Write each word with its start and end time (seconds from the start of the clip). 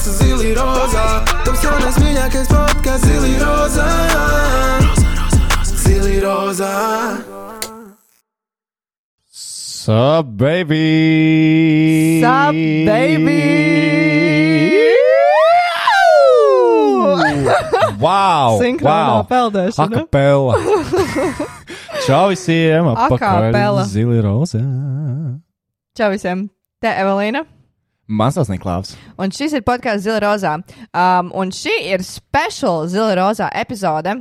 podkāsts 0.00 0.20
Zili 0.24 0.54
Rozā. 0.56 1.04
Taps 1.44 1.64
jaunais 1.64 1.96
mīļākais 2.00 2.48
podkāsts 2.48 3.04
Zili 3.04 3.34
Rozā. 3.40 3.88
Zili 5.64 6.20
Rozā. 6.24 6.70
Sup, 9.30 10.26
baby! 10.40 12.20
Sup, 12.20 12.56
baby! 12.88 13.40
wow! 18.00 18.56
Sinhronā 18.56 19.20
wow. 19.20 19.28
peldēšana. 19.28 20.04
Akapela! 20.04 20.56
Čau 22.06 22.32
visiem! 22.32 22.88
Akapela. 22.96 23.84
Zili 23.84 24.20
rozā! 24.24 24.64
Čau 25.92 26.12
visiem! 26.16 26.48
Te 26.80 26.88
Evelīna. 26.88 27.44
Tas 28.10 28.50
Niklaus. 28.50 28.96
Un 29.20 29.30
šis 29.30 29.54
ir 29.54 29.62
podkāsts 29.62 30.02
Zila 30.02 30.18
Rozā. 30.24 30.56
Um, 30.90 31.30
un 31.36 31.52
šī 31.54 31.76
ir 31.92 32.02
speciāla 32.02 32.88
Zila 32.90 33.14
Rozā 33.18 33.50
epizode. 33.54 34.16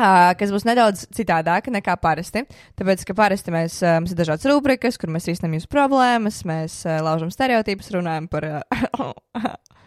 Uh, 0.00 0.32
kas 0.40 0.48
būs 0.48 0.64
nedaudz 0.64 1.04
citādāka 1.12 1.70
nekā 1.70 1.92
parasti. 2.00 2.46
Tāpēc, 2.80 3.02
ka 3.04 3.14
parasti 3.14 3.52
mēs, 3.52 3.82
uh, 3.84 3.98
mums 4.00 4.14
ir 4.14 4.18
dažādas 4.22 4.48
rubrikas, 4.48 4.96
kur 4.96 5.12
mēs 5.12 5.28
risinām 5.28 5.58
jūsu 5.58 5.68
problēmas, 5.70 6.40
mēs 6.48 6.80
uh, 6.88 7.02
laužam 7.04 7.28
stereotipus, 7.30 7.92
runājam 7.92 8.30
par 8.32 8.46
uh, 8.48 8.62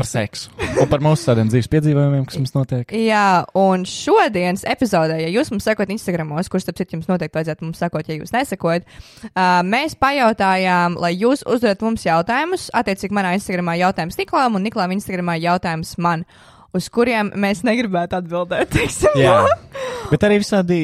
Par 0.00 0.08
seksu. 0.08 0.52
Un 0.80 0.88
par 0.90 1.02
mūsu 1.04 1.26
tādiem 1.28 1.50
dzīves 1.50 1.68
piedzīvojumiem, 1.72 2.24
kas 2.28 2.38
mums 2.40 2.54
notiek. 2.56 2.94
Jā, 2.96 3.42
un 3.58 3.84
šodienas 3.88 4.64
epizodē, 4.68 5.18
ja 5.22 5.28
jūs 5.32 5.52
mums 5.52 5.66
sekot 5.68 5.92
Instagramos, 5.92 6.48
kurš, 6.52 6.66
starp 6.66 6.80
citu, 6.80 6.96
jums 6.96 7.10
noteikti 7.10 7.38
vajadzētu 7.38 7.66
mums 7.66 7.82
sekot, 7.82 8.08
ja 8.08 8.16
jūs 8.18 8.34
nesekojat, 8.34 8.88
uh, 9.32 9.60
mēs 9.66 9.98
pajautājām, 10.00 10.96
lai 11.02 11.12
jūs 11.16 11.44
uzdodat 11.44 11.84
mums 11.84 12.06
jautājumus. 12.06 12.70
Attiecīgi, 12.76 13.16
manā 13.16 13.34
Instagramā 13.38 13.76
jautājums 13.80 14.18
Niklām 14.20 14.58
un 14.58 14.66
Niklām 14.66 14.96
Instagramā 14.96 15.36
jautājums 15.42 15.94
man, 16.02 16.26
uz 16.76 16.88
kuriem 16.92 17.32
mēs 17.38 17.62
negribētu 17.66 18.18
atbildēt. 18.20 18.72
teiksim. 18.76 19.20
Jā. 19.20 19.38
Bet 20.12 20.26
arī 20.26 20.40
visādi, 20.42 20.82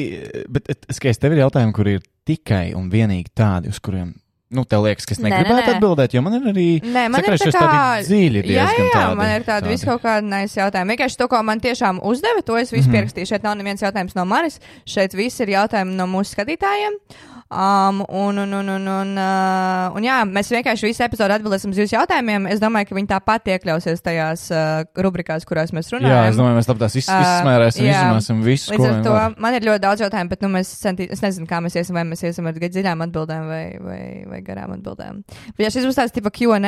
bet 0.49 0.71
skaties, 0.89 1.21
tev 1.21 1.35
ir 1.35 1.43
jautājumi, 1.43 1.75
kur 1.75 1.89
ir 1.91 2.01
tikai 2.29 2.71
un 2.77 2.89
vienīgi 2.93 3.33
tādi, 3.37 3.73
uz 3.73 3.81
kuriem. 3.83 4.13
Nu, 4.49 4.63
tev 4.65 4.81
liekas, 4.81 5.05
ka 5.05 5.13
es 5.13 5.19
Nē, 5.21 5.29
nē, 5.29 5.39
negribētu 5.43 5.69
nē. 5.69 5.73
atbildēt, 5.77 6.13
jo 6.17 6.21
man 6.25 6.35
ir 6.39 6.45
arī 6.49 6.63
Nē, 6.81 7.03
man 7.13 7.21
ir 7.21 7.35
tā 7.37 7.51
kā, 7.53 7.73
dziļi. 8.01 8.41
jā, 8.41 8.63
diezgan 8.65 8.87
jā, 8.87 8.93
tādi, 8.95 9.17
man 9.19 9.33
ir 9.35 9.43
tādi, 9.45 9.65
tādi. 9.67 9.73
viskaut 9.75 10.01
kādi 10.01 10.31
nais 10.31 10.55
jautājumi. 10.57 10.95
Vienkārši 10.95 11.19
to, 11.21 11.27
ko 11.29 11.41
man 11.45 11.61
tiešām 11.61 11.99
uzdeva, 12.01 12.41
to 12.41 12.57
es 12.57 12.73
visu 12.73 12.81
mm. 12.81 12.87
-hmm. 12.87 12.95
pierakstīju. 12.97 13.29
Šeit 13.29 13.45
nav 13.45 13.59
neviens 13.59 13.83
jautājums 13.85 14.15
no 14.17 14.25
manis, 14.25 14.57
šeit 14.89 15.13
viss 15.13 15.39
ir 15.39 15.53
jautājumi 15.53 15.93
no 15.93 16.07
mūsu 16.09 16.33
skatītājiem. 16.33 16.97
Um, 17.49 18.03
un, 18.09 18.37
un, 18.37 18.51
un, 18.53 18.67
un, 18.69 18.83
un, 18.87 19.11
uh, 19.17 19.95
un 19.97 20.05
jā, 20.05 20.19
mēs 20.29 20.51
vienkārši 20.53 20.85
visu 20.85 21.01
epizodu 21.01 21.33
atbildēsim 21.33 21.71
uz 21.73 21.79
jūsu 21.81 21.95
jautājumiem. 21.95 22.43
Es 22.53 22.59
domāju, 22.61 22.91
ka 22.91 22.97
viņi 22.99 23.09
tāpat 23.09 23.49
iekļausies 23.55 24.03
tajās 24.05 24.43
uh, 24.53 24.83
rubrikās, 25.01 25.47
kurās 25.49 25.73
mēs 25.73 25.89
runājam. 25.89 26.13
Jā, 26.13 26.27
es 26.29 26.37
domāju, 26.37 26.59
mēs 26.59 26.69
tāpat 26.69 26.85
Ā, 26.85 26.91
izsmērēsim, 27.01 27.87
jā. 27.87 27.95
izrunāsim 28.03 28.43
visu, 28.45 28.69
Līdz 28.75 28.85
ar 28.85 29.01
to 29.07 29.15
var. 29.15 29.33
man 29.41 29.57
ir 29.57 29.65
ļoti 29.65 29.83
daudz 29.87 30.05
jautājumu, 30.05 30.29
bet 30.35 30.45
nu, 30.45 30.51
mēs 30.59 30.75
centī, 30.77 31.09
es 31.09 31.25
nezinu, 31.25 31.49
kā 31.49 31.57
mēs 31.65 31.79
iesim, 31.81 31.97
vai 31.97 32.05
mēs 32.11 32.21
iesim 32.29 32.51
ar 32.51 32.61
dziļām 32.61 33.01
atbildēm 33.07 33.49
vai, 33.49 33.63
vai, 33.81 34.01
vai 34.29 34.43
garām 34.45 34.77
atbildēm. 34.77 35.23
Bet 35.55 35.65
jā, 35.65 35.73
šis 35.73 35.89
būs 35.89 35.97
tāds 36.03 36.13
tipa 36.13 36.29
QA, 36.29 36.61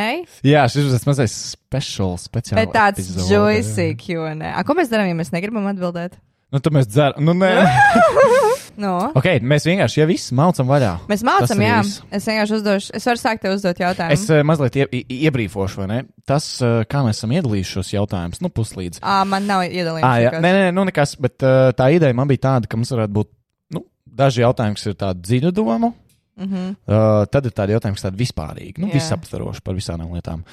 Jā, 0.50 0.66
šis 0.66 0.88
būs 0.90 0.98
tas 0.98 1.10
mazais 1.12 1.38
special, 1.54 2.18
speciāls. 2.18 2.58
bet 2.58 2.74
tāds 2.74 3.14
juicy 3.30 3.92
QA. 4.02 4.34
Ko 4.66 4.74
mēs 4.82 4.90
darām, 4.90 5.14
ja 5.14 5.22
mēs 5.22 5.30
negribam 5.30 5.70
atbildēt? 5.70 6.18
Nu, 6.52 6.60
tad 6.60 6.74
mēs 6.76 6.90
dzeram. 6.90 7.22
Nu, 7.22 7.38
nē. 7.38 7.54
No. 8.80 9.12
ok, 9.18 9.28
mēs 9.44 9.66
vienkārši 9.68 10.02
jau 10.02 10.08
viss 10.10 10.32
maucam 10.38 10.70
vaļā. 10.70 10.92
Mēs 11.12 11.24
mācām, 11.28 11.64
jā. 11.64 11.80
viss. 11.84 12.02
Es 12.14 12.28
vienkārši 12.30 12.56
uzdošu, 12.58 12.94
es 12.98 13.08
varu 13.10 13.22
sākt 13.22 13.44
tev 13.46 13.56
uzdot 13.58 13.82
jautājumu. 13.82 14.16
Es 14.16 14.26
uh, 14.32 14.42
mazliet 14.48 14.78
ie, 14.80 14.88
ie, 15.00 15.02
iebrīfošu, 15.28 15.82
vai 15.84 15.90
ne? 15.92 16.00
Tas, 16.30 16.48
uh, 16.64 16.82
kā 16.90 17.04
mēs 17.06 17.22
esam 17.22 17.36
iedalījuši 17.36 17.78
šos 17.78 17.92
jautājumus, 17.96 18.42
nu, 18.44 18.52
puslīdz. 18.54 19.02
À, 19.04 19.22
man 19.28 19.50
nav 19.50 19.66
iedalījums. 19.68 20.08
Ah, 20.08 20.18
jā, 20.24 20.36
nē, 20.38 20.54
nē, 20.58 20.70
nu 20.78 20.86
nekas, 20.90 21.18
bet 21.22 21.44
uh, 21.46 21.72
tā 21.78 21.92
ideja 21.96 22.18
man 22.18 22.32
bija 22.32 22.46
tāda, 22.48 22.72
ka 22.72 22.80
mums 22.80 22.94
varētu 22.96 23.18
būt 23.20 23.32
nu, 23.78 23.84
daži 24.24 24.46
jautājumi, 24.46 24.80
kas 24.80 24.92
ir 24.92 24.98
tādi 25.04 25.28
dziļu 25.28 25.54
domu. 25.62 25.94
Mhm. 26.42 26.70
Uh, 26.88 27.26
tad 27.30 27.46
ir 27.46 27.54
tādi 27.54 27.76
jautājumi, 27.76 27.98
kas 28.00 28.08
tādi 28.08 28.22
vispārīgi, 28.24 28.82
nu, 28.82 28.88
Jā. 28.90 28.98
visaptvaroši 28.98 29.62
par 29.66 29.78
visām 29.78 30.06
lietām. 30.08 30.46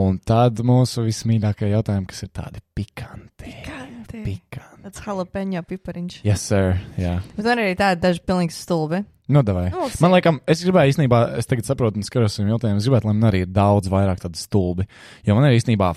Un 0.00 0.18
tad 0.26 0.62
mūsu 0.66 1.04
vismīļākie 1.06 1.70
jautājumi, 1.70 2.08
kas 2.10 2.24
ir 2.26 2.32
tādi 2.34 2.64
pikanti. 2.74 3.44
Pikanti. 3.44 3.85
Pikanti. 4.12 4.82
Tas 4.86 5.02
jalapeņo 5.06 5.62
pipariņš. 5.66 6.16
Yes, 6.26 6.44
sir. 6.50 6.76
Jā. 7.00 7.16
Bet 7.36 7.44
man 7.48 7.58
ir 7.58 7.68
arī 7.70 7.76
tādi 7.80 8.00
daži 8.04 8.22
pilnīgi 8.26 8.54
stulbi. 8.56 9.02
Nu, 9.28 9.42
davai. 9.42 9.68
Nu, 9.74 9.88
Man 10.04 10.12
liekas, 10.14 10.36
es 10.46 10.60
gribēju 10.62 10.92
īstenībā, 10.94 11.20
es 11.40 11.48
tagad 11.50 11.66
saprotu, 11.66 11.98
un 11.98 12.06
skatos 12.06 12.36
uz 12.38 12.46
jautājumu, 12.46 12.78
es 12.78 12.86
gribētu, 12.86 13.08
lai 13.10 13.14
man 13.18 13.30
arī 13.32 13.40
ir 13.42 13.50
daudz 13.50 13.88
vairāk 13.90 14.20
tādu 14.22 14.38
stulbi. 14.38 14.86
Jo 15.26 15.34
man 15.34 15.48
ir 15.48 15.56
īstenībā, 15.58 15.88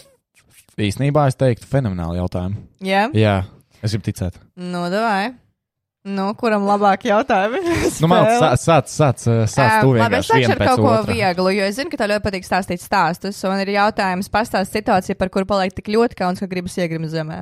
īstenībā 0.81 1.28
es 1.30 1.38
teiktu, 1.38 1.68
fenomenāli 1.69 2.18
jautājumi. 2.22 2.58
Jā, 2.90 3.03
Jā, 3.14 3.36
es 3.84 3.94
gribu 3.94 4.08
ticēt. 4.09 4.40
nu, 4.58 4.88
davai. 4.90 5.36
Nu, 6.09 6.30
kuram 6.40 6.64
labāk 6.66 7.03
jautājumi? 7.09 7.59
Nu, 8.02 8.08
man 8.08 8.24
Spēle. 8.24 8.56
sāc, 8.64 8.88
sāc, 8.88 9.19
sāc, 9.19 9.50
sāc, 9.52 9.74
tu 9.84 9.92
Labi, 10.00 10.16
es 10.24 10.30
sākšu 10.31 10.53
ar 10.56 10.62
kaut 10.64 10.80
ko 10.80 10.90
otra. 10.96 11.12
vieglu, 11.14 11.52
jo 11.58 11.66
es 11.68 11.75
zinu, 11.75 11.92
ka 11.92 12.00
tev 12.00 12.09
ļoti 12.14 12.24
patīk 12.24 12.48
stāstīt 12.48 12.81
stāstus. 12.81 13.42
Un 13.46 13.59
ir 13.62 13.74
jautājums, 13.75 14.31
pastāst 14.31 14.74
situāciju, 14.74 15.18
par 15.19 15.30
kuru 15.30 15.46
paliek 15.50 15.75
tik 15.75 15.92
ļoti 15.92 16.16
kauns, 16.18 16.40
ka 16.40 16.48
gribas 16.50 16.78
iegrimt 16.80 17.12
zemē. 17.12 17.42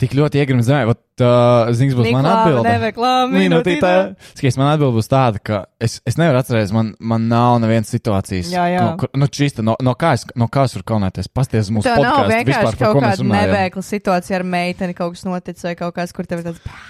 Tik 0.00 0.14
ļoti 0.16 0.38
iegrims 0.40 0.64
zemē, 0.64 0.86
vat, 0.88 1.00
uh, 1.20 1.68
zināms, 1.76 1.96
būs 1.98 2.06
man 2.14 2.24
atbilde. 2.24 2.62
Neveklām, 2.64 3.34
Minūtītē. 3.34 3.90
Skaties, 4.30 4.56
man 4.56 4.70
atbild 4.70 4.94
būs 4.96 5.10
tāda, 5.12 5.42
ka 5.44 5.58
es, 5.82 5.98
es 6.08 6.16
nevaru 6.16 6.40
atcerēties, 6.40 6.72
man, 6.72 6.94
man 7.04 7.26
nav 7.28 7.58
nevienas 7.60 7.92
situācijas. 7.92 8.48
Jā, 8.54 8.64
jā. 8.72 8.86
No, 8.86 9.10
nu, 9.20 9.28
čista, 9.28 9.64
no, 9.66 9.74
no, 9.84 9.92
kā 10.00 10.14
es, 10.16 10.24
no 10.40 10.48
kā 10.48 10.64
es 10.70 10.76
varu 10.78 10.86
kaunēties? 10.94 11.28
Pasties 11.36 11.66
uz 11.66 11.74
mūsu 11.76 11.90
nav 11.90 12.00
podkāstu 12.00 12.22
vispār, 12.22 12.32
vienkārši 12.38 12.64
par 12.70 12.80
kaut 12.80 13.02
kāda 13.04 13.28
neveikla 13.34 13.84
situācija 13.90 14.40
ar 14.40 14.46
meiteni, 14.56 14.96
kaut 14.96 15.18
kas 15.18 15.28
noticis, 15.28 15.68
vai 15.68 15.74
kaut 15.82 15.98
kas, 16.00 16.16
kur 16.16 16.30
tev 16.30 16.40
ir 16.40 16.48
tāds. 16.48 16.80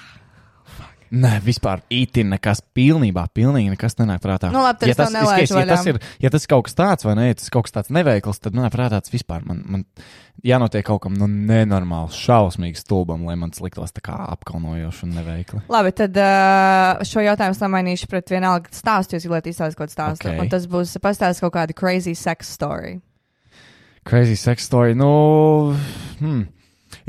Nē, 1.10 1.40
vispār 1.42 1.80
īti 1.90 2.22
nekas 2.22 2.60
pilnībā, 2.76 3.24
pilnīgi 3.34 3.72
nekas 3.72 3.96
nenāk 3.98 4.20
prātā. 4.22 4.52
Nu, 4.54 4.60
labi, 4.62 4.86
ja 4.86 4.94
tas, 4.94 5.10
skaties, 5.10 5.50
ja 5.58 5.64
tas 5.66 5.88
ir, 5.90 5.96
ja 6.22 6.30
tas 6.30 6.44
ir 6.46 6.50
kaut 6.52 6.68
kas 6.68 6.76
tāds, 6.78 7.06
vai 7.06 7.16
ne, 7.18 7.24
ja 7.32 7.38
tas 7.38 7.50
kaut 7.50 7.66
kas 7.66 7.74
tāds 7.74 7.90
neveikls, 7.96 8.38
tad 8.44 8.54
man 8.54 8.70
prātā 8.70 9.00
tas 9.02 9.10
vispār, 9.10 9.42
man, 9.42 9.64
man 9.66 9.82
jānotiek 10.46 10.86
kaut 10.86 11.02
kam, 11.02 11.16
nu, 11.18 11.26
nenormāli, 11.26 12.14
šausmīgi 12.14 12.78
stulbam, 12.78 13.24
lai 13.26 13.34
man 13.40 13.50
liktos 13.58 13.90
tā 13.96 14.04
kā 14.06 14.20
apkaunojoši 14.36 15.04
un 15.08 15.18
neveikli. 15.18 15.64
Labi, 15.74 15.92
tad 15.98 16.22
uh, 16.22 17.02
šo 17.10 17.26
jautājumu 17.26 17.58
es 17.58 17.64
nemainīšu 17.64 18.10
pret 18.14 18.30
vienalga 18.30 18.70
stāstu, 18.74 19.18
jūs 19.18 19.26
gribētu 19.26 19.50
izstāstīt 19.50 19.82
kaut 19.82 19.90
stāstu. 19.90 20.28
Ok. 20.28 20.36
Okay. 20.36 20.44
Un 20.44 20.54
tas 20.54 20.70
būs 20.70 20.94
pastāstīt 21.02 21.42
kaut 21.48 21.56
kādu 21.58 21.78
crazy 21.82 22.14
sex 22.14 22.54
story. 22.54 23.00
Crazy 24.06 24.38
sex 24.38 24.70
story, 24.70 24.94
nu, 24.94 25.10
hmm. 26.22 26.46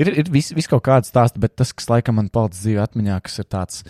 Ir, 0.02 0.12
ir 0.24 0.32
vis, 0.34 0.52
vis 0.58 0.68
kaut 0.72 0.84
kāda 0.88 1.08
stāsta, 1.08 1.40
bet 1.44 1.56
tas, 1.60 1.72
kas 1.78 1.90
laikam 1.92 2.18
man 2.20 2.30
palicis 2.34 2.64
dzīvē 2.66 2.84
atmiņā, 2.88 3.20
kas 3.28 3.40
ir 3.44 3.50
tāds 3.52 3.82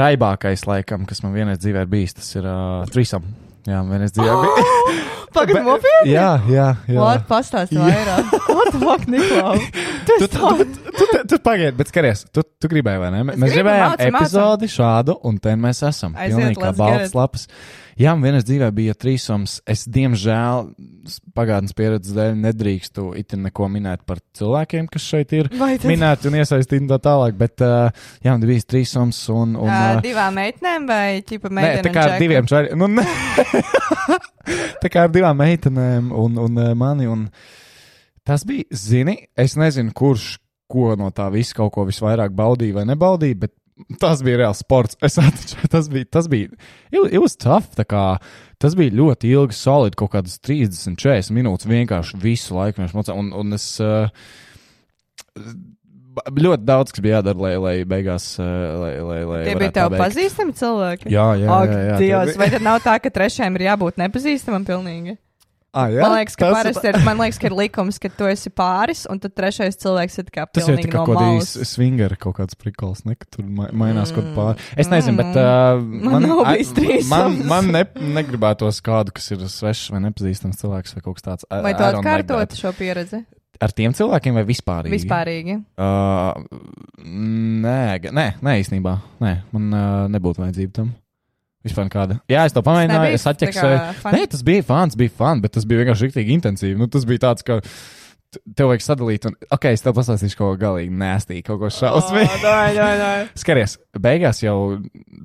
raibākais, 0.00 0.66
laikam, 0.68 1.06
kas 1.08 1.22
man 1.24 1.34
vienreiz 1.36 1.60
dzīvē 1.62 1.84
ir 1.86 1.90
bijis, 1.92 2.16
tas 2.20 2.30
ir 2.38 2.46
uh, 2.48 2.84
trisam. 2.92 3.26
Jā, 3.64 3.78
man 3.80 3.94
vienreiz 3.96 4.12
dzīvē 4.12 4.32
bija. 4.42 4.64
Pagaidā, 5.34 5.56
Bet- 5.56 5.66
nopietni! 5.66 6.10
Jā, 6.12 6.26
jā, 6.46 6.66
jā. 6.86 6.98
What? 7.00 7.24
Pastāsti 7.26 7.78
vairāk. 7.80 8.34
What 8.54 8.68
the 8.74 8.80
fuck, 8.82 9.06
Niklaus? 9.10 9.64
Tu 10.06 10.18
Tu, 10.20 10.28
tu, 10.28 10.50
tu, 10.60 10.66
tu, 10.94 11.06
tu, 11.10 11.22
tu 11.32 11.38
pagaidi, 11.42 11.72
bet 11.78 11.90
skaties, 11.90 12.26
tu, 12.30 12.44
tu 12.60 12.68
gribēji, 12.70 13.00
vai 13.02 13.08
ne? 13.10 13.22
Mēs 13.32 13.40
gribu, 13.40 13.54
gribējām 13.56 13.88
mācam, 13.88 14.12
mācam. 14.14 14.20
epizodi 14.20 14.68
šādu, 14.70 15.16
un 15.26 15.40
te 15.42 15.56
mēs 15.58 15.80
esam. 15.88 16.14
Aiziet, 16.14 16.36
Pilnīgi 16.38 16.60
kā 16.62 16.70
balts 16.78 17.16
lapas. 17.18 17.48
Jā, 17.98 18.12
man 18.14 18.28
vienreiz 18.28 18.46
dzīvē 18.46 18.68
bija 18.76 18.94
trīsums. 18.98 19.56
Es, 19.74 19.82
diemžēl, 19.90 20.68
pagātnes 21.34 21.74
pieredzes 21.76 22.14
dēļ 22.16 22.36
nedrīkstu 22.40 23.08
itin 23.20 23.44
neko 23.48 23.68
minēt 23.72 24.04
par 24.08 24.20
cilvēkiem, 24.38 24.86
kas 24.92 25.06
šeit 25.10 25.34
ir 25.36 25.50
minēti 25.54 26.30
un 26.30 26.38
iesaistīti 26.38 26.82
un 26.84 26.92
tā 26.92 27.00
tālāk. 27.04 27.36
Bet, 27.38 27.64
uh, 27.64 27.90
jā, 28.24 28.34
man 28.34 28.46
bija 28.46 28.68
trīsums 28.74 29.20
un. 29.34 29.56
un 29.58 29.72
Uh, 29.74 29.98
divām 30.04 30.38
meitenēm 30.38 30.86
vai 30.90 31.08
ķipa 31.26 31.50
Nē, 31.50 31.56
meitenēm? 31.58 31.88
tā 31.88 31.94
kā 31.94 32.06
ar 32.06 32.16
diviem 32.22 32.48
čaļiem. 32.50 32.84
Nu, 32.84 33.04
tā 34.84 34.92
kā 34.92 35.08
ar 35.08 35.12
divām 35.14 35.42
meitenēm 35.42 36.14
un, 36.24 36.40
un 36.46 36.62
mani. 36.78 37.10
Un 37.10 37.26
tas 38.26 38.46
bija, 38.48 38.68
zini, 38.70 39.18
es 39.36 39.58
nezinu, 39.60 39.94
kurš 39.96 40.36
ko 40.70 40.94
no 40.98 41.10
tā 41.14 41.28
visa 41.34 41.58
kaut 41.58 41.74
ko 41.74 41.84
visvairāk 41.88 42.32
baudīja 42.36 42.80
vai 42.80 42.88
nebaudīja, 42.88 43.42
bet 43.44 43.54
tas 44.00 44.22
bija 44.24 44.44
reāls 44.44 44.62
sports. 44.64 44.98
Es 45.04 45.18
atceros, 45.20 45.70
tas 45.70 45.90
bija, 45.92 46.08
tas 46.18 46.28
bija, 46.30 46.50
it, 46.90 47.00
it 47.10 47.20
was 47.22 47.36
tough, 47.36 47.72
tā 47.78 47.86
kā 47.88 48.04
tas 48.64 48.74
bija 48.80 48.96
ļoti 48.96 49.30
ilgi, 49.36 49.56
solidi, 49.58 49.98
kaut 50.00 50.14
kādas 50.16 50.40
30, 50.40 50.96
40 51.00 51.36
minūtes 51.36 51.68
vienkārši 51.70 52.18
visu 52.24 52.56
laiku 52.56 52.80
mēs 52.82 52.96
mocām, 52.96 53.20
un, 53.20 53.30
un 53.44 53.56
es. 53.60 53.68
Uh, 53.84 54.08
Ļoti 56.30 56.62
daudz, 56.62 56.92
kas 56.94 57.02
bija 57.02 57.16
jādara, 57.18 57.40
lai, 57.42 57.52
lai 57.58 57.72
beigās. 57.90 58.26
uh, 58.38 58.46
Lai, 58.78 58.92
lai, 59.02 59.16
lai 59.26 59.38
Tie 59.48 59.54
bija 59.58 59.72
tev 59.74 59.88
pabeigt. 59.88 60.02
pazīstami 60.04 60.52
cilvēki? 60.60 61.08
Jā, 61.10 61.24
jā, 61.40 61.48
Ak, 61.50 61.72
jā. 61.72 61.80
jā, 61.88 61.96
tie 61.98 62.10
Dievs, 62.12 62.36
vai 62.38 62.46
tad 62.52 62.62
nav 62.62 62.78
tā, 62.84 62.94
ka 63.02 63.10
trešajam 63.10 63.56
ir 63.58 63.64
jābūt 63.66 63.98
nepazīstamam 63.98 64.62
pilnīgi? 64.68 65.16
Ah, 65.74 65.88
jā? 65.90 66.04
Man 66.06 66.12
liekas, 66.20 66.36
ka 66.38 66.50
Tas- 66.54 66.84
ir, 66.86 66.98
man 67.04 67.18
liekas, 67.18 67.38
ka 67.42 67.48
ir 67.50 67.54
likums, 67.58 67.98
ka 67.98 68.08
tu 68.08 68.28
esi 68.30 68.50
pāris, 68.50 69.04
un 69.10 69.18
tad 69.18 69.34
trešais 69.34 69.74
cilvēks 69.82 70.18
ir 70.22 70.28
kā 70.30 70.44
Tas 70.52 70.68
jau 70.68 70.76
pilnīgi 70.76 70.92
kā 70.92 71.00
no 71.00 71.06
kaut 71.08 71.18
malas. 71.18 71.50
kāds 71.56 71.72
swingera 71.74 72.16
kaut 72.16 72.36
kāds 72.38 72.54
prikals, 72.54 73.04
ne, 73.04 73.16
ka 73.18 73.26
tur 73.30 73.44
ma 73.44 73.66
mainās 73.74 74.12
kaut 74.14 74.22
Mm. 74.24 74.34
kāda 74.34 74.38
pāri. 74.38 74.58
Es 74.78 74.86
nezinu, 74.92 75.16
bet 75.18 75.34
uh, 75.34 75.82
Man 75.82 76.22
bijis 76.22 76.72
trīsums. 76.78 77.08
man, 77.10 77.38
man 77.50 77.72
ne, 77.74 77.84
negribētos 78.22 78.78
kādu, 78.86 79.12
kas 79.12 79.30
ir 79.34 79.38
svešs 79.50 79.90
vai 79.90 80.00
nepazīstams 80.06 80.62
cilvēks 80.62 80.94
vai 80.94 81.02
kaut 81.02 81.18
kas 81.18 81.26
tāds. 81.26 81.44
Vai 81.50 81.74
tu 81.74 81.82
atkārtot 81.82 82.54
šo 82.54 82.72
pieredzi? 82.72 83.24
Ar 83.62 83.70
tiem 83.70 83.92
cilvēkiem 83.94 84.34
vai 84.34 84.42
vispār? 84.44 84.86
Vispārīgi. 84.90 85.64
Uh, 85.78 86.34
nē, 87.04 88.10
nē, 88.12 88.26
nē, 88.42 88.52
īstenībā. 88.62 88.94
Nē, 89.22 89.32
man 89.54 89.68
uh, 89.74 90.08
nebūtu 90.10 90.42
vajadzība 90.42 90.72
tam. 90.80 90.94
Vispār 91.64 91.88
kāda. 91.92 92.18
Jā, 92.28 92.44
es 92.44 92.52
to 92.52 92.60
pamēģināju, 92.64 93.16
es 93.16 93.26
atķeksēju. 93.30 93.76
Nē, 94.12 94.24
tas 94.34 94.42
bija 94.44 94.64
fans, 94.68 94.96
bija 95.00 95.12
fans, 95.16 95.40
bet 95.44 95.54
tas 95.56 95.64
bija 95.68 95.80
vienkārši 95.80 96.10
rīktīgi 96.10 96.34
intensīvi. 96.36 96.76
Nu, 96.76 96.90
tas 96.92 97.06
bija 97.08 97.22
tāds, 97.24 97.46
ka 97.46 97.62
tev 98.58 98.70
vajag 98.70 98.84
sadalīt, 98.84 99.26
un, 99.28 99.36
ok, 99.54 99.68
es 99.72 99.84
tev 99.84 99.94
pastāstīšu 99.96 100.38
kaut 100.38 100.54
ko 100.54 100.60
galīgi 100.60 100.94
nēstī, 101.00 101.40
kaut 101.46 101.60
ko 101.62 101.70
šausmīgu. 101.72 102.40
jā. 103.00 103.10
Skaties, 103.40 103.76
beigās 104.04 104.42
jau 104.44 104.56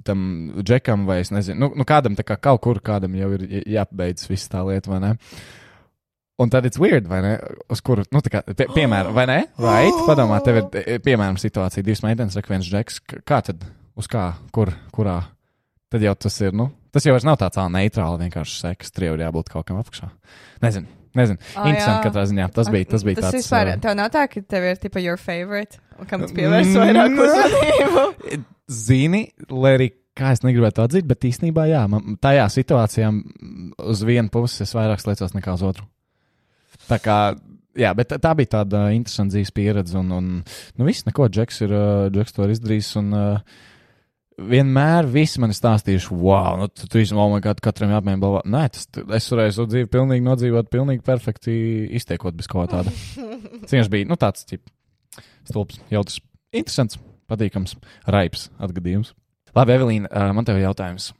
tam 0.08 0.26
džekam, 0.62 1.08
vai 1.10 1.22
es 1.24 1.34
nezinu, 1.34 1.60
nu, 1.64 1.72
nu 1.80 1.88
kādam 1.90 2.18
tā 2.18 2.26
kā 2.28 2.38
kaut 2.42 2.62
kur 2.66 2.82
kādam 2.86 3.18
jau 3.20 3.32
ir 3.38 3.48
jāpabeidz 3.76 4.30
viss 4.30 4.52
tā 4.52 4.64
lieta, 4.68 4.92
vai 4.92 5.02
ne? 5.04 5.16
Un 6.40 6.54
tad 6.54 6.70
it's 6.70 6.80
weird, 6.80 7.10
vai 7.12 7.20
ne? 7.26 7.34
Uz 7.72 7.82
kuru, 7.84 8.06
nu, 8.16 8.22
tā 8.24 8.32
kā, 8.32 8.44
pie, 8.54 8.70
piemēram, 8.72 9.12
vai 9.18 9.26
ne? 9.28 9.40
Right? 9.60 10.06
Padomā, 10.08 10.40
tev 10.46 10.62
ir, 10.62 10.70
e, 10.80 11.02
piemēram, 11.04 11.40
situācija, 11.42 11.84
divas 11.84 12.06
meitenes, 12.06 12.38
rek 12.40 12.48
viens 12.48 12.70
džeks, 12.70 13.02
kā 13.28 13.42
tad, 13.44 13.66
uz 14.00 14.08
kā, 14.12 14.30
kur, 14.56 14.72
kurā? 14.96 15.18
Tad 15.90 16.06
jau 16.06 16.14
tas 16.22 16.36
ir, 16.44 16.54
nu, 16.54 16.70
tas 16.94 17.06
jau 17.08 17.16
nav 17.26 17.40
tāds 17.42 17.58
ā, 17.58 17.66
neitrāli, 17.74 18.28
vienkārši 18.28 18.60
seks, 18.62 18.92
tur 18.94 19.08
jau 19.08 19.16
ir 19.18 19.24
jābūt 19.26 19.50
kaut 19.50 19.66
kam 19.66 19.80
apakšā. 19.82 20.12
Nezinu, 20.62 20.90
nezinu. 21.18 21.42
Ah, 21.56 21.70
Interesanti, 21.72 21.96
jā. 21.96 22.04
katrā 22.06 22.26
ziņā. 22.30 22.50
Tas 22.54 22.70
bija, 22.74 22.90
tas 22.92 23.06
bija 23.08 23.18
tas 23.22 23.30
tāds. 23.30 23.40
vispār, 23.42 23.72
tev 23.82 23.96
nav 23.98 24.12
tā, 24.14 24.28
ka 24.30 24.44
tev 24.54 24.68
ir 24.70 24.78
tipa 24.84 25.02
your 25.02 25.18
favorite, 25.18 25.82
kam 26.12 26.28
tu 26.28 26.36
pievērsi 26.38 26.78
vairāk 26.78 27.18
uzmanību. 27.26 28.44
Zini, 28.70 29.24
lai 29.50 29.74
arī 29.80 29.90
kā 30.20 30.34
es 30.36 30.44
negribētu 30.44 30.84
atzīt, 30.84 31.08
bet 31.10 31.26
īstenībā, 31.30 31.66
jā, 31.72 31.84
man, 31.90 32.20
tajā 32.22 32.46
situācijā 32.54 33.10
uz 33.90 34.04
vienu 34.06 34.30
pusi 34.34 34.62
es 34.66 34.76
vairāk 34.76 35.02
sliecos 35.02 35.34
nekā 35.34 35.56
uz 35.58 35.64
otru. 35.66 35.88
Tā 36.90 37.00
kā, 37.02 37.18
jā, 37.80 37.94
bet 37.98 38.14
tā 38.22 38.36
bija 38.38 38.54
tāda 38.60 38.84
interesanta 38.96 39.36
dzīves 39.36 39.54
pieredze, 39.56 39.98
un, 40.00 40.14
un 40.14 40.30
nu, 40.44 40.86
viss, 40.88 41.08
neko, 41.08 41.30
Džeks 41.34 41.64
ir, 41.66 41.76
Džeks 42.14 42.36
to 42.36 42.46
ir 42.46 42.56
izdarījis, 42.56 42.92
un 43.02 43.12
uh, 43.16 43.60
vienmēr 44.50 45.08
visi 45.12 45.42
man 45.42 45.54
stāstījuši, 45.56 46.16
wow, 46.16 46.58
nu, 46.60 46.70
tu, 46.72 46.88
tu 46.92 47.02
oh, 47.16 47.30
my 47.34 47.42
God, 47.44 47.62
katram 47.64 47.94
jāapmēģina 47.94 48.24
balvā. 48.24 48.42
Nē, 48.50 48.64
tas, 48.76 48.88
es 49.18 49.30
varēju 49.34 49.56
savu 49.58 49.72
dzīvi 49.74 49.90
pilnīgi 49.92 50.26
nodzīvot, 50.26 50.72
pilnīgi 50.72 51.06
perfekti 51.06 51.54
iztiekot 52.00 52.38
bez 52.38 52.50
kaut 52.52 52.70
kā 52.70 52.80
tāda. 52.80 52.94
Vienkārši 53.70 53.94
bija, 53.94 54.10
nu, 54.10 54.20
tāds, 54.20 54.46
tip, 54.50 54.66
stulbs, 55.48 55.80
jautrs, 55.94 56.20
interesants, 56.56 57.00
patīkams, 57.30 57.76
raips 58.10 58.50
atgadījums. 58.62 59.14
Labi, 59.58 59.76
Evelīna, 59.76 60.30
man 60.38 60.48
tev 60.48 60.60
ir 60.60 60.68
jautājums. 60.68 61.12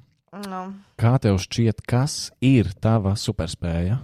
No. 0.46 0.68
Kā 1.02 1.16
tev 1.22 1.40
šķiet, 1.42 1.82
kas 1.90 2.30
ir 2.46 2.70
tava 2.82 3.16
superspēja? 3.18 3.98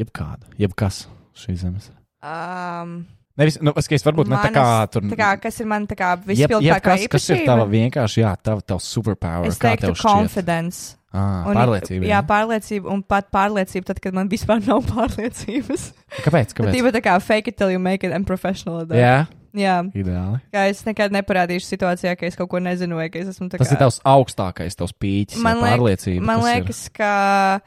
Jebkāda, 0.00 0.48
jebkas 0.58 1.04
šīs 1.38 1.60
zemes. 1.60 1.90
Um, 2.24 3.04
Nevis, 3.36 3.56
nu, 3.60 3.72
es, 3.76 3.88
es 3.90 4.04
varbūt 4.06 4.28
ne 4.30 4.36
tā 4.38 4.50
kā 4.54 4.62
manas- 4.62 4.90
tur. 4.94 5.02
tā 5.10 5.16
kā, 5.18 5.30
kas 5.42 5.56
ir 5.60 5.66
man 5.66 5.86
tā 5.90 5.96
kā 5.98 6.12
vispildītākā 6.22 6.92
jebkas, 7.00 7.08
kas 7.10 7.30
ir 7.30 7.36
īpašība? 7.40 7.46
tava 7.50 7.64
vienkārši, 7.66 8.20
jā, 8.22 8.34
tava, 8.42 8.60
tava 8.62 8.80
superpower. 8.80 9.46
Es 9.50 9.58
teiktu, 9.58 9.94
confidence. 10.00 10.96
Ah, 11.14 11.44
Un- 11.46 11.54
pārliecība. 11.54 12.06
Jā, 12.10 12.20
pārliecība, 12.26 12.90
un 12.90 13.02
pat 13.02 13.30
pārliecība, 13.30 13.84
tad, 13.86 14.00
kad 14.02 14.14
man 14.14 14.28
vispār 14.28 14.62
nav 14.66 14.82
pārliecības. 14.92 15.92
Kāpēc? 16.24 16.54
Kāpēc? 16.54 16.74
ir 16.78 16.92
tā 16.94 17.02
kā 17.02 17.20
fake 17.22 17.48
it 17.48 17.56
till 17.56 17.70
you 17.70 17.78
make 17.78 18.02
it 18.06 18.12
and 18.12 18.26
professional. 18.26 18.84
that. 18.86 18.98
Jā, 18.98 19.26
Jā, 19.54 19.76
ideāli. 19.94 20.40
kā 20.50 20.64
es 20.70 20.82
nekad 20.82 21.12
neparādīšu 21.14 21.68
situācijā, 21.70 22.16
ka 22.18 22.26
es 22.26 22.34
kaut 22.34 22.48
ko 22.50 22.58
nezinu, 22.58 22.96
vai 22.98 23.08
ka 23.08 23.20
es 23.20 23.28
esmu 23.30 23.46
tā 23.50 23.58
Tas 23.58 23.68
kā. 23.70 23.76
ir 23.76 23.78
tavs 23.84 24.00
augstākais, 24.02 24.74
tavs 24.74 24.90
pīķis, 24.98 25.38
Man 25.42 25.58
liek- 25.62 25.78
pārliecība. 25.78 26.20
Man 26.26 26.40
tas 26.40 26.48
ir. 26.48 26.62
liekas, 26.64 26.80
ka 26.92 27.60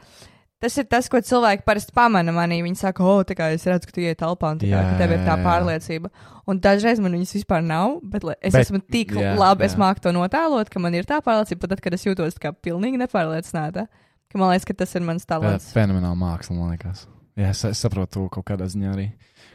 tas 0.62 0.76
ir 0.80 0.86
tas, 0.90 1.08
ko 1.10 1.20
cilvēki 1.22 1.64
parasti 1.66 1.94
pamana 1.94 2.32
manī. 2.34 2.60
Viņi 2.66 2.80
saka, 2.80 3.04
o, 3.04 3.20
tā 3.26 3.36
kā 3.38 3.50
es 3.54 3.66
redzu, 3.68 3.88
ka 3.88 3.94
tu 3.96 4.02
ienāc 4.04 4.18
telpā 4.22 4.52
un 4.54 4.60
tā 4.62 4.70
kā, 4.70 4.80
ka 4.90 4.96
tev 5.00 5.14
ir 5.14 5.22
tā 5.26 5.36
pārliecība. 5.44 6.10
Un 6.48 6.60
dažreiz 6.64 7.00
man 7.04 7.12
viņas 7.14 7.34
vispār 7.38 7.62
nav, 7.64 7.98
bet 8.02 8.24
es 8.40 8.54
Bet- 8.56 8.66
esmu 8.66 8.80
tik 8.90 9.12
jā, 9.18 9.34
labi, 9.38 9.64
es 9.68 9.76
jā. 9.76 9.82
māku 9.82 10.00
to 10.06 10.12
notēlot, 10.16 10.70
ka 10.72 10.80
man 10.82 10.94
ir 10.96 11.04
tā 11.08 11.20
pārliecība, 11.24 11.60
pat 11.66 11.74
tad, 11.76 11.80
kad 11.84 11.94
es 11.94 12.04
jūtos 12.08 12.40
kā 12.42 12.52
pilnīgi 12.52 12.98
nepārliecināta. 13.04 13.86
Ka 14.28 14.38
man 14.40 14.50
liekas, 14.52 14.66
ka 14.68 14.74
tas 14.74 14.94
ir 14.94 15.00
mans 15.06 15.24
talants. 15.24 15.70
fenomenāla 15.72 16.16
māksla, 16.18 16.56
man 16.56 16.74
liekas. 16.74 17.06
Jā, 17.38 17.52
es, 17.54 17.62
es 17.64 17.78
saprotu 17.78 18.26
kaut 18.28 18.44
kādā 18.44 18.66
ziņā 18.66 18.90
arī, 18.96 19.06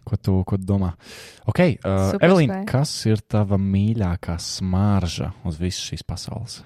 ko 0.07 0.15
tu, 0.15 0.37
ko 0.47 0.55
tu 0.57 0.63
domā. 0.63 0.93
Ok, 1.51 1.59
uh. 1.83 2.13
Evelīna, 2.23 2.61
kas 2.69 2.93
ir 3.11 3.19
tava 3.27 3.57
mīļākā 3.59 4.37
smarža 4.39 5.33
uz 5.43 5.59
visas 5.59 5.83
šīs 5.91 6.05
pasaules? 6.07 6.61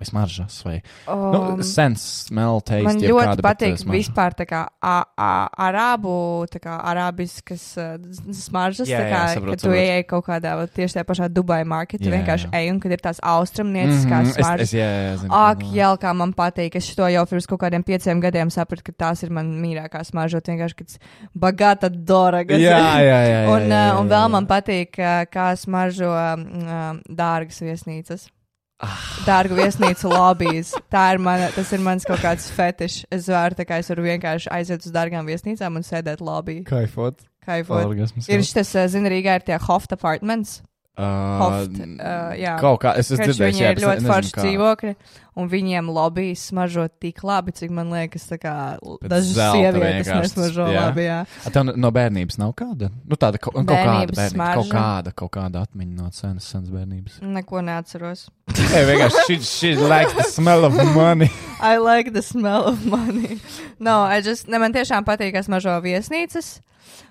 Vai 0.00 0.06
smaržas, 0.08 0.54
vai 0.64 0.78
Um, 1.06 1.56
nu, 1.58 1.62
sense, 1.62 2.24
smell, 2.30 2.62
taste? 2.64 2.86
Man 2.88 2.96
ļoti 3.04 3.34
bet, 3.36 3.42
patīk 3.44 3.74
uh, 3.74 3.80
smarža. 3.82 3.98
vispār 3.98 4.34
tā 4.38 4.46
kā 4.48 4.60
a, 4.80 4.94
a, 5.20 5.28
arābu, 5.68 6.14
tā 6.48 6.56
kā 6.64 6.78
arābiskas 6.88 7.64
uh, 7.76 7.98
smaržas, 8.32 8.88
Jā, 8.88 8.96
tā 8.96 9.04
jā, 9.04 9.10
kā, 9.12 9.20
saprotu, 9.34 9.50
kad 9.52 9.60
tu 9.60 9.68
saprotu. 9.68 9.92
ej 9.92 10.04
kaut 10.08 10.24
kādā 10.30 10.54
tieši 10.72 10.96
tajā 10.96 11.04
pašā 11.10 11.28
Dubai 11.28 11.60
marketā, 11.68 12.08
Jā, 12.08 12.14
vienkārši 12.16 12.48
jā. 12.48 12.52
ej 12.62 12.70
un 12.72 12.80
kad 12.80 12.96
ir 12.96 13.02
tās 13.04 13.20
austrumnieciskās 13.20 14.24
Mhm, 14.24 14.32
es, 14.32 14.40
smaržas. 14.40 14.66
es, 14.70 14.74
jā, 14.80 14.88
jā, 14.88 15.12
zinu, 15.20 15.32
Ak, 15.36 15.62
jā, 15.76 15.90
kā 16.00 16.14
man 16.16 16.32
patīk. 16.32 16.80
Es 16.80 16.88
to 16.96 17.04
jau 17.12 17.26
pirms 17.28 17.46
kaut 17.52 17.60
kādiem 17.60 17.84
pieciem 17.84 18.20
gadiem 18.24 18.48
sapratu, 18.50 18.88
ka 18.88 18.92
tās 19.04 19.22
ir 19.22 19.30
man 19.36 19.52
mīļākās 19.60 20.14
smaržot. 20.14 20.48
Vienkārši, 20.48 20.76
kad 20.80 20.96
bagāta 21.36 21.92
dārga. 21.92 22.56
Jā, 22.56 22.72
jā, 22.72 22.98
jā, 23.04 23.20
jā, 23.28 23.40
Un, 23.52 23.68
jā, 23.68 23.68
jā, 23.68 23.94
uh, 23.94 24.00
un 24.00 24.08
jā, 24.08 24.16
vēl 24.16 24.24
jā. 24.24 24.32
man 24.32 24.46
patīk, 24.48 24.96
uh, 24.98 25.24
kā 25.28 25.52
smaržo 25.60 26.08
um, 26.08 27.00
dārgas 27.08 27.60
viesnīcas. 27.60 28.30
Dārgu 29.26 29.58
viesnīcu 29.58 30.08
lobbyis. 30.08 30.72
Tā 30.92 31.10
ir 31.14 31.20
mana, 31.22 31.50
tas 31.52 31.68
ir 31.76 31.82
mans 31.84 32.06
kaut 32.08 32.22
kāds 32.22 32.48
fetišs. 32.54 33.02
Es 33.12 33.28
varu, 33.28 33.58
tā 33.58 33.66
kā 33.68 33.80
es 33.82 33.90
varu 33.92 34.06
vienkārši 34.06 34.48
aiziet 34.56 34.86
uz 34.86 34.94
dārgām 34.94 35.28
viesnīcām 35.28 35.76
un 35.76 35.84
sēdēt 35.84 36.22
lobby. 36.24 36.62
Kaifot. 36.68 37.20
Kaifot. 37.44 37.92
Ir 38.28 38.44
šis, 38.44 38.74
uh, 38.76 38.88
zina, 38.92 39.12
Rīgā 39.12 39.38
ir 39.40 39.46
tie 39.46 39.60
Hoft 39.66 39.92
apartments. 39.96 40.60
Uh, 40.98 41.38
Hoft, 41.40 41.76
uh, 41.80 42.32
jā. 42.36 42.56
Kaut 42.60 42.80
kā, 42.82 42.90
es 42.98 43.08
esmu 43.08 43.24
dzirdējis, 43.30 43.54
viņi 43.54 43.62
jā, 43.62 43.68
ir 43.72 43.78
ļoti 43.80 44.08
forši 44.10 44.32
dzīvokļi, 44.34 44.90
un 45.40 45.48
viņiem 45.48 45.86
lobbyis 45.94 46.42
smaržo 46.50 46.84
tik 47.00 47.22
labi, 47.24 47.54
cik 47.56 47.70
man 47.72 47.92
liekas, 47.94 48.26
tā 48.28 48.36
kā 48.42 48.54
dažas 49.08 49.38
sievietes 49.38 50.10
nesmaržo 50.10 50.66
jā. 50.68 50.82
labi. 50.90 51.06
Jā. 51.06 51.20
A, 51.46 51.52
tev 51.54 51.70
no- 51.70 51.92
bērnības 51.94 52.40
nav 52.42 52.52
kāda? 52.58 52.90
Nu, 53.06 53.16
tāda 53.16 53.40
kaut, 53.40 53.56
kaut 53.62 53.70
kāda 53.70 54.12
bērnības, 54.12 54.36
kaut 54.58 54.72
kāda, 54.74 55.14
kaut 55.16 55.32
kāda 55.38 55.62
atmiņa 55.64 55.94
no 56.02 56.10
senas, 56.12 56.50
senas 56.50 56.74
bērnības. 56.74 57.20
Neko 57.38 57.64
neatceros. 57.64 58.26
Hey, 58.70 58.84
vienkārši 58.86 59.22
she, 59.26 59.36
she 59.46 59.70
likes 59.78 60.12
the 60.18 60.26
smell 60.26 60.66
of 60.66 60.74
money. 60.94 61.30
I 61.62 61.78
like 61.78 62.12
the 62.12 62.22
smell 62.22 62.66
of 62.66 62.84
money. 62.84 63.38
No, 63.78 64.02
I 64.02 64.20
just, 64.26 64.50
ne, 64.50 64.60
man 64.62 64.74
tiešām 64.74 65.06
patīk, 65.06 65.32
kā 65.34 65.42
smaržo 65.46 65.78
viesnīcas, 65.86 66.58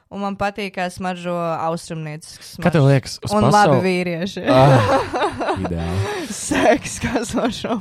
un 0.10 0.24
man 0.24 0.36
patīk, 0.40 0.72
kā 0.78 0.88
smaržo 0.94 1.34
austrumniecisks. 1.70 2.56
Kā 2.64 2.72
tev 2.74 2.88
liekas, 2.90 3.18
uz 3.26 3.34
Un 3.36 3.46
labi 3.46 3.54
pasauli? 3.56 3.82
vīrieši. 3.86 4.44
Ah, 4.50 4.94
ideāli. 5.64 6.28
Seks, 6.34 6.98
kā 7.04 7.22
smaržo. 7.30 7.78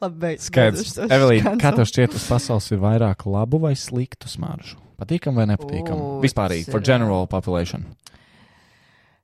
labi, 0.00 0.14
beidz. 0.26 0.48
Skaidrs. 0.48 0.94
Evelīna, 1.08 1.56
kā 1.60 1.74
tev 1.76 1.88
šķiet, 1.90 2.16
uz 2.18 2.28
pasaules 2.30 2.70
ir 2.72 2.80
vairāk 2.82 3.26
labu 3.28 3.60
vai 3.66 3.74
sliktu 3.78 4.30
smaržu? 4.32 4.78
Patīkam 5.02 5.34
vai 5.34 5.48
nepatīkam? 5.50 5.98
Vispārīgi, 6.22 6.70
for 6.70 6.80
general 6.84 7.26
population. 7.26 7.88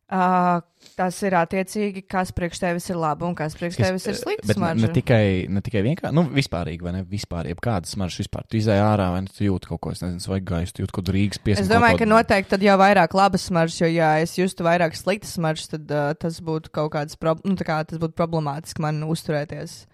Uh, 0.08 0.60
tas 0.98 1.18
ir 1.22 1.36
attiecīgi, 1.38 2.02
kas 2.10 2.32
priekš 2.34 2.60
tevis 2.62 2.88
ir 2.90 2.98
labi 2.98 3.26
un 3.28 3.36
kas 3.38 3.54
priekš 3.58 3.78
tevis 3.78 4.06
ir 4.10 4.16
slikts. 4.18 4.48
Bet 4.50 4.60
ne, 4.60 4.72
ne 4.82 4.90
tikai, 4.94 5.22
ne 5.52 5.62
tikai 5.64 5.82
vienkārši, 5.86 6.14
nu, 6.16 6.24
vispārīgi, 6.34 6.82
vai 6.84 6.94
ne? 6.96 7.02
Vispār, 7.08 7.48
jebkādas 7.52 7.94
smaržas 7.94 8.24
vispār. 8.24 8.46
Tu 8.50 8.58
izēj 8.60 8.82
ārā, 8.82 9.10
vai 9.14 9.22
ne? 9.24 9.34
Tu 9.34 9.46
jūti 9.46 9.70
kaut 9.70 9.82
ko, 9.84 9.92
es 9.94 10.02
nezinu, 10.02 10.32
vai 10.32 10.40
gaisu, 10.50 10.74
tu 10.74 10.84
jūti 10.84 10.96
kaut 10.96 11.04
kādu 11.04 11.14
Rīgas 11.14 11.42
piesāņojumu. 11.44 11.68
Es 11.68 11.72
domāju, 11.72 12.00
ka 12.02 12.10
noteikti 12.10 12.52
tad 12.54 12.66
jau 12.66 12.78
vairāk 12.82 13.14
labas 13.18 13.46
smaržas, 13.50 13.78
jo, 13.84 13.92
ja 13.94 14.10
es 14.24 14.34
justu 14.38 14.66
vairāk 14.66 14.98
sliktas 14.98 15.36
smaržas, 15.38 15.70
tad 15.76 15.94
uh, 15.94 16.10
tas 16.18 16.40
būtu 16.44 16.74
kaut 16.74 16.92
kāds, 16.96 17.20
prob 17.20 17.46
nu, 17.46 17.54
tā 17.58 17.68
kā 17.68 17.78
tas 17.86 18.02
būtu 18.02 18.18
problemātiski 18.18 18.82
man 18.82 19.04
uzturēties 19.06 19.84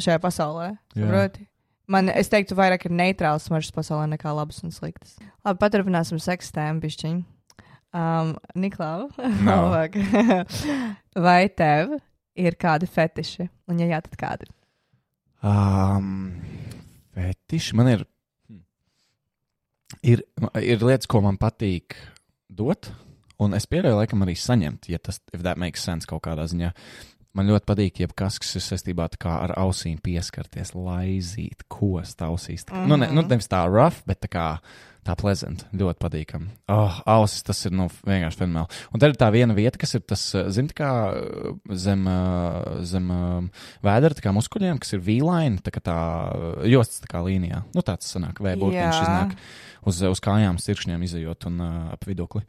šajā 0.00 0.18
pasaulē. 0.24 0.72
Saproti? 0.96 1.46
Man, 1.86 2.10
es 2.10 2.32
teiktu, 2.32 2.56
vairāk 2.58 2.88
ir 2.88 2.96
neitrāls 2.98 3.46
smaržas 3.46 3.70
pasaulē 3.74 4.08
nekā 4.16 4.32
labas 4.34 4.58
un 4.66 4.72
sliktas. 4.74 5.14
Labi, 5.46 5.60
paturpināsim 5.62 6.18
seksu 6.22 6.56
tēmu 6.56 6.82
pišķiņu. 6.82 7.22
Um, 7.96 8.34
Niklau, 8.60 9.06
No. 9.46 9.70
vai 11.26 11.46
tev 11.48 11.94
ir 12.36 12.56
kādi 12.60 12.88
fetiši? 12.90 13.46
Un, 13.72 13.80
ja 13.80 13.88
jā, 13.94 14.02
tad 14.04 14.18
kādi? 14.20 14.48
Um, 15.46 16.36
fetiši 17.16 17.76
man 17.78 17.88
ir, 17.94 18.04
ir. 20.04 20.24
Ir 20.60 20.84
lietas, 20.84 21.08
ko 21.08 21.22
man 21.24 21.38
patīk 21.40 21.96
dot, 22.52 22.90
un 23.40 23.56
es 23.56 23.68
pieļauju, 23.70 23.96
laikam, 24.00 24.24
arī 24.26 24.36
saņemt, 24.40 24.90
ja 24.92 25.00
tas, 25.00 25.22
if 25.32 25.40
that 25.44 25.60
makes 25.60 25.84
sense 25.86 26.08
kaut 26.08 26.24
kādā 26.26 26.44
ziņā. 26.50 26.72
Man 27.36 27.50
ļoti 27.52 27.68
patīk, 27.68 27.98
jebkas, 28.00 28.38
kas 28.40 28.54
ir 28.56 28.64
saistībā 28.64 29.10
ar 29.28 29.52
ausīm 29.60 29.98
pieskarties, 30.00 30.72
laizīt, 30.72 31.66
kost 31.68 32.22
ausīs. 32.24 32.64
Tā, 32.64 32.72
kā- 32.72 32.86
Nu, 32.88 32.96
ne, 32.96 33.10
nu, 33.12 33.22
nevis 33.22 33.48
tā 33.52 33.66
rough, 33.68 34.02
bet 34.08 34.22
tā 34.24 34.28
kā 34.32 34.46
tā 35.06 35.14
pleasant, 35.14 35.62
ļoti 35.76 36.00
patīkami. 36.02 36.48
Oh, 36.72 36.96
ausis 37.06 37.44
tas 37.46 37.60
ir 37.68 37.74
nu, 37.78 37.86
vienkārši 38.08 38.40
fenomenāli. 38.40 38.70
Un 38.92 39.02
tad 39.02 39.12
ir 39.12 39.18
tā 39.20 39.28
viena 39.30 39.54
vieta, 39.54 39.78
kas 39.78 39.94
ir 39.94 40.00
tas, 40.00 40.34
eh, 40.34 40.48
zini, 40.50 40.72
tā 40.72 40.78
kā 40.80 40.90
eh, 41.14 41.76
zem, 41.76 42.06
eh, 42.08 42.82
zem 42.82 43.12
vēdera, 43.84 44.18
kā 44.24 44.32
muskuļiem, 44.34 44.80
kas 44.80 44.94
ir 44.96 45.00
vīlaini, 45.00 45.60
tā 45.62 45.70
kā 45.70 45.80
tā 45.84 45.98
jostas 46.66 47.04
tā 47.04 47.12
kā 47.12 47.22
līnijā. 47.22 47.62
Nu, 47.74 47.82
tāds 47.82 48.08
sanāk, 48.10 48.40
vēburtiņš 48.42 48.98
Jā. 48.98 49.04
iznāk 49.06 49.36
uz, 49.86 50.02
uz 50.02 50.20
kājām, 50.20 50.58
sirkšņiem 50.58 51.04
izējot 51.06 51.46
un 51.46 51.60
ap 51.92 52.04
vidukli. 52.04 52.42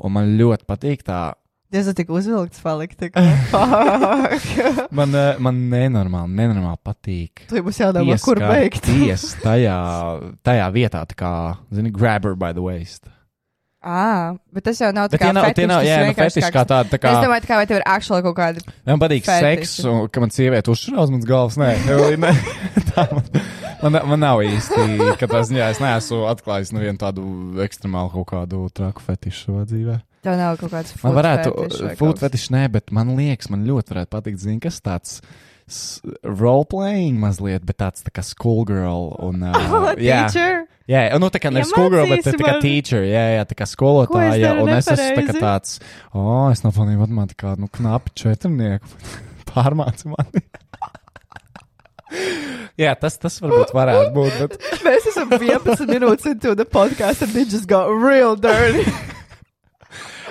Un 0.00 0.12
man 0.12 0.36
ļoti 0.38 0.66
patīk 0.66 1.04
tā 1.06 1.34
Tas 1.70 1.86
ir 1.86 1.94
tik 1.94 2.08
uzvilkts, 2.10 2.58
palikt. 2.64 3.04
Man, 4.98 5.14
eh, 5.14 5.38
man 5.38 5.60
nenormāli, 5.70 6.32
nenormāli 6.34 6.80
patīk. 6.82 7.44
Tu 7.46 7.62
būs 7.62 7.78
jādomā, 7.78 8.16
kur 8.24 8.42
beigt. 8.42 8.82
Ties 8.88 9.28
tajā, 9.38 9.76
tajā 10.46 10.66
vietā, 10.74 11.04
tā 11.06 11.14
kā, 11.18 11.30
zini, 11.70 11.92
grab 11.94 12.26
her 12.26 12.34
by 12.34 12.50
the 12.56 12.64
waist. 12.64 13.06
Ah, 13.80 14.34
bet 14.52 14.66
tas 14.66 14.76
jau 14.76 14.90
nav 14.92 15.06
tā 15.08 15.16
Bet 15.16 15.22
kā 15.22 15.30
nu, 15.32 15.40
vienkārši 15.40 16.36
fetiši 16.36 16.52
kā 16.52 16.66
tāda, 16.68 16.90
tā 16.92 16.98
kā, 17.00 17.14
Es 17.14 17.22
domāju, 17.24 17.44
tā 17.46 17.48
kā 17.48 17.56
vai 17.62 17.68
tev 17.70 17.78
ir 17.78 17.84
actually 17.88 18.26
kaut 18.26 18.36
kāda. 18.36 18.60
man 18.84 19.00
patīk 19.00 19.24
fetiši. 19.24 19.46
seks, 19.46 19.86
un 19.88 20.10
ka 20.12 20.20
man 20.20 20.34
sieviete 20.34 20.68
uzšurā 20.74 21.06
uz 21.06 21.14
manas 21.14 21.30
galvas, 21.30 21.56
nē, 21.56 21.70
Evelīna, 21.86 22.34
tā 22.90 23.06
man, 23.14 23.30
man, 23.80 23.96
man 24.10 24.20
nav 24.26 24.42
īsti, 24.44 25.14
ka 25.22 25.30
tas, 25.30 25.54
jā, 25.54 25.70
es 25.72 25.80
neesmu 25.80 26.26
atklājis 26.28 26.74
nevienu 26.76 27.00
tādu 27.00 27.24
ekstremālu 27.64 28.12
kaut 28.18 28.28
kādu 28.34 28.66
traku 28.76 29.06
fetišu 29.06 29.46
savā 29.46 29.64
dzīvē. 29.70 29.96
Tev 30.20 30.36
nav 30.36 30.58
kaut 30.60 30.72
kāds. 30.74 30.92
Man 31.00 31.14
food 31.14 31.16
varētu, 31.16 31.52
kaut 31.96 32.18
kas. 32.18 32.24
fetiši 32.26 32.52
nē, 32.52 32.64
bet 32.74 32.90
man 32.92 33.14
liekas, 33.16 33.48
man 33.52 33.62
ļoti 33.68 33.94
varētu 33.94 34.12
patikt, 34.12 34.42
zini, 34.42 34.58
kas 34.60 34.80
tāds 34.84 35.20
roleplaying 36.26 37.20
mazliet, 37.22 37.62
bet 37.64 37.78
tāds 37.80 38.02
tā 38.04 38.10
kā 38.12 38.24
schoolgirl 38.26 39.14
un, 39.22 39.44
uh, 39.48 39.92
jā, 39.96 40.24
Teacher? 40.26 40.64
jā, 40.90 41.04
nu 41.22 41.30
tā 41.32 41.40
kā 41.42 41.52
ne 41.54 41.62
Ja 41.62 41.68
schoolgirl, 41.70 42.10
bet 42.10 42.26
tā 42.26 42.34
kā 42.36 42.56
mani. 42.56 42.62
teacher, 42.64 43.04
jā, 43.06 43.24
jā, 43.36 43.44
tā 43.48 43.56
kā 43.56 43.68
skolotāja, 43.70 44.34
daru 44.42 44.64
un 44.66 44.72
es 44.74 44.88
esmu 44.90 44.96
tā 44.98 45.06
kā 45.06 45.36
nepareizi? 45.36 45.44
tāds, 45.44 45.76
o, 46.10 46.24
oh, 46.24 46.46
es 46.50 46.64
nopelnīju 46.66 47.04
matemātikā, 47.04 47.54
nu, 47.62 47.70
knapi 47.78 48.12
četrnieku, 48.18 48.90
pārmāci 49.52 50.10
mani. 50.10 50.42
Jā, 52.80 52.96
tas, 52.98 53.14
tas 53.22 53.36
varbūt 53.38 53.70
varētu 53.76 54.10
būt, 54.16 54.38
bet 54.40 54.82
Mēs 54.82 55.04
esam 55.12 55.30
11 55.36 55.86
minūtes 55.86 56.26
into 56.26 56.56
the 56.58 56.64
podcast 56.66 57.22
and 57.22 57.36
it 57.38 57.46
just 57.52 57.68
got 57.70 57.86
real 57.92 58.34
dirty. 58.34 58.82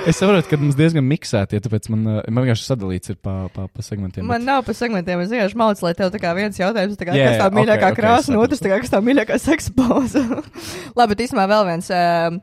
Es 0.08 0.20
saprotu, 0.20 0.48
ka 0.50 0.60
mums 0.62 0.78
diezgan 0.80 1.06
miksēti, 1.08 1.58
ja 1.58 1.64
tāpēc 1.66 1.90
man, 1.92 2.06
uh, 2.08 2.20
man 2.32 2.46
vienkārši 2.46 2.68
sadalīts 2.68 3.14
ir 3.14 3.20
pa, 3.24 3.36
pa, 3.54 3.68
pa 3.68 3.86
segmentiem. 3.86 4.26
Man 4.30 4.46
nav 4.48 4.64
pa 4.68 4.76
segmentiem, 4.78 5.24
es 5.26 5.34
vienkārši 5.34 5.60
maucu, 5.60 5.86
lai 5.88 5.94
tev 5.98 6.12
tā 6.14 6.22
kā 6.24 6.34
viens 6.38 6.60
jautājums, 6.60 7.00
tā 7.00 7.10
kā, 7.10 7.18
Jā, 7.18 7.34
kas 7.34 7.42
tā 7.44 7.50
mīļākā 7.58 7.90
ok, 7.90 7.96
ok, 7.96 8.00
krāsa, 8.00 8.32
un 8.32 8.38
sapratu. 8.38 8.48
otrs, 8.48 8.64
tā 8.64 8.72
kā, 8.72 8.80
kas 8.84 8.94
tā 8.94 9.02
mīļākā 9.06 9.40
seksa 9.44 9.76
pauze. 9.78 10.24
Labi, 11.00 11.14
bet 11.14 11.26
īstenībā 11.26 11.48
vēl 11.52 11.68
viens. 11.74 11.92
Um, 12.00 12.42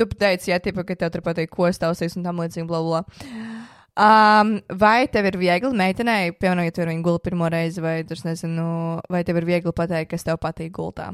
tu 0.00 0.08
teici, 0.10 0.50
ja 0.52 0.60
tipa, 0.62 0.86
ka 0.88 0.98
tev 0.98 1.14
tur 1.14 1.24
patīk 1.26 1.52
kostāvsies 1.54 2.18
un 2.18 2.26
tam 2.26 2.42
līdzīgi, 2.42 2.66
bla, 2.70 2.82
bla. 2.86 3.02
Um, 4.00 4.54
vai 4.80 5.04
tev 5.12 5.26
ir 5.28 5.36
viegli 5.40 5.72
meitenei, 5.76 6.30
piemēram, 6.32 6.66
ja 6.66 6.74
tu 6.74 6.84
ar 6.84 6.92
viņu 6.92 7.04
guli 7.04 7.20
pirmo 7.24 7.50
reizi, 7.52 7.82
vai, 7.84 7.98
nezinu, 8.06 8.68
vai 9.12 9.24
tev 9.28 9.40
ir 9.42 9.48
viegli 9.48 9.74
pateikt, 9.76 10.14
kas 10.14 10.24
tev 10.24 10.40
patīk 10.40 10.72
gultā? 10.78 11.10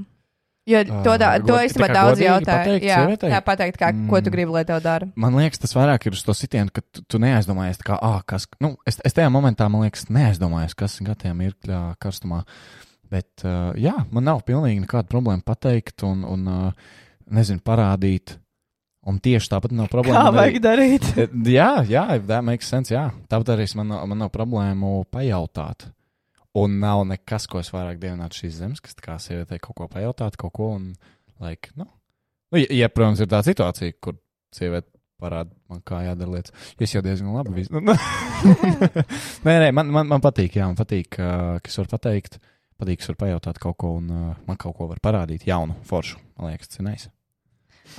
Jo 0.67 0.81
to, 0.83 1.13
Ah, 1.23 1.39
to 1.39 1.55
īstenībā 1.63 1.87
tā 1.87 1.93
kā 1.93 1.95
daudz 1.95 2.19
godīgi 2.19 2.27
jautāja. 2.27 2.57
pateikt 2.59 2.85
Jā, 2.89 2.97
sievietei? 2.99 3.31
tā 3.31 3.41
pateikt, 3.47 3.77
kā, 3.79 3.91
ko 4.11 4.21
tu 4.21 4.31
Mm. 4.31 4.35
gribi, 4.35 4.51
lai 4.51 4.65
tev 4.67 4.81
dara. 4.83 5.07
Man 5.15 5.35
liekas, 5.39 5.59
tas 5.63 5.75
vairāk 5.75 6.07
ir 6.07 6.13
uz 6.13 6.23
to 6.27 6.33
sitienu, 6.35 6.73
ka 6.73 6.81
tu, 6.93 7.03
tu 7.07 7.19
neaizdomājies, 7.19 7.79
tā 7.79 7.85
kā, 7.93 7.99
ah, 8.03 8.21
kas, 8.27 8.49
nu, 8.61 8.77
es, 8.85 8.99
es 9.05 9.15
tajā 9.15 9.31
momentā, 9.31 9.71
man 9.71 9.83
liekas, 9.87 10.07
neaizdomājos, 10.11 10.75
kas 10.75 11.01
ir 11.01 11.07
gatavs 11.07 11.39
mirkļā 11.39 11.97
karstumā. 12.03 12.45
Bet, 13.09 13.45
uh, 13.45 13.71
jā, 13.79 13.95
man 14.11 14.25
nav 14.25 14.43
pilnīgi 14.43 14.83
nekāda 14.83 15.07
problēma 15.07 15.45
pateikt 15.47 16.03
un, 16.03 16.25
un 16.25 16.49
uh, 16.49 16.73
nezinu, 17.31 17.61
parādīt. 17.63 18.35
Un 19.07 19.21
tieši 19.23 19.47
tāpat 19.53 19.71
nav 19.71 19.87
problēma. 19.87 20.25
Arī- 20.33 20.35
vajag 20.35 20.63
darīt? 20.65 21.05
Jā, 21.47 21.87
jā, 21.87 22.27
that 22.27 22.43
makes 22.43 22.67
sense, 22.67 22.91
jā. 22.91 23.13
Tāpat 23.31 23.55
arī 23.55 23.69
man, 23.79 23.87
man 24.09 24.19
nav 24.19 24.33
problēmu 24.35 25.05
pajautāt. 25.15 25.87
Un 26.57 26.79
nav 26.81 27.05
nekas, 27.09 27.49
ko 27.51 27.61
es 27.61 27.69
vairāk 27.75 28.01
dievinātu 28.01 28.43
šīs 28.43 28.61
zemes, 28.63 28.81
kas 28.81 28.97
tā 28.97 29.05
kā 29.05 29.17
sievietei 29.21 29.61
kaut 29.63 29.77
ko 29.77 29.89
pajautāt, 29.93 30.39
kaut 30.41 30.55
ko 30.57 30.71
un, 30.79 30.93
like, 31.43 31.73
nu. 31.77 31.89
nu 32.53 32.63
ja, 32.63 32.69
ja, 32.73 32.89
protams, 32.93 33.21
ir 33.21 33.29
tā 33.33 33.43
situācija, 33.45 33.99
kur 34.01 34.17
sieviete 34.57 34.89
parāda 35.21 35.53
man, 35.71 35.81
kā 35.87 36.03
jādara 36.05 36.37
lietas. 36.37 36.55
Es 36.81 36.93
jau 36.95 37.03
diezgan 37.05 37.35
labi 37.37 37.55
visu. 37.57 37.77
nē, 39.47 39.55
nē, 39.65 39.71
man, 39.77 39.93
man, 39.93 40.09
man 40.13 40.25
patīk, 40.25 40.59
jā, 40.61 40.69
man 40.69 40.79
patīk, 40.79 41.19
uh, 41.21 41.57
kas 41.65 41.81
var 41.83 41.93
pateikt. 41.97 42.41
Patīk, 42.77 43.01
kas 43.01 43.13
var 43.15 43.21
pajautāt 43.23 43.61
kaut 43.61 43.79
ko, 43.81 43.95
un 44.01 44.09
uh, 44.13 44.33
man 44.49 44.61
kaut 44.61 44.77
ko 44.77 44.89
var 44.91 45.01
parādīt 45.05 45.47
jaunu, 45.49 45.79
foršu. 45.89 46.21
Man 46.37 46.53
liekas, 46.53 46.73
tas 46.73 46.83
ir 46.83 46.89
nice. 46.89 47.13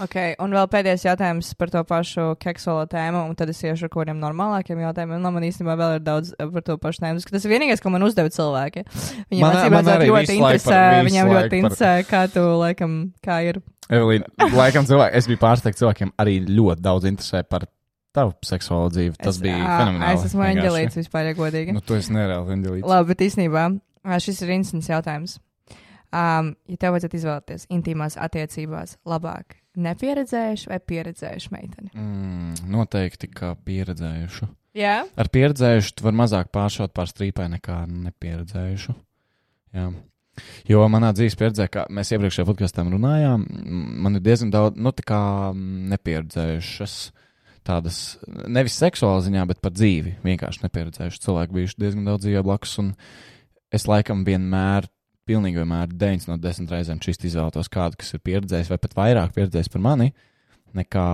Ok, 0.03 0.15
un 0.43 0.51
vēl 0.53 0.67
pēdējais 0.71 1.05
jautājums 1.07 1.49
par 1.57 1.71
to 1.73 1.81
pašu 1.87 2.25
seksuālo 2.43 2.83
tēmu, 2.91 3.23
un 3.29 3.35
tad 3.39 3.49
es 3.53 3.61
iešu 3.63 3.87
ar 3.87 3.91
kaut 3.93 4.03
kādiem 4.03 4.19
normālākiem 4.21 4.81
jautājumiem. 4.83 5.21
Nu, 5.23 5.31
man 5.33 5.45
īstenībā 5.47 5.77
vēl 5.79 5.95
ir 5.97 6.03
daudz 6.05 6.33
eh, 6.37 6.49
par 6.53 6.65
to 6.67 6.75
pašu 6.83 7.01
tēmu. 7.05 7.23
Tas 7.31 7.47
ir 7.47 7.53
vienīgais, 7.55 7.81
ko 7.81 7.89
man 7.93 8.05
uzdeva 8.05 8.29
cilvēki. 8.33 8.83
Viņiem 9.31 9.45
Man- 9.47 9.55
acīm 9.57 9.77
redzot 9.77 10.03
ļoti 10.11 10.37
interesē, 10.37 10.75
par- 10.75 11.07
viņiem 11.07 11.31
ļoti 11.31 11.39
laiku 11.39 11.49
par- 11.49 11.59
interesē, 11.63 11.93
kā 12.11 12.21
tu, 12.33 12.43
laikam, 12.61 12.93
kā 13.25 13.39
ir. 13.49 13.61
Evelīna, 13.89 14.27
laikam 14.53 14.85
cilvēki, 14.85 15.15
es 15.15 15.27
biju 15.31 15.41
pārsteigts, 15.45 15.81
cilvēkiem 15.81 16.13
arī 16.19 16.37
ļoti 16.51 16.81
daudz 16.83 17.07
interesē 17.07 17.43
par 17.47 17.65
tavu 18.17 18.33
seksuālo 18.45 18.89
dzīvi. 18.91 19.15
Tas 19.17 19.35
es, 19.35 19.41
bija 19.41 19.57
ā, 19.61 19.79
fenomenāli. 19.81 20.13
Es 20.17 20.25
esmu 20.29 20.43
eņģelīts 20.51 20.97
vispār, 21.03 21.31
ja 21.31 21.33
godīgi. 21.37 21.73
Nu, 21.75 21.81
tu 21.85 21.95
esi 21.95 22.11
nereāli 22.15 22.55
eņģelīts. 22.57 22.87
Labi, 22.89 23.13
bet 23.13 23.25
īstenībā 23.27 23.67
šis 24.23 24.41
ir 24.45 24.55
instants 24.57 24.89
jautājums. 24.89 25.37
Um, 26.07 26.53
ja 26.71 26.77
tev 26.79 26.93
vajadzētu 26.95 27.17
izvēlēties 27.19 27.65
intīmās 27.75 28.15
attiecībās 28.23 28.93
labāk, 29.05 29.57
nepieredzējuši 29.77 30.71
vai 30.71 30.79
pieredzējuši 30.91 31.51
meiteni? 31.53 31.91
Mm, 31.93 32.69
noteikti, 32.73 33.29
kā 33.33 33.53
pieredzējušu. 33.67 34.49
Jā, 34.77 34.97
Ar 35.17 35.29
pieredzējušu 35.33 35.95
tu 35.97 36.05
vari 36.05 36.19
mazāk 36.19 36.51
pāršaut 36.53 36.93
pār 36.93 37.09
strīpai 37.09 37.47
nekā 37.55 37.79
nepieredzējušu. 37.89 38.93
Jā. 39.77 39.87
Jo 40.69 40.83
manā 40.91 41.09
dzīves 41.17 41.37
pieredzē, 41.39 41.65
kā 41.73 41.87
mēs 41.89 42.11
iepriekšējā 42.13 42.45
podkāstā 42.45 42.85
runājām, 42.85 43.45
man 44.05 44.19
ir 44.19 44.25
diezgan 44.25 44.51
daudz, 44.53 44.77
nu, 44.77 44.93
nepieredzējušas 45.93 46.97
tādas, 47.67 48.01
nevis 48.47 48.77
seksuālā 48.79 49.23
ziņā, 49.25 49.47
bet 49.49 49.63
par 49.63 49.73
dzīvi. 49.75 50.19
Vienkārši 50.25 50.63
nepieredzējuši 50.67 51.23
cilvēki 51.25 51.57
bijuši 51.57 51.81
diezgan 51.81 52.05
daudz 52.07 52.27
dzīvē 52.27 52.45
blakus, 52.45 52.77
un 52.83 52.93
es 53.73 53.87
laikam 53.89 54.23
vienmēr, 54.27 54.87
pilnīgi 55.27 55.59
vienmēr 55.61 55.91
9 55.93 56.27
no 56.31 56.37
10 56.41 56.71
reizēm 56.73 57.01
šīs 57.03 57.19
izvēlētos 57.29 57.69
kādu, 57.73 57.99
kas 57.99 58.13
ir 58.15 58.23
pieredzējis, 58.25 58.71
vai 58.73 58.79
pat 58.81 58.95
vairāk 58.97 59.35
pieredzējis 59.35 59.71
par 59.73 59.83
mani, 59.83 60.11
nekā 60.77 61.07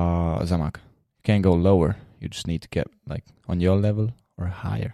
zemāk. 0.49 0.79
Can't 1.25 1.43
go 1.45 1.53
lower. 1.55 1.95
You 2.21 2.29
just 2.29 2.47
need 2.47 2.61
to 2.63 2.69
get 2.71 2.87
like 3.07 3.25
on 3.47 3.59
your 3.59 3.75
level 3.79 4.11
or 4.37 4.47
higher. 4.63 4.93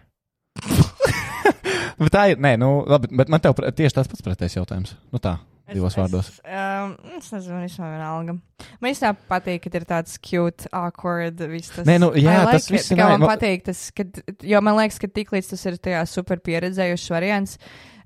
bet 2.00 2.12
tā 2.14 2.26
ir, 2.34 2.42
nē, 2.42 2.56
nu, 2.62 2.72
labi, 2.90 3.10
bet 3.20 3.30
man 3.32 3.42
tev 3.44 3.58
tieši 3.60 3.96
tas 4.00 4.10
pats 4.10 4.24
pretējs 4.26 4.58
jautājums. 4.58 4.96
Nu 5.14 5.22
tā, 5.22 5.36
divos 5.70 5.94
es, 5.94 6.00
vārdos. 6.00 6.30
Es, 6.32 6.40
um, 6.46 6.94
es 7.20 7.30
nezinu, 7.36 7.60
vispār 7.66 7.94
vienalga. 7.96 8.38
Man 8.82 8.94
īstenībā 8.94 9.30
patīk, 9.30 9.66
ka 9.66 9.74
ir 9.82 9.88
tāds 9.90 10.18
cute, 10.26 10.70
awkward, 10.76 11.42
viss 11.52 11.74
tas. 11.76 11.88
Nē, 11.90 12.00
nu, 12.02 12.12
jā, 12.18 12.36
I 12.44 12.54
tas 12.56 12.70
it. 12.70 12.76
viss 12.78 12.94
ir 12.94 13.02
Man 13.02 13.20
man- 13.24 13.34
patīk 13.34 13.66
tas, 13.70 13.84
kad, 13.96 14.22
jo 14.54 14.62
man 14.66 14.80
liekas, 14.80 15.00
ka 15.02 15.12
tiklīdz 15.20 15.54
tas 15.54 15.66
ir 15.70 15.80
tajā 15.90 16.06
super 16.10 16.42
pieredzējušs 16.46 17.10
variants. 17.14 17.58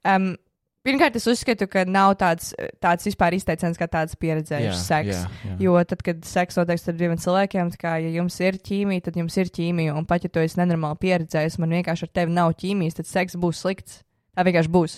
Um, 0.04 0.34
Pirmkārt, 0.84 1.16
es 1.16 1.24
uzskatu, 1.32 1.64
ka 1.72 1.86
nav 1.88 2.12
tāds, 2.20 2.50
tāds 2.84 3.06
vispār 3.08 3.38
izteiciens, 3.38 3.78
kā 3.80 3.86
tāds 3.88 4.18
pieredzējušs 4.20 4.82
seks. 4.84 5.14
jā, 5.16 5.22
jā. 5.48 5.54
Jo 5.64 5.78
tad, 5.88 6.02
kad 6.04 6.20
seks 6.28 6.58
notiek 6.60 6.82
starp 6.82 6.98
diviem 7.00 7.16
cilvēkiem, 7.24 7.70
tā 7.72 7.80
kā, 7.80 7.94
ja 8.04 8.10
jums 8.18 8.36
ir 8.44 8.58
ķīmija, 8.60 9.06
tad 9.06 9.16
jums 9.22 9.38
ir 9.40 9.48
ķīmija. 9.56 9.94
Un 9.96 10.04
pat 10.10 10.28
ja 10.28 10.32
tu 10.34 10.44
esi 10.44 10.60
nenormāli 10.60 11.00
pieredzējis, 11.06 11.56
man 11.64 11.72
vienkārši 11.78 12.10
ar 12.10 12.12
tevi 12.20 12.36
nav 12.36 12.52
ķīmijas, 12.60 12.98
tad 13.00 13.08
seks 13.08 13.40
būs 13.40 13.64
slikts. 13.64 14.02
Tā 14.36 14.44
vienkārši 14.44 14.74
būs. 14.76 14.98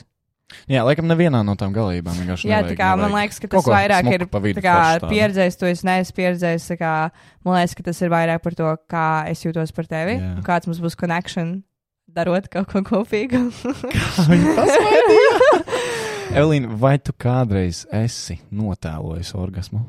jā, 0.69 0.81
laikam 0.85 1.05
nevienā 1.09 1.43
no 1.45 1.53
tām 1.59 1.71
galībām. 1.75 2.17
Jā, 2.17 2.33
nevajag, 2.33 2.71
tā 2.71 2.75
kā 2.81 2.89
man 2.97 3.11
nevajag. 3.11 3.21
liekas, 3.21 3.39
ka 3.43 3.47
tas 3.53 3.69
vairāk 3.75 4.05
ir 4.13 4.25
kā 4.65 4.79
pieredzējis, 5.05 5.59
tu 5.61 5.69
esi 5.69 5.85
neesi 5.85 6.17
pieredzējis. 6.17 6.65
Kā, 6.81 6.95
man 7.45 7.59
liekas, 7.59 7.77
ka 7.77 7.85
tas 7.91 8.01
ir 8.01 8.09
vairāk 8.13 8.41
par 8.41 8.53
to, 8.57 8.73
kā 8.89 9.07
es 9.29 9.45
jūtos 9.45 9.69
par 9.75 9.85
tevi. 9.89 10.17
Jā. 10.17 10.33
un 10.37 10.41
Kāds 10.45 10.65
mums 10.69 10.81
būs 10.81 10.97
connection, 10.97 11.59
darot 12.15 12.45
kaut 12.53 12.69
ko 12.71 12.79
kopīgu. 12.85 13.41
Evelīna, 16.33 16.71
vai 16.81 16.95
tu 16.99 17.13
kādreiz 17.21 17.83
esi 17.95 18.39
notēlojis 18.55 19.33
orgasmu? 19.37 19.83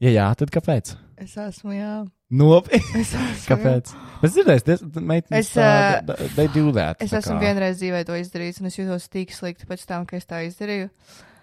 Ja 0.00 0.12
jā, 0.14 0.28
tad 0.40 0.52
kāpēc? 0.54 0.94
es 1.20 1.34
esmu, 1.36 1.74
jā. 1.76 1.94
Nopietni. 2.32 3.00
Es 3.02 3.10
esmu. 3.12 3.48
Kāpēc? 3.50 3.90
Es 4.24 4.36
dzirdēju, 4.36 5.02
meitenes 5.02 5.48
Es, 5.50 5.50
tā, 5.56 6.14
they 6.36 6.46
do 6.54 6.70
that. 6.76 7.00
Es 7.02 7.12
esmu 7.18 7.34
kā. 7.36 7.40
vienreiz 7.50 7.80
dzīvē 7.80 8.04
to 8.08 8.14
izdarījis, 8.16 8.60
un 8.62 8.70
es 8.70 8.78
jūtos 8.78 9.08
tik 9.12 9.34
slikti 9.34 9.66
pēc 9.68 9.82
tam, 9.90 10.06
ka 10.08 10.16
es 10.20 10.24
tā 10.30 10.44
izdarīju. 10.46 10.88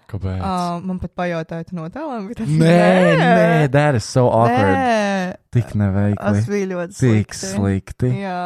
Kāpēc? 0.07 0.39
Uh, 0.39 0.77
man 0.87 1.01
pat 1.03 1.11
pajautāja, 1.19 1.65
tu 1.67 1.75
notēlām, 1.75 2.29
bet 2.31 2.39
tas 2.39 2.47
Nē, 2.47 3.17
nē, 3.19 3.65
that 3.75 3.97
is 3.99 4.07
so 4.07 4.23
awkward. 4.31 4.71
Nē, 4.71 5.35
Tik 5.51 5.73
neveikli. 5.75 6.21
tas 6.23 6.47
bija 6.47 6.69
ļoti 6.71 6.95
Tik 6.95 7.35
slikti. 7.35 7.51
slikti. 7.51 8.11
Jā. 8.23 8.39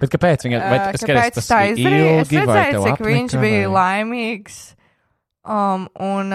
Bet 0.00 0.14
kāpēc 0.14 0.46
viņa 0.46 0.60
Uh, 0.62 0.70
vai, 0.70 0.78
skaties, 0.94 1.08
kāpēc 1.10 1.36
tas 1.40 1.50
tā 1.50 1.58
bija 1.64 1.74
izdarīja? 1.74 2.14
Es 2.22 2.30
redzēju, 2.38 2.84
cik 2.86 3.04
viņš 3.10 3.34
apnika, 3.34 3.42
bija 3.42 3.66
vai- 3.66 3.74
laimīgs. 3.82 4.60
Um, 5.46 5.86
un 6.02 6.32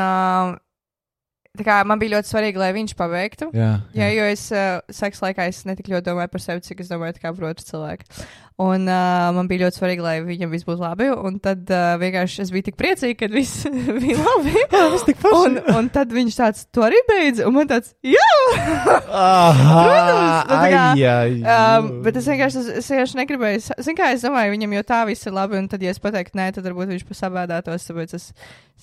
tā 1.57 1.65
kā 1.67 1.79
man 1.87 1.99
bija 1.99 2.15
ļoti 2.15 2.31
svarīgi, 2.31 2.61
lai 2.61 2.71
viņš 2.75 2.93
pabeigtu. 2.99 3.49
Jā, 3.55 3.71
Jā, 3.97 4.07
jo 4.15 4.27
es 4.31 4.45
uh, 4.55 4.79
seksa 4.93 5.27
laikā 5.27 5.49
es 5.51 5.63
netik 5.67 5.91
ļoti 5.91 6.07
domāju 6.07 6.31
par 6.31 6.43
sevi, 6.43 6.63
cik 6.67 6.83
es 6.85 6.91
domāju 6.91 7.19
par 7.21 7.49
otru 7.51 7.67
cilvēku. 7.67 8.07
Un 8.61 8.85
uh, 8.85 9.31
man 9.33 9.47
bija 9.49 9.63
ļoti 9.65 9.79
svarīgi, 9.79 10.03
lai 10.05 10.15
viņam 10.21 10.51
viss 10.53 10.67
būtu 10.67 10.83
labi. 10.83 11.07
Un 11.09 11.39
tad 11.41 11.69
uh, 11.73 11.95
vienkārši 12.01 12.43
es 12.43 12.51
biju 12.53 12.67
tik 12.67 12.77
priecīga, 12.77 13.17
kad 13.23 13.33
viss 13.33 13.65
bija 14.03 14.17
labi. 14.19 14.53
Tas 14.69 15.05
tik 15.07 15.17
forši. 15.23 15.39
un, 15.41 15.57
un 15.79 15.89
tad 15.93 16.13
viņš 16.13 16.37
tāds 16.37 16.67
to 16.69 16.85
arī 16.85 16.99
beidza. 17.09 17.47
Un 17.49 17.57
man 17.57 17.71
tāds, 17.71 17.95
jā! 18.05 18.27
Protams, 19.09 20.45
tā 20.51 20.61
kā, 20.67 20.85
ai, 20.93 21.41
Um, 21.41 21.89
bet 22.05 22.17
es 22.21 22.27
vienkārši, 22.29 22.61
es, 22.61 22.69
es 22.81 22.89
vienkārši 22.93 23.19
negribēju. 23.21 23.63
Zinu, 23.81 23.97
kā 23.97 24.11
es 24.15 24.25
domāju, 24.25 24.53
viņam 24.53 24.77
jau 24.77 24.85
tā 24.93 25.01
viss 25.09 25.27
ir 25.27 25.35
labi. 25.35 25.57
Un 25.59 25.69
tad, 25.71 25.83
ja 25.83 25.93
es 25.93 26.01
pateiktu, 26.03 26.37
nē, 26.39 26.51
tad 26.55 26.67
varbūt 26.69 26.93
viņš 26.93 27.05
pasabēdātos, 27.09 27.87
tāpēc 27.89 28.15
es 28.19 28.29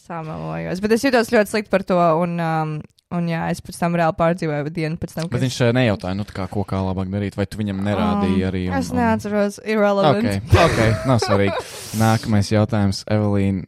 samalojos. 0.09 0.83
Bet 0.85 0.97
es 0.97 1.07
jutos 1.07 1.33
ļoti 1.35 1.55
slikti 1.55 1.73
par 1.73 1.87
to. 1.87 1.99
Un, 2.25 2.39
um, 2.43 2.79
un 3.15 3.29
jā, 3.31 3.45
es 3.53 3.63
pēc 3.65 3.79
tam 3.81 3.97
reāli 3.99 4.17
pārdzīvoju 4.19 4.73
dienu 4.75 5.01
pēc 5.01 5.15
tam. 5.17 5.31
Bet 5.33 5.45
viņš 5.45 5.59
eh, 5.65 5.73
nejautāja, 5.77 6.17
nu, 6.19 6.27
kā, 6.29 6.49
ko 6.53 6.65
kā 6.69 6.81
labāk 6.85 7.11
darīt, 7.13 7.39
vai 7.39 7.47
tu 7.49 7.61
viņam 7.61 7.81
nerādīji 7.87 8.47
arī? 8.49 8.65
Um, 8.69 8.77
es 8.79 8.91
neatceros, 8.95 9.61
irrelevant. 9.65 10.29
Ok, 10.29 10.61
ok, 10.67 11.09
nav 11.09 11.23
svarīgi. 11.25 11.65
Nākamais 12.03 12.53
jautājums, 12.53 13.05
Evelīna. 13.13 13.65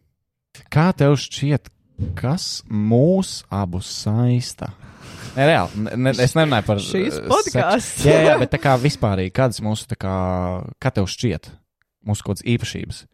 Kā 0.71 0.91
tev 0.97 1.17
šķiet, 1.21 1.71
kas 2.19 2.61
mūs 2.69 3.41
abus 3.55 3.89
saista? 4.03 4.75
Ne, 5.37 5.47
reāli, 5.47 5.85
ne, 5.95 6.13
es 6.19 6.35
nerunāju 6.35 6.67
par 6.67 6.83
Šīs 6.83 7.21
eh, 7.21 7.31
seksu. 7.47 8.09
Jā, 8.11 8.19
jā, 8.27 8.37
bet 8.41 8.51
tā 8.53 8.61
kā 8.61 8.75
vispārīgi, 8.83 9.33
kādas 9.37 9.63
mūsu, 9.65 9.87
tā 9.93 9.99
kā, 10.01 10.15
kā 10.83 10.93
tev 10.95 11.07
šķiet, 11.11 11.53
mūsu 12.07 12.27
kaut 12.27 12.35
kādas 12.37 12.49
īpašības? 12.51 13.05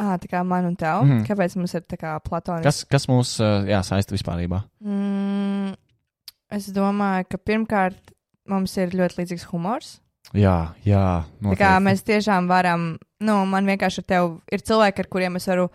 Ah, 0.00 0.16
tā 0.20 0.30
kā 0.30 0.40
man 0.46 0.70
un 0.70 0.76
tev. 0.80 1.04
Mm. 1.04 1.24
Kāpēc 1.28 1.56
mums 1.60 1.74
ir 1.76 1.84
tā 1.84 1.98
kā 2.00 2.14
platoniski? 2.24 2.66
Kas, 2.66 2.84
kas 2.88 3.08
mūs, 3.10 3.34
jā, 3.68 3.82
saista 3.86 4.16
vispārībā? 4.16 4.62
Mm, 4.80 5.74
es 6.56 6.70
domāju, 6.74 7.28
ka 7.30 7.40
pirmkārt 7.50 8.14
mums 8.50 8.76
ir 8.80 8.96
ļoti 8.96 9.20
līdzīgs 9.20 9.50
humors. 9.52 9.98
Jā, 10.36 10.72
jā. 10.86 11.04
Tā 11.42 11.56
kā 11.58 11.74
noteikti. 11.74 11.84
mēs 11.88 12.04
tiešām 12.06 12.48
varam, 12.50 12.92
nu, 13.24 13.36
man 13.50 13.66
vienkārši 13.66 14.02
ar 14.02 14.08
tevi 14.12 14.56
ir 14.56 14.64
cilvēki, 14.68 15.02
ar 15.02 15.10
kuriem 15.10 15.38
es 15.40 15.48
varu 15.50 15.68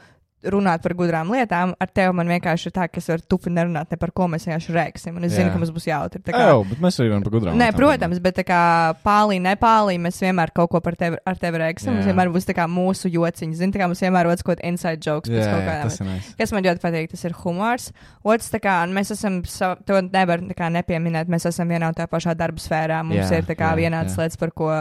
runāt 0.51 0.83
par 0.83 0.95
gudrām 0.97 1.31
lietām. 1.33 1.73
Ar 1.81 1.89
tevi 1.91 2.15
man 2.17 2.29
vienkārši 2.29 2.69
ir 2.69 2.75
tā, 2.75 2.87
ka 2.91 3.01
es 3.01 3.09
varu 3.09 3.25
tupi 3.29 3.53
nerunāt 3.53 3.91
ne 3.91 3.99
par 4.01 4.11
ko 4.15 4.27
mēs 4.31 4.47
vienkārši 4.47 4.75
rēksim. 4.75 5.17
Un 5.17 5.27
es 5.27 5.33
Jā. 5.33 5.43
zinu, 5.43 5.53
ka 5.53 5.61
mums 5.61 5.73
būs 5.75 5.87
jautri. 5.89 6.21
Tā 6.25 6.35
kā, 6.35 6.43
Jā, 6.49 6.57
bet 6.69 6.81
mēs 6.83 6.99
arī 7.01 7.11
varam 7.11 7.25
par 7.25 7.35
gudrām. 7.35 7.57
Nē, 7.59 7.69
lietām 7.69 7.79
protams, 7.79 8.21
bet 8.23 8.37
tā 8.39 8.45
kā 8.47 8.61
pālī, 9.05 9.39
nepālī, 9.43 9.97
mēs 10.01 10.21
vienmēr 10.23 10.53
kaut 10.55 10.71
ko 10.73 10.81
par 10.85 10.97
tevi, 10.99 11.19
ar 11.25 11.39
tevi 11.41 11.61
rēksim. 11.61 11.95
Mums 11.95 12.05
Jā. 12.05 12.13
vienmēr 12.13 12.31
būs 12.33 12.49
tā 12.49 12.57
kā 12.57 12.67
mūsu 12.71 13.11
jociņi. 13.13 13.59
Zini, 13.61 13.75
tā 13.75 13.81
kā 13.81 13.89
mums 13.89 14.03
vienmēr 14.03 14.29
rodas 14.29 14.45
kaut 14.45 14.59
kāda 14.59 14.69
inside 14.69 15.01
jokes. 15.01 15.31
Jā, 15.31 15.41
pēc 15.41 15.51
kaut 15.51 15.63
jā, 15.63 15.67
kādām 15.69 16.11
nice. 16.11 16.35
Kas 16.39 16.55
man 16.55 16.67
ļoti 16.67 16.83
patīk, 16.83 17.11
tas 17.13 17.25
ir 17.25 17.37
humors. 17.43 17.89
Otrs, 18.25 18.51
tā 18.53 18.61
kā 18.63 18.77
mēs 18.89 19.13
esam, 19.15 19.41
to 19.87 20.01
nevar 20.07 20.43
kā 20.57 20.69
nepieminēt, 20.73 21.31
mēs 21.31 21.47
esam 21.49 21.71
vienā 21.71 21.91
un 21.91 21.97
tā 21.97 22.07
pašā 22.11 22.35
darba 22.37 22.61
sfērā. 22.61 23.01
Mums 23.05 23.31
Jā, 23.31 23.41
ir 23.41 23.49
tā 23.49 23.57
kā 23.57 23.73
jā, 23.73 23.85
vienādas 23.85 24.17
jā. 24.17 24.25
lietas, 24.25 24.39
par 24.41 24.53
ko 24.55 24.71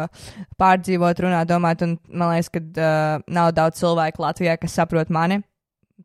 pārdzīvot, 0.60 1.24
runāt, 1.26 1.48
domāt. 1.50 1.84
Un 1.86 1.98
man 2.08 2.34
liekas, 2.34 2.52
ka 2.54 2.62
uh, 2.62 3.24
nav 3.28 3.52
daudz 3.56 3.80
cilvēku 3.82 4.24
Latvijā, 4.24 4.56
kas 4.60 4.78
saprot 4.80 5.12
mani. 5.14 5.42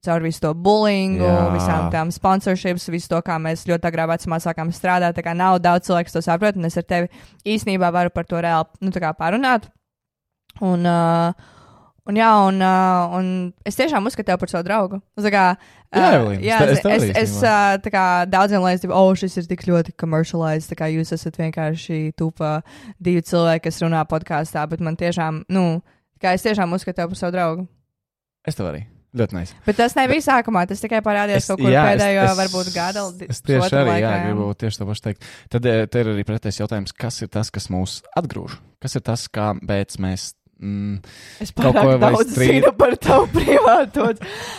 Caur 0.06 0.22
visu 0.22 0.40
to 0.44 0.52
bullyingu, 0.54 1.26
Jā. 1.26 1.48
visām 1.56 1.88
tām 1.92 2.12
sponsorships, 2.14 2.86
visu 2.94 3.10
to, 3.10 3.18
kā 3.26 3.40
mēs 3.42 3.66
ļoti 3.68 3.88
agrā 3.90 4.06
vecumā 4.12 4.38
sākām 4.40 4.70
strādāt. 4.72 5.16
Tā 5.18 5.24
kā 5.26 5.34
nav 5.36 5.58
daudz 5.66 5.88
cilvēku, 5.90 6.08
kas 6.08 6.16
to 6.20 6.22
saprot, 6.24 6.60
un 6.60 6.70
es 6.70 6.78
ar 6.78 6.86
tevi 6.86 7.10
īstenībā 7.44 7.90
varu 7.92 8.14
par 8.14 8.28
to 8.30 8.38
reāli 8.38 8.70
nu, 8.86 8.94
parunāt. 9.18 9.66
Un, 10.62 10.86
uh, 10.86 11.34
un, 12.06 12.20
jā, 12.22 12.30
un, 12.48 12.62
uh, 12.62 13.16
un 13.18 13.32
es 13.66 13.80
tiešām 13.80 14.06
uzskatu 14.06 14.30
tevi 14.30 14.42
par 14.44 14.52
savu 14.54 14.68
draugu. 14.68 15.02
Kā, 15.26 15.48
Jā, 15.90 16.06
uh, 16.06 16.20
Evelīna, 16.20 16.44
jā, 16.46 16.60
es 16.70 16.78
es, 16.78 16.86
es 16.86 17.18
es, 17.24 17.34
uh, 17.42 17.74
tā 17.82 17.94
kā 17.94 18.06
daudziem 18.30 18.62
liekas, 18.62 18.86
ka, 18.86 18.94
oh, 18.94 19.10
šis 19.18 19.40
ir 19.42 19.50
tik 19.50 19.66
ļoti 19.72 19.96
commercialized, 19.98 20.70
tā 20.70 20.78
kā 20.84 20.92
jūs 20.94 21.16
esat 21.18 21.42
vienkārši 21.42 22.14
tupa 22.20 22.60
divi 23.02 23.26
cilvēki, 23.26 23.66
kas 23.66 23.82
runā 23.82 24.06
podkāstā, 24.06 24.68
bet 24.70 24.86
man 24.86 25.00
tiešām, 25.02 25.44
nu, 25.50 25.66
kā 26.22 26.38
es 26.38 26.46
tiešām 26.46 26.78
uzskatu 26.78 27.02
tevi 27.02 27.16
par 27.16 27.24
savu 27.24 27.38
draugu. 27.40 27.68
Es 28.46 28.60
tev 28.60 28.70
arī. 28.70 28.86
Ļoti 29.18 29.34
nice. 29.34 29.56
Bet 29.66 29.80
tas 29.80 29.96
nebija 29.98 30.22
sākumā, 30.22 30.68
tas 30.70 30.84
tikai 30.84 31.00
parādījās 31.06 31.48
kaut 31.50 31.64
kur 31.64 31.74
jā, 31.74 31.82
pēdējo, 31.88 32.26
es, 32.28 32.36
varbūt 32.38 32.68
gada. 32.76 33.06
Es 33.26 33.42
tieši 33.42 33.78
arī 33.80 33.96
jā, 33.96 34.12
laikā, 34.12 34.12
gribu 34.28 34.50
tieši 34.62 34.82
to 34.82 34.90
pašu 34.90 35.06
teikt. 35.08 35.30
Tad 35.56 35.70
eh, 35.70 35.86
te 35.90 36.04
ir 36.04 36.12
arī 36.14 36.26
pretējs 36.28 36.62
jautājums, 36.62 36.94
kas 36.94 37.18
ir 37.26 37.32
tas, 37.34 37.50
kas 37.54 37.72
mūs 37.74 38.00
atgrūž? 38.20 38.60
Kas 38.80 39.00
ir 39.00 39.04
tas, 39.10 39.26
kāpēc 39.34 39.98
mēs. 40.04 40.30
Mm, 40.60 40.98
Es 41.40 41.54
pārāk 41.56 42.00
daudz 42.02 42.34
strīd- 42.34 42.58
zinu 42.60 42.72
par 42.76 42.92
tavu 43.00 43.28
privātu. 43.36 44.10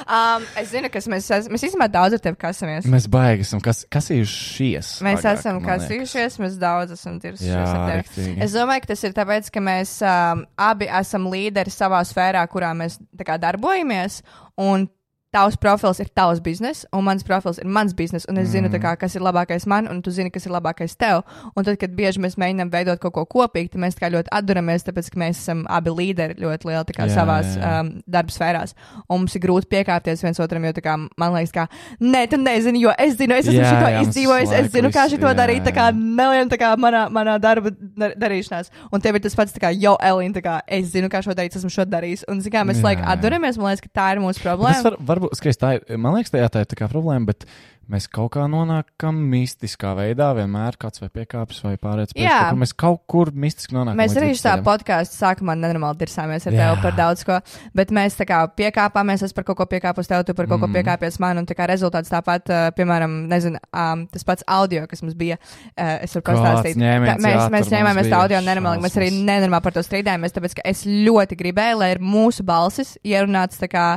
um, 0.08 0.46
es 0.56 0.70
zinu, 0.72 0.88
kas 0.92 1.08
mēs 1.12 1.26
esam. 1.28 1.52
Mēs 1.52 1.66
īstenībā 1.68 1.90
daudz 1.92 2.16
ar 2.16 2.22
tevi 2.24 2.38
kasamies. 2.40 2.86
mēs 2.88 3.08
baigi 3.12 3.44
esam 3.44 3.60
kas, 3.60 3.82
kasījušies. 3.92 4.92
Mēs 5.04 5.20
agrāk, 5.20 5.38
esam 5.42 5.60
kasījušies, 5.64 6.38
mēs 6.40 6.56
daudz 6.60 6.94
esam 6.96 7.18
tirsušies. 7.20 8.16
Es 8.46 8.56
domāju, 8.56 8.84
ka 8.86 8.92
tas 8.94 9.04
ir 9.04 9.12
tāpēc, 9.16 9.50
ka 9.52 9.60
mēs 9.60 9.96
um, 10.06 10.46
abi 10.56 10.88
esam 10.88 11.28
līderi 11.32 11.70
savā 11.74 12.00
sfērā, 12.08 12.46
kurā 12.48 12.72
mēs 12.80 12.96
kā, 13.20 13.36
darbojamies. 13.40 14.22
Un 14.60 14.88
tavs 15.32 15.56
profils 15.56 16.00
ir 16.02 16.08
tavs 16.14 16.40
bizness, 16.42 16.84
un 16.92 17.04
mans 17.06 17.22
profils 17.22 17.58
ir 17.62 17.66
mans 17.70 17.92
bizness. 17.94 18.26
Un 18.28 18.38
es 18.38 18.48
zinu, 18.50 18.68
Mm. 18.68 18.74
tā 18.74 18.80
kā, 18.82 18.96
kas 18.98 19.14
ir 19.14 19.22
labākais 19.22 19.66
man, 19.66 19.86
un 19.88 20.02
tu 20.02 20.10
zini, 20.10 20.30
kas 20.30 20.46
ir 20.46 20.52
labākais 20.52 20.96
tev. 20.98 21.22
Un 21.56 21.64
tad, 21.64 21.78
kad 21.78 21.90
bieži 21.94 22.18
mēs 22.18 22.34
mēģinām 22.36 22.70
veidot 22.70 22.98
kaut 22.98 23.12
ko 23.14 23.24
kopīgi, 23.26 23.70
tad 23.70 23.80
mēs 23.80 23.94
kā 23.94 24.10
ļoti 24.10 24.28
atduramies, 24.32 24.82
tāpēc, 24.84 25.10
ka 25.12 25.18
mēs 25.20 25.38
esam 25.38 25.66
abi 25.70 25.90
līderi 25.90 26.34
ļoti 26.34 26.64
lieli 26.66 26.96
kā, 26.96 27.06
Jā, 27.06 27.14
savās 27.14 27.46
jā, 27.56 27.62
jā. 27.62 27.80
um, 27.80 27.92
darba 28.08 28.30
sfērās. 28.34 28.74
Un 29.08 29.20
mums 29.22 29.34
ir 29.36 29.40
grūti 29.42 29.66
piekāpties 29.70 30.22
viens 30.22 30.40
otram, 30.40 30.64
jo 30.64 30.72
kā, 30.82 30.96
man 31.16 31.32
liekas, 31.34 31.52
ka, 31.52 31.68
nē, 32.00 32.24
tu 32.30 32.36
nezini, 32.36 32.80
jo 32.82 32.90
es 32.98 33.14
zinu, 33.16 33.34
es 33.38 33.46
esmu 33.46 33.60
Jā, 33.60 33.70
šo 33.70 33.90
jā, 33.94 34.02
izdzīvojis, 34.08 34.52
es 34.58 34.72
zinu, 34.72 34.90
kā 34.90 35.06
šito 35.08 35.26
jā, 35.30 35.34
darīt. 35.38 35.62
Tā 35.62 35.72
kā 35.72 35.90
nelien 35.94 36.48
tā 36.50 36.58
kā 36.58 36.74
manā, 36.76 37.06
manā 37.08 37.38
darba 37.40 37.70
dar, 37.70 38.14
darīšanās. 38.18 38.70
Un 38.92 39.00
tev 39.00 39.14
ir 39.14 39.20
tas 39.20 39.34
pats, 39.38 39.52
kā, 39.62 39.70
jo, 39.78 39.96
Elīna, 40.02 40.34
tā 40.34 40.42
kā 40.42 40.60
es 40.66 40.90
zinu, 40.90 41.08
kā 41.08 41.22
šo 41.22 41.34
darīt, 41.38 41.54
esmu 41.56 41.70
šo 41.70 41.84
darījis. 41.86 42.24
Un, 42.28 42.40
zini, 42.40 42.50
kā 42.56 42.64
mēs 42.66 42.80
Jā, 42.82 42.84
laikam 42.90 43.04
jā. 43.04 43.14
atduramies, 43.14 43.58
man 43.58 43.70
liekas, 43.70 43.86
ka 43.86 43.94
tā 44.00 44.08
ir 44.16 44.20
mūsu 44.24 44.40
Bet 44.40 44.42
Tas 44.42 44.82
problēma. 44.82 45.06
var, 45.06 45.19
varbūt, 45.20 45.38
skaties, 45.38 45.60
tā 45.60 45.74
ir, 45.76 45.84
man 46.00 46.16
liekas, 46.16 46.32
tā, 46.32 46.40
jā, 46.42 46.50
tā 46.52 46.64
ir 46.64 46.70
tā 46.70 46.78
kā 46.80 46.88
problēma, 46.90 47.30
bet 47.32 47.46
mēs 47.90 48.06
kaut 48.12 48.30
kā 48.36 48.44
nonākam 48.50 49.16
mistiskā 49.32 49.92
veidā, 49.98 50.30
vienmēr 50.38 50.76
kāds 50.80 51.02
vai 51.02 51.08
piekāpjas 51.20 51.62
vai 51.64 51.74
pārēc 51.80 52.14
Jā. 52.14 52.36
kaut 52.36 52.50
kur. 52.50 52.60
Mēs 52.62 52.74
kaut 52.84 53.00
kur 53.10 53.30
mistiski 53.44 53.74
nonākam. 53.76 53.98
Mēs 54.00 54.16
arī 54.18 54.30
šajā 54.38 54.60
podkāstā 54.66 55.18
sākumā 55.18 55.56
nenormāli 55.58 56.00
tirsāmies 56.02 56.46
ar 56.46 56.56
Jā. 56.56 56.68
tevi 56.70 56.84
par 56.84 56.96
daudz 56.98 57.24
ko, 57.26 57.38
bet 57.76 57.94
mēs 57.94 58.18
tā 58.18 58.26
kā 58.30 58.40
piekāpāmies, 58.60 59.24
es 59.26 59.34
par 59.36 59.46
kaut 59.48 59.58
ko 59.60 59.66
piekāpos 59.70 60.10
tev, 60.10 60.24
tu 60.28 60.34
par 60.38 60.46
kaut 60.50 60.62
ko 60.62 60.68
Mm. 60.70 60.76
piekāpies 60.78 61.18
man, 61.20 61.38
un 61.38 61.46
tā 61.46 61.56
kā 61.58 61.66
rezultāts 61.66 62.12
tāpat, 62.12 62.50
uh, 62.50 62.70
piemēram, 62.76 63.26
nezinu, 63.30 63.58
um, 63.72 64.06
tas 64.06 64.24
pats 64.24 64.44
audio, 64.46 64.86
kas 64.86 65.02
mums 65.02 65.14
bija, 65.14 65.38
uh, 65.76 65.98
es 66.04 66.14
varu 66.14 66.24
pastāstīt. 66.30 66.76
mēs, 66.76 67.24
jā, 67.26 67.48
mēs 67.50 67.72
ņēmāmies 67.74 68.10
tā 68.10 68.20
audio 68.22 68.38
nenormāli, 68.40 68.82
mēs 68.84 68.96
arī 69.00 69.10
nenormāli 69.10 69.62
par 69.62 69.72
to 69.72 69.80
strīdējāmies, 69.80 70.36
tāpēc, 70.36 70.54
ka 70.54 70.62
es 70.64 70.84
ļoti 70.84 71.36
gribēju, 71.36 71.78
lai 71.78 71.90
ir 71.96 71.98
mūsu 71.98 72.44
balsis 72.46 72.96
ierunāts 73.04 73.58
tā 73.58 73.68
kā. 73.68 73.88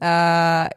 Uh, 0.00 0.72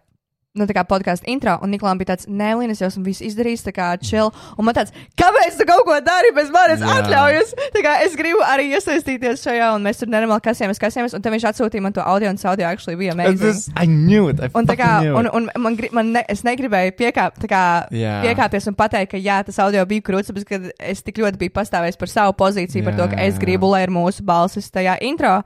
Nu, 0.57 0.65
tā 0.65 0.73
kā 0.73 0.81
podkāstu 0.89 1.29
intro, 1.29 1.53
un 1.61 1.69
Niklām 1.69 1.99
bija 1.99 2.15
tāds, 2.15 2.25
nē, 2.25 2.53
Līna, 2.57 2.73
es 2.73 2.81
jau 2.81 2.89
esmu 2.89 3.03
visu 3.05 3.25
izdarījis, 3.27 3.65
tā 3.67 3.73
kā 3.75 3.91
chill. 4.01 4.31
Un 4.57 4.65
man 4.65 4.73
tāds, 4.77 4.93
kāpēc 5.19 5.59
tu 5.59 5.67
kaut 5.69 5.83
ko 5.85 5.97
dari 6.01 6.31
bez 6.33 6.49
manis 6.53 6.81
atļaujas? 6.81 7.53
Tā 7.75 7.83
kā 7.85 7.93
es 8.05 8.15
gribu 8.17 8.41
arī 8.47 8.71
iesaistīties 8.73 9.43
šajā, 9.45 9.69
un 9.77 9.85
mēs 9.85 10.01
tur 10.01 10.09
nenormāli 10.09 10.41
kasījāmies, 10.47 10.81
kasījāmies, 10.81 11.13
un 11.13 11.21
tad 11.21 11.35
viņš 11.35 11.45
atsūtīja 11.51 11.85
man 11.85 11.93
to 11.93 12.01
audio, 12.01 12.31
un 12.33 12.39
tas 12.39 12.49
audio 12.49 12.65
actually 12.71 12.97
bija 12.97 13.13
amazing. 13.13 13.61
I 13.77 13.85
knew 13.85 14.31
it. 14.31 14.41
I 14.41 14.49
Un, 14.57 14.65
tā 14.69 14.77
kā, 14.79 14.89
un, 15.13 15.29
un 15.37 15.49
man, 15.61 15.77
man 15.93 16.11
ne, 16.17 16.25
es 16.31 16.41
negribēju 16.47 16.97
piekāp, 16.97 17.37
kā, 17.47 17.63
Jā. 17.93 18.17
piekāpties 18.25 18.69
un 18.71 18.77
pateikt, 18.79 19.13
ka 19.13 19.21
jā, 19.21 19.39
tas 19.45 19.61
audio 19.63 19.85
bija 19.85 20.05
krūts, 20.09 20.33
bet 20.33 20.49
kad 20.49 20.67
es 20.79 21.05
tik 21.05 21.21
ļoti 21.21 21.41
biju 21.45 21.53
pastāvējis 21.53 22.01
par 22.01 22.11
savu 22.11 22.35
pozīciju, 22.41 22.85
par 22.87 22.97
to, 22.97 23.09
ka 23.13 23.21
es 23.29 23.37
gribu, 23.41 23.69
lai 23.71 23.85
ir 23.85 23.93
mūsu 23.93 24.25
balsis 24.25 24.71
tajā 24.73 24.97
intro. 25.05 25.39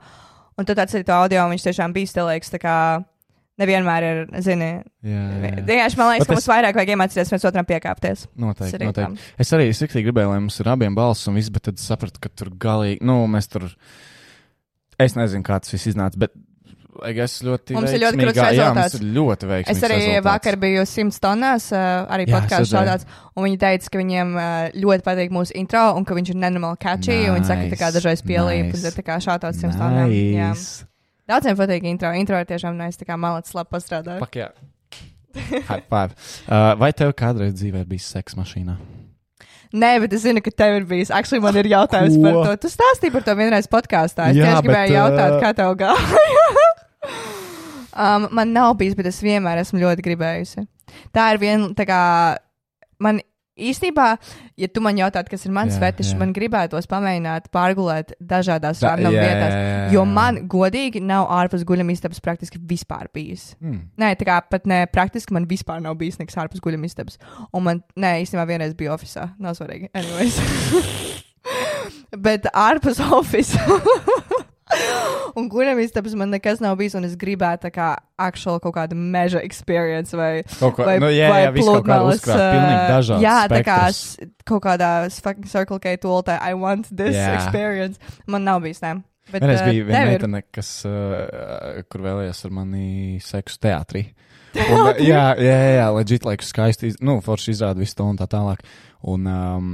Un 0.56 0.68
tad 0.68 0.82
atsūtīja 0.84 1.08
to 1.08 1.16
audio, 1.16 1.46
un 1.46 1.54
viņš 1.54 1.68
tiešām 1.68 1.94
bija 1.96 2.10
stilīgs. 2.10 2.52
Nevienmēr 3.62 4.06
ir, 4.10 4.20
zini, 4.42 4.68
Jā, 5.06 5.22
jā, 5.22 5.40
jā. 5.54 5.64
vienkārši 5.70 5.98
man 6.02 6.12
liekas, 6.12 6.26
Bet 6.26 6.28
ka 6.28 6.34
es- 6.34 6.38
mums 6.40 6.50
vairāk 6.52 6.78
vajag 6.80 6.94
iemācīties 6.96 7.32
viens 7.34 7.44
otram 7.50 7.66
piekāpties. 7.68 8.26
Noteikti, 8.42 8.76
arī 8.80 8.88
noteikti. 8.90 9.02
tam. 9.02 9.18
Es 9.38 9.50
arī 9.54 9.68
siktīgi 9.76 10.06
gribēju, 10.10 10.28
lai 10.34 10.38
mums 10.40 10.58
ir 10.60 10.70
abiem 10.72 10.94
balss 10.98 11.28
un 11.28 11.34
viss, 11.38 11.48
bet 11.54 11.62
tad 11.70 11.76
sapratu, 11.82 12.18
ka 12.20 12.28
tur 12.34 12.50
galīgi, 12.50 13.00
nu, 13.06 13.20
mēs 13.30 13.48
tur. 13.52 13.68
Es 15.00 15.14
nezinu, 15.18 15.42
kā 15.46 15.60
tas 15.62 15.70
viss 15.72 15.86
iznāca, 15.92 16.18
bet 16.20 16.32
es 17.08 17.38
ļoti. 17.42 17.72
Mums 17.74 17.90
ir 17.96 18.02
ļoti 18.02 18.18
Jā, 18.20 18.26
mums 18.26 18.36
rezultāts. 18.36 18.94
ir 19.00 19.06
ļoti 19.16 19.48
veiksmīgs. 19.48 19.70
Es 19.78 19.82
arī 19.88 19.96
rezultāts. 19.96 20.26
vakar 20.26 20.56
biju 20.60 20.82
simts 20.86 21.18
tonnās, 21.24 21.70
arī 21.72 22.26
Jā, 22.28 22.40
redzēju. 22.44 22.68
šādās, 22.68 23.06
un 23.34 23.44
viņi 23.48 23.58
teica, 23.58 23.90
ka 23.90 23.98
viņiem 24.02 24.34
ļoti 24.76 25.02
patīk 25.08 25.30
mūsu 25.32 25.52
intro, 25.56 25.96
un 25.96 26.04
ka 26.04 26.14
viņš 26.14 26.34
ir 26.34 26.36
nenormāli 26.36 26.78
catchy, 26.78 27.28
un 27.30 27.38
viņi 27.40 27.46
saka, 27.48 27.64
ka 27.70 27.74
tā 27.74 27.80
kā 27.80 27.88
Nice, 27.88 27.96
dažreiz 27.98 28.22
pielīp, 28.22 28.72
nice. 28.76 28.94
tā 28.94 29.02
kā 29.02 29.16
šādās 29.24 29.58
simts 29.58 29.76
tonnām. 29.80 30.12
Jā. 30.12 30.52
Daudziem 31.30 31.58
patīk 31.58 31.86
intro. 31.86 32.10
Intro 32.18 32.40
ir 32.40 32.48
tiešām 32.48 32.78
nice, 32.78 32.98
tā 32.98 33.06
kā 33.08 33.18
malacis 33.20 33.54
labi 33.54 33.70
pastrādāja. 33.74 34.22
Pak, 34.22 34.38
jā. 34.40 34.50
High 35.70 35.84
five. 35.88 36.16
Uh, 36.44 36.72
vai 36.80 36.90
tev 36.96 37.14
kādreiz 37.16 37.54
dzīvē 37.56 37.84
bija 37.88 38.04
seks 38.04 38.36
mašīnā? 38.38 38.76
Nē, 39.72 39.92
bet 40.02 40.12
es 40.12 40.26
zinu, 40.26 40.42
ka 40.44 40.52
tev 40.52 40.82
ir 40.82 40.88
bijis. 40.88 41.12
Actually, 41.14 41.40
man 41.40 41.56
ir 41.56 41.70
jautājums 41.72 42.18
Ko? 42.18 42.24
par 42.26 42.34
to. 42.44 42.66
Tu 42.66 42.72
stāstīji 42.74 43.14
par 43.14 43.24
to 43.24 43.36
vienreiz 43.38 43.68
podkāstā. 43.72 44.28
Es 44.28 44.36
Jā, 44.36 44.50
tieši 44.50 44.66
gribēju 44.66 44.90
bet, 44.90 44.96
jautāt, 44.98 45.32
uh, 45.32 45.40
kā 45.40 45.52
tev 45.56 45.72
gāja. 45.80 46.58
um, 48.04 48.28
man 48.36 48.52
nav 48.52 48.74
bijis, 48.82 48.98
bet 48.98 49.08
es 49.08 49.22
vienmēr 49.24 49.62
esmu 49.62 49.80
ļoti 49.80 50.04
gribējusi. 50.04 50.66
Tā 51.16 51.30
ir 51.32 51.40
viena, 51.40 51.70
tā 51.78 51.88
kā 51.88 52.02
man 53.00 53.22
īstenībā, 53.58 54.06
ja 54.56 54.68
tu 54.72 54.80
man 54.84 54.96
jautātu, 54.96 55.28
kas 55.34 55.44
ir 55.46 55.52
mans 55.52 55.76
fetišs, 55.80 56.14
man 56.18 56.32
gribētos 56.36 56.86
pamēģināt 56.88 57.50
pārgulēt 57.52 58.14
dažādās 58.20 58.80
Da- 58.80 58.94
random 58.94 59.12
jā, 59.12 59.22
vietās. 59.26 59.52
jā, 59.52 59.64
jā, 59.66 59.92
Jo 59.92 60.04
man 60.08 60.48
godīgi 60.48 61.02
nav 61.04 61.28
ārpus 61.28 61.64
guļamistabas 61.68 62.20
praktiski 62.24 62.58
vispār 62.58 63.08
bijis. 63.12 63.54
Hmm. 63.60 63.90
Nē, 63.98 64.14
tā 64.16 64.24
kā 64.24 64.40
pat 64.48 64.66
ne 64.66 64.86
praktiski 64.86 65.32
man 65.36 65.46
vispār 65.46 65.82
nav 65.82 65.96
bijis 66.00 66.16
nekas 66.18 66.36
ārpus 66.36 66.60
guļamistabas. 66.64 67.18
Un 67.52 67.62
man, 67.62 67.82
nē, 67.96 68.22
īstenībā 68.24 68.46
vienreiz 68.48 68.74
bija 68.74 68.94
oficiālā. 68.96 69.34
Nav 69.38 69.54
svarīgi. 69.54 69.90
Anyways. 69.94 70.40
Bet 72.16 72.44
ārpus 72.54 73.00
oficiāla. 73.00 73.80
Un 75.38 75.46
guļamistabas 75.48 76.12
man 76.20 76.28
nekas 76.34 76.60
nav 76.60 76.74
bijis, 76.80 76.94
un 76.98 77.06
es 77.08 77.14
gribētu 77.20 77.66
tā 77.66 77.70
kā 77.72 77.86
actual 78.20 78.58
kaut 78.60 78.74
kādu 78.76 78.96
meža 78.98 79.40
experience 79.44 80.12
vai, 80.16 80.42
Kaut 80.58 80.74
ko, 80.76 80.84
vai, 80.88 80.98
nu, 81.00 81.08
jā, 81.12 81.28
jā, 81.30 81.46
kaut 81.48 81.56
kādu 81.56 81.64
pludmales, 81.64 82.20
uzkrāt, 82.20 82.58
dažādi. 82.92 83.24
Jā, 83.24 83.36
tā 83.52 83.62
kā 83.64 83.78
spektrs. 83.88 84.34
kaut 84.52 84.62
kādā 84.66 84.90
fucking 85.24 85.48
Circle 85.48 85.80
K 85.82 85.96
tultē, 86.02 86.36
I 86.36 86.52
want 86.58 86.90
this 86.92 87.16
Jā. 87.16 87.32
experience. 87.38 87.98
Man 88.26 88.44
nav 88.44 88.60
bijis, 88.66 88.82
nē. 88.84 88.98
Bet, 89.32 89.40
Vienreiz 89.40 89.62
ā, 89.62 89.68
bija 89.70 89.84
viena 89.88 90.04
meitene, 90.10 90.42
kas, 90.52 90.70
uh, 90.84 91.80
kur 91.88 92.02
vēlējās 92.04 92.44
ar 92.44 92.54
mani 92.58 93.20
seksu 93.24 93.60
teātrī. 93.62 94.02
Un, 94.72 94.80
uh, 94.82 94.98
jā, 95.00 95.22
jā, 95.40 95.54
jā, 95.56 95.70
jā 95.78 95.86
leģit, 95.96 96.26
laiku 96.28 96.44
skaisti, 96.44 96.90
iz- 96.92 96.98
nu, 97.00 97.20
forši 97.24 97.54
izrāda 97.54 97.80
visu 97.80 97.96
to 97.96 98.04
un 98.10 98.18
tā 98.20 98.26
tālāk. 98.28 98.60
Un 99.08 99.24
um, 99.30 99.70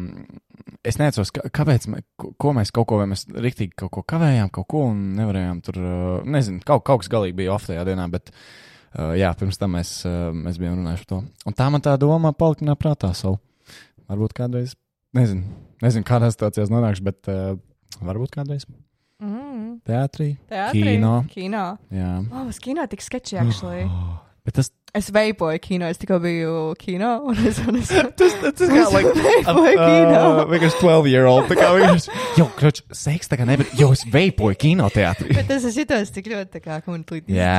es 0.87 0.99
neatceros, 1.01 1.31
kāpēc, 1.33 1.87
mē, 1.93 2.01
ko, 2.19 2.53
mēs 2.57 2.73
kaut 2.75 2.89
ko, 2.91 2.99
vai 3.01 3.07
mēs 3.11 3.27
riktīgi 3.33 3.77
kaut 3.79 3.93
ko 3.97 4.03
kavējām, 4.09 4.51
kaut 4.55 4.69
ko 4.71 4.87
un 4.93 5.03
nevarējām 5.19 5.61
tur, 5.67 5.79
nezinu, 6.29 6.63
kaut, 6.67 6.85
kaut 6.89 7.03
kas 7.05 7.13
galīgi 7.13 7.37
bija 7.41 7.55
off 7.55 7.69
tajā 7.69 7.85
dienā, 7.89 8.09
bet, 8.13 8.33
jā, 9.19 9.31
pirms 9.39 9.61
tam 9.61 9.77
mēs, 9.77 9.93
mēs 10.35 10.59
bijām 10.61 10.81
runājuši 10.81 11.07
par 11.07 11.13
to. 11.15 11.21
Un 11.51 11.59
tā 11.59 11.69
man 11.75 11.85
tā 11.85 11.95
doma 12.01 12.33
palika 12.33 12.77
prātā 12.81 13.13
savu. 13.15 13.39
Varbūt 14.09 14.37
kādreiz, 14.39 14.75
nezinu, 15.17 15.45
nezinu 15.85 16.07
kādā 16.09 16.31
situācijā 16.33 16.69
nonākšu, 16.73 17.09
bet 17.11 17.33
varbūt 18.03 18.37
kādreiz 18.39 18.69
Mm, 19.19 19.81
teātrī. 19.83 20.37
teātrī? 20.47 20.83
Kino. 20.95 21.25
Kino. 21.27 21.63
Jā. 21.91 22.11
Oh, 22.31 22.45
uz 22.47 22.61
kino 22.63 22.85
tik 22.87 23.03
sketchy, 23.03 23.35
actually. 23.43 23.83
Oh, 23.91 24.21
tas, 24.55 24.71
Es 24.97 25.11
veipoju 25.13 25.59
kino, 25.61 25.85
es 25.93 25.99
tikko 26.01 26.17
biju 26.23 26.53
kino, 26.81 27.11
un 27.29 27.37
es, 27.47 27.59
un 27.69 27.77
es, 27.77 27.91
tas, 28.17 28.33
tas 28.41 28.71
kā 28.73 28.87
like, 28.95 29.13
veipoju 29.21 29.75
kino. 29.77 30.23
uh, 30.23 30.41
vienkārši 30.49 30.81
12 30.81 31.11
year 31.13 31.29
old. 31.29 31.45
Tā 31.51 31.59
kā 31.61 31.69
vienkārši, 31.77 32.17
jo, 32.41 32.49
kroč, 32.57 32.81
seks 32.97 33.29
tā 33.29 33.37
kā 33.41 33.45
nevar, 33.49 33.69
jo 33.79 33.91
es 33.93 34.07
veipoju 34.09 34.57
kinoteātrī. 34.65 35.37
Bet 35.37 35.53
es 35.59 35.69
jutos 35.77 36.15
tik 36.17 36.33
ļoti 36.33 36.57
tā 36.57 36.65
kā 36.65 36.81
completely 36.89 37.37
Jā, 37.37 37.55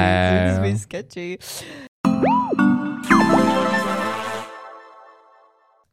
Tas 0.49 0.62
bija 0.65 0.84
sketchy. 0.88 2.78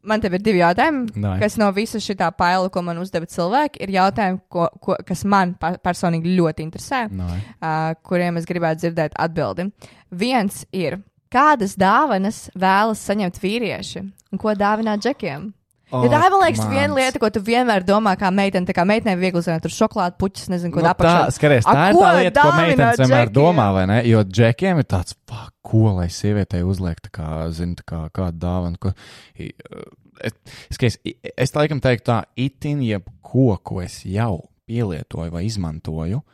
Man 0.06 0.22
te 0.22 0.30
ir 0.30 0.42
divi 0.42 0.60
jautājumi, 0.62 1.08
Davai. 1.16 1.40
kas 1.42 1.56
no 1.58 1.66
visas 1.74 2.04
šī 2.06 2.14
paila, 2.38 2.70
ko 2.70 2.82
man 2.86 3.00
uzdeva 3.02 3.26
cilvēki, 3.26 3.82
ir 3.82 3.94
jautājumi, 3.96 4.40
ko, 4.48 4.68
ko, 4.82 4.96
kas 5.06 5.24
man 5.24 5.56
personīgi 5.58 6.36
ļoti 6.38 6.62
interesē, 6.66 7.06
No, 7.10 7.26
uh, 7.26 7.92
kuriem 8.06 8.38
es 8.38 8.46
gribētu 8.46 8.84
dzirdēt 8.84 9.18
atbildi. 9.18 9.70
Viens 10.10 10.64
ir, 10.72 11.00
kādas 11.32 11.74
dāvanas 11.76 12.46
vēlas 12.54 13.02
saņemt 13.02 13.40
vīrieši 13.42 14.04
un 14.32 14.38
ko 14.38 14.54
dāvināt 14.54 15.02
džekiem? 15.02 15.50
Oh, 15.94 16.02
ja 16.02 16.10
tā 16.10 16.18
ir, 16.26 16.32
man 16.34 16.40
liekas, 16.42 16.64
viena 16.66 16.94
lieta, 16.96 17.20
ko 17.22 17.28
tu 17.30 17.40
vienmēr 17.46 17.84
domā, 17.86 18.16
kā 18.18 18.32
meitene, 18.34 18.66
tā 18.66 18.74
kā 18.74 18.82
meitenei 18.88 19.14
viegli 19.20 19.38
zināt, 19.44 19.62
tur 19.62 19.70
šokolāde 19.70 20.16
puķis, 20.18 20.48
nezinu, 20.50 20.72
ko 20.74 20.82
nu, 20.82 20.88
apakšā. 20.90 21.12
tā, 21.28 21.34
skaties, 21.36 21.66
A, 21.68 21.74
tā 21.78 21.84
ir 21.92 21.94
ko 21.94 22.02
tā 22.02 22.14
lieta, 22.18 22.42
ko 22.42 22.54
meitenes 22.58 22.98
vienmēr 23.04 23.30
domā, 23.36 23.66
vai 23.76 23.84
ne? 23.86 23.98
Jo 24.10 24.24
džekiem 24.26 24.80
ir 24.82 24.88
tāds, 24.90 25.14
fuck, 25.30 25.52
ko 25.62 25.92
lai 26.00 26.08
sievietei 26.10 26.64
uzliek, 26.66 26.98
tā 27.06 27.12
kā, 27.14 27.28
zinu, 27.54 27.78
tā 27.78 27.86
kā 27.86 28.00
kādu 28.18 28.42
dāvanu. 28.42 28.80
Ko, 28.82 28.90
uh, 28.90 29.86
es, 30.26 30.34
skaties, 30.74 30.98
i- 31.06 31.16
es 31.36 31.54
laikam 31.54 31.78
teiktu 31.84 32.10
tā, 32.10 32.18
itin 32.36 32.82
jebko, 32.82 33.52
ko 33.62 33.80
es 33.86 34.00
jau 34.02 34.40
pielietoju 34.66 35.30
vai 35.30 35.44
izmantoju, 35.46 36.18
uh, 36.18 36.32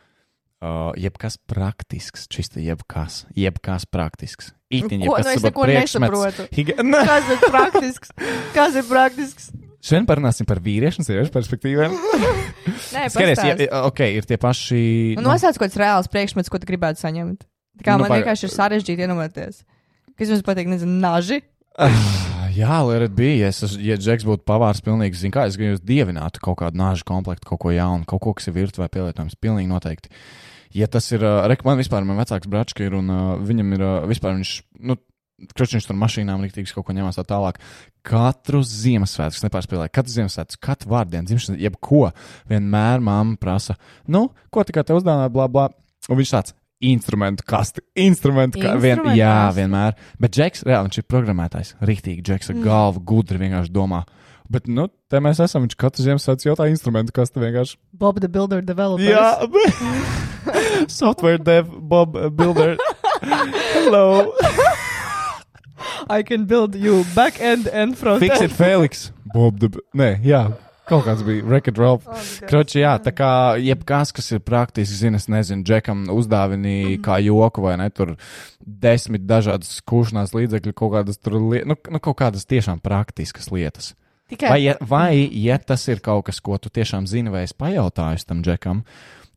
jebkas 1.02 1.36
praktisks, 1.50 2.28
čista 2.30 2.60
jebkas, 2.62 3.24
jebkas 3.36 3.86
praktisks. 3.90 4.52
Itin 4.72 5.02
Ko? 5.04 5.16
jebkas, 5.18 5.26
Nu, 5.26 5.32
es 5.36 5.42
neko 5.48 5.66
nesaprotu. 5.68 6.46
Higa... 6.54 6.76
Nē. 6.86 7.02
Kas 7.08 7.28
ir 7.34 7.42
praktisks? 7.52 8.12
Kas 8.54 8.78
ir 8.78 8.86
praktisks? 8.88 9.50
Šodien 9.82 10.06
parunāsim 10.06 10.46
par 10.46 10.60
vīriešu 10.62 11.02
un 11.02 11.06
sieviešu 11.08 11.32
perspektīvām. 11.34 11.96
Nē, 12.94 13.08
Skaties, 13.12 13.42
ja, 13.42 13.56
ok, 13.88 14.00
ir 14.20 14.28
tie 14.30 14.38
paši. 14.38 14.82
Un 15.18 15.26
nosauc 15.26 15.58
kaut 15.58 15.66
kāds 15.66 15.78
reāls 15.82 16.10
priekšmets, 16.12 16.52
ko 16.52 16.60
tu 16.62 16.68
gribētu 16.70 17.02
saņemt. 17.02 17.42
Tā 17.82 17.88
kā 17.88 17.96
Nu, 17.96 18.04
nu, 18.04 18.06
man 18.06 18.12
par- 18.14 18.22
vienkārši 18.22 18.46
ir 18.46 18.52
sarežģīti 18.54 19.02
iedomāties. 19.08 19.64
Kas 20.14 20.30
jums 20.30 20.44
patīk, 20.46 20.70
nezinu, 20.70 21.00
naži? 21.02 21.40
Jā, 22.52 22.78
lai 22.84 22.98
arī 23.00 23.08
bija. 23.16 23.48
Es, 23.48 23.62
esmu- 23.64 23.80
ja 23.82 23.96
Džeks 23.96 24.26
būtu 24.28 24.44
pavārs, 24.48 24.82
pilnīgi, 24.84 25.16
zinu, 25.24 25.32
kā 25.34 25.46
es 25.48 25.56
gribu 25.56 25.72
jūs 25.74 25.82
dievinātu 25.88 26.42
kaut 26.44 26.58
kādu 26.60 26.76
nāžu 26.76 27.06
komplektu, 27.08 27.48
kaut 27.48 27.62
ko 27.64 27.72
jaunu, 27.72 28.04
kaut 28.06 28.20
ko, 28.26 28.34
kas 28.36 28.50
ir 28.50 28.56
virtuvē 28.58 28.90
pielietojams. 28.92 29.38
Pilnīgi 29.40 29.70
noteikti. 29.72 30.12
Ja 30.74 30.86
tas 30.88 31.08
ir, 31.12 31.20
uh, 31.24 31.42
rek, 31.50 31.64
man 31.68 31.76
vispār, 31.80 32.04
man 32.08 32.16
vecāks 32.20 32.48
brāčka 32.48 32.84
ir, 32.86 32.94
un 32.96 33.10
uh, 33.12 33.32
viņam 33.44 33.72
ir, 33.76 33.82
uh, 33.84 33.96
vispār 34.10 34.36
viņš, 34.38 34.52
nu, 34.88 34.98
Kroč 35.58 35.72
viņš 35.74 35.86
tur 35.88 35.96
mašīnām 35.98 36.38
rīktīgi 36.44 36.70
kaut 36.70 36.84
ko 36.86 36.94
ņemās 36.94 37.16
tā 37.18 37.24
tālāk. 37.26 37.56
Katru 38.06 38.60
Ziemassvētku, 38.62 39.40
nepārspēlēju, 39.42 39.90
katru 39.90 40.12
Ziemassvētku, 40.14 40.60
katru 40.62 40.92
vārdienu, 40.92 41.26
dzimšanas, 41.26 41.58
jebko, 41.58 42.12
vienmēr 42.52 43.02
mamma 43.02 43.34
prasa, 43.42 43.74
nu, 44.06 44.28
ko 44.54 44.62
tikai 44.68 44.84
te 44.86 44.94
uzdāvināja, 44.94 45.32
bla, 45.34 45.48
bla. 45.50 45.64
Un 46.06 46.20
viņš 46.20 46.30
tāds 46.36 46.54
instrumentu 46.82 47.42
kasti, 47.48 47.82
instrumentu 48.06 48.62
kasti. 48.62 48.84
Vien, 48.84 49.02
jā, 49.18 49.34
vienmēr. 49.56 49.98
Bet 50.22 50.36
Džeks, 50.38 50.62
reāli, 50.68 50.86
viņš 50.92 51.00
ir 51.02 51.08
programmētājs. 51.10 51.74
Rīktīgi, 51.90 52.22
Džeks 52.26 52.52
ar 52.54 52.60
Mm. 52.60 52.62
galvu 52.68 53.02
gudri 53.02 53.38
vienkārši 53.42 53.74
domā. 53.74 54.04
Bet, 54.52 54.66
nu, 54.68 54.88
te 55.10 55.18
mēs 55.22 55.38
esam. 55.42 55.62
Viņš 55.66 55.74
katru 55.80 56.04
Ziemassvētku 56.06 56.50
jautā 56.52 56.66
instrumentu 56.70 57.14
kasti 57.16 57.40
vienkārši. 57.40 57.78
Bob 57.98 58.18
the 58.20 58.28
Builder 58.28 58.60
developers. 58.62 59.08
Jā, 59.08 59.46
bet- 59.48 60.60
software 61.02 61.38
dev, 61.38 61.68
Bob 61.70 62.12
Builder. 62.36 62.76
Hello. 63.22 64.32
I 66.08 66.22
can 66.22 66.46
build 66.46 66.74
you 66.74 67.04
back 67.14 67.40
end 67.40 67.68
and 67.68 67.96
front 67.96 68.20
Fix 68.20 68.40
it, 68.40 68.52
Felix. 68.52 69.12
Bob 69.32 69.60
the. 69.60 69.70
Nē, 69.94 70.20
jā. 70.24 70.50
Kaut 70.88 71.04
kāds 71.06 71.22
bija 71.22 71.44
Record 71.46 71.78
Ralph. 71.78 72.06
Kroči, 72.50 72.80
jā, 72.82 72.96
tā 73.00 73.12
kā 73.14 73.30
jebkas, 73.62 74.10
kas 74.12 74.32
ir 74.34 74.42
praktiski, 74.42 74.96
zina, 74.98 75.20
es 75.22 75.28
nezinu, 75.30 75.62
Džekam 75.64 76.08
uzdāvinīja 76.10 76.98
kā 77.04 77.20
joku 77.22 77.62
vai 77.62 77.76
ne, 77.78 77.86
tur 77.94 78.16
desmit 78.58 79.22
dažādas 79.28 79.78
skūšanās 79.78 80.34
līdzekļu, 80.34 80.74
kaut 80.76 80.96
kādas 80.96 81.22
tur, 81.22 81.38
li 81.52 81.62
nu, 81.68 81.78
nu, 81.78 82.02
kaut 82.02 82.18
kādas 82.18 82.48
tiešām 82.50 82.82
praktiskas 82.82 83.52
lietas. 83.54 83.92
Tikai 84.32 84.50
Vai, 84.50 84.58
ja, 84.64 84.74
vai, 84.80 85.14
ja 85.38 85.60
tas 85.62 85.86
ir 85.92 86.02
kaut 86.02 86.26
kas, 86.26 86.42
ko 86.42 86.58
tu 86.58 86.72
tiešām 86.72 87.06
zini, 87.06 87.30
vai 87.30 87.44
es 87.46 87.54
pajautāju 87.54 88.26
tam 88.26 88.42
Džekam, 88.42 88.82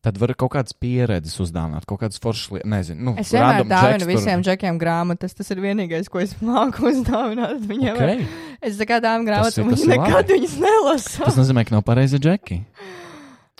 tad 0.06 0.18
var 0.22 0.32
kaut 0.38 0.52
kādas 0.54 0.74
pieredzes 0.78 1.34
uzdāvināt, 1.42 1.84
kaut 1.90 1.98
kādas 2.04 2.20
foršas 2.22 2.52
lietas, 2.54 2.70
nezinu. 2.70 3.02
Nu, 3.08 3.14
es 3.18 3.32
vienmēr 3.34 3.64
dāvinu 3.66 4.04
tur- 4.04 4.10
visiem 4.12 4.44
džekiem 4.46 4.78
grāmatas. 4.78 5.34
Tas 5.34 5.50
ir 5.50 5.62
vienīgais, 5.64 6.06
ko 6.12 6.22
es 6.22 6.36
māku 6.38 6.86
uzdāvināt 6.92 7.64
viņiem. 7.70 7.98
Okay. 7.98 8.26
Es 8.62 8.78
tā 8.78 8.86
kā 8.88 9.00
dāvinu 9.02 9.26
grāmatas, 9.32 9.58
un 9.62 9.72
viņi 9.74 9.90
nekad 9.96 10.14
labi. 10.20 10.38
viņas 10.38 10.56
nelasa. 10.62 11.24
Tas 11.26 11.40
nozīmē, 11.42 11.66
ka 11.66 11.74
nav 11.76 11.82
pareizi 11.88 12.22
džeki. 12.22 12.60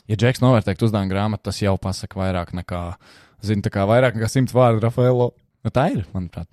Ja 0.07 0.15
džeks 0.23 0.39
novērtētu 0.45 0.87
uzdāvinu 0.87 1.11
grāmatu, 1.11 1.49
tas 1.51 1.59
jau 1.65 1.75
pasaka 1.83 2.21
vairāk 2.21 2.53
nekā, 2.55 2.83
zinu, 3.43 3.65
tā 3.67 3.73
kā 3.75 3.83
vairāk 3.91 4.15
nekā 4.15 4.29
simts 4.31 4.55
vārdu 4.55 4.85
Rafaelo. 4.87 5.33
Nu, 5.67 5.73
tā 5.75 5.89
ir, 5.97 6.05
manuprāt. 6.15 6.47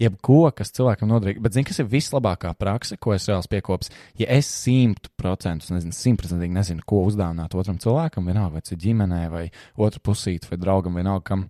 Jebko, 0.00 0.48
kas 0.56 0.72
cilvēkam 0.74 1.10
noderīgi. 1.10 1.42
Bet, 1.44 1.54
zini, 1.54 1.68
kas 1.68 1.78
ir 1.78 1.86
vislabākā 1.90 2.50
praksa, 2.58 2.98
ko 2.98 3.12
es 3.14 3.28
reāli 3.30 3.50
piekopju? 3.52 3.94
Ja 4.18 4.28
es 4.34 4.48
simt 4.50 5.10
procentus, 5.20 5.70
nezinu, 5.70 5.94
simtprocentīgi 5.94 6.56
nezinu, 6.56 6.82
ko 6.88 7.04
uzdāvināt 7.06 7.54
otram 7.54 7.78
cilvēkam, 7.82 8.26
vienalga, 8.26 8.56
vai 8.56 8.64
tas 8.64 8.74
ir 8.74 8.82
ģimenē, 8.82 9.22
vai 9.30 9.44
otru 9.86 10.02
pusīti, 10.10 10.50
vai 10.50 10.58
draugam, 10.58 10.98
vienalga, 10.98 11.26
kam 11.30 11.46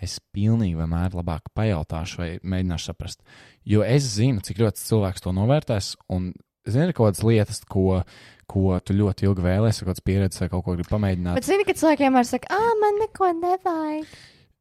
es 0.00 0.18
pilnīgi 0.34 0.78
vienmēr 0.78 1.16
labāk 1.18 1.50
pajautāšu 1.56 2.22
vai 2.22 2.30
mēģināšu 2.40 2.92
saprast. 2.92 3.20
Jo 3.68 3.82
es 3.84 4.06
zinu, 4.14 4.44
cik 4.44 4.62
ļoti 4.62 4.86
cilvēks 4.86 5.26
to 5.26 5.34
novērtēs, 5.36 5.92
un 6.14 6.30
zini, 6.70 6.88
ir 6.88 6.96
kaut 6.96 7.10
kādas 7.10 7.24
lietas, 7.26 7.62
ko, 7.68 8.02
ko 8.50 8.78
tu 8.84 8.96
ļoti 8.96 9.28
ilgi 9.28 9.44
vēlēsies, 9.44 9.82
kaut 9.82 9.92
kādas 9.92 10.06
pieredzes 10.06 10.44
vai 10.44 10.50
kaut 10.52 10.66
ko 10.66 10.76
gribi 10.76 10.92
pamēģināt. 10.94 11.40
Bet 11.40 11.48
zini, 11.48 11.66
ka 11.68 11.76
cilvēkiem 11.76 12.06
vienmēr 12.06 12.28
saka, 12.28 12.54
ah, 12.54 12.74
man 12.80 13.02
neko 13.02 13.32
nevajag. 13.42 14.20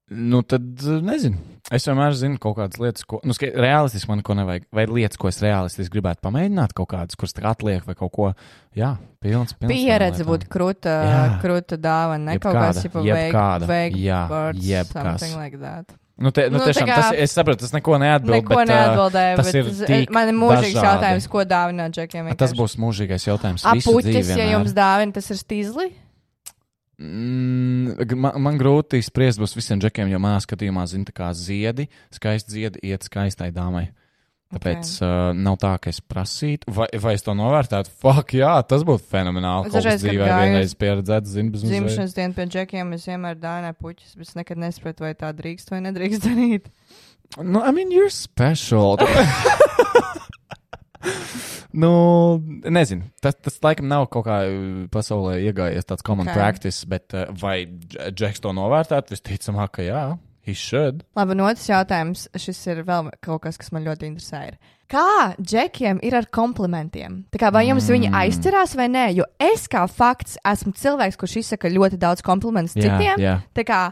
Nu, 0.10 0.42
tad 0.42 0.64
eh, 0.82 1.00
nezinu. 1.06 1.38
Es 1.70 1.86
vienmēr 1.86 2.16
zinu 2.18 2.40
kaut 2.42 2.56
kādas 2.58 2.80
lietas, 2.82 3.04
ko, 3.06 3.20
nu, 3.22 3.36
skai, 3.38 3.52
realistiski 3.54 4.10
man 4.10 4.24
ko 4.26 4.34
nevajag, 4.34 4.64
vai 4.74 4.88
lietas, 4.90 5.20
ko 5.22 5.30
es 5.30 5.38
realistiski 5.44 5.94
gribētu 5.94 6.24
pamēģināt, 6.26 6.74
kaut 6.74 6.90
kādas, 6.96 7.18
kuras 7.20 7.36
tā 7.38 7.44
atliek, 7.46 7.84
vai 7.86 7.94
kaut 8.00 8.10
ko. 8.16 8.32
Jā, 8.74 8.96
pilns. 9.22 9.54
pilns 9.54 9.70
Pieredze 9.76 10.26
būtu 10.26 10.50
krūta, 10.50 10.96
krūta 11.44 11.78
dāvana, 11.78 12.34
ne 12.34 12.40
kaut 12.42 12.58
Jebkāda, 12.58 12.74
kāds, 12.74 13.06
ja 13.06 13.20
jebkāda, 13.20 13.70
vague, 13.70 13.70
vague 13.70 14.02
jā, 14.02 14.82
jebkas. 14.82 15.22
something 15.22 15.38
like 15.38 15.62
that. 15.62 15.94
Nu, 16.20 16.34
te, 16.36 16.50
nu, 16.50 16.58
Nu, 16.58 16.66
tiešām, 16.66 16.90
kā- 16.90 16.96
tas, 17.00 17.14
es 17.16 17.32
saprotu, 17.38 17.62
tas 17.64 17.72
neko 17.72 17.96
neatbild. 18.02 18.34
Neko 18.42 18.56
bet, 18.58 18.68
ā, 18.68 18.74
neatbildēju. 18.74 19.36
tas 19.40 19.54
ir 19.54 19.70
tik 19.88 20.10
Man 20.12 20.28
ir 20.28 20.36
mūžīgs 20.36 20.74
dažādi. 20.74 20.90
jautājums, 20.90 21.28
ko 21.32 21.46
dāvināt 21.48 21.94
džekiem. 21.96 22.36
Tas 22.36 22.52
būs 22.58 22.76
mūžīgais 22.82 23.24
jautājums. 23.30 23.64
Apuķis, 23.64 24.34
ja 24.36 24.50
jums 24.58 24.74
dāvina, 24.76 25.14
tas 25.14 25.30
ir 25.32 25.38
stīzli. 25.40 25.92
Mm, 27.00 27.96
man, 28.20 28.36
man 28.44 28.58
grūti 28.60 29.00
spriest 29.04 29.40
būs 29.40 29.56
visiem 29.56 29.80
džekiem, 29.80 30.10
jo 30.12 30.20
manā 30.20 30.42
skatījumā, 30.44 30.84
zina, 30.92 31.08
tā 31.08 31.16
kā 31.16 31.30
ziedi, 31.38 31.88
skaisti 32.12 32.58
ziedi 32.58 32.84
iet 32.92 33.08
skaistai 33.08 33.54
dāmai. 33.56 33.88
Tāpēc 34.50 34.82
okay. 34.82 35.06
uh, 35.06 35.30
nav 35.38 35.60
tā, 35.62 35.76
ka 35.78 35.92
es 35.94 36.00
prasītu, 36.02 36.72
vai, 36.74 36.88
vai 37.00 37.14
es 37.14 37.24
to 37.24 37.36
novērtētu. 37.38 37.92
Fuck, 38.02 38.34
jā, 38.34 38.56
tas 38.66 38.82
būtu 38.88 39.06
fenomenāli. 39.12 39.70
Es 39.70 39.76
dažreiz, 39.78 40.02
dzīvē 40.02 40.26
vienreiz 40.26 40.74
pieredzēts, 40.82 41.36
zinu, 41.36 41.54
bez 41.54 41.64
mazliet. 41.64 41.86
Dzimšanas 41.86 42.18
dienu 42.18 42.38
pie 42.40 42.48
džekiem 42.56 42.96
es 42.98 43.06
vienmēr 43.12 43.38
dāvināju 43.40 43.78
puķis, 43.86 44.18
bet 44.18 44.26
es 44.26 44.36
nekad 44.40 44.64
nesapratu, 44.66 45.06
vai 45.06 45.14
tā 45.22 45.30
drīkst 45.38 45.70
vai 45.70 45.84
nedrīkst 45.86 46.26
darīt. 46.26 46.68
Nu, 47.38 47.62
I 47.62 47.72
mean, 47.78 47.94
you're 47.94 48.10
special. 48.10 48.98
nu, 51.74 51.92
nezinu. 52.66 53.10
Tas, 53.22 53.38
tas 53.38 53.60
laikam 53.64 53.90
nav 53.92 54.08
kaut 54.14 54.26
kā 54.28 54.40
uh, 54.48 54.88
pasaulē 54.94 55.38
iegājies 55.44 55.88
tāds 55.90 56.06
common 56.06 56.28
Ok. 56.28 56.34
okay. 56.34 56.42
practice, 56.42 56.88
bet 56.90 57.14
uh, 57.14 57.30
vai 57.42 57.64
Dž- 57.68 58.12
Džeks 58.16 58.44
to 58.46 58.54
novērtētu? 58.56 59.16
Visticamāk, 59.16 59.76
ka 59.78 59.86
jā, 59.86 60.04
he 60.48 60.56
should. 60.58 61.04
Labi, 61.18 61.38
un 61.38 61.46
otrs 61.46 61.70
jautājums, 61.70 62.28
šis 62.40 62.60
ir 62.72 62.84
vēl 62.88 63.12
kaut 63.26 63.44
kas, 63.46 63.60
kas 63.62 63.74
man 63.76 63.86
ļoti 63.86 64.10
interesē. 64.10 64.44
Ir. 64.50 64.60
Kā 64.90 65.36
džekiem 65.38 66.00
ir 66.02 66.16
ar 66.18 66.26
komplimentiem? 66.34 67.24
Tā 67.30 67.42
kā 67.44 67.52
vai 67.54 67.68
jums 67.68 67.86
mm. 67.86 67.94
viņi 67.94 68.14
aizķerās 68.24 68.74
vai 68.80 68.88
nē? 68.90 69.06
Jo 69.20 69.28
es 69.38 69.68
kā 69.70 69.84
fakts 69.86 70.40
esmu 70.42 70.74
cilvēks, 70.74 71.20
kurš 71.22 71.36
izsaka 71.44 71.70
ļoti 71.70 72.00
daudz 72.02 72.26
komplimentus 72.26 72.74
citiem. 72.74 73.22
jā. 73.22 73.36
Tā 73.54 73.66
kā, 73.68 73.84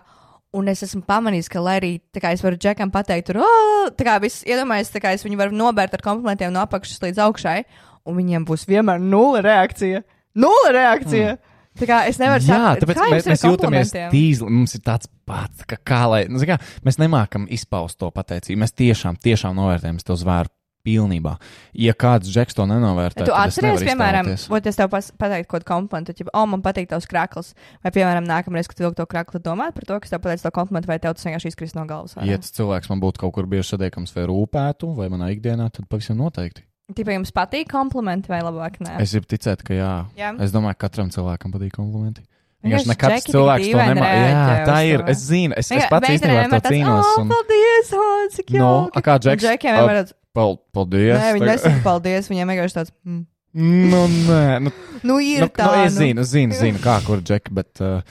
un 0.55 0.69
es 0.71 0.83
esmu 0.85 1.03
pamanījis, 1.07 1.49
ka, 1.51 1.63
lai 1.63 1.75
arī 1.81 1.91
kā 2.15 2.31
es 2.35 2.43
varu 2.45 2.59
džekam 2.59 2.91
pateikt, 2.93 3.29
tur, 3.29 3.41
oh! 3.43 3.89
tā 3.97 4.07
kā 4.07 4.15
viss 4.23 4.45
iedomājas, 4.47 4.93
tā 4.93 5.01
kā 5.03 5.11
es 5.15 5.25
viņu 5.25 5.39
varu 5.39 5.57
nobērt 5.57 5.97
ar 5.97 6.05
komplimentiem 6.05 6.53
no 6.53 6.63
apakšas 6.63 7.03
līdz 7.03 7.21
augšai, 7.27 7.59
un 8.07 8.17
viņiem 8.19 8.47
būs 8.47 8.65
vienmēr 8.69 9.03
nulle 9.03 9.43
reakcija. 9.45 10.03
Nulle 10.37 10.73
reakcija! 10.77 11.35
Mm. 11.35 11.53
Tā 11.77 11.85
kā 11.85 11.97
es 12.09 12.17
nevaru 12.17 12.41
saprast, 12.41 12.81
tāpēc 12.81 12.97
kā 12.97 13.07
mēs, 13.11 13.27
mēs 13.29 13.43
jūtamies 13.45 13.91
tīzli. 14.09 14.49
Mums 14.49 14.73
ir 14.73 14.81
tāds 14.85 15.09
pats, 15.29 15.65
ka 15.69 15.77
kā 15.77 15.99
lai. 16.09 16.21
Nu, 16.31 16.41
kā, 16.49 16.57
mēs 16.85 16.97
nemākam 16.97 17.45
izpaust 17.53 17.99
to 18.01 18.09
pateicību. 18.13 18.63
Mēs 18.63 18.73
tiešām, 18.73 19.19
tiešām 19.21 19.53
novērtējam 19.59 19.99
to 20.07 20.17
zvēru 20.17 20.49
pilnībā. 20.87 21.35
Ja 21.75 21.93
kāds 21.93 22.31
džeks 22.31 22.55
to 22.57 22.65
nenovērtē, 22.69 23.25
Tu 23.25 23.27
tad 23.27 23.33
es 23.51 23.57
atceries, 23.57 23.83
piemēram, 23.83 24.31
ot, 24.55 24.69
es 24.71 24.79
tev 24.79 24.91
pateiktu 24.93 25.49
kaut 25.51 25.65
kādu 25.65 25.69
komplimentu, 25.73 26.15
tad, 26.15 26.31
oh, 26.31 26.47
man 26.47 26.63
patīk 26.65 26.87
tavs 26.93 27.09
krāklis. 27.11 27.51
Vai, 27.83 27.91
piemēram, 27.91 28.25
nākamreiz, 28.29 28.69
kad 28.71 28.79
vilku 28.85 28.97
to 29.01 29.07
krākli, 29.11 29.43
domāt 29.43 29.75
par 29.75 29.87
to, 29.89 29.99
kas 30.03 30.15
tev 30.15 30.23
pateica 30.23 30.47
to 30.47 30.53
komplimentu, 30.55 30.91
vai 30.91 30.99
tev 31.03 31.17
tas 31.17 31.27
vienkārši 31.27 31.51
izkrist 31.51 31.75
no 31.75 31.83
galvas. 31.89 32.15
Ja 32.23 32.39
tas 32.39 32.55
cilvēks 32.55 32.89
man 32.93 33.03
būtu 33.03 33.25
kaut 33.25 33.35
kur 33.35 33.49
bieži 33.51 33.75
satiekams 33.75 34.15
vai 34.15 34.25
rūpētu, 34.31 34.93
vai 34.97 35.11
manā 35.13 35.29
ikdienā, 35.35 35.69
tad 35.75 35.89
pavisam 35.91 36.17
noteikti. 36.23 36.63
Tipā 36.95 37.17
jums 37.17 37.33
patīk 37.35 37.67
komplimenti 37.67 38.31
vai 38.31 38.39
labāk 38.39 38.79
nē? 38.79 38.93
Es 39.03 39.11
gribu 39.11 39.27
ticēt, 39.33 39.59
ka 39.67 39.75
jā. 39.75 39.91
Jā. 40.15 40.31
Es 40.39 40.53
domāju, 40.55 40.77
ka 40.79 40.87
katram 40.87 41.09
cilvēkam 41.11 41.51
patīk 41.51 41.73
komplimenti. 41.75 42.23
Vienkārši 42.63 42.87
Vienkārši 42.87 42.89
ne 42.89 42.95
katrs 43.01 43.17
džeki 43.17 43.25
tik 43.27 43.35
cilvēks 43.35 43.65
to 43.65 43.67
dīvaini 43.67 43.97
nemā. 43.97 44.07
Jā, 44.17 44.53
tā 44.65 44.77
ir. 44.87 45.03
Es 45.11 45.19
zinu, 45.27 45.57
es, 45.59 45.67
es 45.75 45.89
pats 45.91 46.09
īstenībā 46.09 46.45
to 46.49 46.71
cīnos. 46.71 47.09
"Oh, 47.11 47.19
Un... 47.21 47.27
Paldies, 47.33 47.91
oh, 47.93 48.23
cik 48.33 48.49
No, 48.55 48.69
jauki." 48.71 48.97
a 48.97 49.03
kā 49.05 49.17
Džeks? 49.21 49.43
Džekiem 49.43 49.77
Pal, 49.77 49.91
paldies. 50.37 51.17
nē, 51.17 51.33
viņi 51.37 51.49
nesaka 51.51 51.81
paldies, 51.89 52.29
viņiem 52.31 52.53
vienkārši 52.53 52.79
tāds, 52.79 52.95
mm. 53.07 53.25
Nu, 53.57 54.03
nē, 54.05 54.59
nu, 54.61 54.71
nu, 55.07 55.15
ir 55.23 55.41
nu, 55.41 55.47
tā. 55.49 55.65
nu, 55.71 55.85
es 55.87 55.95
zinu, 55.95 56.21
zinu, 56.27 56.53
zinu 56.53 56.81
kā 56.83 56.99
kur 57.05 57.23
džeki, 57.25 57.53
bet 57.57 57.81
uh, 57.81 58.03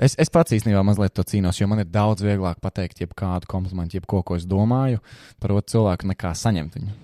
es, 0.00 0.14
es 0.22 0.30
pats 0.32 0.54
īstenībā 0.56 0.80
mazliet 0.86 1.12
to 1.12 1.24
cīnos, 1.28 1.58
jo 1.60 1.68
man 1.68 1.82
ir 1.82 1.90
daudz 1.92 2.24
vieglāk 2.24 2.62
pateikt 2.64 3.02
jebkādu 3.02 3.50
komplimentu, 3.50 3.98
jebko, 3.98 4.22
ko 4.24 4.38
es 4.38 4.46
domāju 4.48 5.02
par 5.42 5.52
otru 5.52 5.74
cilvēku, 5.74 6.08
nekā 6.14 6.32
saņemt 6.38 6.78
viņu. 6.78 6.94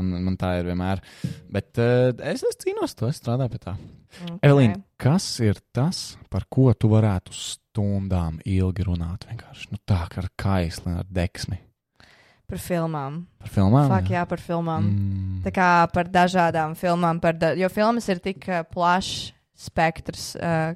Man, 0.00 0.12
man 0.26 0.36
tā 0.40 0.52
ir 0.58 0.68
vienmēr. 0.68 1.00
Bet 1.54 1.80
uh, 1.80 2.10
es, 2.28 2.44
es 2.44 2.60
cīnos 2.60 2.92
to, 2.98 3.08
es 3.08 3.22
strādāju 3.22 3.54
pie 3.54 3.62
tā. 3.62 3.76
Okay. 4.10 4.36
Evelīna, 4.50 4.76
kas 5.00 5.32
ir 5.44 5.62
tas, 5.72 6.18
par 6.32 6.44
ko 6.50 6.74
tu 6.74 6.92
varētu 6.92 7.34
stundām 7.36 8.42
ilgi 8.44 8.84
runāt? 8.84 9.24
Vienkārši 9.30 9.72
nu, 9.72 9.80
tā, 9.88 10.02
kā 10.12 10.24
ar 10.26 10.30
kaisli, 10.40 10.92
ar 10.98 11.08
deksmi. 11.08 11.62
Par 12.50 12.58
filmām. 12.58 13.20
Par 13.38 13.52
filmām? 13.54 13.90
Fak, 13.92 14.08
jā, 14.10 14.24
par 14.26 14.42
filmām. 14.42 14.88
Mm. 14.90 15.36
Tā 15.44 15.52
kā 15.54 15.68
par 15.94 16.10
dažādām 16.10 16.74
filmām, 16.78 17.20
par 17.22 17.38
da 17.38 17.52
jo 17.58 17.70
filmas 17.70 18.08
ir 18.10 18.18
tik 18.22 18.48
uh, 18.50 18.64
plašs 18.66 19.30
spektrs, 19.60 20.32
uh, 20.40 20.72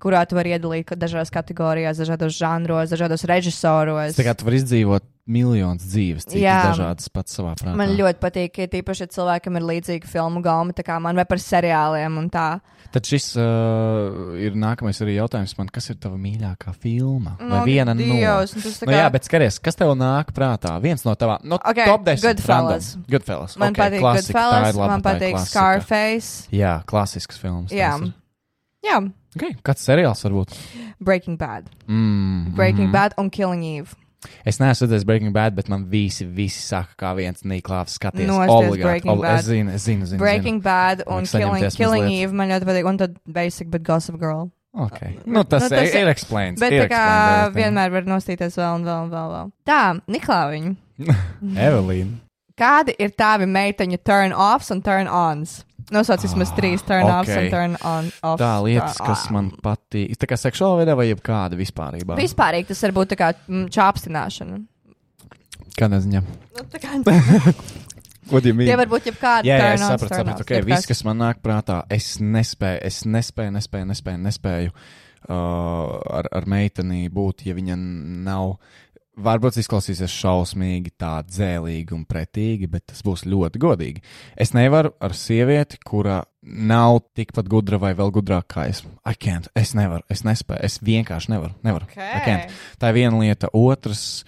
kurā 0.00 0.22
tu 0.28 0.38
vari 0.38 0.54
iedalīt 0.54 0.94
dažādās 0.96 1.32
kategorijās, 1.34 2.00
dažādos 2.00 2.36
žanros, 2.38 2.92
dažādos 2.94 3.26
režisoros. 3.28 4.16
Tā 4.16 4.26
kā 4.26 4.36
tu 4.38 4.46
vari 4.48 4.62
izdzīvot 4.62 5.06
miljonus 5.30 5.86
dzīves, 5.86 6.26
cik 6.30 6.42
dažādas 6.42 7.08
pats 7.14 7.36
savā 7.38 7.54
prātā. 7.58 7.76
Man 7.78 7.94
ļoti 7.98 8.20
patīk, 8.22 8.52
ka 8.56 8.66
tīpaši, 8.72 9.06
ja 9.06 9.12
cilvēkam 9.14 9.58
ir 9.60 9.66
līdzīga 9.68 10.10
filmu 10.10 10.42
gauma, 10.44 10.74
tā 10.76 10.84
kā 10.86 10.98
man 11.02 11.18
vai 11.18 11.24
par 11.30 11.40
seriāliem 11.42 12.18
un 12.20 12.28
tā. 12.32 12.48
Tad 12.90 13.06
šis 13.06 13.28
uh, 13.38 14.32
ir 14.42 14.56
nākamais 14.58 14.98
arī 15.04 15.14
jautājums 15.20 15.54
man, 15.60 15.68
kas 15.70 15.86
ir 15.92 15.98
tava 16.02 16.18
mīļākā 16.18 16.74
filma? 16.82 17.36
Vai 17.38 17.50
Nu, 17.52 17.60
viena 17.68 17.94
no? 17.94 18.02
Dievs, 18.02 18.56
nu 18.56 18.64
tas 18.64 18.80
tā 18.80 18.88
Nu, 18.88 18.92
kā- 18.92 18.98
jā, 19.04 19.12
bet 19.14 19.28
skaties, 19.28 19.60
kas 19.62 19.78
tev 19.78 19.94
nāk 19.98 20.32
prātā? 20.34 20.74
Viens 20.82 21.06
no 21.06 21.14
tavām, 21.14 21.44
no 21.46 21.60
Ok, 21.62 21.84
top 21.86 22.02
10. 22.08 22.26
Goodfellas. 22.26 22.90
random. 22.96 23.06
Goodfellas. 23.14 23.56
Man 23.62 23.76
okay, 23.76 23.84
patīk 23.84 24.02
klasika, 24.02 24.26
Goodfellas, 24.34 24.74
laba, 24.74 24.90
man 24.90 25.06
patīk 25.06 25.36
klasika. 25.38 25.54
Scarface. 25.54 26.48
Jā, 26.50 26.74
klasisks 26.90 27.38
films. 27.38 27.70
Jā. 27.70 27.94
Jā, 28.82 28.98
Okay, 29.36 29.54
kāds 29.62 29.84
seriāls 29.86 30.24
varbūt? 30.26 30.56
Breaking 30.98 31.36
Bad. 31.38 31.68
Mm, 31.86 32.50
Breaking 32.56 32.88
mm. 32.88 32.92
Bad 32.92 33.14
un 33.20 33.30
Killing 33.30 33.62
Eve. 33.62 33.94
Es 34.44 34.58
neesmu 34.60 34.86
redzējis 34.86 35.04
Breaking 35.08 35.32
Bad, 35.32 35.54
bet 35.56 35.68
man 35.72 35.86
visi, 35.88 36.26
visi 36.26 36.60
saka, 36.60 36.92
kā 36.98 37.14
viens 37.16 37.40
nīklāvs 37.42 37.94
skaties. 37.98 38.26
Nosties 38.28 38.52
Obligāti. 38.70 38.82
Breaking 38.84 39.12
Obli- 39.14 39.22
Bad. 39.22 39.38
Es 39.38 39.46
zinu, 39.48 39.70
es 39.74 39.84
zinu, 39.88 40.04
zinu. 40.10 40.18
Breaking 40.18 40.60
Bad 40.60 41.02
un 41.06 41.24
Killing, 41.24 41.70
Killing. 41.76 42.08
Eve 42.22 42.32
man 42.36 42.48
ļoti 42.52 42.68
patīk, 42.68 42.88
un 42.88 42.98
tad 42.98 43.16
Basic, 43.26 43.70
bet 43.70 43.82
Gossip 43.82 44.18
Girl. 44.20 44.50
zinu. 44.50 44.52
Okay. 44.86 45.16
Nu, 45.26 45.42
tas, 45.42 45.64
Nu, 45.64 45.68
tas 45.76 45.88
ir- 45.88 46.02
ir, 46.04 46.08
explains. 46.08 46.60
Bet 46.60 46.70
ir 46.72 46.84
tā 46.84 46.90
kā 46.92 47.06
explains 47.48 47.56
vienmēr 47.56 47.90
var 47.90 48.02
nostīties 48.02 48.54
vēl 48.60 48.74
un 48.76 48.84
vēl 48.84 49.02
un 49.02 49.10
vēl. 49.10 49.30
vēl. 49.34 49.52
Tā, 49.66 50.00
Niklāviņa, 50.06 50.76
Evelīna. 51.66 52.18
kādi 52.60 52.94
ir 52.98 53.10
tavi 53.16 53.46
meiteņu 53.46 53.98
turn-offs 54.04 54.70
un 54.70 54.82
turn-ons? 54.82 55.64
Nosauc 55.94 56.22
vismaz 56.22 56.52
trīs 56.54 56.84
turn-offs 56.86 57.32
ok. 57.34 57.38
un 57.40 57.50
turn-offs. 57.52 58.18
Tā 58.40 58.52
lietas, 58.64 58.98
kas 59.02 59.26
man 59.34 59.50
patīk. 59.64 60.14
Tā 60.20 60.28
kā 60.30 60.38
seksuālā 60.38 60.84
veidā 60.84 60.96
vai 60.98 61.08
jebkāda 61.10 61.58
vispārībā. 61.58 62.18
Vispārīgi 62.20 62.70
tas 62.70 62.84
var 62.86 62.94
būt 63.00 63.12
tā 63.14 63.18
kā 63.20 63.30
mm, 63.34 63.66
čāpstināšana. 63.74 64.60
Kādā 65.78 66.00
ziņā? 66.04 66.22
Nu, 66.56 66.66
tā 66.70 66.82
kā 66.82 66.96
tie 68.30 68.76
var 68.78 68.90
būt 68.90 69.10
jebkādi 69.10 69.50
Jā, 69.50 69.56
jā, 69.58 69.68
es 69.74 69.80
turn-ons, 69.80 69.94
sapratu, 69.94 70.18
sapratu. 70.20 70.46
Okay, 70.46 70.64
viss, 70.66 70.86
kas 70.88 71.02
man 71.06 71.18
nāk 71.22 71.40
prātā, 71.42 71.82
es 71.90 72.12
nespēju, 72.22 72.82
es 72.86 73.02
nespēju, 73.08 73.54
nespēju, 73.56 73.88
nespēju, 73.90 74.22
nespēju 74.28 74.74
uh, 74.74 75.34
ar, 76.20 76.30
ar 76.38 76.46
meiteni 76.50 77.08
būt, 77.12 77.46
ja 77.48 77.56
viņa 77.58 77.78
nav. 78.28 78.54
Varbūt 79.18 79.58
izklausīsies 79.58 80.12
šausmīgi, 80.14 80.92
tā 81.00 81.16
dzēlīgi 81.26 81.92
un 81.96 82.04
pretīgi, 82.08 82.68
bet 82.70 82.86
tas 82.92 83.02
būs 83.04 83.24
ļoti 83.26 83.60
godīgi. 83.60 84.04
Es 84.38 84.54
nevaru 84.54 84.92
ar 85.02 85.16
sievieti, 85.18 85.80
kura 85.84 86.20
nav 86.40 87.00
tikpat 87.18 87.50
gudra 87.50 87.80
vai 87.82 87.90
vēl 87.98 88.14
gudrāka 88.14 88.54
kā 88.54 88.68
es. 88.70 88.84
I 89.04 89.18
can't. 89.18 89.50
Es 89.58 89.74
nevaru, 89.76 90.06
es 90.08 90.22
nespēju, 90.24 90.62
es 90.64 90.78
vienkārši 90.86 91.34
nevaru. 91.34 91.58
nevaru. 91.66 91.90
I 91.98 92.22
can't. 92.22 92.46
Okay. 92.46 92.62
Tā 92.80 92.92
ir 92.92 93.00
viena 93.00 93.20
lieta. 93.20 93.50
Otrs, 93.52 94.22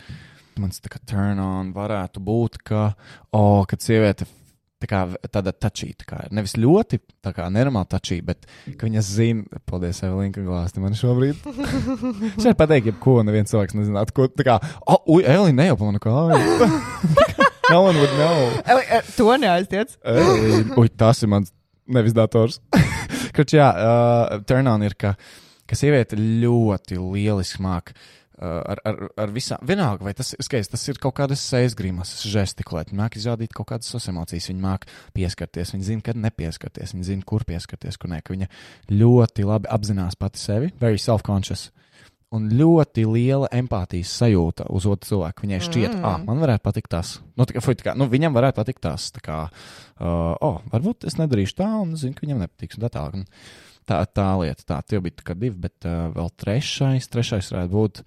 mans 0.61 0.83
tā 0.83 0.93
kā 0.93 1.01
turn 1.09 1.41
on 1.41 1.73
varētu 1.77 2.21
būt, 2.21 2.61
ka, 2.67 2.93
oh, 3.33 3.63
kad 3.71 3.81
sieviete 3.87 4.27
tā 4.83 4.89
kā 4.91 5.03
tāda 5.31 5.55
tačīta, 5.55 6.07
kā 6.09 6.21
ir. 6.27 6.35
Nevis 6.35 6.57
ļoti 6.59 6.99
tā 7.25 7.33
kā 7.37 7.47
nenormāli 7.53 7.91
tačīta, 7.93 8.27
bet 8.33 8.77
ka 8.79 8.89
viņa 8.89 9.05
zina, 9.07 9.63
paldies, 9.69 10.03
Evelīna, 10.07 10.35
ka 10.35 10.45
glāsti 10.47 10.83
man 10.83 10.99
šobrīd. 10.99 11.43
Es 12.33 12.47
varu 12.47 12.59
pateikt, 12.59 12.91
jebko, 12.91 13.21
neviens 13.27 13.53
cilvēks 13.53 13.77
nezinātu, 13.79 14.15
ko 14.17 14.29
tā 14.33 14.47
kā, 14.49 14.59
oh, 14.87 15.03
ui, 15.15 15.23
Evelīna, 15.23 15.63
nejaup 15.63 15.85
man 15.87 16.01
kāju. 16.03 16.69
no 17.73 17.83
one 17.87 17.99
would 18.01 18.15
know. 18.19 18.49
Eli, 18.67 18.87
eh, 18.89 19.11
To 19.17 19.29
neaiztiec. 19.39 19.95
Evelīna, 20.03 20.79
ui, 20.81 20.91
tas 21.03 21.23
ir 21.23 21.31
mans 21.33 21.53
nevis 21.93 22.17
dators. 22.17 22.61
Kurš, 23.37 23.57
jā, 23.57 23.69
uh, 23.71 24.43
turn 24.49 24.69
on 24.71 24.85
ir, 24.87 24.97
ka, 24.99 25.15
ka 25.69 25.79
sieviete 25.79 26.19
ļoti 26.19 26.99
lieliski 27.01 27.63
māk. 27.65 27.95
Uh, 28.43 28.57
ar, 28.73 28.81
ar, 28.89 28.97
ar 29.23 29.31
visām, 29.31 29.61
vienalga, 29.63 30.03
vai 30.03 30.17
tas 30.19 30.33
ir 30.35 30.43
skaisti, 30.43 30.73
tas 30.73 30.83
ir 30.91 30.97
kaut 30.99 31.15
kādas 31.15 31.45
sejas 31.47 31.77
grīmas, 31.79 32.11
žestikulēt, 32.27 32.89
viņa 32.91 32.99
māk 32.99 33.15
izrādīt 33.21 33.53
kaut 33.55 33.69
kādas 33.71 33.87
savas 33.93 34.09
emocijas, 34.11 34.49
viņa 34.51 34.65
māk 34.65 34.87
pieskarties, 35.15 35.71
viņa 35.77 35.87
zina, 35.87 36.03
kad 36.09 36.19
nepieskarties, 36.19 36.95
viņa 36.97 37.07
zina, 37.07 37.23
kur 37.29 37.45
pieskarties, 37.47 38.01
kur 38.03 38.11
nē, 38.11 38.19
ka 38.27 38.35
viņa 38.35 38.49
ļoti 38.91 39.47
labi 39.47 39.71
apzinās 39.71 40.19
pati 40.19 40.43
sevi, 40.43 40.73
very 40.81 40.99
self-conscious. 40.99 41.69
Un 42.35 42.49
ļoti 42.51 43.05
liela 43.07 43.51
empātijas 43.55 44.11
sajūta 44.23 44.67
uz 44.73 44.89
otru 44.91 45.13
cilvēku. 45.13 45.45
Viņai 45.45 45.61
šķiet, 45.69 45.93
mm. 45.93 46.07
ah, 46.09 46.19
man 46.27 46.43
varētu 46.43 46.65
patikt 46.65 46.91
tas. 46.95 47.13
Nu, 47.37 47.47
tā 47.47 47.55
kā, 47.55 47.63
fuj, 47.63 47.77
tā 47.79 47.91
kā, 47.91 47.95
nu, 48.01 48.09
viņam 48.11 48.35
varētu 48.41 48.59
patikt 48.59 48.83
tas. 48.89 49.11
Tā 49.15 49.23
kā, 49.23 49.37
uh, 49.53 50.33
oh, 50.41 50.59
varbūt 50.73 51.07
es 51.07 51.19
nedarīšu 51.21 51.59
tā, 51.61 51.69
un 51.85 51.93
zinu, 52.01 52.17
ka 52.17 52.27
viņam 52.27 52.43
nepatiks. 52.43 52.81
un 52.81 52.87
Tā, 52.89 52.91
tālāk. 52.97 53.21
Un 53.21 53.29
tā, 53.87 54.01
tā 54.17 54.27
lieta, 54.41 54.67
tā, 54.67 54.81
tie 54.89 55.03
bija 55.05 55.21
tikai 55.21 55.37
divi, 55.45 55.61
bet 55.69 55.87
uh, 55.87 56.09
vēl 56.17 56.33
trešais, 56.43 57.13
trešais 57.13 57.53
varētu 57.53 57.77
būt 57.77 58.03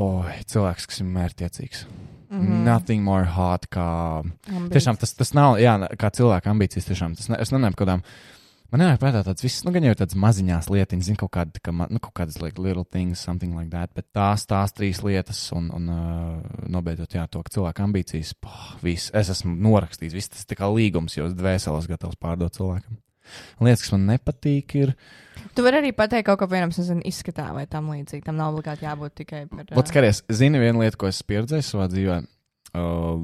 oi, 0.00 0.38
cilvēks, 0.48 0.88
kas 0.88 1.02
ir 1.02 1.08
mērķtiecīgs. 1.12 1.86
Mm. 2.32 2.40
-hmm. 2.40 2.64
Nothing 2.64 3.04
more 3.04 3.24
hot 3.28 3.66
kā. 3.68 3.86
Ambīcijas. 4.24 4.70
Tiešām 4.72 4.96
tas, 4.96 5.14
tas 5.14 5.34
nav, 5.36 5.58
jā, 5.60 5.74
kā 6.00 6.10
cilvēka 6.10 6.50
ambīcijas. 6.50 6.88
Tiešām, 6.88 7.16
tas 7.16 7.28
ne, 7.28 7.36
es 7.40 7.52
nenāku 7.52 7.82
kaut 7.82 7.88
kādām. 7.88 8.06
Man 8.72 8.80
nāk 8.80 9.02
prātā 9.02 9.20
tāds 9.20 9.44
viss, 9.44 9.66
nu, 9.66 9.70
gan 9.74 9.84
jau 9.84 9.92
tādas 9.92 10.16
maziņās 10.16 10.70
lietiņas, 10.72 11.04
zinu, 11.04 11.18
kaut, 11.20 11.30
kāda, 11.34 11.60
ka, 11.60 11.74
nu, 11.76 12.00
kaut 12.00 12.14
kādas 12.16 12.38
like, 12.40 12.56
little 12.56 12.86
things, 12.88 13.20
something 13.20 13.52
like 13.52 13.68
that, 13.68 13.92
bet 13.92 14.06
tās, 14.16 14.46
tās 14.48 14.72
trīs 14.72 15.02
lietas, 15.04 15.42
un, 15.52 15.66
un 15.76 15.90
uh, 15.92 16.62
nobeidzot, 16.72 17.12
jā, 17.12 17.26
to, 17.28 17.42
ka 17.44 17.52
cilvēka 17.52 17.84
ambīcijas, 17.84 18.32
poh, 18.40 18.62
viss, 18.80 19.10
es 19.12 19.28
esmu 19.28 19.52
norakstījis, 19.68 20.16
viss 20.16 20.32
tas 20.32 20.48
ir 20.48 20.56
kā 20.56 20.70
līgums, 20.72 21.18
jo 21.18 21.28
es 21.28 21.36
dvēseles 21.36 21.90
gatavs 21.90 22.16
pārdot 22.16 22.56
cilvēkam. 22.56 22.96
Lietas, 23.60 23.84
kas 23.84 23.92
man 23.92 24.08
nepatīk, 24.08 24.74
ir. 24.80 24.94
Tu 25.56 25.64
vari 25.64 25.82
arī 25.82 25.92
pateikt 25.96 26.26
kaut 26.28 26.40
ko 26.40 26.48
vienam, 26.50 26.72
nezinu, 26.72 27.02
izskatā 27.08 27.50
vai 27.56 27.66
tam 27.70 27.90
līdzīgi. 27.92 28.24
Tam 28.24 28.38
nav 28.38 28.54
obligāti 28.54 28.86
jābūt 28.86 29.16
tikai 29.22 29.42
par. 29.50 29.66
Vot 29.76 29.90
skaties, 29.90 30.22
zini, 30.32 30.60
viena 30.62 30.80
lieta, 30.80 30.98
ko 31.00 31.10
es 31.10 31.20
pieredzēju 31.28 31.66
savā 31.66 31.88
dzīvē, 31.92 32.18
uh, 32.78 33.20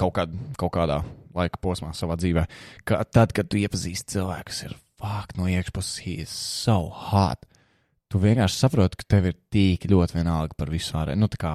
kaut, 0.00 0.14
kād, 0.16 0.34
kaut 0.60 0.72
kādā 0.76 1.02
laika 1.36 1.60
posmā 1.62 1.92
savā 1.96 2.16
dzīvē, 2.20 2.46
ka 2.88 3.02
tad, 3.04 3.34
kad 3.36 3.50
tu 3.50 3.60
iepazīsti 3.60 4.16
cilvēku, 4.16 4.48
kas 4.50 4.64
ir 4.66 4.74
fuck 4.98 5.36
no 5.38 5.46
iekšpuses, 5.50 6.00
he 6.06 6.18
is 6.24 6.32
so 6.32 6.80
hot, 7.10 7.44
tu 8.10 8.20
vienkārši 8.22 8.62
saproti, 8.64 8.98
ka 8.98 9.08
tev 9.16 9.30
ir 9.30 9.38
tik 9.52 9.86
ļoti 9.90 10.18
vienalga 10.18 10.58
par 10.58 10.72
visu 10.72 10.96
ārēju. 10.98 11.20
Nu, 11.20 11.30
kā, 11.38 11.54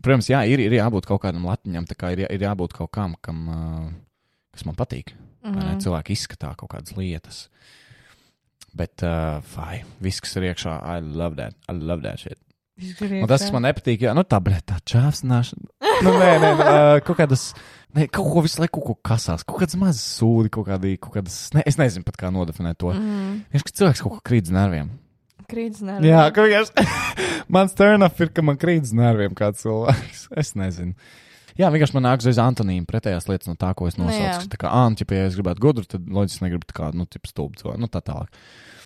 protams, 0.00 0.28
jā, 0.32 0.42
ir, 0.50 0.62
ir 0.66 0.76
jābūt 0.80 1.08
kaut 1.08 1.22
kādam 1.24 1.46
latiņam, 1.48 1.88
tā 1.88 1.96
kā 1.98 2.12
ir, 2.16 2.26
ir 2.26 2.46
jābūt 2.48 2.76
kaut 2.76 2.92
kam, 2.96 3.16
kam, 3.24 3.42
uh, 3.48 3.90
kas 4.56 4.66
man 4.68 4.78
patīk. 4.78 5.14
Mm 5.40 5.54
-hmm. 5.54 5.80
Cilvēki 5.80 6.12
izskatā 6.12 6.54
kaut 6.56 6.70
kādas 6.74 6.96
lietas. 6.96 7.48
Bet, 8.76 9.02
uh, 9.02 9.40
vai, 9.56 9.80
viss, 10.02 10.22
kas 10.22 10.36
ir 10.38 10.50
iekšā, 10.52 10.76
I 10.86 11.02
love 11.02 11.36
that. 11.40 11.56
I 11.68 11.74
love 11.74 12.04
that 12.06 12.22
shit. 12.22 12.38
Un 12.80 13.26
tas, 13.28 13.42
kas 13.42 13.50
man 13.52 13.66
nepatīk, 13.66 14.06
jā, 14.06 14.14
nu 14.16 14.22
tā, 14.24 14.38
bet 14.40 14.62
tā 14.70 14.78
čāpsnāšana. 14.88 15.68
nu, 16.06 16.14
nē, 16.16 16.30
nē, 16.40 16.52
nē, 16.56 16.68
ā, 16.70 17.02
kaut 17.04 17.18
kādas, 17.18 17.50
ne, 17.96 18.06
kaut 18.08 18.30
ko 18.32 18.44
visu 18.46 18.62
laiku 18.62 18.78
kaut 18.78 18.86
ko 18.86 19.10
kasās, 19.10 19.44
kaut 19.44 19.60
kādas 19.60 19.76
mazas 19.80 20.06
sūdi, 20.16 20.52
kaut 20.54 20.68
kādi, 20.70 20.94
kaut 21.02 21.18
kādas, 21.18 21.36
ne, 21.56 21.64
es 21.68 21.76
nezinu 21.80 22.06
pat 22.06 22.16
kā 22.22 22.30
nodefinēt 22.32 22.80
to. 22.80 22.94
Mm. 22.96 23.42
Vienkārši, 23.52 23.68
ka 23.68 23.76
cilvēks 23.82 24.04
kaut 24.06 24.16
ko 24.16 24.22
krīt 24.30 24.48
uz 24.48 24.54
nerviem. 24.56 24.88
Krītas 25.50 25.82
nē. 25.84 25.98
Jā, 26.06 26.22
ka 26.32 26.46
vienkārši, 26.46 26.86
mans 27.56 27.74
turn 27.76 28.06
off 28.06 28.22
ir, 28.22 28.30
ka 28.32 28.44
man 28.46 28.60
krīt 28.60 28.86
uz 28.86 28.94
nerviem 28.96 29.34
kāds 29.36 29.64
cilvēks. 29.66 30.28
Es 30.40 30.54
nezinu. 30.58 30.94
Jā, 31.58 31.70
vienkārši 31.72 31.96
man 31.96 32.04
nāk 32.06 32.22
uzreiz 32.22 32.38
Antonīna 32.42 32.86
pretējās 32.88 33.26
lietas 33.30 33.48
no 33.50 33.56
tā, 33.58 33.72
ko 33.74 33.88
es 33.90 33.96
Nu, 33.98 34.06
nosaucu. 34.06 34.48
tā 34.52 34.60
kā 34.62 34.70
Antipa, 34.84 35.14
ja 35.18 35.26
es 35.30 35.34
gribētu 35.38 35.60
gudru, 35.64 35.84
tad 35.88 36.06
loģiski 36.06 36.44
negribu 36.46 36.68
tā 36.70 36.76
kā, 36.76 36.90
nu, 36.94 37.06
tip 37.10 37.26
stulbu 37.26 37.58
cilvēku, 37.60 37.80
nu, 37.82 37.88
tā 37.90 38.02
tālāk. 38.04 38.28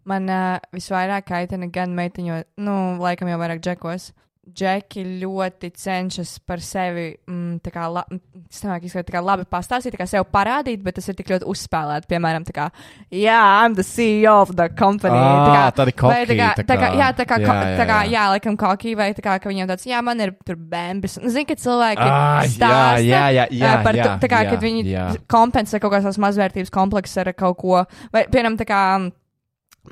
Man 0.08 0.28
uh, 0.28 0.58
visvairāk 0.72 1.26
kaitina 1.28 1.68
gan 1.72 1.94
meitiņo, 1.96 2.42
nu, 2.64 2.74
laikam 3.00 3.28
jau 3.28 3.38
vairāk 3.40 3.60
džekos. 3.64 4.12
Džeki 4.44 5.00
ļoti 5.22 5.70
cenšas 5.72 6.34
par 6.44 6.60
sevi 6.60 7.06
mm, 7.26 7.62
tā 7.64 7.70
kā, 7.72 7.86
la, 7.88 8.02
es 8.44 8.60
nemāku 8.60 8.84
izskatīt, 8.90 9.08
tā 9.08 9.14
kā 9.16 9.22
labi 9.24 9.46
pastāstīt, 9.48 9.94
tā 9.94 10.00
kā 10.02 10.06
sev 10.10 10.26
parādīt, 10.28 10.82
bet 10.84 10.98
tas 10.98 11.08
ir 11.08 11.16
tik 11.16 11.32
ļoti 11.32 11.48
uzspēlēti. 11.48 12.10
Piemēram, 12.10 12.44
tā 12.44 12.52
kā, 12.52 12.66
jā, 13.08 13.38
I'm 13.64 13.72
the 13.78 13.86
CEO 13.86 14.34
of 14.42 14.52
the 14.54 14.68
company. 14.76 15.16
Ā, 15.16 15.72
tādi 15.72 15.94
vai 15.94 15.96
cocky, 16.02 16.28
tā 16.28 16.36
kā, 16.36 16.50
tā 16.60 16.66
tā 16.68 16.76
kā, 16.76 16.90
kā- 16.90 17.00
jā, 17.00 17.08
tā 17.16 17.26
kā, 17.30 17.40
jā, 17.40 17.48
ko- 17.48 17.56
jā, 17.56 17.72
tā 17.80 17.88
kā, 17.88 17.98
jā. 18.04 18.12
jā, 18.12 18.26
laikam, 18.34 18.60
kokī, 18.60 18.94
vai 19.00 19.08
tā 19.16 19.24
kā, 19.24 19.38
ka 19.40 19.48
viņam 19.54 19.72
tāds, 19.72 19.88
jā, 19.88 20.04
man 20.04 20.20
ir 20.20 20.36
tur 20.44 20.60
bēnbis. 20.60 21.18
Zini, 21.24 21.48
ka 21.48 21.56
cilvēki 21.64 22.04
jā, 22.04 22.20
stāsta 22.52 23.00
jā, 23.00 23.24
jā, 23.40 23.48
jā, 23.48 23.72
ā, 23.72 23.82
par 23.82 23.94
jā, 23.96 24.04
to, 24.04 24.28
tā 24.28 24.32
kā, 24.36 24.44
jā, 24.44 24.50
kad 24.52 24.60
viņi 24.68 24.86
jā. 24.92 25.08
kompensē 25.26 25.80
kaut 25.80 25.96
kādas 25.96 26.20
mazvērtības 26.20 26.70
kompleksus 26.74 27.24
ar 27.24 27.32
kaut 27.32 27.56
ko, 27.64 27.84
vai, 28.12 28.26
piemēram, 28.28 28.60
tā 28.60 28.68
kā. 28.68 28.82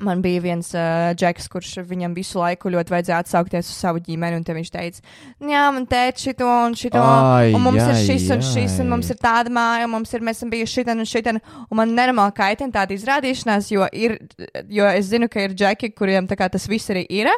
Man 0.01 0.23
bija 0.23 0.41
viens 0.41 0.71
uh, 0.73 1.11
džeks, 1.13 1.45
kurš 1.53 1.75
viņam 1.85 2.15
visu 2.17 2.39
laiku 2.41 2.71
ļoti 2.73 2.93
vajadzēja 2.95 3.19
atsaukties 3.21 3.67
uz 3.69 3.75
savu 3.77 4.01
ģimeni, 4.01 4.39
un 4.39 4.45
te 4.47 4.55
viņš 4.57 4.71
teica, 4.73 5.03
jā, 5.37 5.63
man 5.75 5.85
teica 5.89 6.23
šito 6.23 6.47
un 6.49 6.73
šito, 6.79 6.97
Ai, 7.03 7.51
un 7.53 7.61
mums 7.61 7.77
ir 7.77 7.93
jai, 7.93 8.07
šis 8.07 8.25
un 8.33 8.41
šis, 8.47 8.79
un 8.81 8.89
mums 8.89 9.13
ir 9.13 9.21
tāda 9.21 9.53
māja, 9.53 9.85
un 9.85 9.93
mums 9.93 10.13
ir, 10.17 10.25
mēs 10.25 10.41
esam 10.41 10.49
bijuši 10.49 10.79
šitan 10.79 11.03
un 11.03 11.09
šitan, 11.09 11.41
un 11.67 11.77
man 11.77 11.93
nenormāli 11.93 12.33
kaitina 12.41 12.73
tāda 12.79 12.97
izrādīšanās, 12.97 13.69
jo, 13.75 13.85
ir, 13.93 14.17
jo 14.73 14.89
es 14.89 15.11
zinu, 15.13 15.29
ka 15.29 15.45
ir 15.45 15.53
džeki, 15.53 15.93
kuriem 15.93 16.25
kā 16.33 16.49
tas 16.49 16.65
viss 16.71 16.89
arī 16.89 17.05
ir. 17.13 17.29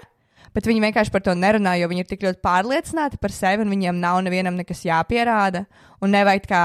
Bet 0.55 0.69
viņi 0.69 0.85
vienkārši 0.85 1.11
par 1.11 1.23
to 1.25 1.33
nerunā, 1.35 1.73
jo 1.81 1.89
viņi 1.91 2.05
ir 2.05 2.07
tik 2.07 2.21
ļoti 2.23 2.39
pārliecināti 2.45 3.19
par 3.19 3.33
sevi, 3.35 3.65
un 3.65 3.73
viņiem 3.73 3.97
nav 3.99 4.21
nevienam 4.23 4.55
nekas 4.55 4.85
jāpierāda. 4.87 5.65
Un 5.99 6.15
nevajag 6.15 6.47
kā, 6.47 6.61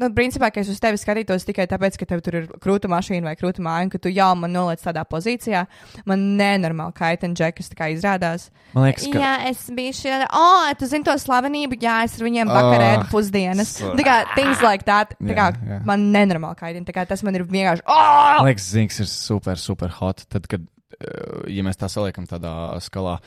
nu, 0.00 0.08
principā, 0.16 0.48
ka 0.52 0.60
es 0.62 0.68
uz 0.72 0.78
tevi 0.80 0.96
skatītos 1.00 1.44
tikai 1.44 1.66
tāpēc, 1.68 1.96
ka 2.00 2.06
tev 2.08 2.22
tur 2.24 2.36
ir 2.38 2.46
krūta 2.64 2.88
mašīna 2.88 3.26
vai 3.28 3.34
krūta 3.36 3.60
māja, 3.64 3.84
un 3.86 3.90
ka 3.92 3.98
tu 4.02 4.08
jau 4.12 4.30
man 4.38 4.52
noliec 4.54 4.80
tādā 4.82 5.02
pozīcijā. 5.08 5.66
Man 6.08 6.22
nenormāli 6.38 6.94
kaitina 6.96 7.34
džekas, 7.36 7.68
tā 7.72 7.76
kā 7.76 7.90
izrādās. 7.92 8.48
Man 8.72 8.86
liekas, 8.88 9.06
ka. 9.12 9.20
Jā, 9.20 9.32
es 9.50 9.66
biju 9.76 9.92
šī, 10.00 10.14
oh, 10.32 10.70
tu 10.80 10.88
zini 10.88 11.04
to 11.04 11.12
slavenību, 11.20 11.76
jā, 11.82 11.98
es 12.08 12.16
ar 12.18 12.26
viņiem 12.28 12.48
vakarē 12.54 12.88
Ah, 12.88 12.96
ēdu 12.96 13.10
pusdienas. 13.12 13.74
so- 13.78 13.92
Tā 13.98 14.04
kā 14.08 14.16
things 14.34 14.62
like 14.64 14.84
that, 14.88 15.12
tā 15.20 15.34
kā 15.36 15.50
Jā, 15.52 15.68
jā. 15.68 15.84
man 15.84 16.08
nenormāli 16.12 16.56
kaitina, 16.56 16.86
tā 16.88 16.92
kā 16.96 17.06
tas 17.06 17.22
man 17.22 17.34
ir 17.36 17.44
vienkārši, 17.44 17.82
oh! 17.86 18.38
Man 18.40 18.48
liekas, 18.48 18.70
Zinks 18.72 19.00
ir 19.00 19.06
super, 19.06 19.56
super 19.56 19.88
hot. 20.00 20.24
Tad, 20.28 20.48
kad, 20.48 20.60
eh, 21.00 21.52
ja 21.52 21.62
mēs 21.62 21.76
tā 21.76 21.88
saliekam 21.92 22.24
tādā 22.26 22.54
skalā, 22.80 23.18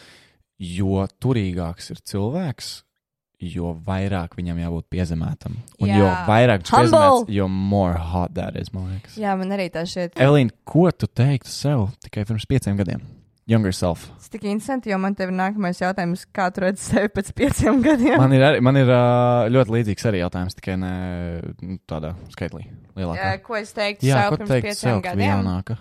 jo 0.58 1.06
turīgāks 1.21 1.91
ir 1.91 1.97
cilvēks, 2.08 2.84
jo 3.53 3.73
vairāk 3.86 4.36
viņam 4.38 4.58
jābūt 4.63 4.88
piezemētam. 4.93 5.58
Un 5.81 5.89
Jā. 5.91 5.97
jo 6.01 6.08
vairāk 6.29 6.63
viņš 6.63 6.71
Humble. 6.73 6.89
piezemēts, 6.91 7.34
jo 7.38 7.47
more 7.49 7.97
hot 8.13 8.34
that 8.36 8.55
is, 8.60 8.71
man 8.73 8.89
liekas. 8.93 9.17
Jā, 9.19 9.36
man 9.39 9.53
arī 9.55 9.69
tas 9.73 9.91
šķiet. 9.93 10.15
Elīna, 10.25 10.51
ko 10.65 10.89
tu 10.91 11.08
teiktu 11.08 11.51
sev 11.51 11.89
tikai 12.05 12.25
pirms 12.25 12.45
pieciem 12.49 12.77
gadiem? 12.79 13.03
Younger 13.47 13.69
self. 13.77 14.08
Tas 14.17 14.31
tik 14.34 14.41
interesanti, 14.49 14.89
jo 14.89 14.97
man 14.97 15.13
te 15.13 15.21
ir 15.27 15.29
nākamais 15.29 15.77
jautājums, 15.77 16.23
kā 16.34 16.47
tu 16.49 16.63
redzi 16.63 16.81
sevi 16.81 17.12
pēc 17.13 17.27
pieciem 17.38 17.77
gadiem. 17.86 18.15
Man 18.17 18.34
ir, 18.34 18.41
arī, 18.41 18.62
man 18.65 18.79
ir 18.79 18.89
ļoti 19.53 19.75
līdzīgs 19.75 20.08
arī 20.10 20.23
jautājums, 20.23 20.55
tikai 20.58 20.79
ne 20.81 20.93
nu, 21.62 21.77
tādā 21.86 22.15
skaitlī. 22.34 22.63
Lielākā. 22.97 23.27
Jā, 23.36 23.41
ko 23.45 23.60
es 23.60 23.69
teiktu 23.75 24.08
Jā, 24.08 24.23
sev 24.23 24.39
pirms 24.39 24.49
teikt 24.49 24.65
pieciem 24.71 24.95
sev, 24.95 25.01
gadiem? 25.05 25.29
jaunāka? 25.29 25.77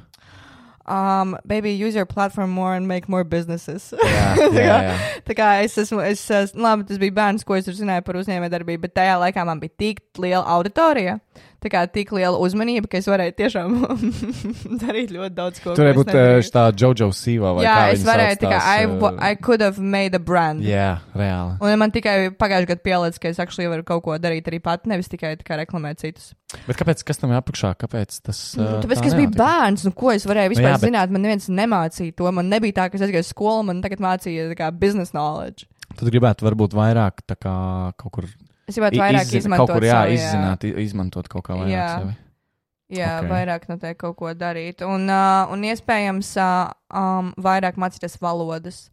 Um, 0.86 1.38
baby, 1.46 1.70
use 1.72 1.94
your 1.94 2.04
platform 2.04 2.50
more 2.50 2.74
and 2.74 2.86
make 2.86 3.08
more 3.08 3.24
businesses. 3.24 3.94
Jā, 4.04 4.48
jā, 4.52 4.76
jā. 4.84 4.96
Tā 5.24 5.36
kā 5.38 5.48
es 5.64 5.78
esmu, 5.80 6.02
es, 6.04 6.20
es, 6.28 6.52
labi, 6.52 6.84
tas 6.88 7.00
bija 7.00 7.14
bērns, 7.16 7.44
ko 7.46 7.56
es 7.56 7.70
zināju 7.72 8.04
par 8.04 8.18
uzņēmējdarbību, 8.20 8.82
bet 8.84 8.94
tajā 9.00 9.16
laikā 9.22 9.46
man 9.48 9.62
bija 9.62 9.72
tik 9.80 10.02
liela 10.20 10.44
auditorija, 10.56 11.18
tā 11.64 11.70
kā 11.72 11.82
tik 11.90 12.12
liela 12.14 12.38
uzmanība, 12.44 12.88
ka 12.92 13.00
es 13.00 13.08
varēju 13.10 13.34
tiešām 13.40 13.74
darīt 14.82 15.12
ļoti 15.14 15.34
daudz 15.36 15.62
ko. 15.64 15.74
Tur 15.76 15.88
es 15.88 15.94
varbūt 15.94 16.10
nedarīju. 16.12 16.50
tā 16.54 16.64
Jojo 16.80 17.08
Sīva 17.16 17.54
vai 17.56 17.64
Jā, 17.66 17.74
es 17.94 18.04
varēju, 18.06 18.38
tā 18.42 18.52
kā, 18.52 18.60
I, 18.60 18.86
ā, 18.86 19.12
I 19.32 19.38
could 19.40 19.64
have 19.64 19.80
made 19.80 20.14
a 20.16 20.20
brand. 20.22 20.62
Jā, 20.64 21.00
reāli. 21.16 21.56
Un 21.64 21.74
man 21.80 21.94
tikai 21.94 22.30
pagājušajā 22.36 22.70
gadā 22.74 22.84
pielādēja, 22.88 23.22
ka 23.24 23.32
es 23.34 23.40
actually 23.42 23.68
varu 23.72 23.86
kaut 23.88 24.04
ko 24.06 24.16
darīt 24.22 24.48
arī 24.52 24.60
pat, 24.64 24.86
nevis 24.90 25.10
tikai 25.12 25.34
tā 25.40 25.46
kā 25.48 25.58
reklamēt 25.64 26.04
citus. 26.04 26.32
Bet 26.68 26.78
kāpēc, 26.78 27.02
kas 27.08 27.18
tam 27.18 27.32
ir 27.34 27.40
apakšā? 27.40 27.72
Kāpēc 27.80 28.20
tas? 28.28 28.40
Nu, 28.60 28.64
ā, 28.64 28.80
Tāpēc, 28.84 29.00
tā 29.00 29.06
ka 29.08 29.10
es 29.10 29.18
biju 29.18 29.32
bērns, 29.34 29.84
nu 29.88 29.94
ko 29.96 30.12
es 30.14 30.26
varēju 30.28 30.52
vispār 30.54 30.68
jā, 30.70 30.74
jā, 30.76 30.80
bet- 30.80 30.90
zināt, 30.92 31.14
man 31.14 31.24
neviens 31.26 31.48
nemācīja 31.50 32.14
to. 32.20 32.30
Man 32.36 32.52
nebija 32.52 32.76
tā, 32.78 32.88
ka 32.92 33.00
es 33.00 33.06
aizgāju 33.08 33.24
uz 33.26 33.32
skolu, 33.34 33.64
man 33.72 33.80
tagad 33.82 34.02
mācīja 34.04 34.70
business 34.78 35.10
knowledge. 35.16 35.66
Tad 35.94 36.08
gribētu 36.10 36.46
varbūt 36.46 36.74
vairāk 36.78 37.24
tā 37.26 37.36
kā 37.38 37.54
kaut 38.00 38.12
kur. 38.20 38.30
Es 38.68 38.76
gribētu 38.78 39.00
vairāk 39.02 39.26
izzin- 39.28 39.42
izmantot 39.44 39.66
Kaut 39.68 39.76
kur 39.76 39.82
jā, 39.88 39.98
savu, 40.02 40.14
izzināt, 40.16 40.64
i- 40.64 40.82
izmantot 40.84 41.28
kaut 41.28 41.44
kā 41.44 41.54
vairāk 41.58 41.74
Jā. 41.74 41.88
sevi. 42.00 42.16
Jā, 42.94 43.18
Ok. 43.18 43.24
okay. 43.24 43.30
vairāk 43.34 43.68
noteikti 43.68 43.98
kaut 43.98 44.16
ko 44.16 44.32
darīt. 44.34 44.82
Un, 44.86 45.08
uh, 45.10 45.46
un 45.52 45.62
iespējams, 45.62 46.36
uh, 46.36 46.72
um, 46.96 47.32
vairāk 47.38 47.76
mācīties 47.80 48.18
valodas. 48.20 48.90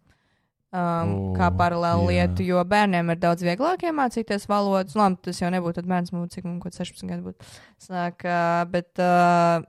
Um, 0.74 0.80
O, 0.80 1.34
kā 1.36 1.50
paralēli 1.52 2.06
jā. 2.16 2.28
lietu, 2.28 2.46
jo 2.48 2.64
bērniem 2.64 3.10
ir 3.12 3.18
daudz 3.20 3.44
vieglāk 3.44 3.82
iemācīties 3.84 4.46
valodas. 4.48 4.96
Labi, 4.96 5.18
tas 5.22 5.40
jau 5.42 5.50
nebūtu 5.52 5.84
bērns, 5.84 6.14
mums 6.14 6.32
cik 6.32 6.46
mums 6.46 6.64
kaut 6.64 6.74
16 6.74 7.10
gadu 7.10 7.24
būtu. 7.28 7.44
Sāk, 7.78 8.24
uh, 8.24 8.64
bet, 8.72 8.88
uh, 8.98 9.60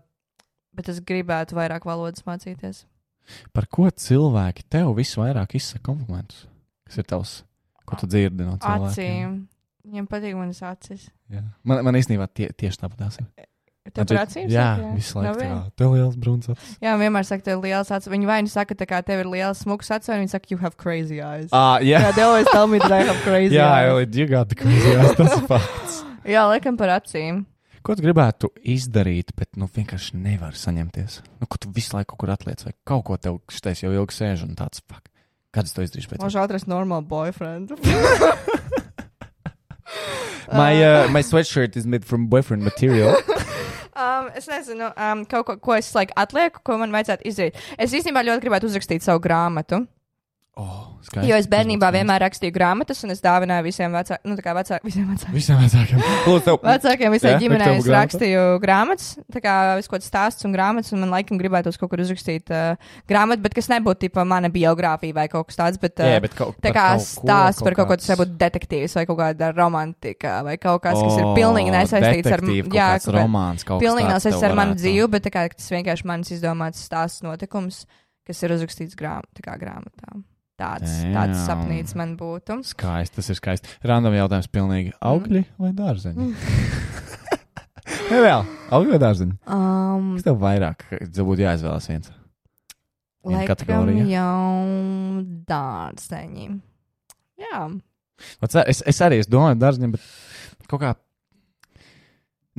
bet 0.73 0.89
es 0.89 1.01
gribētu 1.01 1.59
vairāk 1.59 1.83
valodas 1.85 2.23
mācīties. 2.23 2.85
Par 3.53 3.67
ko 3.67 3.91
cilvēki 3.91 4.63
tev 4.71 4.95
visvairāk 4.95 5.55
izsaka 5.59 5.83
komplimentus? 5.91 6.47
Kas 6.87 6.99
ir 6.99 7.05
tavs? 7.11 7.43
Ko 7.85 7.97
tu 7.97 8.07
dzirdi 8.07 8.47
no 8.47 8.57
cilvēkiem? 8.59 8.95
Acīm. 8.95 9.35
Viņam 9.83 10.07
patīk 10.11 10.37
manas 10.39 10.61
acis. 10.63 11.09
Jā. 11.33 11.43
Man, 11.67 11.83
man 11.87 11.99
īstenībā 11.99 12.29
tie, 12.31 12.53
tieši 12.55 12.85
tāpat 12.85 13.01
tās 13.03 13.19
ir. 13.19 13.27
Tev 13.91 14.07
par 14.07 14.21
acīm? 14.23 14.47
Jā, 14.47 14.77
saka, 14.79 14.91
visu 14.95 15.17
laiku. 15.19 15.39
Tā 15.43 15.57
Tev 15.81 15.95
liels 15.97 16.15
bruns 16.23 16.51
acis. 16.53 16.77
Jā, 16.85 16.93
vienmēr 17.01 17.27
saka, 17.27 17.43
tev 17.49 17.59
ir 17.59 17.65
liels 17.67 17.91
acis. 17.91 18.11
Viņi 18.13 18.29
vai 18.29 18.37
nu 18.47 18.53
saka, 18.53 18.77
tā 18.79 18.87
kā 18.87 19.01
tev 19.03 19.25
ir 19.25 19.31
liels 19.33 19.65
smuks 19.65 19.91
acis, 19.91 20.13
vai 20.13 20.21
viņi 20.21 20.31
saka, 20.31 20.51
you 20.53 20.61
have 20.63 20.79
crazy 20.79 21.19
eyes. 21.19 21.49
Ah, 21.51 21.83
jā. 21.83 21.99
Jā, 21.99 22.13
they 22.15 22.23
always 22.23 22.47
tell 22.55 22.71
me 22.71 22.79
that 22.79 22.95
I 22.95 23.03
have 23.09 23.19
crazy 23.27 23.59
Jā, 23.59 23.67
eyes. 23.81 23.91
Elīte, 23.91 24.21
you 24.23 24.29
got 24.31 24.53
the 24.53 24.59
crazy 24.61 24.95
eyes, 24.95 25.17
tas 25.19 25.35
ir 25.35 25.49
fakts. 25.51 25.99
Jā, 26.31 26.45
laikam 26.47 26.79
par 26.79 26.95
acīm. 26.95 27.43
Ko 27.83 27.97
tu 27.99 28.05
gribētu 28.07 28.53
izdarīt, 28.63 29.35
bet 29.35 29.59
nu 29.59 29.67
vienkārši 29.67 30.15
nevari 30.15 30.63
saņemties? 30.63 31.19
Nu, 31.43 31.51
ko 31.51 31.59
tu 31.59 31.73
visu 31.75 31.97
laiku 31.97 32.15
kaut 32.15 32.23
kur 32.23 32.31
atliec, 32.37 32.63
vai 32.63 32.77
kaut 32.87 33.03
ko 33.09 33.19
tev 33.19 33.41
šitais 33.51 33.83
jau 33.83 33.91
ilgi 33.91 34.15
sēž 34.15 34.47
un 34.47 34.55
tāds 34.55 34.85
fuck. 34.87 35.11
Kad 35.53 35.67
es 35.67 35.75
to 35.75 35.83
izdarīšu 35.83 36.13
pēc 36.13 36.23
tam? 36.23 36.29
Možda 36.31 36.47
atrast 36.47 36.71
normālu 36.71 37.11
boyfriend. 37.11 37.75
My, 40.53 40.75
uh, 40.85 41.09
my 41.09 41.23
sweatshirt 41.23 41.77
is 41.77 41.87
made 41.87 42.05
from 42.05 42.27
boyfriend 42.27 42.63
material. 42.63 43.17
Um, 43.93 44.31
es 44.35 44.47
nezinu, 44.49 44.87
um, 44.97 45.27
kaut 45.29 45.45
ko, 45.45 45.57
ko 45.61 45.75
es 45.77 45.91
like, 45.95 46.15
atlieku, 46.17 46.63
ko 46.65 46.79
man 46.81 46.95
vajadzētu 46.95 47.27
izdarīt. 47.29 47.59
Es 47.77 47.93
īstenībā 47.93 48.23
ļoti 48.25 48.41
gribētu 48.47 48.71
uzrakstīt 48.71 49.05
savu 49.05 49.21
grāmatu. 49.21 49.83
Oh, 50.53 50.99
skaisti. 51.01 51.31
Jo 51.31 51.37
es 51.41 51.47
bērnībā 51.49 51.89
būtu 51.89 51.97
vienmēr 51.97 52.21
rakstīju 52.27 52.53
grāmatas, 52.53 52.99
un 53.07 53.15
es 53.15 53.23
dāvināju 53.25 53.65
visiem 53.65 53.95
vecākiem, 53.97 54.29
nu, 54.29 54.35
tā 54.37 54.43
kā 54.45 54.53
vecā, 54.53 54.79
visiem 54.85 55.07
vecākiem. 55.09 55.33
Visiem 55.33 55.57
vecākiem. 55.63 56.03
Tev. 56.45 56.59
Vecākiem 56.61 57.15
visai 57.15 57.31
Jā, 57.33 57.39
ģimenei 57.41 57.69
es 57.79 57.87
grāmata? 57.87 57.95
rakstīju 57.97 58.43
grāmatas, 58.61 59.07
tā 59.33 59.41
kā 59.41 59.55
visu 59.79 59.89
kaut 59.89 59.97
kāds 60.03 60.11
stāsts 60.11 60.45
un 60.45 60.53
grāmatas, 60.53 60.93
un 60.93 61.01
man 61.01 61.15
laikam 61.15 61.39
gribētos 61.41 61.81
kaut 61.81 61.89
kur 61.95 62.03
uzrakstīt 62.05 62.53
uh, 62.53 62.77
grāmatu, 63.09 63.41
bet 63.47 63.57
kas 63.57 63.71
nebūtu 63.73 64.03
tipa 64.05 64.27
mana 64.29 64.51
biogrāfija 64.53 65.17
vai 65.17 65.25
kaut 65.33 65.49
kas 65.49 65.57
tāds, 65.57 65.81
bet, 65.81 65.97
uh, 66.05 66.11
Jā, 66.13 66.19
bet 66.21 66.37
kaut, 66.37 66.59
tā 66.61 66.75
kā 66.77 66.85
kaut 66.99 67.01
ko, 67.01 67.07
stāsts 67.25 67.65
par 67.65 67.79
kaut 67.79 67.89
ko, 67.89 67.95
kāds- 67.95 68.05
tas 68.05 68.13
varbūt 68.13 68.35
detektīvs 68.43 68.97
vai 69.01 69.05
kaut 69.09 69.19
kāda 69.23 69.49
romantika 69.57 70.35
vai 70.45 70.59
kaut 70.61 70.83
kas, 70.85 71.01
kas 71.01 71.17
ir 71.17 71.31
O, 71.31 71.33
pilnīgi 71.39 71.73
nesaistīts 71.73 72.29
ar, 72.29 72.45
kaut 72.45 72.77
jā, 72.77 72.91
kaut 73.01 73.17
romāns, 73.17 73.65
kaut 73.65 73.81
kas 73.81 73.87
pilnīgi 73.89 74.13
nesaistīts 74.13 74.45
ar 74.51 74.59
manu 74.61 74.77
dzīvi, 74.77 75.09
bet 75.17 75.25
tā 75.25 75.33
kā 75.33 75.49
tas 75.57 75.73
vienkārši 75.73 76.05
manis 76.13 76.37
izdomāts 76.37 76.85
stāsts 76.85 77.25
notikums, 77.25 77.87
kas 78.29 78.45
ir 78.45 78.53
uzrakstīts 78.53 78.95
grām, 79.01 79.25
grāmatā. 79.41 80.21
Tāds, 80.63 80.93
tāds 81.11 81.35
Damn. 81.35 81.43
sapnīts 81.43 81.97
man 81.99 82.13
būtu. 82.21 82.61
Skaisti, 82.69 83.17
tas 83.19 83.31
ir 83.33 83.39
skaisti. 83.41 83.71
Random 83.89 84.15
jautājums 84.15 84.47
pilnīgi. 84.53 84.93
Augļi 85.03 85.43
vai 85.59 85.73
dārzeņi? 85.75 86.27
Nē, 88.13 88.19
vēl. 88.23 88.45
Augļi 88.73 88.93
vai 88.95 89.01
dārzeņi? 89.03 89.35
Um, 89.51 90.13
Kas 90.17 90.27
tev 90.29 90.39
vairāk? 90.43 90.85
Būtu 91.19 91.43
jāizvēlas 91.43 91.89
viens. 91.91 92.13
Viena 93.27 93.45
kategorija. 93.47 94.05
jau 94.11 95.23
dārzeņi. 95.51 96.49
Jā. 97.43 97.63
Es, 98.67 98.83
es 98.87 99.03
arī 99.03 99.19
es 99.23 99.31
domāju, 99.31 99.59
dārzeņi, 99.63 99.93
bet 99.97 100.67
kaut 100.71 100.83
kā. 100.83 100.93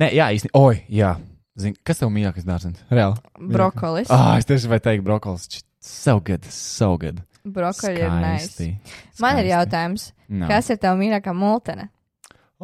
Nē, 0.00 0.10
jā, 0.16 0.28
īstenībā. 0.36 0.60
Oi, 0.60 0.82
jā. 0.92 1.14
Zini, 1.60 1.78
kas 1.86 2.00
tev 2.02 2.10
mīļākais 2.12 2.46
dārzenis? 2.48 2.80
Reāli. 2.90 3.20
Brokolis. 3.54 4.10
Ah, 4.12 4.34
es 4.40 4.48
tieši 4.48 4.68
vai 4.72 4.80
teikt, 4.82 5.04
brokolis. 5.06 5.62
So 5.84 6.18
good, 6.24 6.44
so 6.50 6.96
good. 6.98 7.20
Brokoļi 7.44 8.00
ir 8.00 8.12
nice. 8.22 8.46
Skaisti. 8.48 8.68
Man 9.20 9.38
ir 9.42 9.50
jautājums, 9.52 10.12
No. 10.32 10.46
kas 10.48 10.70
ir 10.72 10.78
tava 10.80 10.96
mīļākā 10.96 11.34
multene? 11.36 11.90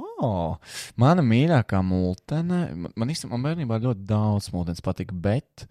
Oh, 0.01 0.57
mana 0.97 1.20
mīļākā 1.26 1.83
multene, 1.85 2.61
man, 2.97 3.09
īstenībā 3.12 3.37
bērnībā 3.45 3.76
ļoti 3.83 4.07
daudz 4.09 4.49
multenes 4.55 4.81
patika, 4.81 5.12
bet 5.12 5.66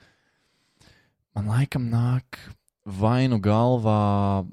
man 1.36 1.48
laikam 1.50 1.88
nāk 1.90 2.38
vai 2.86 3.28
nu 3.32 3.40
galvā 3.42 4.46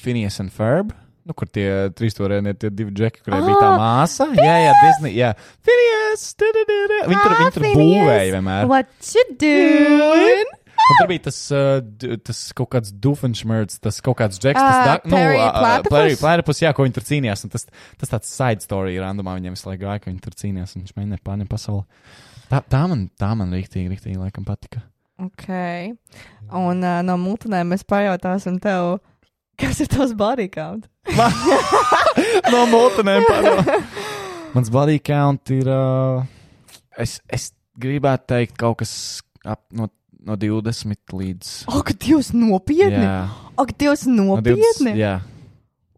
Phineas 0.00 0.40
and 0.40 0.52
Ferb. 0.54 0.94
Nu, 1.24 1.32
kur 1.32 1.48
tie 1.48 1.88
trīs 1.96 2.12
stūrēni 2.12 2.52
ir 2.52 2.56
tie 2.60 2.68
divi 2.68 2.92
džeki, 2.92 3.22
kuriem 3.24 3.46
bija 3.46 3.60
tā 3.60 3.68
Ah, 3.72 3.78
māsa? 3.80 4.26
Jā, 4.36 4.56
jā, 4.60 4.72
Disney. 4.82 5.12
Jā, 5.16 5.30
da. 5.32 6.98
Viņi 7.08 7.20
tur, 7.22 7.32
Ah, 7.32 7.38
viņi 7.40 7.52
tur 7.54 7.62
Phineas. 7.64 7.78
būvēja 7.80 8.32
vienmēr. 8.34 8.66
What 8.68 8.86
you 9.14 9.24
doing? 9.40 10.44
Un 10.84 10.98
tur 10.98 11.08
bija 11.08 11.22
tas, 11.26 11.38
uh, 11.54 12.18
tas 12.26 12.40
kaut 12.56 12.68
kāds 12.74 12.92
Duffenšmērts, 13.04 13.78
tas 13.84 14.00
kaut 14.04 14.18
kāds 14.20 14.40
džeks, 14.40 14.60
Ah, 14.60 14.68
tas 14.68 14.88
da, 14.88 14.96
nu, 15.08 15.14
Perry 15.16 15.38
uh, 15.38 15.48
Platypus? 15.56 15.94
Perry 15.94 16.18
Platypus, 16.20 16.60
jā, 16.60 16.72
ko 16.76 16.84
viņi 16.84 16.96
tur 16.98 17.06
cīnījās. 17.08 17.44
Un 17.46 17.52
tas, 17.54 17.64
tas 18.00 18.12
tāds 18.12 18.32
side 18.32 18.64
story 18.66 18.98
randomā 19.00 19.36
viņiem 19.38 19.56
visu 19.56 19.70
laiku 19.70 19.86
gāja, 19.86 20.02
ka 20.04 20.10
viņi 20.10 20.20
tur 20.26 20.36
cīnījās 20.42 20.76
un 20.76 20.84
viņš 20.84 20.96
mēģināja 20.98 21.24
pārņemt 21.24 21.52
pasauli. 21.54 21.86
Tā, 22.50 22.60
tā 22.74 22.82
man, 22.90 23.06
tā 23.20 23.30
man 23.38 23.56
rīktīgi, 23.56 23.88
rīktīgi 23.94 24.20
laikam 24.20 24.44
patika. 24.48 24.84
Ok. 25.24 25.48
Un 26.52 26.84
uh, 26.84 27.00
no 27.06 27.16
multenēm 27.22 27.72
mēs 27.72 27.86
pajautāsim 27.88 28.60
tev, 28.62 28.98
kas 29.60 29.80
ir 29.80 29.88
tavs 29.92 30.12
body 30.18 30.50
count? 30.52 30.90
no 32.52 32.64
multinēm 32.72 33.24
pārāk. 33.30 33.72
Mans 34.54 34.70
body 34.70 35.00
count 35.02 35.50
ir, 35.54 35.70
uh, 35.70 36.22
es, 37.00 37.18
es 37.32 37.52
gribētu 37.80 38.28
teikt 38.34 38.58
kaut 38.60 38.82
kas 38.84 38.92
ap 39.44 39.64
no, 39.74 39.88
no 40.26 40.36
20 40.40 41.14
līdz. 41.14 41.54
Ak, 41.70 41.94
Dievs, 42.00 42.32
nopietni! 42.36 43.04
Jā, 43.04 43.30
Ak, 43.60 43.72
Dievs, 43.78 44.04
no 44.10 44.34
20, 44.36 44.50
nopietni! 44.50 44.98
jā. 45.00 45.14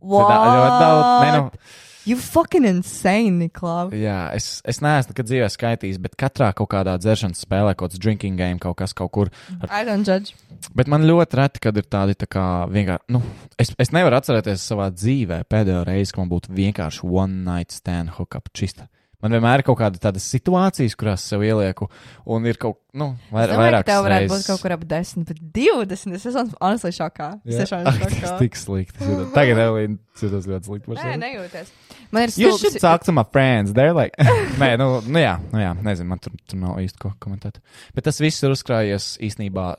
What? 0.06 0.30
Tā 0.30 0.38
ļoti 0.46 0.78
daudz, 0.82 1.10
ne, 1.24 1.34
nu, 1.36 1.84
You 2.06 2.14
fucking 2.14 2.62
insane, 2.62 3.34
Niklaus. 3.34 3.90
Jā, 3.90 4.28
es, 4.30 4.60
es 4.62 4.78
neesmu 4.78 5.10
nekad 5.10 5.26
dzīvē 5.26 5.48
skaitījis, 5.50 5.96
bet 6.04 6.12
katrā 6.14 6.52
kaut 6.54 6.68
kādā 6.70 6.92
dzeršanas 7.02 7.40
spēlē, 7.42 7.72
kaut 7.74 7.90
kāds 7.90 7.98
drinking 7.98 8.38
game, 8.38 8.60
kaut 8.62 8.76
kas 8.78 8.94
kaut 8.94 9.10
kur. 9.10 9.30
I 9.66 9.82
don't 9.82 10.06
judge. 10.06 10.36
Bet 10.78 10.86
man 10.86 11.02
ļoti 11.02 11.40
reti, 11.40 11.62
kad 11.66 11.74
ir 11.74 11.88
tādi 11.90 12.14
tā 12.14 12.28
kā 12.30 12.44
vienkārši. 12.70 13.10
Nu, 13.10 13.24
es, 13.58 13.74
es 13.82 13.90
nevaru 13.90 14.20
atcerēties 14.20 14.68
savā 14.70 14.86
dzīvē 14.94 15.40
pēdējo 15.50 15.82
reizi, 15.88 16.14
ka 16.14 16.22
man 16.22 16.30
būtu 16.30 16.54
vienkārši 16.54 17.10
one 17.10 17.42
night 17.42 17.74
stand 17.74 18.14
hookup 18.20 18.54
čista. 18.54 18.86
Man 19.24 19.32
vienmēr 19.32 19.62
ir 19.62 19.64
kaut 19.64 19.78
kāda 19.80 19.96
tāda 20.00 20.20
situācijas, 20.20 20.92
kurās 21.00 21.22
sev 21.24 21.40
ielieku, 21.46 21.86
un 22.28 22.44
ir 22.46 22.58
kaut 22.60 22.76
nu, 22.96 23.14
vair, 23.32 23.48
Es 23.54 23.60
vairāk 23.60 23.86
tev 23.88 24.02
varētu 24.04 24.28
būt 24.32 24.44
kaut 24.50 24.60
kur 24.62 24.74
ap 24.76 24.84
10, 24.90 25.24
bet 25.30 25.40
20. 25.56 26.14
Es 26.18 26.26
esmu 26.28 26.44
honestly 26.60 26.92
šokā. 26.92 27.28
Es 27.48 27.62
tiešām 27.62 27.86
esmu 27.88 28.04
Tas 28.04 28.16
šokā. 28.20 28.38
tik 28.42 28.58
slikti. 28.60 29.10
Tagad 29.34 29.62
Elīna 29.64 29.96
jūtas 30.20 30.48
ļoti 30.52 30.68
slikti. 30.70 30.98
Nē, 31.00 31.16
nejūties. 31.24 31.72
Man 32.12 32.26
ir 32.28 32.34
You 32.36 32.52
stulbs. 32.52 32.60
should 32.60 32.80
talk 32.80 33.04
to 33.08 33.12
my 33.16 33.24
friends. 33.32 33.72
They're 33.72 33.96
like, 33.96 34.16
nē, 34.62 34.74
nu, 34.80 35.00
nu 35.08 35.22
jā, 35.24 35.36
nu 35.52 35.64
jā, 35.64 35.72
nezinu, 35.82 36.12
man 36.12 36.20
tur, 36.22 36.36
tur 36.46 36.60
nav 36.60 36.76
īsti 36.84 37.00
ko 37.02 37.14
komentēt. 37.18 37.62
Bet 37.96 38.04
tas 38.08 38.20
viss 38.20 38.44
ir 38.44 38.52
uzkrājies 38.52 39.14
īstenībā, 39.24 39.70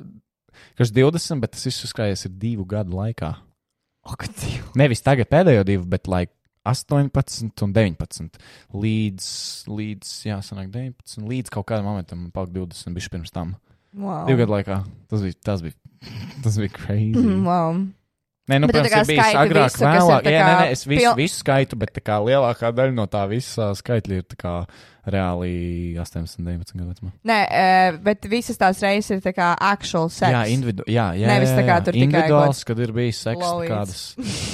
kas 0.77 0.91
20, 0.91 1.41
bet 1.45 1.53
tas 1.53 1.65
viss 1.69 1.85
uzkrājies 1.85 2.25
ir 2.25 2.33
divu 2.41 2.65
gadu 2.65 2.97
laikā. 2.97 3.35
Dievs. 4.07 4.71
Nevis 4.79 5.01
tagad 5.03 5.27
pēdējo 5.27 5.65
divu, 5.67 5.83
bet 5.91 6.07
like 6.07 6.31
18 6.71 7.63
un 7.65 7.75
19. 7.75 8.41
Līdz, 8.85 9.27
līdz 9.71 10.13
jā, 10.29 10.39
sanāk 10.45 10.71
19, 10.73 11.23
līdz 11.27 11.53
kaut 11.53 11.69
kādam 11.71 11.89
momentam 11.91 12.27
palika 12.35 12.59
20, 12.59 12.97
bija 12.97 13.13
pirms 13.17 13.33
tam. 13.35 13.55
Wow. 13.97 14.25
Divu 14.27 14.43
gadu 14.43 14.57
laikā. 14.57 14.81
Tas 15.09 15.23
bija, 15.25 15.37
tas 15.47 15.63
bija, 15.65 15.77
tas 16.43 16.59
bija 16.59 16.75
crazy. 16.75 17.23
Wow. 17.47 17.87
Nē, 18.47 18.61
nu, 18.63 18.67
protams, 18.71 18.93
ir 18.95 19.07
bijis 19.09 19.35
agrāk, 19.35 19.73
visu, 19.73 19.83
vēlāk. 19.83 20.27
Jā, 20.31 20.43
nē, 20.47 20.51
nē, 20.55 20.67
es 20.71 20.85
visu, 20.87 21.01
pil- 21.01 21.17
visu 21.19 21.39
skaitu, 21.41 21.75
bet 21.81 21.91
tā 21.97 21.99
kā 21.99 22.15
lielākā 22.23 22.69
daļa 22.71 22.95
no 22.95 23.03
tā 23.11 23.25
visa 23.27 23.73
skaitļa 23.75 24.19
ir 24.21 24.23
tā 24.31 24.37
kā 24.39 24.53
reāli 25.11 25.97
18, 25.99 26.45
19 26.45 26.79
gadu 26.79 26.93
vecumā. 26.93 27.11
Nē, 27.27 27.39
bet 28.05 28.29
visas 28.31 28.59
tās 28.59 28.79
reizes 28.85 29.17
ir 29.17 29.25
tā 29.25 29.33
kā 29.35 29.49
actual 29.51 30.07
sex. 30.07 30.31
Jā, 30.31 30.45
individu, 30.53 30.87
jā, 30.87 31.09
jā, 31.19 31.27
Nevis 31.27 31.51
tā 31.57 31.65
kā 31.67 31.81
tur 31.83 31.97
tikai 31.97 32.07
individuāls, 32.07 32.63
kad 32.71 32.79
ir 32.87 32.95
bijis 32.95 33.19
seks 33.27 33.51
kādas. 33.67 34.05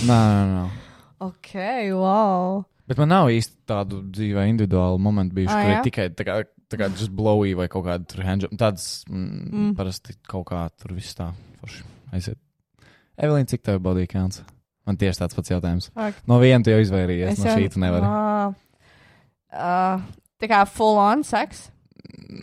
Nē, 0.09 0.17
nē, 0.17 0.49
nē. 0.55 0.65
Ok, 1.27 1.53
wow. 1.95 2.63
Bet 2.87 2.97
man 2.99 3.09
nav 3.13 3.29
īsti 3.31 3.55
tādu 3.69 4.01
dzīvē 4.11 4.47
individuālu 4.51 4.99
momentu 4.99 5.37
bijuši, 5.37 5.53
Ah, 5.55 5.63
kur 5.63 5.71
ir 5.77 5.83
tikai 5.87 6.07
tā 6.19 6.25
kā, 6.27 6.37
tā 6.69 6.79
kā 6.81 6.89
just 6.91 7.13
blowy 7.15 7.53
vai 7.55 7.67
kaut 7.71 7.85
kāda 7.87 8.07
tur 8.11 8.23
handjob. 8.27 8.51
Tāds 8.59 9.05
mm, 9.07 9.15
Mm. 9.23 9.53
mm. 9.53 9.75
parasti 9.77 10.15
kaut 10.27 10.47
kā 10.51 10.65
tur 10.77 10.93
viss 10.97 11.15
tā 11.15 11.29
forši 11.61 11.83
aiziet. 12.13 12.37
Evelīna, 13.17 13.47
cik 13.47 13.63
tev 13.63 13.79
body 13.85 14.07
counts? 14.07 14.41
Man 14.85 14.97
tieši 14.99 15.21
tāds 15.21 15.35
pats 15.37 15.49
jautājums. 15.53 15.89
Ak, 15.95 16.15
No 16.27 16.39
viena 16.41 16.63
tu 16.63 16.71
jau 16.73 16.81
izvairījies, 16.83 17.37
no 17.39 17.45
jau- 17.45 17.57
šī 17.57 17.69
tu 17.71 17.79
nevari. 17.79 18.03
Wow. 18.03 18.55
Uh, 19.53 20.01
tā 20.41 20.49
kā 20.49 20.63
full 20.67 20.97
on 20.97 21.23
sex. 21.23 21.69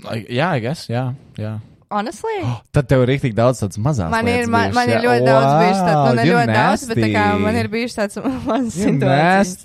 Like, 0.04 0.28
Jā, 0.30 0.54
I 0.56 0.60
guess, 0.60 0.86
jā, 0.88 1.14
jā. 1.36 1.58
Honestly. 1.90 2.38
Oh, 2.46 2.60
tad 2.76 2.86
tev 2.90 3.02
ir 3.02 3.10
rīktīgi 3.10 3.34
daudz 3.34 3.64
tādas 3.64 3.80
mazas 3.82 4.12
Man 4.12 4.28
ir, 4.30 4.44
lietas. 4.44 4.52
man, 4.54 4.74
man 4.76 4.92
ir 4.92 5.02
ļoti 5.02 5.24
daudz 5.26 5.48
bijuši 5.58 5.80
tāds, 5.82 6.00
nu, 6.00 6.14
ne 6.20 6.26
ļoti 6.28 6.54
daudz, 6.54 6.84
bet 6.92 7.02
tā 7.02 7.08
kā 7.16 7.24
man 7.42 7.58
ir 7.58 7.70
bijuši 7.72 7.96
tāds 7.98 8.20
mazs 8.48 8.76
situācijas. 8.78 9.56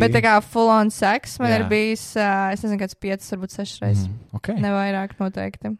Bet 0.00 0.16
tā 0.16 0.22
kā 0.24 0.36
full 0.44 0.72
on 0.72 0.92
sex 0.94 1.36
man 1.42 1.52
Jā. 1.52 1.60
ir 1.60 1.66
bijis, 1.70 2.06
uh, 2.16 2.48
es 2.54 2.64
nezinu, 2.64 2.80
kāds 2.80 2.96
piecas, 2.96 3.28
varbūt 3.34 3.58
sešas 3.58 3.82
reizes. 3.84 4.06
Mm, 4.08 4.38
okay. 4.40 4.56
Ne 4.62 4.72
vairāk 4.72 5.18
noteikti. 5.20 5.76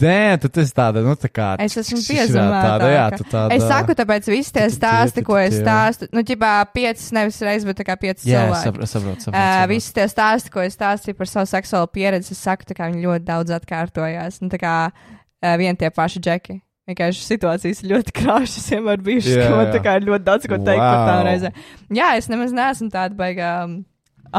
Dē, 0.00 0.36
tu 0.42 0.48
esi 0.60 0.74
tāda, 0.74 1.02
nu, 1.04 1.14
tā 1.18 1.28
kā. 1.30 1.48
Es 1.62 1.76
esmu 1.78 2.00
šī- 2.02 2.26
Tāda, 2.34 2.88
jā, 2.90 3.04
tu 3.16 3.24
tāda. 3.30 3.54
Es 3.54 3.62
saku, 3.62 3.94
tāpēc 3.94 4.26
visi 4.32 4.52
tie 4.52 4.66
stāsti, 4.72 5.22
ko 5.24 5.38
es 5.38 5.54
jā. 5.54 5.62
stāstu, 5.62 6.08
nu, 6.12 6.24
ģipā 6.26 6.50
piecas 6.74 7.12
nevis 7.14 7.38
reizes, 7.40 7.64
bet 7.68 7.78
tā 7.78 7.86
kā 7.86 7.96
piecas 8.00 8.24
jā, 8.26 8.42
cilvēki. 8.42 8.64
saprotu, 8.64 8.90
saprotu. 8.90 9.26
Saprot, 9.28 9.40
Uh, 9.44 9.66
visi 9.70 9.94
tie 9.94 10.06
stāsti, 10.10 10.50
ko 10.50 10.60
es 10.66 10.74
stāstīju 10.76 11.16
par 11.16 11.30
savu 11.30 11.46
seksuālo 11.46 11.86
pieredzi, 11.94 12.32
es 12.34 12.42
saku, 12.42 12.66
tā 12.66 12.74
kā 12.74 12.90
viņi 12.90 13.06
ļoti 13.06 13.24
daudz 13.24 13.54
atkārtojās. 13.60 14.42
Un 14.42 14.50
tā 14.50 14.58
kā 14.58 14.74
uh, 14.90 15.56
vien 15.56 15.76
tie 15.76 15.90
paši 15.90 16.20
džeki. 16.20 16.60
Vienkārši 16.84 17.22
situācijas 17.24 17.80
ļoti 17.88 18.12
krāšņas 18.12 18.66
vienmēr 18.74 19.00
bijušas, 19.00 19.36
Jā, 19.38 19.48
ka 19.48 19.56
man 19.56 19.66
jā. 19.70 19.72
tā 19.72 19.80
kā 19.86 19.94
ir 19.96 20.04
ļoti 20.10 20.24
daudz 20.26 20.48
ko 20.50 20.58
teikt 20.58 20.82
wow. 20.82 20.90
par 20.90 21.08
tām 21.08 21.22
reizēm. 21.30 21.52
Jā, 21.96 22.08
es 22.18 22.28
nemaz 22.28 22.52
neesmu 22.52 22.90
tāda 22.92 23.16
baigā 23.16 23.52
um, 23.64 23.78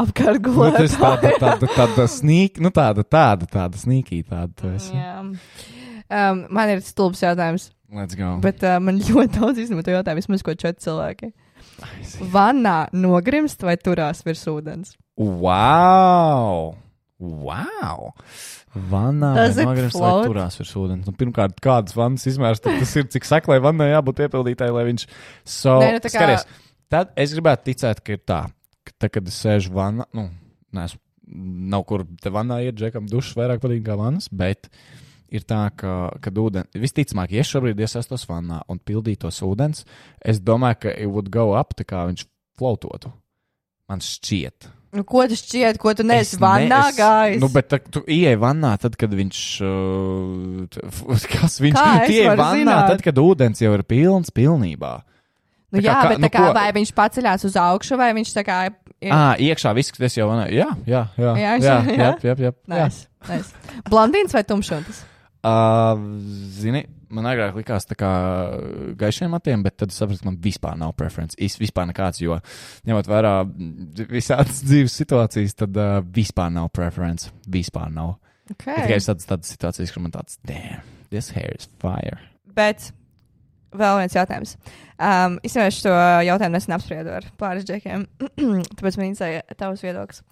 apkārt 0.02 0.46
Nu, 0.46 0.66
tas 0.74 0.96
tāda, 1.00 1.32
tāda, 1.40 1.70
tāda 1.76 2.06
snīk, 2.10 2.60
nu 2.62 2.70
tāda, 2.74 3.04
tāda, 3.04 3.48
tāda 3.50 3.80
snīkī, 3.80 4.22
tāda 4.28 4.52
tu 4.56 4.70
esi. 4.74 4.92
Jā. 4.96 5.18
Um, 6.06 6.44
man 6.54 6.70
ir 6.70 6.84
stulbs 6.86 7.22
jautājums, 7.24 7.70
Let's 7.90 8.14
go. 8.18 8.36
bet 8.42 8.62
uh, 8.66 8.78
man 8.82 9.00
ļoti 9.02 9.40
daudz 9.40 9.62
īstenībā 9.62 9.84
to 9.86 9.94
jautājumu, 9.96 10.22
vismaz 10.22 10.44
ko 10.46 10.54
četri 10.54 10.86
cilvēki. 10.86 11.32
Vannā 12.32 12.86
nogrimst 12.96 13.62
vai 13.66 13.76
turās 13.80 14.22
virs 14.26 14.44
ūdens? 14.50 14.94
Wow! 15.18 16.76
Wow! 17.18 18.12
Vannā 18.76 19.30
Does 19.38 19.56
it 19.56 19.64
nogrims 19.64 19.94
vai 19.96 20.10
turās 20.26 20.58
virs 20.60 20.72
ūdens. 20.76 21.06
Nu, 21.08 21.14
pirmkārt, 21.16 21.56
kādas 21.64 21.96
vannas 21.96 22.26
izmērs 22.28 22.60
tad 22.60 22.76
tas 22.82 22.92
ir, 23.00 23.06
cik 23.12 23.24
saklai 23.24 23.56
vannai 23.64 23.88
jābūt 23.94 24.18
piepildītai, 24.20 24.68
lai 24.74 24.84
viņš 24.90 25.06
so... 25.48 25.78
Nē, 25.80 25.94
nu, 25.96 26.02
kā- 26.04 26.12
Skaties, 26.12 26.44
tad 26.92 27.14
es 27.16 27.32
gribētu 27.36 27.70
ticēt, 27.70 28.02
ka 28.04 28.16
ir 28.18 28.20
tā, 28.28 28.42
ka 28.86 28.94
tad, 28.98 29.12
kad 29.18 29.28
es 29.32 29.40
sēžu 29.42 29.74
vannā, 29.76 30.06
nu, 30.16 30.28
neesmu, 30.76 31.00
nav 31.72 31.82
kur 31.88 32.04
te 32.22 32.30
vannā 32.30 32.60
iet, 32.66 32.76
džekam 32.78 33.08
dušas 33.10 33.36
vairāk 33.38 33.62
patīk 33.64 33.82
kā 33.86 33.96
vannas, 33.98 34.28
bet 34.30 34.70
ir 35.34 35.42
tā, 35.42 35.64
ka, 35.74 35.94
kad 36.22 36.38
ūdens, 36.38 36.70
visticamāk, 36.78 37.34
ja 37.34 37.42
es 37.42 37.50
šobrīd 37.50 37.80
iesaistos 37.82 38.28
vannā 38.30 38.60
un 38.70 38.78
pildītos 38.78 39.42
ūdens, 39.42 39.82
es 40.22 40.38
domāju, 40.40 40.84
ka 40.86 40.94
it 40.94 41.10
would 41.10 41.32
go 41.34 41.50
up, 41.58 41.74
tā 41.78 41.86
kā 41.88 42.04
viņš 42.10 42.26
floatotu. 42.56 43.10
Man 43.90 44.00
šķiet. 44.02 44.70
Nu, 44.96 45.02
ko 45.06 45.26
tu 45.28 45.36
šķiet, 45.38 45.76
ko 45.82 45.92
tu 45.94 46.06
neesi 46.06 46.36
Es 46.38 46.40
vannā 46.40 46.78
ne- 46.88 46.94
gājis? 46.96 47.40
Nu, 47.42 47.50
bet 47.52 47.68
tā, 47.70 47.78
tu 47.82 48.00
ieej 48.06 48.38
vannā, 48.40 48.72
tad, 48.80 48.96
kad 48.98 49.12
viņš. 49.12 49.40
Uh, 49.62 51.26
kas 51.34 51.58
viņš 51.62 51.76
ieej 52.08 52.30
varu 52.30 52.40
vannā, 52.40 52.62
zināt? 52.62 52.88
tad, 52.94 53.02
kad 53.04 53.20
ūdens 53.20 53.60
jau 53.62 53.74
ir 53.76 53.84
pilns 53.86 54.32
pilnībā. 54.34 54.94
Nu, 55.72 55.80
jā, 55.82 55.94
kā- 55.94 56.08
bet 56.14 56.22
nu, 56.22 56.28
kā, 56.30 56.44
ko- 56.46 56.54
vai 56.56 56.68
viņš 56.76 56.92
paceļās 56.96 57.44
uz 57.48 57.56
augšu, 57.56 57.96
vai 57.98 58.12
viņš 58.14 58.32
tā 58.36 58.44
kā 58.46 58.58
ir. 58.70 59.10
Ah, 59.12 59.34
iekšā 59.38 59.74
viss, 59.76 59.92
kas 59.92 60.16
jau 60.16 60.28
vannā. 60.30 60.46
Jā, 60.54 60.68
jā, 60.86 61.02
jā. 61.18 61.32
Jā, 61.36 61.52
jā, 61.58 61.58
jā. 61.60 61.76
jā, 61.96 62.10
jā, 62.22 62.34
jā, 62.34 62.34
jā. 62.46 62.52
Nice, 62.72 63.06
nice. 63.28 63.52
Blondīns 63.90 64.32
vai 64.36 64.42
tumšotis? 64.46 65.04
Uh, 65.46 65.94
zini, 66.50 66.80
man 67.14 67.28
agrāk 67.30 67.54
likās 67.54 67.84
tā 67.86 67.94
kā 67.94 68.08
gaišiem 68.98 69.30
matiem, 69.30 69.62
bet 69.62 69.76
tad 69.78 69.92
es 69.92 69.98
sapratu, 70.00 70.24
ka 70.24 70.26
man 70.30 70.38
vispār 70.42 70.74
nav 70.80 70.94
preference. 70.98 71.36
Es 71.38 71.54
vispār 71.60 71.86
nekāds, 71.92 72.18
jo 72.24 72.38
ņemot 72.88 73.06
vērā 73.06 73.34
visādas 74.10 74.64
dzīves 74.66 74.96
situācijas, 75.02 75.54
tad 75.60 75.76
uh, 75.78 76.00
vispār 76.02 76.50
nav 76.50 76.72
preference. 76.74 77.30
Vispār 77.46 77.92
nav. 77.94 78.16
Okay. 78.50 78.74
Tikai 78.74 78.98
es 78.98 79.06
tādas 79.10 79.52
situācijas, 79.52 79.92
kur 79.94 80.02
man 80.02 80.12
tāds, 80.14 80.38
damn, 80.46 80.82
this 81.10 81.30
hair 81.36 81.54
is 81.58 81.68
fire. 81.82 82.18
Bet 82.56 82.90
vēl 83.78 84.02
viens 84.02 84.16
jautājums. 84.16 84.54
Um, 84.96 85.40
es 85.44 85.56
jau 85.56 85.66
šo 85.72 85.92
jautājumu 86.24 86.56
nesen 86.56 86.76
apspriedu 86.76 87.12
ar 87.18 87.26
pāris 87.40 87.66
džekiem, 87.68 88.06
tāpēc 88.78 88.96
man 88.96 89.10
interesē 89.10 89.58
tavs 89.60 89.84
viedoklis. 89.84 90.22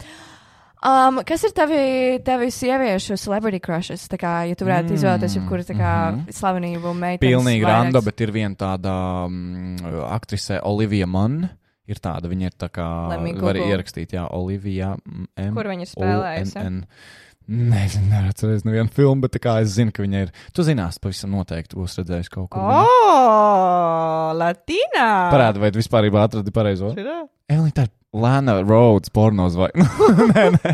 Um, 0.85 1.23
kas 1.25 1.41
ir 1.49 1.53
tavi, 1.57 1.81
tavi 2.25 2.51
sieviešu 2.53 3.17
celebrity 3.17 3.61
crushes? 3.65 4.05
Tā 4.13 4.19
kā, 4.21 4.33
ja 4.51 4.57
tu 4.59 4.67
varētu 4.69 4.93
Mm, 4.93 4.99
izvēlēties 4.99 5.37
jebkuru 5.39 5.65
kā 5.71 5.93
mhm. 6.13 6.33
slavenību, 6.37 6.93
meiteni. 6.93 7.25
Pilnīgi 7.25 7.65
rando, 7.65 8.03
bet 8.05 8.21
ir 8.21 8.33
viena 8.35 8.53
tāda 8.59 8.95
mm, 9.25 9.95
aktrise, 10.13 10.61
Olivija 10.69 11.09
Munn. 11.09 11.47
Ir 11.85 11.99
tāda, 12.01 12.31
viņa 12.33 12.49
ir 12.49 12.55
tā 12.57 12.71
kā. 12.73 12.85
Var 13.45 13.59
ierakstīt, 13.61 14.15
jā, 14.17 14.25
Olivija. 14.33 14.95
mm, 15.05 15.27
M. 15.37 15.57
Kur 15.57 15.69
viņa? 15.69 15.89
O-N-N. 16.01 16.79
Nezinu, 17.45 18.07
neatceros 18.09 18.63
nevienu 18.65 18.89
filmu, 18.95 19.21
bet 19.27 19.37
kā 19.45 19.59
es 19.61 19.75
zinu, 19.77 19.93
ka 19.93 20.01
viņa 20.01 20.23
ir. 20.25 20.31
Tu 20.57 20.65
zinās, 20.65 20.97
pavisam 21.03 21.35
noteikti 21.37 21.77
būs 21.77 21.99
redzējis 22.01 22.31
kaut 22.33 22.49
ko. 22.55 22.63
Oh, 22.65 24.31
Latīnā! 24.39 25.09
Parādi, 25.33 25.61
vai 25.61 25.69
tu 25.75 25.81
vispār 25.83 26.09
atradi 26.23 26.55
pareizo? 26.55 26.95
Evelīna, 26.97 27.75
tā 27.77 27.85
ir 27.89 27.93
Lana 28.15 28.55
Rhodes 28.63 29.11
pornos 29.13 29.59
vai? 29.59 29.69
nē, 30.33 30.45
nē. 30.57 30.73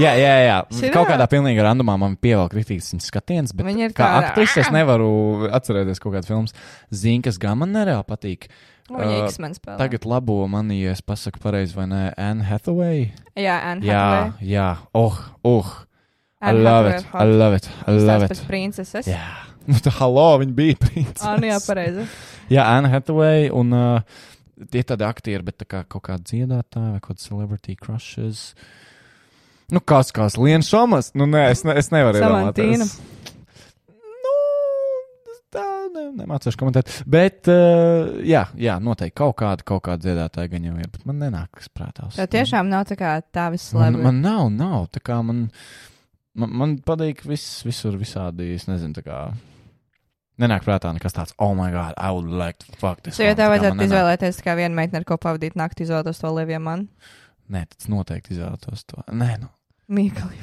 Jā, 0.00 0.14
jā, 0.16 0.32
jā. 0.48 0.56
Šitā? 0.72 0.90
Kaut 0.96 1.10
kādā 1.12 1.26
pilnīgi 1.30 1.62
randomā 1.62 1.94
man 2.00 2.16
pievēl 2.18 2.48
kritīgs 2.50 2.88
viņas 2.94 3.10
skatiens, 3.12 3.52
bet 3.54 3.68
Viņa 3.68 3.84
ir 3.90 3.94
kā 3.94 4.06
tāda- 4.08 4.30
aktrise 4.32 4.64
es 4.64 4.70
nevaru 4.74 5.10
atcerēties 5.52 6.00
kaut 6.02 6.16
kādas 6.16 6.30
filmas. 6.30 6.56
Zini, 6.90 7.20
kas 7.26 7.38
gan 7.42 7.60
man 7.60 7.70
nereāli 7.76 8.06
patīk. 8.08 8.48
Uh. 8.90 9.28
Tagad 9.78 10.02
labo 10.08 10.40
mani, 10.50 10.80
ja 10.82 10.96
es 10.96 11.04
pasaku 11.06 11.38
pareizi, 11.44 11.76
vai 11.76 11.84
ne? 11.86 12.00
Anne 12.18 12.42
Hathaway? 12.48 13.12
Jā, 13.38 13.60
Anne 13.70 13.86
Jā, 13.86 14.00
Hathaway. 14.00 14.48
jā. 14.50 14.66
Oh, 14.98 15.20
oh. 15.46 15.70
I 16.40 16.52
love 16.56 16.88
it. 16.88 17.06
I 17.12 17.24
love 17.28 17.56
it. 17.58 17.68
I 17.86 17.92
love 17.98 18.24
it. 18.24 18.32
pēc 18.32 18.42
princeses. 18.48 19.06
Jā. 19.10 19.22
Nu, 19.68 19.76
tā 19.84 19.92
halo, 19.98 20.38
viņa 20.40 20.54
bija 20.56 20.76
princis. 20.80 21.20
Ah, 21.22 21.36
nu 21.38 21.50
jā, 21.50 21.58
pareizi. 21.66 22.06
Jā, 22.50 22.64
Anne 22.78 22.88
Hathaway 22.90 23.50
un 23.54 23.74
uh, 23.76 24.22
tie 24.72 24.80
tādi 24.88 25.04
aktieri, 25.06 25.44
bet 25.46 25.58
tā 25.60 25.66
kā 25.68 25.82
kaut 25.84 26.06
kāda 26.08 26.24
dziedātāja 26.30 26.94
vai 26.96 27.00
kaut 27.04 27.12
kāda 27.18 27.26
celebrity 27.26 27.76
crushes. 27.78 28.54
Nu, 29.70 29.78
kas 29.84 30.10
kāds 30.16 30.34
Lienu 30.40 30.66
Šomas? 30.66 31.12
Nu, 31.14 31.28
nē, 31.30 31.44
es, 31.52 31.60
ne, 31.68 31.76
es 31.78 31.92
nevaru 31.94 32.18
iedomāties. 32.18 32.96
Nu, 34.24 34.32
tā 35.54 35.66
ne, 35.94 36.06
nemācīšu 36.22 36.58
komentēt. 36.60 36.90
Bet, 37.10 37.44
uh, 37.52 38.16
jā, 38.26 38.46
jā, 38.58 38.78
noteikti 38.82 39.16
kaut 39.20 39.36
kāda, 39.42 39.66
kaut 39.66 39.84
kāda 39.86 40.08
dziedātāja 40.08 40.50
gan 40.56 40.66
jau 40.70 40.74
ir, 40.80 40.88
bet 40.90 41.06
man 41.08 41.20
nenāk 41.22 41.52
kas 41.60 41.70
prātā. 41.70 42.08
Tā 42.16 42.26
tiešām 42.32 42.72
nav 42.72 42.88
tā 42.90 42.98
kā 42.98 43.14
tavis 43.34 43.68
Man, 43.74 43.92
celebrity. 43.92 44.08
man 44.08 44.20
nav, 44.24 44.48
nav. 44.56 44.88
Tā 44.96 45.04
kā 45.06 45.20
man, 45.26 45.46
man, 46.34 46.52
man 46.62 46.76
patīk 46.86 47.24
viss, 47.26 47.62
visur, 47.66 47.96
visādi. 48.00 48.52
Es 48.56 48.68
nezinu, 48.70 48.96
tā 48.98 49.04
kā. 49.06 49.22
Nenāk 50.40 50.64
prātā 50.64 50.92
nekas 50.96 51.12
tāds, 51.12 51.34
oh, 51.38 51.52
my 51.56 51.68
God, 51.72 51.92
I 52.00 52.12
would 52.16 52.30
like 52.30 52.62
to 52.64 52.76
fuck 52.80 53.02
this. 53.02 53.18
So, 53.18 53.24
ja 53.24 53.34
one." 53.34 53.36
Tā 53.36 53.42
tev 53.42 53.54
vajadzētu 53.54 53.88
izvēlēties 53.88 54.40
kā 54.46 54.54
vienu 54.56 54.78
meiteni, 54.78 55.02
ar 55.02 55.08
ko 55.08 55.18
pavadīt 55.20 55.58
nakti, 55.60 55.84
izvēlētos 55.84 56.22
to 56.22 56.30
Oliviju 56.30 56.62
man. 56.64 56.86
Nē, 57.50 57.66
tas 57.74 57.90
noteikti 57.92 58.36
izvēlētos 58.36 58.86
to. 58.88 59.04
Nē, 59.10 59.34
nu. 59.42 59.52
Mīkali. 59.90 60.40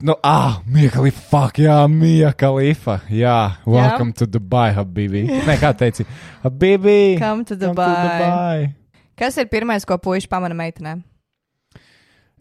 Nu, 0.00 0.14
ah, 0.24 0.62
Mija 0.64 0.90
Kalifa, 0.94 1.20
fuck, 1.28 1.58
jā, 1.60 1.76
Mija 1.92 2.30
Kalifa. 2.32 2.96
Jā, 3.12 3.58
welcome 3.68 4.14
to 4.16 4.24
Dubai, 4.24 4.70
Habibi. 4.74 5.26
Nē, 5.28 5.58
kā 5.60 5.74
teici, 5.76 6.06
Habibi. 6.42 7.18
Come 7.20 7.44
to 7.44 7.52
come 7.52 7.60
to 7.60 7.60
Dubai. 7.60 7.98
Dubai. 8.06 8.72
Kas 9.20 9.36
ir 9.36 9.50
pirmais, 9.52 9.84
ko 9.84 9.98
puiši 10.00 10.30
pamana 10.32 10.56
meitenēm? 10.56 11.04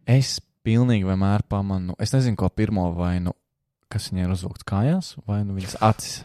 Es 0.07 0.37
pilnīgi 0.65 1.07
vienmēr 1.07 1.45
pamanu, 1.51 1.95
es 2.01 2.13
nezinu, 2.15 2.37
ko 2.39 2.49
pirmo 2.49 2.89
vai 2.97 3.17
nu, 3.23 3.35
kas 3.91 4.09
viņai 4.11 4.25
ir 4.25 4.33
uzvilkts 4.35 4.67
kājās, 4.67 5.13
vai 5.29 5.43
nu 5.45 5.55
viņas 5.57 5.77
acis. 5.85 6.23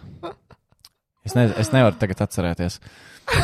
Es, 1.26 1.34
ne, 1.36 1.51
es 1.61 1.68
nevaru 1.74 1.99
tagad 2.01 2.22
atcerēties. 2.24 2.78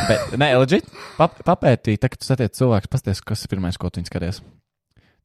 Bet, 0.09 0.32
nē, 0.40 0.49
legit, 0.59 0.88
pap, 1.18 1.36
papētīt, 1.47 2.01
tagad 2.03 2.22
tu 2.22 2.26
satiec 2.26 2.57
cilvēks, 2.57 2.88
pasties, 2.90 3.20
kas 3.22 3.44
ir 3.44 3.53
pirmais, 3.53 3.76
ko 3.78 3.90
tu 3.92 4.01
viņas 4.01 4.11
skaties. 4.11 4.40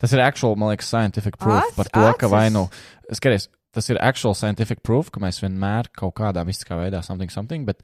Tas 0.01 0.13
ir 0.13 0.21
actual, 0.23 0.57
man 0.59 0.73
liekas, 0.73 0.89
scientific 0.91 1.37
proof 1.39 1.61
Ac- 1.61 1.75
par 1.77 1.89
to, 1.89 2.03
ka 2.19 2.27
acis? 2.27 2.33
vai 2.33 2.45
nu, 2.53 2.65
skaties, 3.13 3.47
tas 3.73 3.87
ir 3.93 3.99
actual 4.03 4.35
scientific 4.37 4.81
proof, 4.85 5.09
ka 5.13 5.21
mēs 5.23 5.39
vienmēr 5.41 5.89
kaut 5.97 6.15
kādā 6.19 6.43
mistiskā 6.47 6.77
veidā 6.79 6.99
something, 7.05 7.31
something, 7.33 7.65
bet 7.69 7.79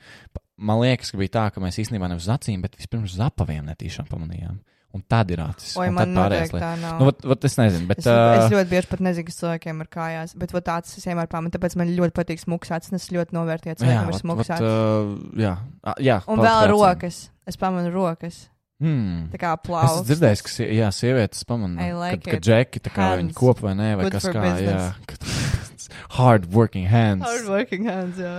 man 0.58 0.82
liekas, 0.84 1.14
ka 1.14 1.22
bija 1.22 1.34
tā, 1.38 1.46
ka 1.56 1.64
mēs 1.64 1.80
īstenībā 1.86 2.10
nevis 2.12 2.28
uz 2.28 2.34
acīm, 2.36 2.66
bet 2.66 2.76
vispirms 2.78 3.16
uz 3.16 3.24
apaviem 3.24 3.70
netīšām 3.72 4.10
pamanījām. 4.12 4.60
Un 4.98 5.04
tad 5.14 5.30
ir 5.36 5.44
acis. 5.46 5.76
Oi, 5.78 5.88
man 5.94 6.16
tā 6.18 6.72
nav. 6.82 6.98
Nu, 6.98 7.08
vat, 7.12 7.22
vat 7.30 7.46
es 7.46 7.56
nezinu, 7.60 7.86
bet. 7.92 8.02
Es, 8.02 8.10
uh, 8.10 8.34
es 8.42 8.52
ļoti 8.56 8.70
bieži 8.74 8.90
pat 8.96 9.04
nezinu, 9.06 9.28
kas 9.30 9.38
cilvēkiem 9.44 9.86
ir 9.86 9.90
kājās, 9.94 10.34
bet 10.42 10.56
vat 10.58 10.66
tāds 10.72 10.98
es 10.98 11.06
vienmēr 11.06 11.30
pamanu, 11.30 11.54
tāpēc 11.54 11.78
man 11.78 11.94
ļoti 11.94 12.16
patīk 12.18 12.42
smuks 12.42 12.74
acis, 12.74 12.90
un 12.92 12.98
es 12.98 13.08
ļoti 13.14 13.38
novērtēju 13.38 13.76
jā, 13.76 13.80
cilvēkiem 13.84 14.04
ar 14.08 14.12
vat, 14.16 14.22
smuks 14.26 14.50
acis. 14.58 14.68
uh, 14.68 15.16
jā, 15.46 15.54
Ah, 15.86 15.98
jā. 16.02 16.18
Un 16.28 16.42
vēl 16.42 16.68
rokas. 16.74 17.28
Es 17.48 17.56
pamanu 17.62 17.94
rokas. 17.94 18.48
Hmm. 18.82 19.30
Tā 19.34 19.40
kā 19.42 19.54
Es 19.56 19.64
plauks. 19.66 19.94
esmu 19.94 20.06
dzirdējis, 20.10 20.42
ka 20.46 20.66
jā, 20.78 20.90
sievietes 20.94 21.46
pamana, 21.50 21.82
I 21.82 21.94
like 21.98 22.22
ka, 22.26 22.32
ka 22.36 22.38
it. 22.38 22.44
džeki 22.46 22.82
tā 22.86 22.92
kā 22.94 23.08
viņi 23.18 23.32
Hands. 23.32 23.38
kop 23.40 23.62
vai 23.66 23.72
nē, 23.74 23.88
vai 23.98 24.04
Good 24.06 24.14
kas 24.18 24.26
kā, 24.30 24.42
business. 24.44 24.84
jā. 24.84 25.08
kad- 25.08 25.24
Hard 26.18 26.46
working 26.54 26.86
hands. 26.86 27.26
Hard 27.26 27.48
working 27.50 27.86
hands, 27.90 28.18
jā. 28.22 28.36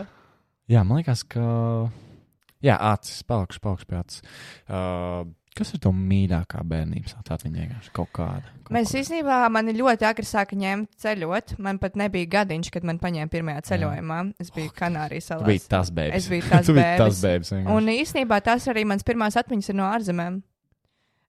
Jā, 0.71 0.85
man 0.87 1.01
liekas, 1.01 1.25
ka. 1.27 1.41
Jā, 2.63 2.77
acis, 2.93 3.23
palikšu, 3.27 3.61
palikšu 3.63 3.87
pie 3.91 3.99
acis. 3.99 4.23
Uh, 4.69 5.25
kas 5.59 5.73
ir 5.75 5.81
tā 5.85 5.91
mīļākā 5.95 6.63
bērnības? 6.71 7.15
Vienkārši 7.29 7.93
kaut 7.97 8.11
kāda. 8.17 8.53
Kaut 8.65 8.75
Mēs 8.77 8.93
īstenībā, 8.97 9.41
man 9.53 9.71
ļoti 9.75 10.07
agri 10.09 10.27
sāka 10.29 10.57
ņemt 10.59 10.99
ceļot. 11.03 11.57
Man 11.65 11.81
pat 11.83 11.99
nebija 11.99 12.31
gadiņš, 12.39 12.71
kad 12.75 12.87
man 12.89 13.01
paņēma 13.03 13.33
pirmajā 13.33 13.65
ceļojumā. 13.71 14.19
Es 14.43 14.53
biju 14.55 14.73
Kanārijas 14.77 15.31
Tu 15.33 15.39
biji 15.49 15.63
salās. 15.65 15.71
tas 15.75 15.93
bērns. 15.99 16.17
Es 16.19 16.29
biju 16.33 16.47
tas 17.03 17.23
bērns. 17.25 17.53
Un 17.75 17.93
īstenībā 17.95 18.41
tas 18.47 18.69
arī 18.73 18.87
mans 18.89 19.07
pirmās 19.07 19.39
atmiņas 19.41 19.73
ir 19.73 19.79
no 19.81 19.89
ārzemēm. 19.91 20.41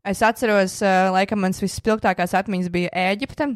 Es 0.10 0.24
atceros, 0.24 0.80
uh, 0.82 1.12
laikam, 1.14 1.42
mans 1.44 1.60
visspilgtākās 1.60 2.34
atmiņas 2.40 2.72
bija 2.74 2.92
Ēģipte. 3.12 3.50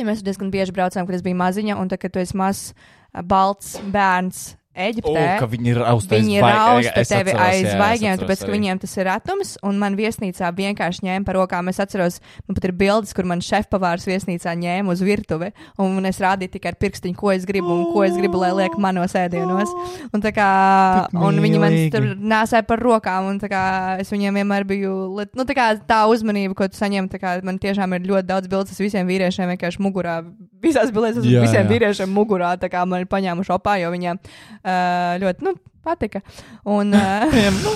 Ja 0.00 0.06
mēs 0.08 0.24
diezgan 0.26 0.50
bieži 0.50 0.72
braucām, 0.74 1.06
kad 1.06 1.18
es 1.18 1.22
biju 1.22 1.36
maziņa, 1.38 1.76
un 1.78 1.90
tad, 1.92 2.00
kad 2.02 2.14
tu 2.14 2.22
esi 2.22 2.34
mazs, 2.40 2.72
uh, 2.72 3.22
balts 3.22 3.76
bērns 3.92 4.54
O, 4.74 4.80
Eģiptē. 4.82 5.38
ka 5.38 5.46
viņi 5.46 5.72
rausta 5.78 6.16
Viņi 6.18 6.34
aiz 6.34 6.42
vai- 6.42 6.52
rausta 6.52 7.00
es 7.00 7.08
tevi 7.08 7.30
aiz 7.30 7.62
atceros 7.62 8.18
tāpēc, 8.24 8.40
ka 8.42 8.46
arī. 8.48 8.54
viņiem 8.58 8.80
tas 8.82 8.96
ir 8.98 9.04
retums, 9.06 9.56
un 9.62 9.78
man 9.78 9.94
viesnīcā 9.94 10.48
vienkārši 10.50 11.04
ņēma 11.06 11.24
par 11.24 11.34
rokām. 11.36 11.68
Es 11.68 11.78
atceros, 11.78 12.18
man 12.48 12.56
pat 12.56 12.64
ir 12.64 12.72
bildes, 12.72 13.14
kur 13.14 13.24
man 13.24 13.38
šefpavārs 13.38 14.02
viesnīcā 14.10 14.50
ņēma 14.58 14.90
uz 14.90 15.00
virtuvi, 15.00 15.52
un 15.78 16.04
es 16.06 16.18
rādīju 16.18 16.50
tikai 16.56 16.72
ar 16.72 16.74
pirkstiņu, 16.74 17.14
ko 17.14 17.30
es 17.30 17.44
gribu 17.46 17.70
un 17.70 17.92
ko 17.94 18.02
es 18.02 18.16
gribu, 18.18 18.40
lai 18.42 18.50
liek 18.50 18.74
manos 18.76 19.14
ēdienos. 19.14 19.70
Un, 20.12 20.20
kā, 20.20 21.08
un 21.14 21.38
viņi 21.38 21.60
man 21.62 21.76
tur 21.94 22.02
nāsāja 22.18 22.66
par 22.66 22.82
rokām, 22.82 23.30
un 23.30 23.38
kā, 23.38 24.00
es 24.00 24.10
viņiem 24.10 24.42
vienmēr 24.42 24.66
biju, 24.66 25.22
nu, 25.36 25.44
tā, 25.44 25.54
kā, 25.54 25.68
tā 25.86 26.02
uzmanība, 26.10 26.54
ko 26.58 26.66
tu 26.66 26.76
saņem, 26.76 27.08
tā 27.08 27.20
kā 27.22 27.36
man 27.44 27.60
tiešām 27.62 27.94
ir 27.94 28.10
ļoti 28.10 28.26
daudz 28.26 28.50
bildes 28.50 28.82
visiem 28.82 29.06
vīriešiem 29.06 29.54
vienkārši 29.54 29.78
mugurā. 29.78 30.24
Visās 30.64 30.90
bildēs 30.90 31.18
esmu 31.20 31.42
visiem 31.44 31.62
jā. 31.62 31.70
vīriešiem 31.70 32.08
mugurā, 32.08 32.56
tā 32.58 32.70
kā 32.72 32.86
man 32.88 33.04
ir 33.04 33.06
paņēmuši 33.06 33.52
opā, 33.52 33.76
jo 33.82 33.90
viņiem 33.92 34.18
ļoti, 34.64 35.44
nu, 35.44 35.52
patika. 35.84 36.22
Un, 36.64 36.94
Viņiem, 36.94 37.56
nu, 37.60 37.72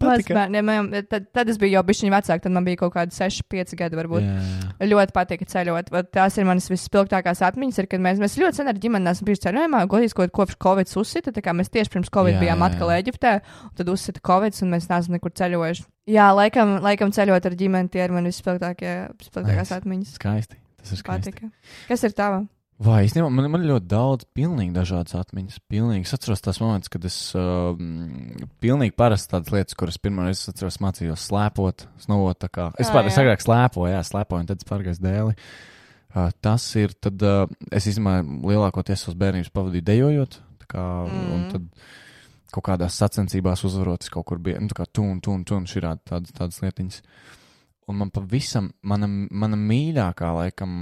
patika. 0.00 0.32
Mazbērniem, 0.32 0.64
man- 0.64 0.88
tad, 1.10 1.26
tad 1.36 1.50
es 1.52 1.58
biju 1.60 1.74
jau 1.74 1.82
bišķiņu 1.84 2.12
vecāka, 2.14 2.40
tad 2.46 2.54
man 2.56 2.64
bija 2.64 2.78
kaut 2.80 2.94
kādi 2.94 3.12
6, 3.12 3.42
5 3.52 3.74
gadi 3.76 3.98
varbūt. 3.98 4.24
Jā, 4.24 4.36
jā. 4.80 4.88
Ļoti 4.88 5.12
patika 5.16 5.44
ceļot. 5.52 5.90
Tās 6.16 6.38
ir 6.40 6.46
manas 6.48 6.70
visspilgtākās 6.72 7.42
atmiņas, 7.50 7.82
ir, 7.82 7.88
kad 7.92 8.00
mēs, 8.00 8.22
mēs 8.22 8.38
ļoti 8.40 8.62
sen 8.62 8.70
ar 8.72 8.80
ģimeni 8.80 9.12
esam 9.12 9.28
bijuši 9.28 9.44
ceļojumā. 9.44 9.82
Godīgi, 9.92 10.16
ko 10.16 10.28
kopš 10.40 10.56
Covid 10.64 10.94
uzsita, 11.02 11.34
tā 11.36 11.42
kā 11.44 11.52
mēs 11.56 11.68
tieši 11.68 11.92
pirms 11.92 12.12
Covid 12.14 12.38
Jā, 12.38 12.40
bijām 12.46 12.64
jā, 12.64 12.70
atkal 12.70 12.94
jā. 12.94 13.02
Eģiptē, 13.04 13.34
un 13.68 13.74
tad 13.76 13.92
uzsita 13.92 14.24
Covid, 14.24 14.56
un 14.64 14.72
mēs 14.72 14.88
neesam 14.88 15.18
nekur 15.18 15.34
ceļojuši. 15.36 15.84
Jā, 16.10 16.30
laikam, 16.32 16.78
laikam 16.80 17.12
ceļot 17.12 17.44
ar 17.50 17.58
ģimeni, 17.60 17.92
tie 17.92 18.06
ir 18.06 18.16
manas 18.16 18.40
visspilgtākās 18.40 19.74
atmiņas. 19.76 20.16
Skaisti. 20.16 20.56
Tas 20.80 20.96
ir 20.96 21.02
skaisti. 21.04 21.34
Patika. 21.36 21.52
Kas 21.92 22.08
ir 22.08 22.16
tava? 22.16 22.40
Vai 22.80 23.02
īstenībā 23.04 23.28
man, 23.28 23.44
man 23.52 23.64
ir 23.64 23.74
ļoti 23.74 23.88
daudz 23.90 24.26
pilnīgi 24.32 24.72
dažādas 24.72 25.12
atmiņas. 25.18 25.58
Pilnīgi. 25.68 26.06
Es 26.06 26.14
atceros 26.16 26.40
tās 26.40 26.62
momentus, 26.62 26.88
kad 26.92 27.04
es 27.04 27.18
uh, 27.36 27.74
pilnīgi 28.64 28.94
parasti 28.96 29.34
tādas 29.34 29.52
lietas, 29.52 29.76
kuras 29.76 30.00
pirmā 30.00 30.30
reize 30.30 30.48
atceros 30.48 30.80
mācījos 30.80 31.26
slēpot, 31.28 31.84
snovot. 32.00 32.48
Es 32.80 32.88
pārāk 32.88 33.20
agrāk 33.20 33.44
slēpoju, 33.44 33.92
jā, 33.92 34.00
slēpoju, 34.08 34.46
un 34.46 34.48
tad 34.48 34.64
es 34.64 34.70
pārgāju 34.70 35.04
dēli. 35.04 35.36
Uh, 36.10 36.32
tas 36.40 36.64
ir, 36.80 36.96
tad 37.04 37.20
uh, 37.20 37.44
es 37.68 37.84
īstenībā 37.90 38.22
lielākoties 38.48 39.04
savas 39.04 39.20
bērnības 39.26 39.52
pavadīju 39.52 39.88
dejojot. 39.92 40.40
Kā, 40.70 40.86
mm. 41.04 41.30
Un 41.36 41.46
tad 41.52 42.50
kaut 42.54 42.64
kādās 42.72 42.96
sacensībās 42.96 43.60
uzvarot, 43.68 44.06
es 44.06 44.12
kaut 44.12 44.24
kur 44.30 44.40
biju, 44.40 44.56
nu, 44.64 44.72
tā 44.72 44.80
kā 44.80 44.88
tūn, 44.88 45.18
tūn, 45.20 45.44
tūn, 45.44 45.68
šī 45.68 45.84
tādas, 45.84 46.32
tādas 46.32 46.64
lietiņas. 46.64 47.02
Un 47.90 47.98
man 47.98 48.12
pavisam, 48.14 48.70
mana, 48.86 49.08
mana 49.10 49.58
mīļākā, 49.58 50.30
laikam, 50.36 50.72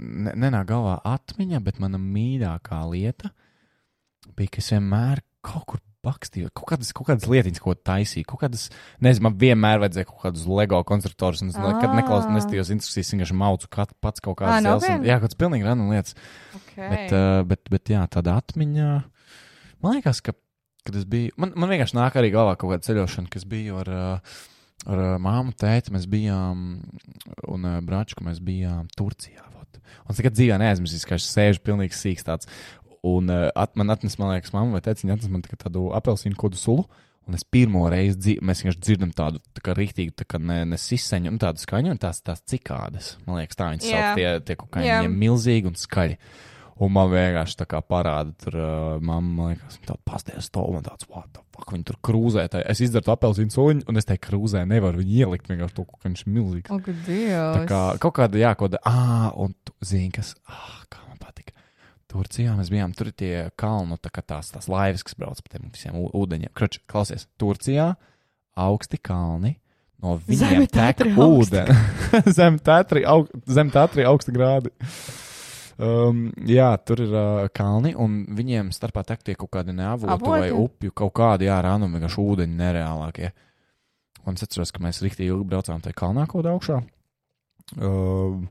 ne, 0.00 0.32
nenāk 0.34 0.66
galvā 0.70 0.98
atmiņa, 1.04 1.60
bet 1.64 1.78
mana 1.82 1.98
mīļākā 2.00 2.80
lieta 2.90 3.30
bija, 4.36 4.52
ka 4.56 4.60
es 4.62 4.70
vienmēr 4.74 5.22
kaut 5.44 5.64
kur 5.70 5.80
bakstīju, 6.04 6.48
kaut 6.56 6.70
kādas, 6.70 6.94
kaut 6.96 7.10
kādas 7.10 7.26
lietiņas, 7.28 7.60
ko 7.60 7.74
taisīju, 7.76 8.24
kaut 8.28 8.40
kādas, 8.44 8.68
nezinu, 9.04 9.26
man 9.26 9.34
vienmēr 9.40 9.82
vajadzēja 9.82 10.08
kaut 10.08 10.22
kādus 10.22 10.46
LEGO 10.48 10.78
konstruktorus, 10.88 11.42
un 11.44 11.50
es 11.52 11.58
nekad 11.60 11.90
Ā. 11.90 11.96
neklausījos, 11.98 12.36
nestījos 12.38 12.70
instrukcijas, 12.72 13.10
vienkārši 13.12 13.36
maucu 13.36 13.68
kat, 13.72 13.92
pats 14.00 14.24
kaut 14.24 14.38
kādas 14.40 14.62
lietas. 14.64 14.86
un- 14.88 14.94
nopietni? 14.96 15.10
Jā, 15.10 15.18
kaut 15.20 15.28
kāds 15.28 15.40
pilnīgi 15.42 15.68
random 15.68 15.90
lietas. 15.92 16.14
Okay. 16.56 16.88
Bet, 16.88 17.12
uh, 17.12 17.42
bet, 17.50 17.68
bet 17.68 17.92
jā, 17.92 18.06
tāda 18.16 18.38
atmiņa. 18.40 18.88
Man 19.84 19.98
liekas, 19.98 20.22
ka, 20.24 20.32
kad 20.88 20.96
es 20.96 21.04
biju. 21.04 21.34
Man, 21.36 21.52
man 21.56 21.68
vienkārši 21.68 21.98
nāk 22.00 22.16
arī 22.16 22.32
galvā 22.32 22.56
kaut 22.56 22.72
kāda 22.72 22.88
ceļošana, 22.88 23.28
kas 23.32 23.44
bija 23.44 23.76
ar, 23.84 23.92
uh, 23.92 24.40
ar 24.88 25.02
uh, 25.02 25.14
māmu, 25.22 25.54
tēti. 25.58 25.92
Mēs 25.94 26.08
bijām 26.10 26.64
un 27.50 27.68
uh, 27.68 27.78
brāčku 27.84 28.24
mēs 28.26 28.40
bijām 28.44 28.88
Turcijā. 28.96 29.44
Vot. 29.56 29.80
Un 30.06 30.14
es 30.14 30.22
nekad 30.22 30.38
dzīvē 30.38 30.60
neaizmirsīšu, 30.62 31.08
ka 31.08 31.18
es 31.20 31.28
sēžu 31.30 31.64
pilnīgi 31.66 31.96
sīks 31.96 32.26
tāds. 32.26 32.50
Un 33.06 33.32
uh, 33.32 33.48
at, 33.56 33.76
man 33.80 33.92
atnes, 33.92 34.18
man 34.20 34.34
liekas, 34.34 34.52
mamma 34.56 34.76
vai 34.76 34.84
tēti, 34.84 35.06
viņa 35.06 35.18
atnes 35.18 35.32
man 35.32 35.46
tādu 35.50 35.88
apelsīnu 35.96 36.38
kodu 36.40 36.60
sulu. 36.60 36.88
Un 37.28 37.36
es 37.36 37.44
pirmo 37.46 37.84
reizi 37.92 38.16
dzīvoju, 38.18 38.44
mēs 38.48 38.62
vienkārši 38.62 38.80
dzirdam 38.82 39.10
tādu 39.14 39.38
tā 39.54 39.62
kā 39.62 39.74
rīktīgu, 39.76 40.14
tā 40.18 40.24
kā 40.26 40.40
ne, 40.42 40.62
ne 40.66 40.78
siseņu, 40.80 41.30
un 41.30 41.36
tādu 41.38 41.62
skaņu, 41.62 41.92
un 41.94 42.00
tās, 42.00 42.22
tās 42.26 42.40
cikādas. 42.48 43.12
Man 43.26 43.38
liekas, 43.38 43.58
tā 43.60 43.68
viņas 43.70 43.86
Jā. 43.86 44.00
sauc, 44.00 44.18
tie, 44.18 44.56
tie 44.56 44.56
Jā. 44.56 44.96
viņiem 45.04 45.18
milzīgi 45.20 45.70
un 45.70 45.76
skaļi. 45.78 46.16
Un 46.80 46.92
man 46.94 47.10
vienkārši 47.12 47.58
tā 47.60 47.66
kā 47.68 47.82
parāda, 47.84 48.32
tur 48.40 48.54
uh, 48.56 49.02
mamma, 49.04 49.50
liekas, 49.50 49.76
viņa 49.76 49.88
tāda 49.90 50.00
pastāv 50.08 50.38
stāv 50.46 50.78
un 50.78 50.84
tāds, 50.86 51.04
what 51.12 51.26
the 51.34 51.42
fuck, 51.52 51.74
viņi 51.74 51.84
tur 51.90 51.98
krūzē. 52.08 52.46
Tā, 52.48 52.62
es 52.72 52.80
izdaru 52.80 53.04
to 53.04 53.12
apelsīnu 53.12 53.52
suņu, 53.52 53.84
un 53.90 54.00
es 54.00 54.08
te 54.08 54.16
krūzē 54.16 54.62
nevaru 54.68 55.02
viņu 55.02 55.18
ielikt 55.18 55.50
vienkārši 55.52 55.76
to, 55.76 55.84
ka 55.90 56.00
viņš 56.06 56.24
ir 56.24 56.32
milzīgs. 56.38 56.72
Ak, 56.72 56.88
Tā 57.58 57.66
kā 57.68 57.82
kaut 58.00 58.16
kāda, 58.16 58.40
jā, 58.40 58.54
kaut 58.56 58.72
kāda, 58.72 58.80
ah, 58.88 59.28
un 59.44 59.52
tu 59.60 59.76
zini, 59.84 60.08
kas, 60.16 60.32
ah, 60.48 60.80
kā 60.88 61.04
man 61.04 61.20
patika. 61.20 61.52
Turcijā 62.10 62.56
mēs 62.58 62.72
bijām, 62.72 62.96
tur 62.96 63.12
ir 63.12 63.18
tie 63.20 63.34
kalnu, 63.60 64.00
tā 64.00 64.10
kā 64.10 64.24
tās, 64.24 64.48
tās 64.50 64.66
laivas, 64.72 65.04
kas 65.06 65.20
brauc 65.20 65.44
pa 65.44 65.52
tiem 65.58 65.68
visiem 65.70 66.00
ūdeņiem. 66.08 66.50
Kroč, 66.56 66.80
klausies, 66.90 67.28
Turcijā 67.38 67.92
augsti 68.58 68.98
kalni, 69.04 69.58
no 70.00 70.16
viņiem 70.24 70.64
tek 70.72 71.04
augsti. 71.04 71.60
ūdeni. 71.60 71.76
zem 72.40 72.56
tatri, 72.58 73.04
aug, 73.04 73.28
zem 73.46 73.70
tatri 73.70 74.08
augsta 74.08 74.32
grādi. 74.34 74.72
Um, 75.80 76.26
jā, 76.44 76.68
tur 76.84 77.00
ir 77.06 77.12
uh, 77.14 77.46
kalni, 77.56 77.94
un 77.96 78.20
viņiem 78.36 78.68
starpā 78.74 79.04
tek 79.08 79.22
tie 79.24 79.36
kaut 79.38 79.52
kādi 79.54 79.72
neavotu 79.72 80.28
vai 80.28 80.50
upju, 80.52 80.92
kaut 80.92 81.14
kādi, 81.16 81.48
jā, 81.48 81.56
rānumi, 81.64 81.96
vienkārši 81.96 82.20
ūdeņi 82.20 82.58
nereālākie. 82.58 83.30
Un 84.28 84.36
es 84.36 84.44
atceros, 84.44 84.74
ka 84.76 84.82
mēs 84.84 85.00
rīktīgi 85.00 85.32
ilgi 85.32 85.48
braucām 85.48 85.80
tajā 85.80 85.96
kalnā 85.96 86.26
kaut 86.28 86.48
augšā. 86.50 86.82
Uh, 87.78 88.42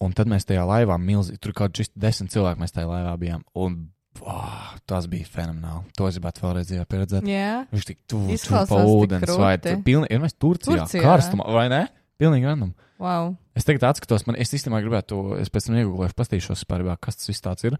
un 0.00 0.16
tad 0.16 0.30
mēs 0.30 0.48
tajā 0.48 0.64
laivā 0.68 0.96
milzīgi, 1.02 1.40
tur 1.42 1.52
kaut 1.52 1.76
kādi 1.76 1.90
desmit 1.98 2.32
cilvēki 2.32 2.64
mēs 2.64 2.74
tajā 2.76 2.88
laivā 2.88 3.12
bijām. 3.20 3.44
Un 3.58 3.76
oh, 4.22 4.72
tas 4.88 5.08
bija 5.10 5.28
fenomenāli. 5.28 5.84
To 5.98 6.08
es 6.08 6.16
gribētu 6.16 6.46
vēlreiz 6.46 6.72
pieredzēt. 6.88 7.28
Jā. 7.28 7.52
Viņš 7.74 7.88
tik 7.90 8.00
tuvu 8.08 8.40
pa 8.70 8.82
ūdens, 8.88 9.36
vai 9.36 9.54
pilnīgi, 9.60 10.14
ir 10.14 10.24
mēs 10.24 10.38
Turcijā, 10.38 10.84
Turcijā, 10.86 11.04
karstumā, 11.04 11.48
vai 11.58 11.68
ne? 11.72 11.84
Pilnīgi 12.18 12.48
random. 12.48 12.72
Wow. 12.98 13.36
Es 13.54 13.66
tagad 13.66 13.84
atskatos, 13.92 14.24
man, 14.26 14.34
es 14.42 14.50
īstenībā 14.54 14.80
gribētu, 14.82 15.18
es 15.38 15.50
pēc 15.54 15.68
tam 15.68 15.76
vispār, 15.78 16.82
jā, 16.82 16.96
kas 16.98 17.18
tas 17.20 17.28
viss 17.30 17.42
tāds 17.44 17.66
ir. 17.68 17.76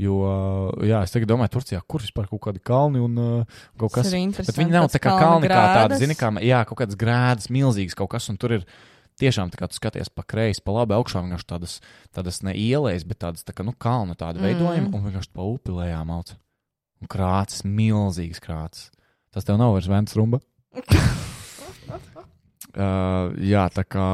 Jo, 0.00 0.14
jā, 0.80 1.02
es 1.04 1.12
tagad 1.12 1.28
domāju, 1.28 1.52
Turcijā, 1.58 1.80
kur 1.84 2.00
vispār 2.00 2.28
kaut 2.30 2.40
kādi 2.46 2.62
kalni 2.64 3.02
un 3.04 3.18
uh, 3.20 3.58
kaut 3.80 3.92
kas. 3.98 4.08
Ir 4.12 4.32
Bet 4.32 4.56
viņi 4.56 4.72
nav 4.72 4.86
tāds 4.86 4.96
tā 4.96 5.02
kā 5.04 5.12
kalni, 5.20 5.50
kā 5.52 5.60
tādi, 5.76 5.98
zini, 6.00 6.16
kā, 6.16 6.32
jā, 6.40 6.62
kaut 6.68 6.80
kādas 6.80 6.96
grēdas, 7.00 7.50
milzīgas 7.52 7.96
kaut 7.98 8.14
kas, 8.14 8.30
un 8.32 8.40
tur 8.40 8.56
ir 8.56 8.64
tiešām 9.20 9.52
tā 9.52 9.60
kā 9.60 9.68
tu 9.68 9.76
skaties 9.76 10.08
pa 10.08 10.24
kreisi, 10.24 10.64
pa 10.64 10.72
labi 10.78 10.96
augšā, 10.96 11.20
vienkārši 11.26 11.48
tādas, 11.52 11.76
tādas 12.16 12.40
ne 12.48 12.56
ielējas, 12.56 13.04
bet 13.08 13.20
tādas, 13.26 13.44
tā 13.44 13.52
kā, 13.56 13.66
nu, 13.68 13.76
kalnu 13.76 14.16
tādu 14.16 14.40
Mm. 14.40 14.48
veidojumu, 14.48 14.88
un 14.96 15.04
vienkārši 15.04 15.32
pa 15.36 15.44
upi 15.44 15.76
lejā 15.76 16.00
mauc. 16.08 16.32
Un 17.02 17.12
krācis, 17.12 17.64
milzīgs 17.68 18.40
krācis. 18.40 18.88
Tas 19.32 19.44
tev 19.44 19.60
nav 19.60 19.76
vairs 19.76 19.88
vents 19.92 20.16
rumba. 20.16 20.40
Uh, 22.72 23.34
jā, 23.44 23.66
tā 23.74 23.82
kā 23.84 24.06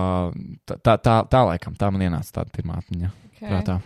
tā, 0.67 0.75
tā, 0.83 0.97
tā, 0.99 1.15
tā 1.31 1.45
laikam, 1.47 1.77
tā 1.79 1.93
man 1.95 2.03
ienāca 2.09 2.41
tāda 2.41 2.51
pirmā 2.57 2.81
atmiņa. 2.81 3.11
Okay. 3.37 3.47
Prātā. 3.47 3.77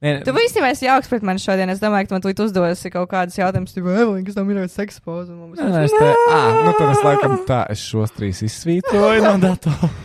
Nē, 0.00 0.12
Tu 0.24 0.32
īstenībā 0.32 0.70
esi 0.72 0.86
jauks 0.86 1.08
pret 1.12 1.24
mani 1.24 1.40
šodien. 1.40 1.68
Es 1.72 1.80
domāju, 1.80 2.06
ka 2.06 2.10
tu 2.10 2.16
man 2.16 2.22
tūlīt 2.24 2.38
uzdosi 2.44 2.92
kaut 2.92 3.10
kādus 3.12 3.36
jautājumus, 3.36 3.74
tipo, 3.76 3.92
Evelīna, 3.92 4.24
kas 4.24 4.36
tam 4.38 4.50
ir 4.52 4.60
poza. 5.04 5.32
un 5.32 5.38
mums 5.38 5.58
Nē, 5.60 5.66
būs- 5.66 5.76
nē, 5.76 5.84
es 5.84 5.92
te, 5.92 6.10
ah, 6.32 6.62
nu 6.64 6.72
tad 6.78 6.92
es 6.94 7.02
laikam 7.04 7.36
tā, 7.48 7.60
es 7.70 7.78
šos 7.84 8.12
trīs 8.16 8.40
izsvītroju 8.44 9.22
no 9.24 9.38
datora. 9.38 9.90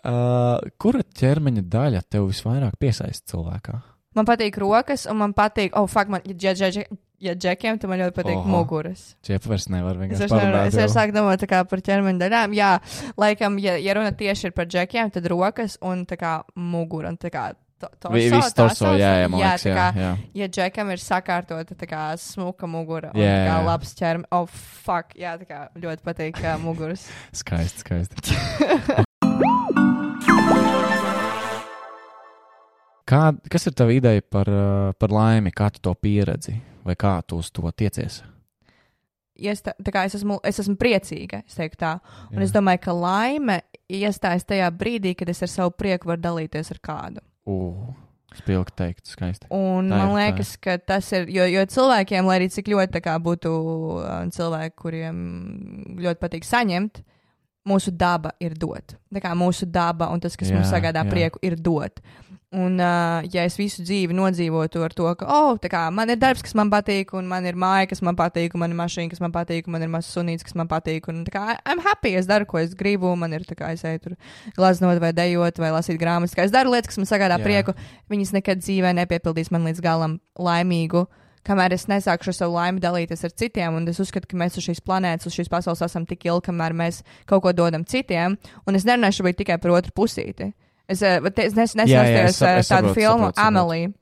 Uh, 0.00 0.56
kura 0.80 1.02
ķermeņa 1.04 1.60
daļa 1.68 1.98
tev 2.08 2.30
visvairāk 2.30 2.78
piesaista 2.80 3.34
cilvēkā? 3.34 3.74
Man 4.16 4.24
patīk 4.24 4.56
rokas, 4.56 5.02
un 5.04 5.18
man 5.20 5.34
patīk, 5.36 5.74
oh, 5.76 5.84
fuck, 5.92 6.08
man, 6.08 6.22
ja, 6.24 6.54
ja, 6.56 6.70
ja, 6.72 6.86
ja 7.20 7.34
džekiem, 7.34 7.78
tad 7.78 7.90
man 7.90 8.00
ļoti 8.00 8.16
patīk 8.16 8.36
Oho. 8.40 8.48
muguras. 8.48 9.14
Čiepa 9.26 9.52
vairs 9.52 9.68
nevar 9.68 9.96
Es 9.96 10.00
vienkārši 10.02 10.20
vairs 10.28 10.32
nevaru- 10.44 10.66
es 10.66 10.74
vairs 10.80 10.94
sāku 10.96 11.12
domāt 11.16 11.46
par 11.70 11.80
ķermeņa 11.80 12.18
daļām. 12.24 12.54
Jā, 12.56 12.70
laikam, 13.16 13.58
ja, 13.60 13.76
ja 13.76 13.94
runa 13.94 14.12
tieši 14.12 14.46
ir 14.50 14.52
par 14.52 14.66
džekiem, 14.66 15.10
tad 15.12 15.26
rokas 15.26 15.76
un 15.82 16.06
tā 16.06 16.16
kā 16.16 16.42
mugura. 16.56 17.08
Un 17.08 17.16
tā 17.18 17.30
kā 17.30 17.52
to, 17.80 17.88
torso, 18.00 18.12
Vi- 18.14 18.30
Viss 18.30 18.52
torso, 18.54 18.92
jā, 18.96 18.98
jā, 18.98 19.28
jā, 19.28 19.28
liekas, 19.36 19.64
jā, 19.64 19.74
kā, 19.76 19.86
jā. 19.96 20.10
ja 20.34 20.48
džekam 20.48 20.90
ir 20.90 20.98
sakārtota 21.00 21.74
tā 21.76 21.86
kā 21.88 22.02
smuka 22.20 22.66
mugura 22.68 23.10
un 23.14 23.20
Jā, 23.20 23.28
tā 23.36 23.46
kā 23.48 23.56
jā. 23.60 23.64
labs 23.64 23.94
ķermenis. 23.94 24.28
Oh, 24.32 24.46
fuck, 24.46 25.14
jā, 25.16 25.38
tā 25.40 25.46
kā 25.48 25.68
ļoti 25.80 26.04
patīk 26.04 26.42
uh, 26.44 26.58
muguras. 26.60 27.08
Skaisti, 27.32 27.80
skaisti. 27.80 29.04
Kā, 33.10 33.22
kas 33.50 33.66
ir 33.66 33.74
tava 33.74 33.94
ideja 33.94 34.22
par, 34.22 34.46
uh, 34.46 34.90
par 34.98 35.10
laimi, 35.10 35.50
kā 35.54 35.70
tu 35.74 35.82
to 35.82 35.94
pieredzi, 35.98 36.54
vai 36.86 36.94
kā 36.98 37.16
tu 37.26 37.40
uz 37.42 37.48
to 37.50 37.66
tiecies? 37.74 38.20
Iestā, 39.40 39.72
tā 39.80 39.94
kā 39.94 40.04
es 40.06 40.14
esmu, 40.18 40.36
es 40.46 40.60
esmu 40.62 40.76
priecīga, 40.78 41.40
es 41.48 41.56
teiktu 41.56 41.80
tā. 41.80 41.94
Un 42.28 42.42
Jā. 42.42 42.44
es 42.46 42.52
domāju, 42.54 42.82
ka 42.84 42.94
laime 42.94 43.62
iestājas 43.90 44.44
tajā 44.46 44.68
brīdī, 44.76 45.16
kad 45.16 45.32
es 45.32 45.40
ar 45.42 45.50
savu 45.50 45.72
prieku 45.74 46.10
varu 46.12 46.22
dalīties 46.22 46.70
ar 46.74 46.80
kādu. 46.84 47.24
Uh, 47.48 47.88
spilgti 48.36 48.76
teikt, 48.78 49.06
skaisti. 49.10 49.48
Un 49.48 49.88
Tā 49.90 49.96
ir, 49.96 50.04
man 50.04 50.12
tā 50.12 50.18
liekas, 50.20 50.54
ka 50.62 50.76
tas 50.78 51.08
ir, 51.16 51.26
jo, 51.32 51.48
jo 51.50 51.64
cilvēkiem, 51.74 52.28
lai 52.28 52.38
arī 52.38 52.50
cik 52.52 52.68
ļoti 52.70 53.00
tā 53.00 53.16
būtu 53.24 53.54
uh, 53.56 54.10
cilvēki, 54.36 54.76
kuriem 54.84 55.22
ļoti 56.04 56.20
patīk 56.20 56.46
saņemt, 56.46 57.02
mūsu 57.66 57.96
daba 57.96 58.36
ir 58.44 58.54
dot. 58.60 58.94
Tā 59.10 59.24
kā 59.24 59.32
mūsu 59.34 59.66
daba 59.66 60.12
un 60.12 60.22
tas, 60.22 60.36
kas 60.38 60.52
jā, 60.52 60.60
mums 60.60 60.70
sagādā 60.70 61.02
jā. 61.02 61.10
prieku, 61.10 61.42
ir 61.42 61.56
dot. 61.58 62.04
Un, 62.50 62.80
uh, 62.82 63.22
ja 63.30 63.44
es 63.46 63.54
visu 63.54 63.84
dzīvi 63.86 64.14
nodzīvotu 64.18 64.80
ar 64.82 64.90
to, 64.90 65.04
ka, 65.14 65.26
oh, 65.30 65.52
tā 65.62 65.68
kā 65.70 65.84
man 65.94 66.10
ir 66.10 66.16
darbs, 66.18 66.42
kas 66.42 66.56
man 66.58 66.66
patīk, 66.72 67.12
un 67.14 67.28
man 67.30 67.44
ir 67.46 67.54
māja, 67.54 67.86
kas 67.92 68.00
man 68.02 68.16
patīk, 68.18 68.56
un 68.56 68.64
man 68.64 68.72
ir 68.74 68.78
mašīna, 68.80 69.12
kas 69.12 69.20
man 69.22 69.30
patīk, 69.30 69.68
un 69.68 69.76
man 69.76 69.84
ir 69.86 69.90
mazs 69.92 70.08
sunīts, 70.16 70.42
kas 70.42 70.56
man 70.58 70.66
patīk, 70.66 71.06
un 71.12 71.20
tā 71.28 71.30
kā 71.36 71.44
I'm 71.62 71.78
happy, 71.84 72.16
es 72.18 72.26
daru, 72.26 72.48
ko 72.50 72.58
es 72.58 72.72
gribu, 72.74 73.12
man 73.14 73.36
ir 73.38 73.44
tā 73.46 73.54
kā 73.54 73.68
es 73.76 73.84
eju 73.86 74.00
tur 74.02 74.16
glaznot 74.56 74.98
vai 74.98 75.12
dejot 75.14 75.60
vai 75.62 75.70
lasīt 75.76 76.00
grāmatas, 76.00 76.34
kā 76.34 76.48
es 76.48 76.50
daru 76.50 76.72
lietas, 76.74 76.90
kas 76.90 76.98
man 76.98 77.06
sagādā 77.06 77.36
Jā. 77.38 77.44
prieku, 77.44 77.74
viņas 78.10 78.34
nekad 78.34 78.64
dzīvē 78.64 78.90
nepiepildīs 78.98 79.52
man 79.54 79.68
līdz 79.70 79.82
galam 79.84 80.16
laimīgu. 80.34 81.04
Kamēr 81.46 81.76
es 81.76 81.86
nesākšu 81.86 82.32
ar 82.32 82.36
savu 82.36 82.58
laimi 82.58 82.82
dalīties 82.82 83.22
ar 83.24 83.30
citiem, 83.30 83.78
un 83.78 83.86
es 83.88 84.02
uzskatu, 84.02 84.26
ka 84.26 84.40
mēs 84.42 84.58
uz 84.58 84.66
šīs 84.66 84.82
planētas, 84.82 85.30
uz 85.30 85.38
šīs 85.38 85.48
pasaules 85.54 85.86
esam 85.86 86.02
tik 86.02 86.26
ilgi, 86.26 86.48
kamēr 86.50 86.74
mēs 86.82 87.00
kaut 87.30 87.46
ko 87.46 87.54
dodam 87.54 87.86
citiem, 87.86 88.34
un 88.66 88.76
es 88.76 88.84
nerunāšu 88.90 89.30
tikai 89.38 89.56
par 89.62 89.78
otru 89.78 89.94
pusīti. 90.02 90.50
Es, 90.90 91.02
eh, 91.06 91.20
es 91.22 91.54
nes, 91.54 91.74
Jā, 91.78 92.02
jā, 92.02 92.24
nesaskatījos 92.24 92.28
es 92.34 92.36
sap- 92.40 92.58
es 92.58 92.68
tādu 92.72 92.94
filmu. 92.98 93.30
Amelija. 93.38 93.92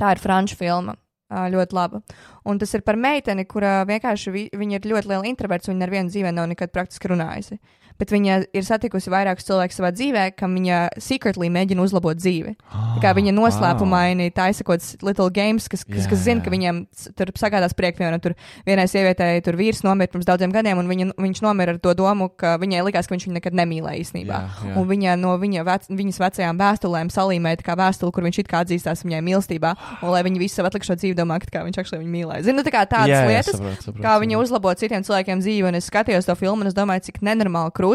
Tā 0.00 0.12
ir 0.16 0.18
franču 0.22 0.56
filma. 0.58 0.96
Ļoti 1.30 1.74
laba. 1.74 2.00
Un 2.46 2.58
tas 2.58 2.72
ir 2.74 2.82
par 2.86 2.94
meiteni, 2.94 3.44
kura 3.50 3.80
vienkārši 3.88 4.30
vi, 4.34 4.42
viņa 4.54 4.76
ir 4.78 4.90
ļoti 4.92 5.08
liela 5.10 5.26
introverts, 5.26 5.66
viņa 5.66 5.82
ar 5.82 5.90
vienu 5.90 6.10
dzīvē 6.12 6.30
nav 6.34 6.46
nekad 6.52 6.70
praktiski 6.74 7.10
runājusi. 7.10 7.58
Bet 8.00 8.12
viņa 8.12 8.38
ir 8.56 8.66
satikusi 8.66 9.12
vairākus 9.12 9.46
cilvēkus 9.48 9.78
savā 9.80 9.92
dzīvē, 9.94 10.24
kam 10.36 10.56
viņa 10.58 10.80
secretly 11.02 11.50
mēģina 11.52 11.84
uzlabot 11.84 12.18
dzīvi. 12.18 12.56
Tā 12.96 13.02
kā 13.04 13.12
viņa 13.16 13.34
noslēpumaini 13.36 14.30
taisa 14.36 14.64
kaut 14.66 14.80
kāds 14.80 14.96
little 15.04 15.30
games, 15.32 15.68
kas, 15.72 15.84
kas, 15.88 16.08
kas 16.10 16.22
zina, 16.24 16.42
ka 16.44 16.52
viņiem 16.52 16.82
tur 17.16 17.32
sagādās 17.38 17.74
prieku. 17.76 18.00
Piemēram, 18.00 18.20
tur 18.20 18.34
vienai 18.66 18.84
sievietei 18.90 19.40
tur 19.44 19.56
vīrs 19.56 19.80
nomira 19.86 20.10
pirms 20.12 20.26
daudziem 20.28 20.52
gadiem, 20.52 20.76
un 20.82 20.88
viņa, 20.90 21.06
viņš 21.16 21.42
nomira 21.44 21.72
ar 21.76 21.80
to 21.80 21.94
domu, 21.96 22.28
ka 22.28 22.56
viņai 22.60 22.82
likās, 22.84 23.08
ka 23.08 23.14
viņš 23.14 23.26
viņu 23.28 23.36
nekad 23.38 23.56
nemīlēja 23.56 24.02
īstenībā. 24.02 24.40
Jā, 24.42 24.68
jā. 24.68 24.74
Un 24.76 24.88
viņa 24.90 25.14
no 25.20 25.32
viņa 25.40 25.64
vec, 25.66 25.88
viņas 25.88 26.20
vecajām 26.20 26.60
vēstulēm 26.60 27.12
salīmēja 27.14 27.62
tā 27.62 27.66
kā 27.70 27.76
vēstuli, 27.80 28.12
kur 28.12 28.26
viņš 28.26 28.40
it 28.42 28.50
kā 28.50 28.60
atzīstās 28.66 29.04
viņai 29.06 29.22
mīlestībā, 29.30 29.72
un 30.02 30.12
lai 30.12 30.22
viņi 30.26 30.42
visu 30.42 30.58
savu 30.58 30.68
atlikušo 30.70 30.98
dzīvi 31.00 31.16
domā, 31.16 31.38
ka 31.40 31.64
viņš 31.64 31.80
actually 31.80 32.02
viņu 32.04 32.12
mīlēja. 32.12 32.44
Zinu, 32.50 32.64
tā 32.66 32.72
kā 32.74 32.84
tādas 32.84 33.14
Jā, 33.14 33.22
jā, 33.24 33.30
lietas, 33.32 33.56
saprotu, 33.56 33.86
saprotu, 33.86 34.04
kā 34.04 34.14
viņa 34.20 34.34
saprotu. 34.36 34.50
uzlabo 34.50 34.74
citiem 34.82 35.06
cilvēkiem 35.06 35.42
dzīvi, 35.44 35.66
un 35.70 35.78
es 35.80 35.88
skatījos 35.88 36.28
to 36.28 36.36
filmu, 36.36 36.66
un 36.66 36.70
es 36.72 36.76
domāju, 36.76 37.06
cik 37.08 37.22
nenormāli 37.24 37.72
krūti, 37.72 37.85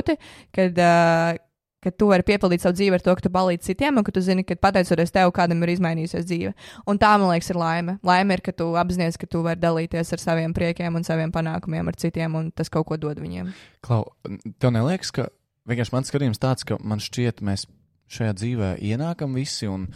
kad, 0.56 0.78
uh, 0.78 1.40
kad 1.82 1.98
tu 1.98 2.08
vari 2.12 2.26
piepildīt 2.26 2.62
savu 2.62 2.78
dzīvi 2.78 2.98
ar 2.98 3.04
to, 3.04 3.16
ka 3.18 3.26
tu 3.26 3.32
palīdzi 3.34 3.72
citiem, 3.72 3.98
un 3.98 4.06
ka 4.06 4.14
tu 4.14 4.22
zini, 4.24 4.46
ka 4.46 4.58
pateicoties 4.62 5.14
tev, 5.16 5.34
kādam 5.36 5.64
ir 5.66 5.74
izmainījusies 5.74 6.28
dzīve. 6.30 6.54
Un 6.90 7.02
tā, 7.02 7.12
man 7.18 7.32
liekas, 7.34 7.50
ir 7.54 7.60
laime. 7.60 7.98
Laime 8.06 8.38
ir, 8.38 8.44
ka 8.46 8.54
tu 8.54 8.70
apzinājies, 8.78 9.18
ka 9.22 9.30
tu 9.30 9.42
vari 9.46 9.62
dalīties 9.62 10.14
ar 10.14 10.22
saviem 10.22 10.54
priekiem 10.58 11.00
un 11.00 11.08
saviem 11.08 11.34
panākumiem 11.34 11.90
ar 11.90 11.98
citiem, 11.98 12.38
un 12.38 12.52
tas 12.54 12.70
kaut 12.74 12.88
ko 12.92 13.00
dod 13.02 13.22
viņiem. 13.22 13.50
Klau, 13.86 14.06
tev 14.62 14.76
neliekas, 14.78 15.14
ka 15.16 15.30
vienkārši 15.70 15.96
mans 15.96 16.14
skatījums 16.14 16.42
tāds, 16.42 16.68
ka 16.68 16.78
man 16.86 17.02
šķiet, 17.02 17.42
mēs 17.46 17.66
šajā 18.12 18.36
dzīvē 18.38 18.72
ienākam 18.92 19.34
visi, 19.38 19.70
un 19.72 19.88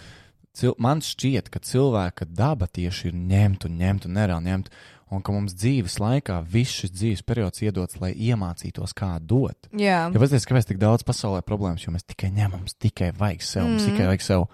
cil 0.56 0.74
man 0.82 1.04
šķiet, 1.06 1.52
ka 1.54 1.62
cilvēka 1.62 2.28
daba 2.32 2.66
tieši 2.72 3.12
ir 3.12 3.18
ņemt 3.20 3.68
un 3.68 3.80
ņemt 3.82 4.08
un 4.08 4.18
nereāli 4.18 4.50
ņemt, 4.50 4.72
un 5.16 5.24
ka 5.26 5.32
mums 5.36 5.54
dzīves 5.58 5.98
laikā 6.02 6.42
viss 6.52 6.82
šis 6.84 6.92
dzīves 6.92 7.24
periods 7.26 7.62
iedots, 7.64 8.00
lai 8.02 8.12
iemācītos, 8.14 8.94
kā 8.98 9.16
dot. 9.20 9.70
Jā, 9.72 10.06
Ja 10.12 10.12
paskatieties, 10.14 10.46
kāpēc 10.50 10.68
tik 10.70 10.78
daudz 10.82 11.04
pasaulē 11.08 11.42
problēmas, 11.48 11.86
jo 11.88 11.92
mēs 11.96 12.04
tikai 12.06 12.30
ņemam, 12.36 12.60
mums 12.66 12.76
tikai 12.76 13.12
vajag 13.16 13.42
sev, 13.42 13.64
mums 13.68 13.84
Mm. 13.84 13.92
tikai 13.94 14.06
vajag 14.12 14.22
sev. 14.22 14.46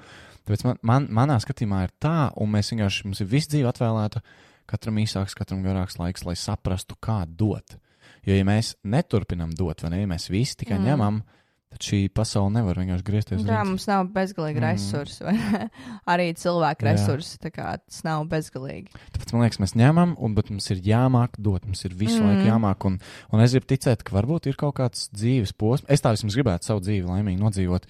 Tāpēc 0.45 0.63
man, 0.65 0.77
man, 0.81 1.07
manā 1.09 1.37
skatījumā 1.41 1.83
ir 1.85 1.91
tā, 2.01 2.31
un 2.37 2.49
mēs 2.51 2.71
vienkārši, 2.73 3.05
mums 3.05 3.21
ir 3.21 3.27
viss 3.27 3.47
dzīve 3.47 3.69
atvēlēta, 3.69 4.21
katram 4.67 4.95
īsāks, 4.97 5.35
katram 5.35 5.61
garāks 5.63 5.97
laiks, 5.99 6.23
lai 6.25 6.35
saprastu, 6.35 6.95
kā 7.01 7.25
dot. 7.27 7.77
Jo, 8.25 8.33
ja 8.37 8.43
mēs 8.45 8.75
neturpinam 8.85 9.49
dot, 9.57 9.81
vai 9.83 9.89
ne, 9.91 10.01
ja 10.01 10.07
mēs 10.07 10.29
visi 10.29 10.55
tikai 10.57 10.77
Mm. 10.77 10.81
mm. 10.81 10.87
ņemam, 10.89 11.21
tad 11.21 11.40
šī 11.79 11.99
pasaule 12.13 12.51
nevar 12.53 12.79
vienkārši 12.81 13.05
griezties. 13.07 13.43
rīts. 13.63 13.69
mums 13.69 13.87
nav 13.87 14.07
bezgalīgi 14.13 14.59
Mm. 14.59 14.65
resursi, 14.65 15.23
vai 15.23 15.35
arī 16.13 16.27
cilvēku 16.35 16.85
Jā. 16.85 16.91
resursi. 16.91 17.37
Tas 17.41 18.01
nav 18.03 18.25
bezgalīgi. 18.31 18.91
Tāpēc 19.15 19.33
man 19.33 19.45
liekas, 19.45 19.61
mēs 19.63 19.75
ņemam, 19.79 20.15
un 20.19 20.35
mums 20.35 20.69
ir 20.71 20.81
jāmāk 20.85 21.37
dot, 21.37 21.65
mums 21.65 21.85
ir 21.85 21.95
visu 21.95 22.19
mm. 22.19 22.27
laiku 22.27 22.49
jāmāk. 22.49 22.87
Un, 22.89 22.99
un 23.31 23.43
es 23.45 23.55
gribu 23.55 23.69
ticēt, 23.71 24.03
ka 24.03 24.15
varbūt 24.17 24.49
ir 24.51 24.59
kaut 24.59 24.75
kāds 24.81 25.09
dzīves 25.15 25.53
posms. 25.53 25.87
Es 25.89 26.03
tā 26.03 26.11
vismaz 26.15 26.35
gribētu 26.35 26.67
savu 26.67 26.83
dzīvi 26.83 27.07
laimīgi 27.07 27.39
nodzīvot, 27.41 27.87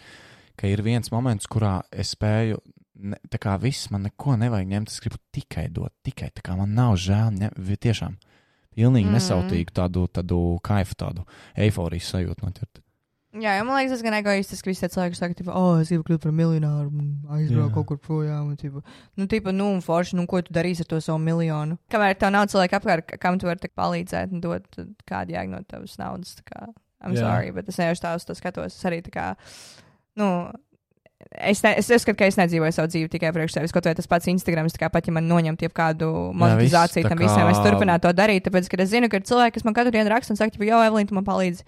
ka 0.59 0.69
ir 0.69 0.83
viens 0.85 1.11
moments, 1.11 1.49
kurā 1.49 1.81
es 1.91 2.13
spēju. 2.15 2.61
Ne, 3.01 3.17
tā 3.33 3.39
kā 3.41 3.55
viss 3.57 3.89
man 3.89 4.03
neko 4.05 4.35
nevajag 4.37 4.67
ņemt, 4.69 4.91
es 4.93 5.01
gribu 5.01 5.17
tikai 5.33 5.65
dot, 5.73 5.93
tikai 6.05 6.29
tā 6.35 6.43
kā 6.45 6.53
man 6.59 6.75
nav 6.77 6.99
žēl. 7.01 7.31
Ne, 7.33 7.49
tiešām, 7.57 8.19
pilnīgi 8.77 9.09
mm. 9.09 9.15
nesautīgu 9.17 9.73
tādu, 9.73 10.05
tādu 10.13 10.59
kaifu, 10.61 10.99
tādu 10.99 11.25
eiforijas 11.57 12.11
sajūtu 12.13 12.45
noķert. 12.45 12.83
Jā, 13.31 13.53
jo 13.55 13.63
man 13.63 13.77
liekas, 13.79 13.93
tas 13.95 14.01
gan 14.03 14.15
egoistiski. 14.17 14.67
Visi 14.73 14.83
tie 14.83 14.89
cilvēki 14.91 15.15
saka, 15.15 15.35
ka, 15.39 15.53
oh, 15.55 15.77
es 15.79 15.87
gribu 15.87 16.03
kļūt 16.09 16.25
par 16.25 16.33
miljonāru, 16.35 16.89
un 16.91 17.11
aizbraukt 17.37 17.71
kaut 17.77 17.87
kur 17.87 17.99
projām. 18.03 18.49
Un, 18.51 18.57
tipa, 18.59 18.81
nu, 19.15 19.27
tipa, 19.31 19.53
nu, 19.55 19.69
un 19.77 19.79
forši, 19.85 20.17
nu, 20.19 20.25
ko 20.27 20.41
tu 20.43 20.51
darīsi 20.51 20.83
ar 20.83 20.89
to 20.91 20.99
savu 20.99 21.21
miljonu? 21.23 21.77
Kamēr 21.93 22.17
tev 22.19 22.33
nav 22.35 22.49
cilvēki 22.51 22.75
apkārt, 22.75 23.13
kam 23.23 23.37
tu 23.39 23.47
vari 23.47 23.71
palīdzēt 23.71 24.33
un 24.35 24.41
dot 24.43 24.67
kādu 25.07 25.37
jēgu 25.37 25.53
no 25.53 25.61
tavas 25.63 25.95
naudas. 26.01 26.33
Kā, 26.43 26.65
I'm 26.99 27.15
Jā. 27.15 27.23
sorry, 27.23 27.53
bet 27.55 27.71
es 27.71 27.79
nevienu 27.79 28.03
tā 28.03 28.11
uz 28.19 28.27
to 28.27 28.35
skatos. 28.35 28.75
Es 28.75 28.83
arī 28.89 28.99
tā 29.05 29.13
kā, 29.15 29.29
nu. 30.19 30.27
Es, 31.37 31.61
ne, 31.63 31.75
es 31.77 31.87
uzskatu, 31.87 32.17
ka 32.17 32.27
es 32.27 32.35
nedzīvoju 32.35 32.73
savu 32.73 32.89
dzīvi 32.91 33.07
tikai 33.13 33.29
priekš 33.31 33.53
sevis. 33.55 33.71
Kaut 33.71 33.85
vai 33.85 33.93
tas 33.95 34.09
pats 34.09 34.27
Instagram, 34.27 34.67
kā 34.75 34.89
pat 34.91 35.05
ja 35.07 35.13
man 35.13 35.27
noņemt 35.29 35.63
kādu 35.77 36.09
monetizāciju, 36.33 37.07
tam 37.07 37.21
visam 37.21 37.47
es 37.47 37.59
kā- 37.61 37.67
turpinātu 37.69 38.09
to 38.09 38.13
darīt. 38.17 38.43
Tāpēc, 38.47 38.67
ka 38.67 38.81
es 38.81 38.89
zinu, 38.89 39.07
ka 39.07 39.21
ir 39.21 39.27
cilvēki, 39.29 39.53
kas 39.59 39.63
man 39.63 39.77
katru 39.77 39.93
dienu 39.93 40.09
raksta 40.09 40.33
un 40.33 40.41
saka, 40.41 40.57
jo, 40.57 40.81
Evelīna, 40.81 41.07
tu 41.07 41.15
man 41.15 41.23
palīdzi. 41.23 41.63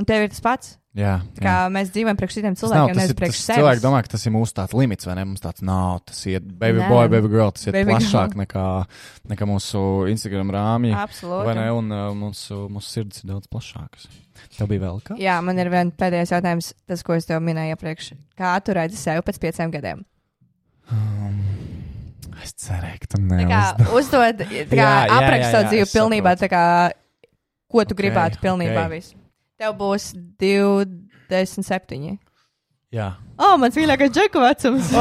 Un 0.00 0.06
tev 0.08 0.24
ir 0.24 0.32
tas 0.32 0.40
pats. 0.40 0.78
Jā, 0.98 1.12
Tā 1.36 1.42
Kā 1.44 1.52
mēs 1.70 1.92
dzīvojam 1.94 2.16
priekš 2.18 2.34
citiem 2.40 2.54
nav, 2.54 2.58
cilvēkiem, 2.58 2.88
tas 2.88 2.98
nevis 2.98 3.12
ir, 3.12 3.16
priekš 3.20 3.36
sevis. 3.38 3.58
cilvēki 3.60 3.82
domā, 3.84 3.98
ka 4.02 4.10
tas 4.16 4.24
ir 4.26 4.32
mūsu 4.34 4.54
tāds 4.56 4.74
limits, 4.74 5.06
vai 5.06 5.14
ne? 5.14 5.24
Mums 5.30 5.44
tāds 5.44 5.62
nav, 5.62 6.00
tas 6.10 6.22
ir 6.26 6.40
baby 6.42 6.80
Nē. 6.82 6.88
boy, 6.90 7.06
baby 7.12 7.28
girl, 7.30 7.52
tas 7.54 7.68
ir 7.68 7.76
Baby 7.76 7.92
plašāk 7.92 8.32
girl. 8.34 8.40
nekā, 8.42 8.64
nekā 9.30 9.46
mūsu 9.46 9.82
Instagram 10.10 10.50
rāmji. 10.56 10.90
Vai 10.90 10.98
ne? 10.98 11.04
Absolūti. 11.04 11.68
Un 11.78 11.94
uh, 11.94 12.08
mūsu, 12.18 12.58
mūsu 12.74 12.90
sirds 12.96 13.22
ir 13.22 13.30
daudz 13.30 13.46
plašākas. 13.52 14.08
Tev 14.58 14.66
bija 14.72 14.84
vēl 14.88 14.98
kā? 15.06 15.14
Jā, 15.22 15.36
man 15.44 15.58
ir 15.62 15.70
viens 15.70 15.94
pēdējais 15.98 16.34
jautājums, 16.34 16.72
tas, 16.90 17.02
ko 17.06 17.14
es 17.14 17.26
tev 17.30 17.40
minēju 17.46 17.76
iepriekš. 17.76 18.10
Kā 18.38 18.56
tu 18.66 18.74
redzi 18.74 18.98
sevi 18.98 19.22
pēc 19.26 19.38
pieciem 19.46 19.70
gadiem? 19.74 20.02
Um, 20.90 21.38
es 22.42 22.54
cerēju, 22.64 23.00
ka 23.04 23.10
tu 23.14 23.20
neuzdevi. 23.22 23.88
uzdod, 23.98 24.42
tā 24.42 24.48
kā 24.72 24.78
Jā, 24.82 24.92
jā, 25.06 25.18
aprakst 25.20 25.46
jā, 25.46 25.52
savu 25.52 25.64
jā, 25.66 25.70
dzīvi 25.74 25.88
pilnībā, 25.94 26.34
tā 26.40 26.48
kā, 26.52 26.62
ko 27.68 27.84
tu 27.84 27.94
Ok, 27.94 28.00
gribētu 28.02 28.42
pilnībā 28.42 28.86
ok. 28.86 28.92
visu. 28.94 29.17
Tev 29.58 29.72
būs 29.74 30.12
27. 30.38 32.18
Jā. 32.94 33.08
Oh, 33.36 33.56
mans 33.58 33.74
mīļākais 33.76 34.12
džeku 34.14 34.38
vecums. 34.42 34.92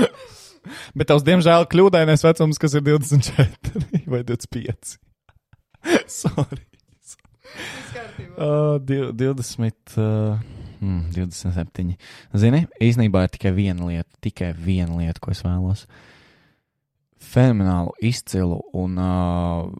Bet 0.98 1.06
tavs, 1.06 1.22
diemžēl, 1.26 1.68
kļūdainais 1.70 2.24
vecums, 2.26 2.58
kas 2.58 2.74
ir 2.74 2.82
24 2.82 4.02
vai 4.10 4.24
25. 4.26 4.96
Sorry. 6.10 6.64
Uh, 8.36 8.74
div- 8.82 9.12
20, 9.14 9.94
uh, 10.02 10.42
mm, 10.82 11.06
27. 11.14 11.94
Zini, 12.42 12.64
īsnībā 12.82 13.22
ir 13.28 13.32
tikai 13.38 13.54
viena 13.54 13.86
lieta, 13.86 14.10
tikai 14.26 14.50
viena 14.58 14.98
lieta, 14.98 15.22
ko 15.22 15.30
es 15.32 15.44
vēlos. 15.46 15.86
Fenomenālu, 17.22 17.94
izcilu 18.04 18.58
un 18.76 18.98
uh, 18.98 19.70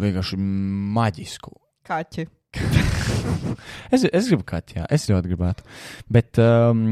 vienkārši 0.00 0.40
maģisku. 0.40 1.52
Kaķi. 1.88 2.26
Es, 3.94 4.04
es 4.04 4.28
gribu 4.28 4.44
kaķi, 4.48 4.78
jā, 4.78 4.86
es 4.92 5.06
ļoti 5.08 5.30
gribētu. 5.30 5.64
Bet, 6.12 6.38
um, 6.42 6.82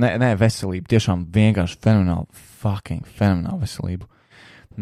nē, 0.00 0.12
nē, 0.22 0.30
veselība. 0.40 0.88
Tiešām 0.94 1.26
vienkārši 1.34 1.78
fenomenāli, 1.84 2.40
fucking 2.62 3.04
fenomenāli 3.18 3.66
veselību. 3.66 4.08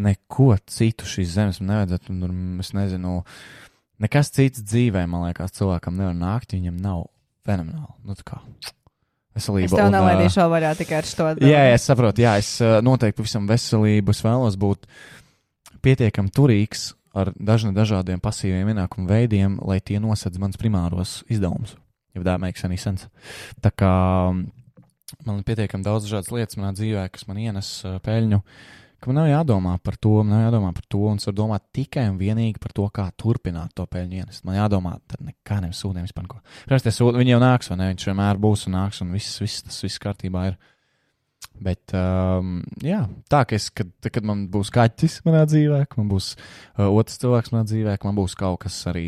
Neko 0.05 0.49
citu 0.71 1.07
šīs 1.07 1.35
zemes 1.35 1.61
man 1.61 1.73
nevajadzētu, 1.73 2.11
un 2.13 2.23
tur, 2.23 2.33
es 2.63 2.71
nezinu, 2.75 3.17
nekas 4.03 4.31
cits 4.35 4.63
dzīvē, 4.63 5.05
man 5.11 5.27
liekas, 5.27 5.55
cilvēkam 5.59 5.99
nevar 5.99 6.15
nākt, 6.19 6.55
viņam 6.55 6.79
nav 6.83 7.05
fenomenāli. 7.47 7.95
Nu, 8.07 8.17
tā 8.19 8.27
kā 8.31 8.41
veselība. 9.35 9.69
Es 9.69 9.77
tev 9.77 9.91
nelaidīšu 9.93 10.41
vēl 10.41 10.53
vaļā 10.55 10.75
tikai 10.81 10.99
ar 10.99 11.09
šo. 11.11 11.31
Jā, 11.43 11.63
jā, 11.69 11.77
es 11.77 11.87
saprotu, 11.87 12.23
jā, 12.25 12.37
es 12.41 12.55
noteikti 12.87 13.19
pavisam 13.21 13.47
veselību, 13.51 14.15
es 14.15 14.23
vēlos 14.25 14.59
būt 14.59 14.87
pietiekami 15.85 16.33
turīgs 16.35 16.89
ar 17.15 17.31
dažna, 17.35 17.73
dažādiem 17.75 18.21
pasīviem 18.23 18.73
ienākumu 18.73 19.09
veidiem, 19.09 19.57
lai 19.63 19.79
tie 19.83 20.01
nosedz 20.03 20.39
mans 20.41 20.59
primāros 20.59 21.21
izdevumus. 21.31 21.77
Ja 22.15 22.23
tā 22.23 22.37
makes 22.39 22.63
any 22.67 22.77
sense. 22.79 23.09
Tā 23.63 23.71
kā 23.75 23.91
mm, 24.31 24.45
man 25.27 25.41
ir 25.41 25.47
pietiekami 25.47 25.85
daudz 25.85 26.07
dažādas 26.07 26.31
lietas 26.31 26.59
manā 26.59 26.71
dzīvē, 26.75 27.07
kas 27.11 27.27
man 27.27 27.39
ienes 27.43 27.71
uh, 27.83 27.97
peļņu, 28.03 28.39
ka 28.99 29.11
man 29.11 29.19
nav 29.19 29.27
jādomā 29.29 29.73
par 29.83 29.97
to, 30.01 30.13
man 30.21 30.31
nav 30.33 30.45
jādomā 30.45 30.71
par 30.77 30.87
to, 30.91 31.01
un 31.11 31.19
es 31.19 31.27
varu 31.27 31.39
domāt 31.41 31.65
tikai 31.75 32.05
un 32.11 32.19
vienīgi 32.21 32.61
par 32.63 32.75
to, 32.77 32.87
kā 32.95 33.09
turpināt 33.19 33.75
to 33.75 33.87
peļņu 33.91 34.21
ienest. 34.21 34.45
Man 34.47 34.59
jādomā, 34.59 34.95
tad 35.11 35.25
nekādiem 35.27 35.75
sūdiem 35.75 36.07
vispār. 36.07 36.29
Protams, 36.29 36.87
tie 36.87 36.95
sūdi, 36.95 37.27
jau 37.29 37.41
nāks, 37.43 37.71
vai 37.71 37.79
ne? 37.81 37.91
Viņš 37.91 38.07
vienmēr 38.11 38.39
būs 38.47 38.67
un 38.69 38.79
nāks, 38.79 39.03
un 39.03 39.11
viss, 39.15 39.41
viss 39.43 39.67
tas 39.67 39.83
viss 39.83 40.01
kārtībā 40.01 40.47
ir. 40.51 40.57
Bet, 41.63 41.93
um, 41.95 42.59
jā, 42.83 43.05
tā 43.31 43.45
ka 43.47 43.55
es, 43.55 43.69
kad, 43.71 43.91
kad 44.03 44.25
man 44.27 44.45
būs 44.51 44.71
kaķis 44.75 45.21
manā 45.27 45.45
dzīvē, 45.47 45.85
man 45.95 46.09
būs 46.11 46.33
uh, 46.35 46.89
otrs 46.89 47.21
cilvēks 47.21 47.53
manā 47.53 47.69
dzīvē, 47.69 47.95
man 48.03 48.17
būs 48.17 48.35
kaut 48.39 48.59
kas 48.65 48.81
arī, 48.91 49.07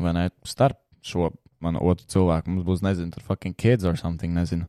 vai 0.00 0.14
ne, 0.16 0.24
starp 0.48 0.80
šo 1.04 1.28
manu 1.60 1.82
otru 1.84 2.08
cilvēku, 2.08 2.48
mums 2.48 2.64
būs, 2.64 2.82
nezinu, 2.84 3.12
tur 3.12 3.24
fucking 3.26 3.56
kids 3.56 3.84
or 3.84 3.98
something, 4.00 4.32
nezinu, 4.36 4.64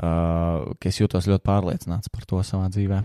uh, 0.00 0.70
ka 0.80 0.88
es 0.88 1.00
jūtos 1.02 1.28
ļoti 1.28 1.44
pārliecināts 1.44 2.12
par 2.12 2.24
to 2.28 2.40
savā 2.46 2.70
dzīvē. 2.72 3.02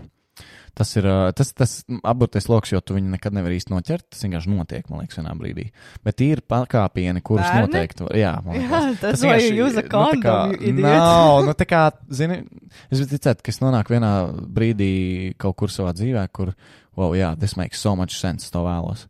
Tas 0.76 0.90
ir 0.98 1.06
tas, 1.32 1.50
tas 1.56 1.70
apburtais 2.04 2.44
lokus, 2.52 2.74
jo 2.74 2.80
tu 2.84 2.92
viņu 2.98 3.08
nekad 3.14 3.32
nevari 3.32 3.56
īsti 3.56 3.72
noķert. 3.72 4.04
Tas 4.12 4.20
vienkārši 4.26 4.50
notiek, 4.52 4.90
man 4.92 5.00
liekas, 5.00 5.16
vienā 5.16 5.32
brīdī. 5.40 5.64
Bet 6.04 6.20
ir 6.20 6.42
pakāpieni, 6.44 7.22
kurus 7.24 7.46
Bērni? 7.48 7.62
noteikti. 7.70 8.08
Jā, 8.20 8.34
liekas. 8.44 8.68
Jā, 8.68 8.82
tas 9.00 9.24
vai 9.24 9.38
vienkārši, 9.38 9.56
jūs 9.62 9.72
nu, 9.72 9.80
tā 9.80 9.86
kondom, 9.94 10.22
kā- 10.26 10.36
you 10.52 10.60
idiot. 10.74 10.84
Nav, 11.00 11.40
nu 11.48 11.54
tā 11.56 11.64
kā, 11.70 11.82
zini, 12.12 12.42
es 12.90 13.00
gribu 13.00 13.08
ticēt, 13.14 13.40
ka 13.40 13.54
es 13.54 13.62
nonāku 13.64 13.96
vienā 13.96 14.12
brīdī 14.60 14.92
kaut 15.40 15.56
kur 15.56 15.72
savā 15.72 15.96
dzīvē, 15.96 16.26
kur, 16.36 16.52
wow, 16.94 17.16
jā, 17.16 17.32
this 17.40 17.56
makes 17.56 17.80
so 17.80 17.96
much 17.96 18.18
sense, 18.20 18.50
to 18.52 18.60
vēlos. 18.60 19.06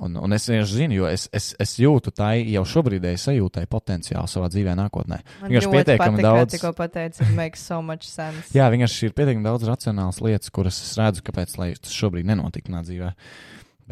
Un, 0.00 0.16
un 0.16 0.32
es 0.32 0.46
vienkārši 0.48 0.78
zinu, 0.78 0.94
jo 1.02 1.06
es, 1.06 1.26
es, 1.36 1.50
es 1.60 1.74
jūtu 1.76 2.14
tai 2.16 2.46
jau 2.48 2.62
šobrīd, 2.64 3.04
es 3.10 3.26
sajūtu 3.28 3.58
tai 3.58 3.66
potenciālu 3.68 4.30
savā 4.30 4.48
dzīvē 4.48 4.72
nākotnē. 4.78 5.18
Vienkārši 5.42 5.68
ļoti 5.68 5.76
pietiekami 5.76 6.24
daudz- 6.24 6.54
tikko 6.56 6.72
pateici, 6.78 7.26
so 7.60 7.82
much 7.84 8.08
sense. 8.08 8.48
Jā, 8.56 8.70
vienkārši 8.72 9.10
ir 9.10 9.12
pietiekami 9.12 9.44
daudz 9.44 9.68
racionālas 9.68 10.22
lietas, 10.24 10.48
kuras 10.50 10.80
es 10.80 10.96
redzu, 10.96 11.20
kāpēc 11.28 11.58
tas 11.84 11.92
šobrīd 11.92 12.24
nenotiktu 12.24 12.72
manā 12.72 12.86
dzīvē. 12.88 13.12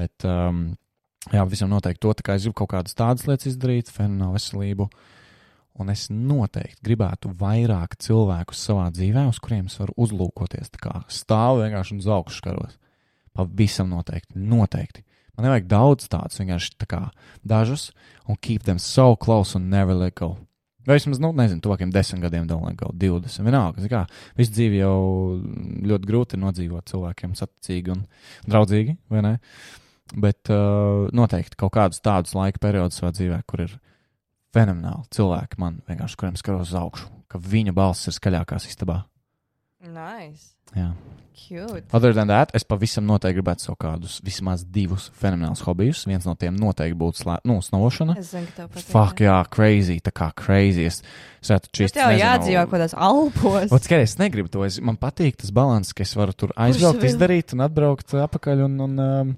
Bet, 0.00 0.24
um, 0.24 0.70
Jā, 1.28 1.44
visam 1.44 1.68
noteikti 1.68 2.00
to, 2.00 2.14
kā 2.24 2.34
es 2.38 2.46
gribu 2.46 2.56
kaut 2.62 2.70
kādas 2.72 2.96
tādas 2.96 3.26
lietas 3.28 3.50
izdarīt, 3.52 3.92
fenomenālu 3.92 4.38
veselību. 4.38 4.86
Un 5.80 5.92
es 5.92 6.06
noteikti 6.12 6.80
gribētu 6.84 7.30
vairāk 7.40 7.94
cilvēku 8.00 8.56
savā 8.56 8.88
dzīvē, 8.92 9.26
uz 9.30 9.38
kuriem 9.40 9.68
es 9.70 9.76
varu 9.80 9.94
uzlūkoties. 10.00 10.72
Tā 10.74 10.80
kā 10.80 10.94
stāvu 11.12 11.60
vienkārši 11.62 11.94
un 11.94 12.00
uz 12.02 12.08
augšu 12.16 12.40
skaros. 12.40 12.78
Pavisam 13.36 13.92
noteikti. 13.92 14.34
noteikti. 14.34 15.04
Man 15.40 15.48
nevajag 15.48 15.70
daudz 15.72 16.04
tādus, 16.12 16.36
vienkārši 16.36 16.74
tā 16.76 16.84
kā 16.84 16.98
dažus, 17.48 17.86
un 18.28 18.36
keep 18.44 18.66
them 18.68 18.76
so 18.76 19.14
close 19.16 19.56
and 19.56 19.72
never 19.72 19.96
let 19.96 20.12
go. 20.20 20.34
Vai 20.84 20.98
vismaz, 20.98 21.16
nu, 21.20 21.30
nezinu, 21.36 21.62
tuvākiem 21.64 21.88
desmit 21.92 22.20
gadiem, 22.26 22.44
don't 22.48 22.66
let 22.68 22.76
go, 22.76 22.90
20. 22.92 23.40
Vienalga, 23.46 23.88
kā 23.88 24.02
visu 24.36 24.52
dzīvi 24.52 24.82
jau 24.82 24.98
ļoti 25.88 26.10
grūti 26.10 26.40
nodzīvot 26.40 26.92
cilvēkiem 26.92 27.32
saticīgi 27.40 27.94
un 27.94 28.04
draudzīgi, 28.44 28.98
vai 29.08 29.24
ne? 29.24 29.34
Bet 30.12 30.52
uh, 30.52 31.08
noteikti 31.16 31.56
kaut 31.56 31.72
kādus 31.78 32.04
tādus 32.04 32.36
laika 32.36 32.60
periodus 32.60 33.00
savā 33.00 33.14
dzīvē, 33.16 33.40
kur 33.48 33.64
ir 33.64 33.76
fenomenāli 34.52 35.08
cilvēki, 35.16 35.60
man 35.62 35.80
vienkārši, 35.88 36.20
kuriem 36.20 36.36
skaros 36.36 36.68
uz 36.68 36.76
augšu, 36.82 37.08
ka 37.32 37.40
viņa 37.40 37.76
balss 37.76 38.12
ir 38.12 38.20
skaļākās 38.20 38.68
istabā. 38.68 39.06
Nice. 39.80 40.52
Jā. 40.76 40.92
Cute. 41.32 41.86
Other 41.96 42.12
than 42.12 42.28
that, 42.28 42.50
es 42.54 42.66
pavisam 42.68 43.06
noteikti 43.08 43.38
gribētu 43.38 43.64
savu 43.64 43.78
kādus, 43.80 44.18
vismaz 44.20 44.60
divus 44.68 45.06
fenomenālus 45.16 45.62
hobijus. 45.64 46.02
Viens 46.10 46.26
no 46.28 46.34
tiem 46.36 46.58
noteikti 46.60 46.98
būtu 47.00 47.22
slē, 47.22 47.38
nu, 47.48 47.56
snovošana. 47.64 48.18
Es 48.20 48.34
zinu, 48.34 48.50
ka 48.50 48.58
tev 48.58 48.68
patīk. 48.74 48.90
Fuck, 48.92 49.22
jā, 49.24 49.38
crazy, 49.48 49.96
tā 50.04 50.12
kā 50.12 50.28
crazy. 50.36 50.84
Es 50.90 51.00
Bet 51.48 51.70
čist. 51.72 51.96
tev 51.96 52.12
jādzīvo 52.12 52.66
kaut 52.66 52.74
kādās 52.76 52.96
alpos. 53.08 53.72
Ot, 53.72 53.86
skaties, 53.86 54.12
es 54.12 54.20
negribu 54.20 54.52
to. 54.52 54.66
Es, 54.68 54.76
man 54.84 55.00
patīk 55.00 55.40
tas 55.40 55.54
balans, 55.56 55.94
ka 55.96 56.04
es 56.04 56.12
varu 56.18 56.36
tur 56.36 56.52
aizbraukt, 56.60 57.06
izdarīt 57.08 57.56
un 57.56 57.64
atbraukt 57.64 58.12
atpakaļ. 58.26 58.66
Un, 58.68 58.76
un, 58.84 59.00
um, 59.06 59.32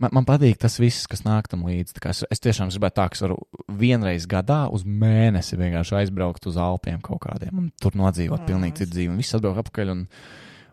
man, 0.00 0.10
man 0.16 0.24
patīk 0.28 0.58
tas 0.62 0.78
viss, 0.80 1.06
kas 1.10 1.22
nāk 1.26 1.48
tam 1.50 1.64
līdzi. 1.68 1.98
Es, 2.10 2.24
es 2.30 2.40
tiešām 2.44 2.70
gribētu 2.72 2.96
tā, 3.00 3.06
ka 3.10 3.18
es 3.18 3.22
varu 3.24 3.36
vienreiz 3.80 4.26
gadā 4.30 4.64
uz 4.72 4.84
mēnesi 4.88 5.58
vienkārši 5.60 5.96
aizbraukt 6.02 6.46
uz 6.50 6.56
Alpiem 6.56 7.00
kaut 7.04 7.22
kādiem 7.26 7.54
un 7.64 7.70
tur 7.82 7.92
nodzīvot 7.98 8.40
Mm. 8.42 8.46
pilnīgi 8.50 8.76
citu 8.82 8.94
dzīvi. 8.96 9.16
Viss 9.18 9.34
atbraukt 9.38 9.64
atpakaļ. 9.66 9.90
Un, 9.94 10.02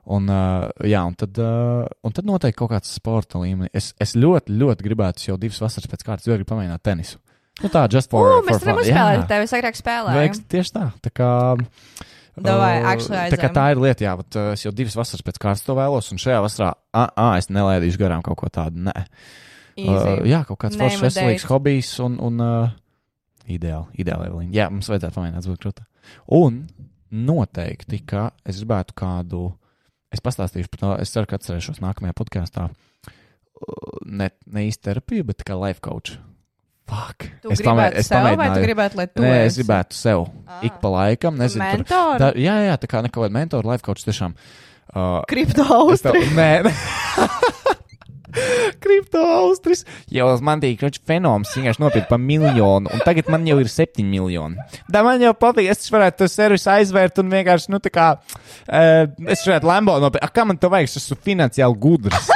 un, 0.06 0.30
uh, 0.30 0.70
jā, 0.86 1.02
un, 1.08 1.16
tad, 1.18 1.38
uh, 1.42 1.86
un 2.06 2.14
tad 2.14 2.26
noteikti 2.30 2.60
kaut 2.60 2.70
kāds 2.76 2.92
sporta 2.94 3.40
līmenis. 3.42 3.74
Es, 3.74 3.94
es 4.00 4.16
ļoti, 4.16 4.54
ļoti 4.62 4.86
gribētu 4.86 5.30
jau 5.32 5.38
divas 5.42 5.62
vasaras 5.64 5.90
pēc 5.90 6.04
kārtas, 6.06 6.28
jo 6.30 6.36
gribu 6.38 6.52
pamēģināt 6.54 6.84
tenisu. 6.86 7.18
Nu, 7.64 7.70
tā, 7.72 7.86
just 7.90 8.12
for, 8.12 8.28
Ugh, 8.28 8.44
for 8.44 8.52
mēs 8.52 8.62
fun. 8.68 8.82
uzspēlēt, 8.84 9.22
Jā. 9.24 9.28
tev 9.32 9.46
es 9.48 9.54
agrāk 9.56 9.78
spēlēju. 9.80 10.18
Vajag 10.20 10.42
tieši 10.52 10.74
tā. 10.76 10.86
Tā 11.08 11.12
kā. 11.16 11.30
Davai, 12.36 12.72
uh, 12.82 12.88
actually 12.92 13.16
tā 13.16 13.26
aizējam. 13.30 13.54
tā 13.56 13.66
ir 13.72 13.82
lieta, 13.82 14.06
jā, 14.06 14.14
bet 14.20 14.38
uh, 14.40 14.48
es 14.56 14.66
jau 14.66 14.72
divas 14.76 14.96
vasaras 15.00 15.24
pēc 15.24 15.40
kārtas 15.42 15.66
to 15.66 15.76
vēlos, 15.78 16.10
un 16.12 16.22
šajā 16.22 16.40
vasarā, 16.44 16.72
ah, 16.96 17.12
ah 17.16 17.36
es 17.40 17.48
nelaidīšu 17.48 18.02
garām 18.02 18.24
kaut 18.26 18.40
ko 18.42 18.50
tādu. 18.52 18.84
Nē, 18.90 18.96
uh, 18.96 19.36
Easy. 19.80 20.16
jā, 20.32 20.42
kaut 20.50 20.60
kāds 20.66 20.80
foršs 20.80 21.04
veselīgs 21.06 21.48
hobijs, 21.48 21.92
un, 22.04 22.18
un 22.24 22.44
uh, 22.44 22.74
ideāli, 23.48 24.02
ideāli, 24.04 24.32
Evelīna. 24.32 24.52
Jā, 24.56 24.68
mums 24.74 24.92
vajadzētu 24.92 25.16
pamēģināt 25.16 25.52
būt 25.52 25.64
krūta. 25.64 25.88
Un 26.36 26.66
noteikti, 27.16 28.02
ka 28.10 28.30
es 28.44 28.60
gribētu 28.60 28.98
kādu, 29.00 29.46
es 30.12 30.24
pastāstīšu 30.26 30.74
par 30.74 30.84
to, 30.84 30.92
es 31.06 31.16
ceru, 31.16 31.32
ka 31.32 31.40
atcerēšos 31.40 31.80
nākamajā 31.86 32.20
podkāstā. 32.20 32.68
Uh, 32.68 32.92
Ne, 34.06 34.30
ne 34.52 34.66
īsti 34.68 34.90
terapija, 34.90 35.26
bet 35.28 35.44
kā 35.48 35.56
life 35.58 35.82
coach. 35.84 36.20
Fuck. 36.86 37.26
Tu 37.42 37.50
es 37.50 37.62
gribētu 37.66 37.98
es 37.98 38.10
sev, 38.12 38.28
vai 38.38 38.50
tu 38.54 38.62
gribētu, 38.62 39.00
lai 39.00 39.08
tu 39.10 39.24
Nē, 39.24 39.32
es 39.48 39.56
esi? 39.56 39.64
gribētu 39.64 39.98
sev 39.98 40.28
Ah. 40.46 40.60
ik 40.62 40.78
pa 40.82 40.92
laikam, 40.94 41.34
nezinu, 41.40 41.66
tur 41.66 41.82
Mentori? 41.82 42.20
Da, 42.22 42.28
jā, 42.38 42.56
jā, 42.70 42.76
tā 42.78 42.88
kā 42.92 43.02
nekāda 43.02 43.32
mentora, 43.34 43.72
life 43.72 43.82
coach 43.84 44.06
tiešām. 44.06 44.36
Uh, 44.94 45.24
Kripto 45.28 45.66
es 45.92 46.06
tev, 46.06 46.14
austri. 46.14 46.30
nē, 46.40 46.52
nē. 46.70 46.74
Kripto 48.84 49.22
austris. 49.24 49.86
Jau 50.12 50.28
man 50.44 50.60
tīk, 50.62 50.78
ka 50.82 50.90
fenoms 51.08 51.54
vienkārši 51.56 51.82
nopirka 51.82 52.10
par 52.12 52.20
miljonu, 52.22 52.92
un 52.92 53.04
tagad 53.08 53.30
man 53.32 53.46
jau 53.48 53.58
ir 53.64 53.70
septiņi 53.72 54.08
miljoni. 54.12 54.66
Da 54.92 55.02
man 55.08 55.24
jau 55.24 55.32
patīk, 55.40 55.70
es 55.72 55.90
varētu 55.94 56.22
to 56.22 56.28
servisu 56.32 56.70
aizvērt 56.74 57.22
un 57.24 57.32
vienkārši, 57.32 57.72
nu, 57.74 57.80
tā 57.84 57.92
kā, 57.96 58.08
uh, 58.20 59.06
es 59.32 59.46
varētu 59.48 59.72
Lambo 59.72 59.98
nopirkt. 60.04 60.28
A, 60.28 60.32
kā 60.36 60.46
man 60.48 60.60
to 60.60 60.70
vajag? 60.74 60.92
Es 60.92 61.00
esmu 61.02 61.18
finansiāli 61.26 61.80
gudrs. 61.80 62.30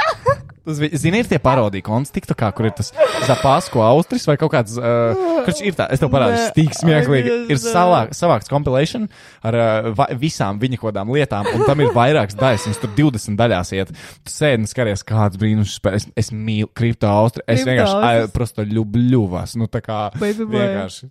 Zini, 0.76 1.20
ir 1.22 1.28
tie 1.30 1.38
parodiju 1.42 1.84
konts, 1.86 2.12
tik 2.14 2.28
tā 2.28 2.36
kā, 2.38 2.50
kur 2.56 2.68
ir 2.68 2.74
tas 2.76 2.92
Zapāsko 3.26 3.82
austris 3.84 4.26
vai 4.28 4.36
kaut 4.40 4.52
kāds, 4.54 4.76
uh, 4.80 5.18
kurš 5.46 5.62
ir 5.66 5.76
tā, 5.78 5.88
es 5.94 6.02
tev 6.02 6.10
parādīšu, 6.12 6.50
tik 6.56 6.74
smieklīgi. 6.78 7.36
Ir 7.50 7.56
es, 7.56 7.66
salā, 7.66 8.02
savāks 8.16 8.50
compilation 8.50 9.06
ar 9.46 9.58
uh, 9.60 10.02
visām 10.20 10.60
viņa 10.62 10.80
kaut 10.80 10.90
kādām 10.90 11.12
lietām, 11.14 11.48
un 11.54 11.64
tam 11.68 11.84
ir 11.84 11.94
vairākas 11.96 12.38
daļas, 12.40 12.66
viņas 12.68 12.82
tur 12.82 12.94
20 12.98 13.40
daļās 13.40 13.72
iet. 13.78 13.94
Tu 14.26 14.34
sēdi 14.34 14.64
un 14.64 14.70
skaties, 14.70 15.06
kāds 15.06 15.40
brīnums 15.40 15.76
spēlē. 15.78 16.00
Es, 16.00 16.10
es 16.24 16.34
mīlu 16.34 16.70
kripto 16.76 17.10
austri, 17.10 17.44
es 17.50 17.64
vienkārši, 17.66 17.96
ai, 18.06 18.28
prosto 18.34 18.66
ļubļu 18.66 19.24
vas, 19.34 19.56
nu 19.60 19.70
tā 19.70 19.82
kā 19.84 20.06
vienkārši. 20.18 21.10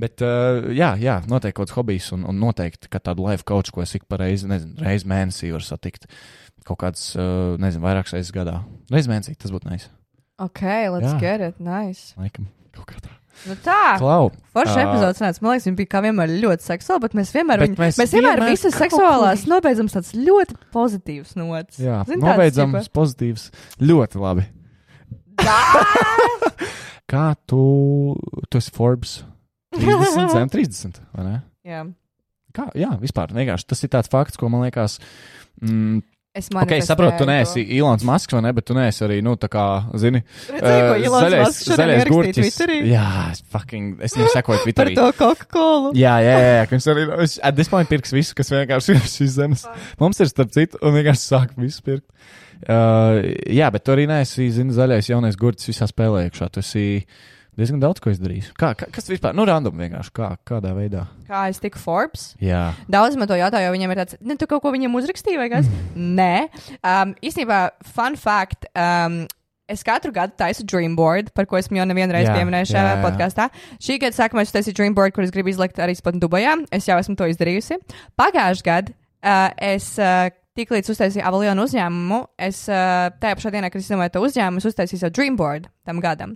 Bet, 0.00 0.22
uh, 0.24 0.70
jā, 0.72 0.94
jā, 1.00 1.18
noteikti 1.28 1.58
kaut 1.58 1.68
kāds 1.68 1.76
hobijs, 1.76 2.06
un, 2.16 2.24
un 2.28 2.38
noteikti, 2.40 2.88
ka 2.92 3.00
tādu 3.04 3.26
life 3.28 3.44
coach, 3.48 3.72
ko 3.74 3.84
es 3.84 3.92
ik 3.98 4.06
pa 4.10 4.18
reizi, 4.22 4.48
nezinu, 4.50 4.78
reizi 4.82 5.08
mēnesī 5.10 5.52
varu 5.52 5.66
satikt. 5.66 6.08
Kaut 6.66 6.78
kāds, 6.78 7.08
uh, 7.18 7.56
nezinu, 7.58 7.82
vairākas 7.82 8.12
reizes 8.14 8.30
gadā. 8.34 8.60
Reiz 8.92 9.08
mēnesī 9.10 9.34
tas 9.38 9.50
būtu 9.50 9.66
nice. 9.70 9.88
Ok, 10.42 10.62
let's 10.94 11.12
Jā. 11.14 11.18
get 11.20 11.40
it. 11.40 11.58
Nice. 11.60 12.14
Laikam, 12.18 12.46
kaut 12.74 12.86
kā 12.90 13.00
tā. 13.02 13.10
Nu 13.48 13.54
tā. 13.64 13.96
Klau! 13.98 14.28
Forša 14.54 14.76
Ā. 14.76 14.82
epizode 14.84 15.16
sanāca. 15.18 15.40
Man 15.42 15.54
liekas, 15.54 15.66
viņa 15.66 15.76
bija 15.78 15.90
kā 15.94 16.00
vienmēr 16.04 16.32
ļoti 16.42 16.66
seksuāla, 16.66 17.00
bet 17.06 17.14
mēs 17.16 17.30
vienmēr, 17.34 17.62
Bet 17.64 17.70
viņu, 17.72 17.78
mēs 17.80 17.98
mēs 17.98 18.12
vienmēr 18.12 18.36
vienmēr 18.38 18.52
visas 18.52 18.74
kaut 18.76 18.82
seksuālās 18.84 19.42
kur- 19.46 19.52
nobeidzam 19.54 19.88
tāds 19.90 20.10
ļoti 20.14 20.56
pozitīvs 20.74 21.32
nots. 21.40 21.78
Jā, 21.80 22.02
Zini, 22.06 22.20
tāds 22.20 22.28
nobeidzams, 22.28 22.86
tipa- 22.90 22.96
pozitīvs. 23.00 23.46
Ļoti 23.80 24.20
labi. 24.22 24.44
Kā 27.12 27.24
tu, 27.48 27.62
tu 28.48 28.60
esi 28.60 28.72
Forbes 28.72 29.18
30, 29.74 30.30
zem 30.32 30.48
30, 30.52 31.00
vai 31.16 31.24
ne? 31.26 31.34
Jā. 31.66 31.82
Kā, 32.56 32.66
jā, 32.76 32.90
vispār 33.00 33.32
vienkārši 33.32 33.68
tas 33.72 33.80
ir 33.84 33.90
tāds 33.92 34.10
fakts, 34.12 34.36
ko 34.40 34.48
man 34.52 34.64
liekas. 34.66 34.98
Mm, 35.64 36.02
Es 36.32 36.46
ok, 36.48 36.70
es 36.78 36.86
saprotu, 36.88 37.18
tu 37.20 37.24
neesi 37.28 37.60
Ilons 37.76 38.06
Masks, 38.08 38.32
vai 38.32 38.40
ne, 38.46 38.54
bet 38.56 38.64
tu 38.64 38.72
neesi 38.72 39.02
arī, 39.04 39.18
nu, 39.20 39.34
tā 39.36 39.50
kā, 39.52 39.64
zini, 40.00 40.22
Redzēju, 40.48 40.94
Ilons 41.04 41.26
zaļais, 41.26 41.58
zaļais 41.76 42.04
gurķis. 42.08 42.60
Jā, 42.88 43.08
es 43.34 43.42
fucking, 43.52 43.98
es 44.00 44.16
viņam 44.16 44.30
sekoju 44.38 44.62
par 44.62 44.64
Twitterī. 44.64 44.94
to 44.96 45.10
Coca-Cola. 45.18 45.90
Jā, 45.92 46.14
jā, 46.24 46.38
jā, 46.40 46.54
jā, 46.56 46.62
viņš 46.70 46.86
arī, 46.94 47.04
viņš 47.20 47.34
at 47.50 47.58
this 47.58 47.68
point 47.68 47.92
pirks 47.92 48.16
visu, 48.16 48.32
kas 48.38 48.48
vienkārši 48.54 48.96
ir 48.96 49.04
šīs 49.12 49.36
zemes. 49.36 49.66
Mums 50.00 50.24
ir 50.24 50.32
starp 50.32 50.56
citu, 50.56 50.80
un 50.80 50.96
vienkārši 50.96 51.26
sāk 51.34 51.52
visu 51.60 51.84
pirkt. 51.84 52.08
Uh, 52.62 53.20
jā, 53.52 53.68
bet 53.74 53.84
tu 53.84 53.92
arī 53.92 54.08
neesi, 54.08 54.48
zini, 54.56 54.72
zaļais 54.72 55.12
jaunais 55.12 55.36
gurķis 55.36 55.68
visā 55.74 55.90
spēlē 55.90 56.30
iekšā. 56.30 56.48
Tu 56.54 56.64
esi 56.64 56.86
diezgan 57.58 57.82
daudz 57.82 58.00
ko 58.02 58.12
izdarījis. 58.12 58.52
Kā, 58.58 58.72
kā, 58.78 58.88
kas 58.92 59.10
vispār, 59.10 59.36
nu, 59.36 59.44
random 59.48 59.76
vienkārši, 59.80 60.14
kā, 60.16 60.30
kādā 60.48 60.72
veidā? 60.76 61.04
Kā 61.28 61.44
es 61.52 61.60
tiku 61.62 61.80
Forbes? 61.82 62.32
Jā. 62.42 62.70
Daudz 62.92 63.18
man 63.20 63.30
to 63.30 63.38
jautāja, 63.38 63.68
jo 63.68 63.76
viņiem 63.76 63.94
ir 63.94 64.02
tāds, 64.02 64.18
ne, 64.24 64.38
tu 64.40 64.48
kaut 64.50 64.64
ko 64.64 64.72
viņiem 64.74 64.96
uzrakstīji 65.02 65.40
vai 65.40 65.50
kas? 65.52 65.70
Nē. 66.20 66.48
Um, 66.80 67.14
īstenībā, 67.20 67.62
fun 67.94 68.18
fact. 68.20 68.68
Um, 68.72 69.24
Es 69.70 69.80
katru 69.86 70.10
gadu 70.12 70.34
taisu 70.36 70.66
Dreamboard, 70.68 71.30
par 71.32 71.46
ko 71.48 71.56
esmu 71.56 71.78
jau 71.78 71.84
nevienu 71.88 72.12
reizi 72.12 72.28
jā, 72.28 72.64
šajā 72.68 72.88
jā. 72.90 72.96
podkāstā. 73.00 73.46
Šī 73.80 73.94
gada 74.02 74.16
sākumā 74.18 74.42
es 74.44 74.52
taisīju 74.52 74.74
Dreamboard, 74.76 75.14
kur 75.16 75.24
es 75.24 75.32
gribu 75.32 75.48
izlikt 75.48 75.78
arī 75.80 75.94
spat 75.96 76.18
Dubajā. 76.20 76.58
Es 76.74 76.90
jau 76.90 76.98
esmu 77.00 77.14
to 77.16 77.30
izdarījusi. 77.30 77.78
Pagājušajā 78.20 78.66
gadā 78.66 78.92
uh, 79.22 79.48
es 79.62 79.94
uh, 80.02 80.28
tiklīdz 80.58 80.90
uztaisīju 80.92 81.24
avionu 81.24 81.64
uzņēmumu, 81.66 82.18
es 82.44 82.64
uh, 82.70 83.08
tajā 83.22 83.38
pašā 83.38 83.52
dienā, 83.54 83.70
kad 83.72 83.80
es 83.80 83.88
izdomāju 83.88 84.12
to 84.14 84.22
uzņēmumu, 84.26 84.60
es 84.60 84.68
uztaisīju 84.68 85.00
savu 85.00 85.14
Dreamboard 85.16 85.68
tam 85.88 85.98
gadam. 86.04 86.34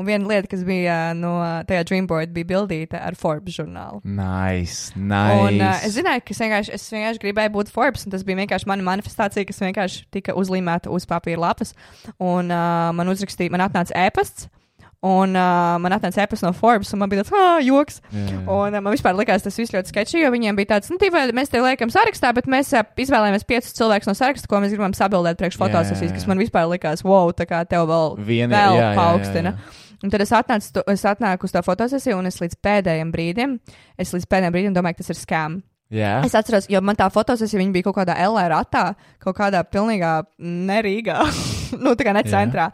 Un 0.00 0.08
viena 0.08 0.26
lieta, 0.30 0.48
kas 0.50 0.64
bija 0.66 0.96
uh, 1.10 1.16
no 1.18 1.32
tajā 1.68 1.84
Dreamboard, 1.90 2.32
bija 2.34 2.48
bildīta 2.48 3.02
ar 3.04 3.18
Forbes 3.18 3.58
žurnālu. 3.60 4.00
Nice, 4.04 4.94
nice. 4.96 5.40
Un, 5.44 5.60
uh, 5.60 5.84
es 5.86 5.96
zināju, 5.98 6.24
ka 6.24 6.34
es 6.34 6.42
vienkārši, 6.44 6.76
es 6.78 6.86
vienkārši 6.96 7.24
gribēju 7.26 7.54
būt 7.58 7.72
Forbes, 7.74 8.06
un 8.08 8.16
tas 8.16 8.24
bija 8.26 8.40
vienkārši 8.40 8.70
mana 8.70 8.88
manifestācija, 8.88 9.48
kas 9.48 9.64
vienkārši 9.66 10.06
tika 10.16 10.36
uzlīmēta 10.38 10.92
uz 10.94 11.08
papīra 11.08 11.44
lapas. 11.48 11.74
Un 12.16 12.48
uh, 12.48 12.88
man 12.96 13.12
uzrakstīja, 13.12 13.52
man 13.54 13.68
atnāca 13.68 14.08
ēpasts, 14.08 14.48
un 15.06 15.36
uh, 15.38 15.76
man 15.78 15.94
atnāca 15.94 16.24
ēpasts 16.24 16.42
no 16.42 16.50
Forbes, 16.56 16.90
un 16.94 17.02
man 17.02 17.10
bija 17.12 17.22
tāds, 17.22 17.34
ah, 17.38 17.58
joks. 17.62 18.00
Jā. 18.10 18.40
Un 18.42 18.74
uh, 18.74 18.80
man 18.82 18.94
vispār 18.94 19.14
likās 19.18 19.44
tas 19.44 19.58
viss 19.60 19.74
ļoti 19.74 19.92
sketčīgi, 19.92 20.24
jo 20.24 20.32
viņiem 20.34 20.58
bija 20.58 20.72
tāds, 20.74 20.90
nu, 20.90 20.98
tīvā, 20.98 21.26
mēs 21.36 21.52
te 21.52 21.62
liekam 21.62 21.92
sarakstā, 21.94 22.32
bet 22.34 22.50
mēs 22.50 22.72
uh, 22.74 22.82
izvēlējāmies 22.98 23.46
piecus 23.48 23.76
cilvēkus 23.78 24.10
no 24.10 24.16
saraksta, 24.18 24.50
ko 24.50 24.62
mēs 24.64 24.74
gribam 24.74 24.96
sabildēt 24.98 25.38
priekš 25.38 25.54
Jā, 25.58 25.62
fotosesijas, 25.64 26.10
jā, 26.10 26.16
kas 26.18 26.26
jā. 26.26 26.32
man 26.32 26.42
vispār 26.42 26.66
likās, 26.72 27.04
wow, 27.06 27.30
tā 27.36 27.46
kā 27.46 27.62
tev 27.70 27.86
vēl, 27.90 28.18
Vieni- 28.26 28.50
vēl 28.54 28.74
jā, 28.74 28.82
jā, 28.82 28.90
jā, 28.90 28.98
paaugstina. 28.98 29.54
jā. 29.54 29.84
Un 29.98 30.12
tad 30.14 30.22
es 30.22 30.30
atnācu, 30.30 30.82
es 30.94 31.02
atnāku 31.10 31.48
uz 31.48 31.54
tā 31.54 31.62
fotosesiju, 31.66 32.18
un 32.20 32.30
es 32.30 32.38
līdz 32.38 32.58
pēdējiem 32.62 33.10
brīdim, 33.14 33.56
es 33.98 34.14
līdz 34.14 34.28
pēdējiem 34.30 34.54
brīdim 34.54 34.76
domāju, 34.76 34.98
ka 34.98 35.02
tas 35.02 35.14
ir 35.14 35.18
skām. 35.18 35.60
Jā. 35.90 36.18
Es 36.26 36.34
atceros, 36.36 36.68
jo 36.70 36.82
man 36.84 36.98
tā 36.98 37.08
fotosesija 37.10 37.64
bija 37.72 37.88
kaut 37.88 37.96
kādā 38.02 38.14
LR 38.28 38.52
ratā, 38.52 38.84
kaut 39.18 39.38
kādā 39.40 39.64
pilnīgā 39.66 40.20
nerīgā. 40.38 41.22
nu, 41.84 41.94
tā 41.98 42.06
kā 42.08 42.12
ne 42.16 42.22
centrā. 42.26 42.68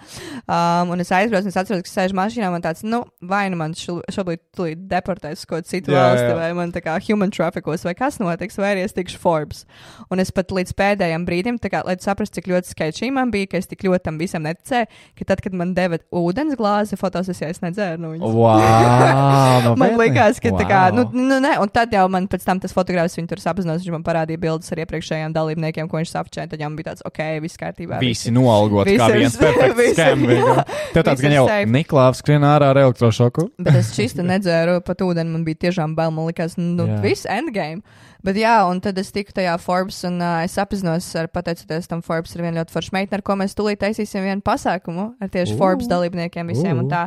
Um, 0.46 0.92
un 0.94 1.00
es 1.04 1.10
aizbraucu, 1.14 1.48
un 1.48 1.52
es 1.52 1.58
atceros, 1.60 1.82
ka 1.86 1.90
sēžu 1.92 2.16
mašīnā, 2.18 2.50
man 2.52 2.62
tāds, 2.64 2.84
nu, 2.86 3.02
vai 3.22 3.44
nu 3.52 3.58
man 3.60 3.74
šo- 3.78 4.02
šobrīd 4.12 4.42
tūlīt 4.56 4.84
deportēs 4.90 5.42
uz 5.42 5.48
kaut 5.50 5.68
citu 5.70 5.92
Jā, 5.94 6.02
valsti, 6.08 6.28
jā. 6.30 6.36
vai 6.38 6.50
man 6.58 6.72
tā 6.74 6.82
kā 6.84 6.96
human 7.06 7.32
trafficos, 7.34 7.84
vai 7.86 7.94
kas 7.98 8.18
notiks, 8.22 8.58
vai 8.60 8.74
arī 8.76 8.84
es 8.86 8.92
tikšu 8.96 9.18
Forbes. 9.22 9.64
Un 10.10 10.20
es 10.22 10.30
pat 10.34 10.52
līdz 10.54 10.74
pēdējiem 10.78 11.24
brīdim, 11.28 11.58
tā 11.62 11.70
kā, 11.72 11.82
lai 11.86 11.96
saprastu, 12.02 12.38
cik 12.40 12.50
ļoti 12.52 12.72
sketčī 12.74 13.10
man 13.14 13.30
bija, 13.34 13.50
ka 13.54 13.60
es 13.62 13.70
tik 13.70 13.84
ļoti 13.86 14.04
tam 14.10 14.18
visam 14.20 14.44
neticēju, 14.46 14.86
ka 15.18 15.28
tad, 15.32 15.40
kad 15.44 15.54
man 15.56 15.74
deva 15.76 15.98
ūdens 16.14 16.56
glāzi 16.58 16.98
fotosesijā, 17.00 17.50
es 17.54 17.62
nedzēru 17.64 18.00
no 18.02 18.12
viņas. 18.14 18.34
Wow, 18.34 19.76
Man 19.78 19.96
liekas, 19.98 20.40
ka 20.42 20.52
tā 20.58 20.66
kā, 20.68 20.80
nu, 20.94 21.04
Wow. 21.04 21.12
nu, 21.28 21.38
ne, 21.42 21.52
un 21.60 21.68
tad 21.72 21.92
jau 21.92 22.04
man 22.12 22.26
pēc 22.30 22.44
tam 22.46 22.60
tas 22.62 22.72
fotogrāfs 22.74 23.16
viņu 23.18 23.28
tur 23.30 23.40
apzinos, 23.52 23.82
viņš 23.82 23.92
man 23.92 24.04
parādīja 24.06 24.40
bildes 24.40 24.70
ar 24.72 24.80
iepriekšējiem 24.84 25.34
dalībniekiem, 25.34 25.88
ko 25.90 25.98
viņš 26.00 26.12
sapčēja, 26.14 26.48
tad 26.52 26.62
jau 26.62 26.68
man 26.70 26.78
bija 26.78 26.92
tāds, 26.92 27.04
ok, 27.08 27.20
viss 27.44 27.58
kārtībā. 27.60 27.98
Visi 28.02 28.32
noalgot, 28.34 28.83
kā 28.86 29.08
Visi- 29.08 29.18
viens 29.18 29.36
perfekts 29.40 29.98
jā. 29.98 30.64
Tev 30.94 31.02
tāds 31.08 31.20
gan 31.24 31.32
jau. 31.36 31.44
Niklāvs 31.74 32.20
skrien 32.22 32.42
ārā 32.46 32.70
ar 32.74 32.80
elektrošoku. 32.84 33.48
Bet 33.58 33.74
es 33.82 33.92
šķistu 33.96 34.24
nedzēru 34.26 34.80
pat 34.84 34.98
ūdeni, 35.04 35.32
man 35.34 35.44
bija 35.44 35.56
tiešām 35.68 35.94
bail, 35.98 36.10
man 36.14 36.26
likās, 36.30 36.56
nu, 36.60 36.86
Jā. 36.86 37.00
viss 37.02 37.26
endgame. 37.26 37.82
Bet 38.24 38.38
jā, 38.40 38.54
un 38.70 38.78
tad 38.80 38.96
es 38.96 39.10
tiku 39.12 39.34
tajā 39.36 39.52
Forbes, 39.60 39.98
un 40.08 40.14
uh, 40.24 40.38
es 40.46 40.54
apzinos, 40.56 41.04
ar, 41.20 41.26
pateicoties 41.28 41.84
tam 41.90 42.00
Forbes, 42.00 42.32
ir 42.34 42.40
viena 42.40 42.62
ļoti 42.62 42.72
forša 42.72 42.94
meitene, 42.96 43.18
ar 43.18 43.22
ko 43.26 43.34
mēs 43.36 43.52
tūlīt 43.52 43.76
taisīsim 43.82 44.24
vienu 44.24 44.40
pasākumu 44.40 45.10
ar 45.20 45.28
tieši 45.28 45.52
Ū. 45.52 45.58
Forbes 45.60 45.90
dalībniekiem 45.90 46.48
visiem 46.48 46.78
un 46.80 46.86
Ū. 46.86 46.94
tā. 46.94 47.02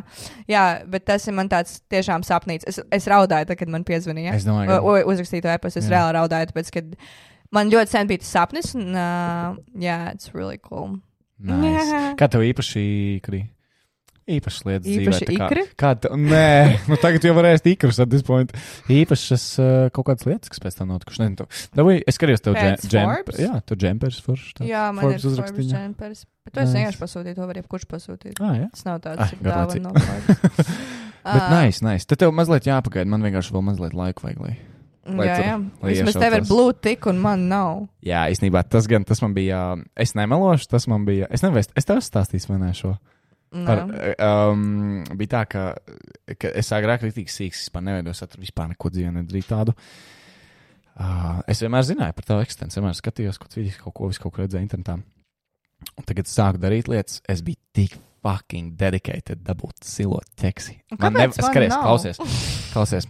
Jā, 0.47 0.65
bet 0.85 1.07
tas 1.09 1.25
ir 1.25 1.33
man 1.33 1.49
tāds 1.49 1.79
tiešām 1.89 2.21
sapnīts. 2.21 2.69
Es, 2.69 2.77
es 2.93 3.09
raudāju, 3.09 3.47
tad, 3.49 3.57
kad 3.57 3.67
man 3.73 3.83
piezvanīja. 3.83 4.35
Es 4.37 4.45
domāju, 4.45 4.67
ka 4.69 4.77
o- 4.85 5.09
uzrakstīju 5.09 5.41
to 5.47 5.55
e-pastu, 5.55 5.81
es 5.81 5.89
Jā. 5.89 5.95
reāli 5.97 6.13
raudāju, 6.19 6.51
tāpēc, 6.53 6.69
ka 6.77 6.85
man 7.57 7.71
ļoti 7.73 7.87
sen 7.97 8.07
bija 8.13 8.21
tas 8.21 8.29
sapnis, 8.37 8.75
un 8.77 8.93
uh, 8.93 9.55
jā, 9.73 9.97
it's 10.13 10.29
really 10.37 10.59
cool. 10.61 10.99
Nice. 11.39 12.01
Kā 12.19 12.29
tev 12.31 12.45
īpaši 12.47 12.83
ikrī? 13.19 13.45
Īpašas 14.27 14.65
lietas 14.67 14.87
Īpaši 14.91 15.23
dzīvē. 15.23 15.27
tā 15.27 15.35
kā- 15.39 15.45
ikri? 15.47 15.61
Kā 15.79 15.89
tu, 16.03 16.09
nē, 16.19 16.47
nu 16.91 16.97
tagad 16.99 17.23
jau 17.23 17.31
varēs 17.37 17.63
ikrus 17.63 17.99
at 18.03 18.09
this 18.11 18.25
point. 18.27 18.51
Īpašas 18.91 19.45
uh, 19.63 19.75
kaut 19.95 20.09
kādas 20.09 20.27
lietas, 20.27 20.51
kas 20.51 20.59
pēc 20.59 20.75
tam 20.75 20.91
notikušas. 20.91 21.21
Nezinu, 21.23 21.47
Davai, 21.79 21.95
es 22.03 22.19
skatījos 22.19 22.43
tev 22.43 22.57
džempers. 22.59 22.91
Forbes? 22.91 23.39
Jā, 23.39 23.61
tu 23.63 23.79
džempers 23.79 24.19
foršs. 24.25 24.51
tāds 24.57 24.67
Jā, 24.67 24.83
man 24.91 25.07
Forbes 25.07 25.23
ir 25.23 25.39
Forbes 25.39 25.71
džempers. 25.71 26.25
Bet 26.43 26.57
to 26.57 26.65
es 26.65 26.75
vienkārši 26.75 27.01
pasūtīju, 27.05 27.39
to 27.39 27.47
var 27.47 27.61
jebkurš 27.61 27.87
pasūtīt. 27.87 28.43
Ah, 28.43 28.57
jā. 28.59 28.67
Tas 28.75 28.83
nav 28.89 28.99
tāds 29.07 29.23
ah, 29.23 29.35
dāvana 29.47 29.87
no 29.87 29.95
Forbes. 29.95 30.75
Bet 31.27 31.43
Ā, 31.43 31.47
nice, 31.51 31.83
nice. 31.83 32.07
Tad 32.07 32.19
tev 32.19 32.35
mazliet 32.35 32.67
jāpagaida. 32.67 33.07
Man 33.07 33.23
vienkārši 33.23 33.55
vēl 33.55 33.63
mazliet 33.71 33.95
laika 33.95 34.27
vajag. 34.27 34.43
Lai... 34.43 34.53
lai 35.07 35.27
Jā, 35.27 35.35
tur- 35.37 35.45
jā. 35.47 35.57
lai 35.83 35.91
Vismaz 35.93 36.17
tev 36.19 36.33
ir 36.37 36.45
blue 36.49 36.73
tick 36.73 37.05
un 37.07 37.19
man 37.23 37.47
nav. 37.49 37.87
Jā, 38.03 38.25
īstenībā 38.33 38.63
tas 38.69 38.87
gan 38.91 39.03
tas 39.07 39.21
man 39.23 39.33
bija. 39.33 39.61
Es 39.95 40.13
nemelošu, 40.19 40.67
tas 40.67 40.87
man 40.91 41.05
bija. 41.07 41.27
Es 41.31 41.41
nezinu, 41.45 41.57
es- 41.63 41.71
es 41.75 41.85
tev 41.87 41.97
esmu 42.01 42.11
stāstījis 42.11 42.49
vai 42.49 42.57
ne 42.59 42.73
šo. 42.73 42.97
Par, 43.47 43.85
Nē. 43.87 44.15
um, 44.19 45.03
bija 45.15 45.29
tā, 45.37 45.45
ka, 45.47 45.61
ka 46.37 46.49
es 46.59 46.67
agrāk 46.75 46.99
biju 47.05 47.13
tik 47.21 47.29
sīgs, 47.31 47.61
vispār 47.69 47.81
neveidoju 47.87 48.13
saturu, 48.19 48.43
vispār 48.43 48.67
neko 48.73 48.89
dzīvē 48.91 49.13
nedarīju 49.15 49.47
tādu. 49.47 49.75
Uh, 50.97 51.39
es 51.47 51.61
vienmēr 51.61 51.85
zināju 51.85 52.15
par 52.17 52.25
tavu 52.25 52.41
eksistenci, 52.43 52.79
vienmēr 52.79 52.95
skatījos, 52.97 53.37
kaut, 53.39 53.53
vidīs, 53.53 53.77
kaut 53.77 53.93
ko, 53.93 54.09
kaut 54.09 54.33
ko 54.33 54.41
redzēju 54.41 54.65
internetā. 54.65 54.97
Un 55.95 56.03
tagad 56.09 56.25
sāku 56.25 56.57
darīt 56.59 56.89
lietas, 56.89 57.21
es 57.29 57.43
biju 57.45 57.59
tik 57.77 57.93
fucking 58.25 58.73
dedicated 58.75 59.43
dabūt 59.45 59.85
zilo 59.85 60.19
teksi. 60.41 60.79
Un 60.91 60.97
kāpēc 60.97 61.37
man 61.37 61.51
skaties, 61.53 61.75
klausies, 61.77 62.17
klausies. 62.73 63.07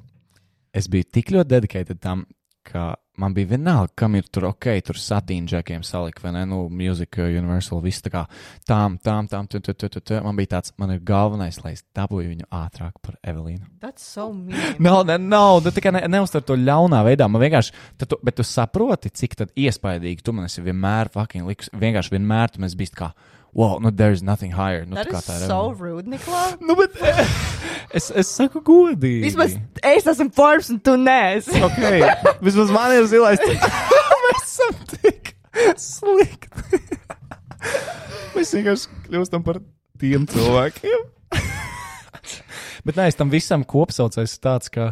Es 0.77 0.89
biju 0.91 1.07
tik 1.09 1.31
ļoti 1.33 1.49
dedicated 1.49 2.01
tam, 2.03 2.27
ka 2.67 2.91
man 3.17 3.33
bija 3.33 3.47
vienalga, 3.55 3.93
kam 3.97 4.15
ir 4.19 4.27
tur 4.29 4.45
ok, 4.51 4.67
tur 4.85 4.99
satīna 5.01 5.49
džekiem 5.49 5.81
salikt, 5.85 6.19
vai 6.21 6.33
ne, 6.35 6.43
nu, 6.49 6.59
Music 6.69 7.17
Universal, 7.23 7.79
viss 7.81 8.03
tā 8.05 8.11
kā 8.13 8.23
tām, 8.69 8.99
tām, 9.01 9.29
tām, 9.31 9.47
tu, 9.49 9.61
tu, 9.63 9.73
tu, 9.73 9.89
tu, 9.89 10.01
tu. 10.03 10.19
Man 10.21 10.37
bija 10.37 10.51
tāds, 10.57 10.75
man 10.77 10.93
ir 10.93 11.01
galvenais, 11.07 11.57
lai 11.63 11.73
es 11.73 11.81
dabūju 11.97 12.29
viņu 12.33 12.49
ātrāk 12.59 12.99
par 13.01 13.15
Evelīnu. 13.25 13.65
That's 13.81 14.05
so 14.05 14.29
mean. 14.33 14.77
Nav, 14.85 15.01
ne, 15.09 15.17
nav, 15.17 15.63
tu 15.65 15.73
tikai 15.73 15.95
ne, 15.95 16.03
neuztver 16.13 16.45
to 16.45 16.59
ļaunā 16.59 17.01
veidā. 17.07 17.29
Man 17.31 17.41
vienkārši, 17.41 17.73
tu, 18.03 18.19
bet 18.21 18.37
tu 18.37 18.45
saproti, 18.45 19.09
cik 19.09 19.39
tad 19.41 19.55
iespaidīgi 19.57 20.21
tu 20.21 20.35
man 20.37 20.51
esi 20.51 20.65
vienmēr 20.65 21.09
fucking 21.15 21.49
likus. 21.49 21.73
Vienkārši 21.73 22.13
vienmēr 22.13 22.53
tu 22.53 22.61
man 22.61 22.69
esi 22.69 22.77
bijis 22.83 22.93
kā, 23.01 23.09
wow, 23.53 23.77
nu, 23.79 23.89
there's 23.91 24.21
nothing 24.23 24.51
higher. 24.51 24.85
Nu, 24.85 24.95
That 24.95 25.07
tā 25.07 25.15
kā 25.15 25.21
is 25.21 25.27
tā 25.29 25.35
ir. 25.41 25.47
so 25.47 25.71
rude, 25.73 26.07
Niklā. 26.11 26.43
Nu, 26.61 26.75
bet 26.75 26.97
es, 27.93 28.11
es 28.11 28.27
saku 28.27 28.61
godīgi. 28.61 29.23
Vismaz 29.25 29.55
es 29.83 30.07
esmu 30.07 30.29
Forbes 30.35 30.69
un 30.73 30.79
tu 30.79 30.97
neesi. 30.97 31.55
Okay. 31.69 32.01
Vismaz 32.43 32.71
man 32.73 32.93
ir 32.97 33.07
zilais. 33.09 33.41
Mēs 33.41 34.43
esam 34.45 34.77
tik 34.93 35.33
slikti. 35.81 36.81
Mēs 38.35 38.51
vienkārši 38.53 38.99
kļūstam 39.07 39.43
par 39.45 39.61
tiem 39.99 40.27
cilvēkiem. 40.29 41.05
Bet 42.87 42.99
nē, 42.99 43.07
es 43.11 43.17
tam 43.19 43.31
visam 43.33 43.63
kopsaucējs 43.67 44.37
tāds, 44.43 44.69
ka 44.71 44.91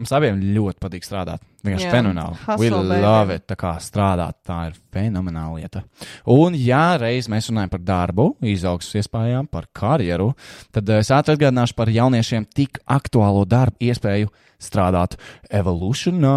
mums 0.00 0.12
abiem 0.16 0.40
ļoti 0.56 0.80
patīk 0.80 1.04
strādāt. 1.04 1.42
Vienkārši 1.60 1.86
Jā. 1.86 1.92
fenomenāli. 1.92 2.38
We 2.48 2.70
Hustle, 2.70 2.88
baby. 2.88 3.04
love 3.04 3.34
it. 3.36 3.44
Tā 3.50 3.56
kā 3.60 3.74
strādāt, 3.84 4.38
tā 4.48 4.58
ir 4.70 4.78
fenomenāla 4.94 5.60
lieta. 5.60 5.82
Un, 6.32 6.56
ja 6.56 6.96
reiz 7.00 7.28
mēs 7.28 7.50
runājam 7.52 7.74
par 7.74 7.84
darbu, 7.84 8.26
izaugsmas 8.40 9.02
iespējām, 9.02 9.50
par 9.52 9.68
karjeru, 9.76 10.32
tad 10.72 10.88
eh, 10.88 11.02
es 11.04 11.12
ātri 11.12 11.36
atgādināšu 11.36 11.76
par 11.76 11.92
jauniešiem 11.92 12.48
tik 12.56 12.80
aktuālo 12.88 13.44
darbu 13.48 13.90
iespēju 13.90 14.32
strādāt 14.60 15.16
Evolutionā. 15.52 16.34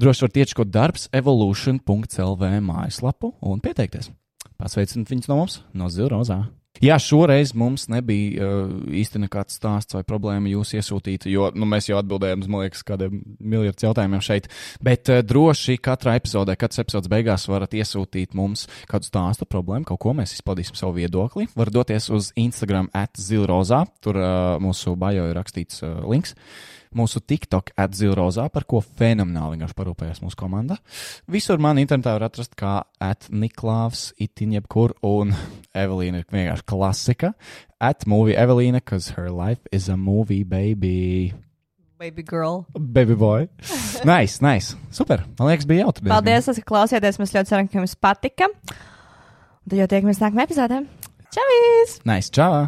Droši 0.00 0.26
var 0.26 0.34
tiečkot 0.40 0.72
darbs 0.72 1.08
evolution.lv 1.12 2.52
mājaslapu 2.64 3.34
un 3.44 3.64
pieteikties. 3.64 4.12
Pasveiciniet 4.60 5.10
viņus 5.10 5.28
no 5.28 5.40
mums, 5.40 5.62
no 5.76 5.90
Zilrozā. 5.92 6.44
Jā, 6.82 6.96
šoreiz 6.98 7.52
mums 7.54 7.84
nebija 7.86 8.42
uh, 8.42 8.72
īsti 8.98 9.20
nekāds 9.22 9.54
stāsts 9.60 9.94
vai 9.94 10.02
problēma 10.06 10.50
jūs 10.50 10.72
iesūtīt, 10.74 11.28
jo 11.30 11.46
nu, 11.54 11.68
mēs 11.70 11.86
jau 11.86 12.00
atbildējām 12.00 12.42
uz, 12.42 12.48
man 12.50 12.64
liekas, 12.64 12.82
kādiem 12.86 13.20
miljardiem 13.38 13.86
jautājumiem 13.86 14.24
šeit. 14.24 14.48
Bet 14.82 15.10
uh, 15.12 15.20
droši 15.22 15.78
katrā 15.78 16.16
epizodē, 16.18 16.56
katras 16.58 16.82
epizodes 16.82 17.12
beigās 17.12 17.46
varat 17.46 17.76
iesūtīt 17.78 18.34
mums 18.34 18.66
kādu 18.90 19.06
stāstu, 19.06 19.46
problēmu, 19.46 19.86
kaut 19.92 20.02
ko 20.02 20.16
mēs 20.18 20.34
izpaudīsim 20.34 20.74
savu 20.80 20.98
viedokli. 20.98 21.46
Var 21.54 21.70
doties 21.74 22.10
uz 22.10 22.32
Instagram 22.42 22.90
atzilrozā, 22.90 23.84
tur 24.02 24.18
uh, 24.18 24.56
mūsu 24.62 24.96
bajo 24.98 25.30
ir 25.30 25.38
rakstīts 25.38 25.84
uh, 25.86 26.00
links. 26.10 26.34
Mūsu 26.94 27.22
TikTok 27.26 27.72
atzilrozā, 27.80 28.46
par 28.54 28.66
ko 28.70 28.80
fenomenāli 28.84 29.56
vienkārši 29.58 29.78
parūpējas 29.78 30.20
mūsu 30.22 30.38
komanda. 30.38 30.78
Visur 31.30 31.58
man 31.62 31.80
internetā 31.82 32.14
var 32.14 32.28
atrast 32.28 32.54
kā 32.58 32.76
atniklāvs, 33.02 34.12
itin 34.22 34.54
jebkur, 34.58 34.94
un 35.02 35.34
Evelīna 35.84 36.22
ir 36.22 36.28
vienkārši 36.30 36.68
klasika. 36.70 37.32
At 37.82 38.06
movie 38.10 38.36
Evelīna, 38.38 38.82
cause 38.84 39.16
her 39.18 39.30
life 39.30 39.66
is 39.72 39.88
a 39.88 39.96
movie, 39.96 40.44
baby. 40.44 41.34
Baby 41.98 42.22
girl. 42.22 42.66
Baby 42.74 43.14
boy. 43.14 43.48
nice, 44.04 44.42
nice. 44.42 44.76
Super. 44.90 45.24
Man 45.38 45.50
liekas, 45.50 45.66
bija 45.66 45.86
jautri. 45.86 46.10
Paldies, 46.10 46.50
ka 46.58 46.68
klausījāties. 46.68 47.20
Mēs 47.22 47.34
ļoti 47.36 47.52
ceram, 47.52 47.70
ka 47.70 47.80
jums 47.80 47.96
patika. 47.96 48.50
Tad 49.64 49.78
jau 49.80 49.90
tiekamies 49.90 50.20
nākamajā 50.20 50.50
epizodē. 50.50 50.82
Čau! 51.34 51.50
Nice. 52.04 52.30
Čau! 52.34 52.66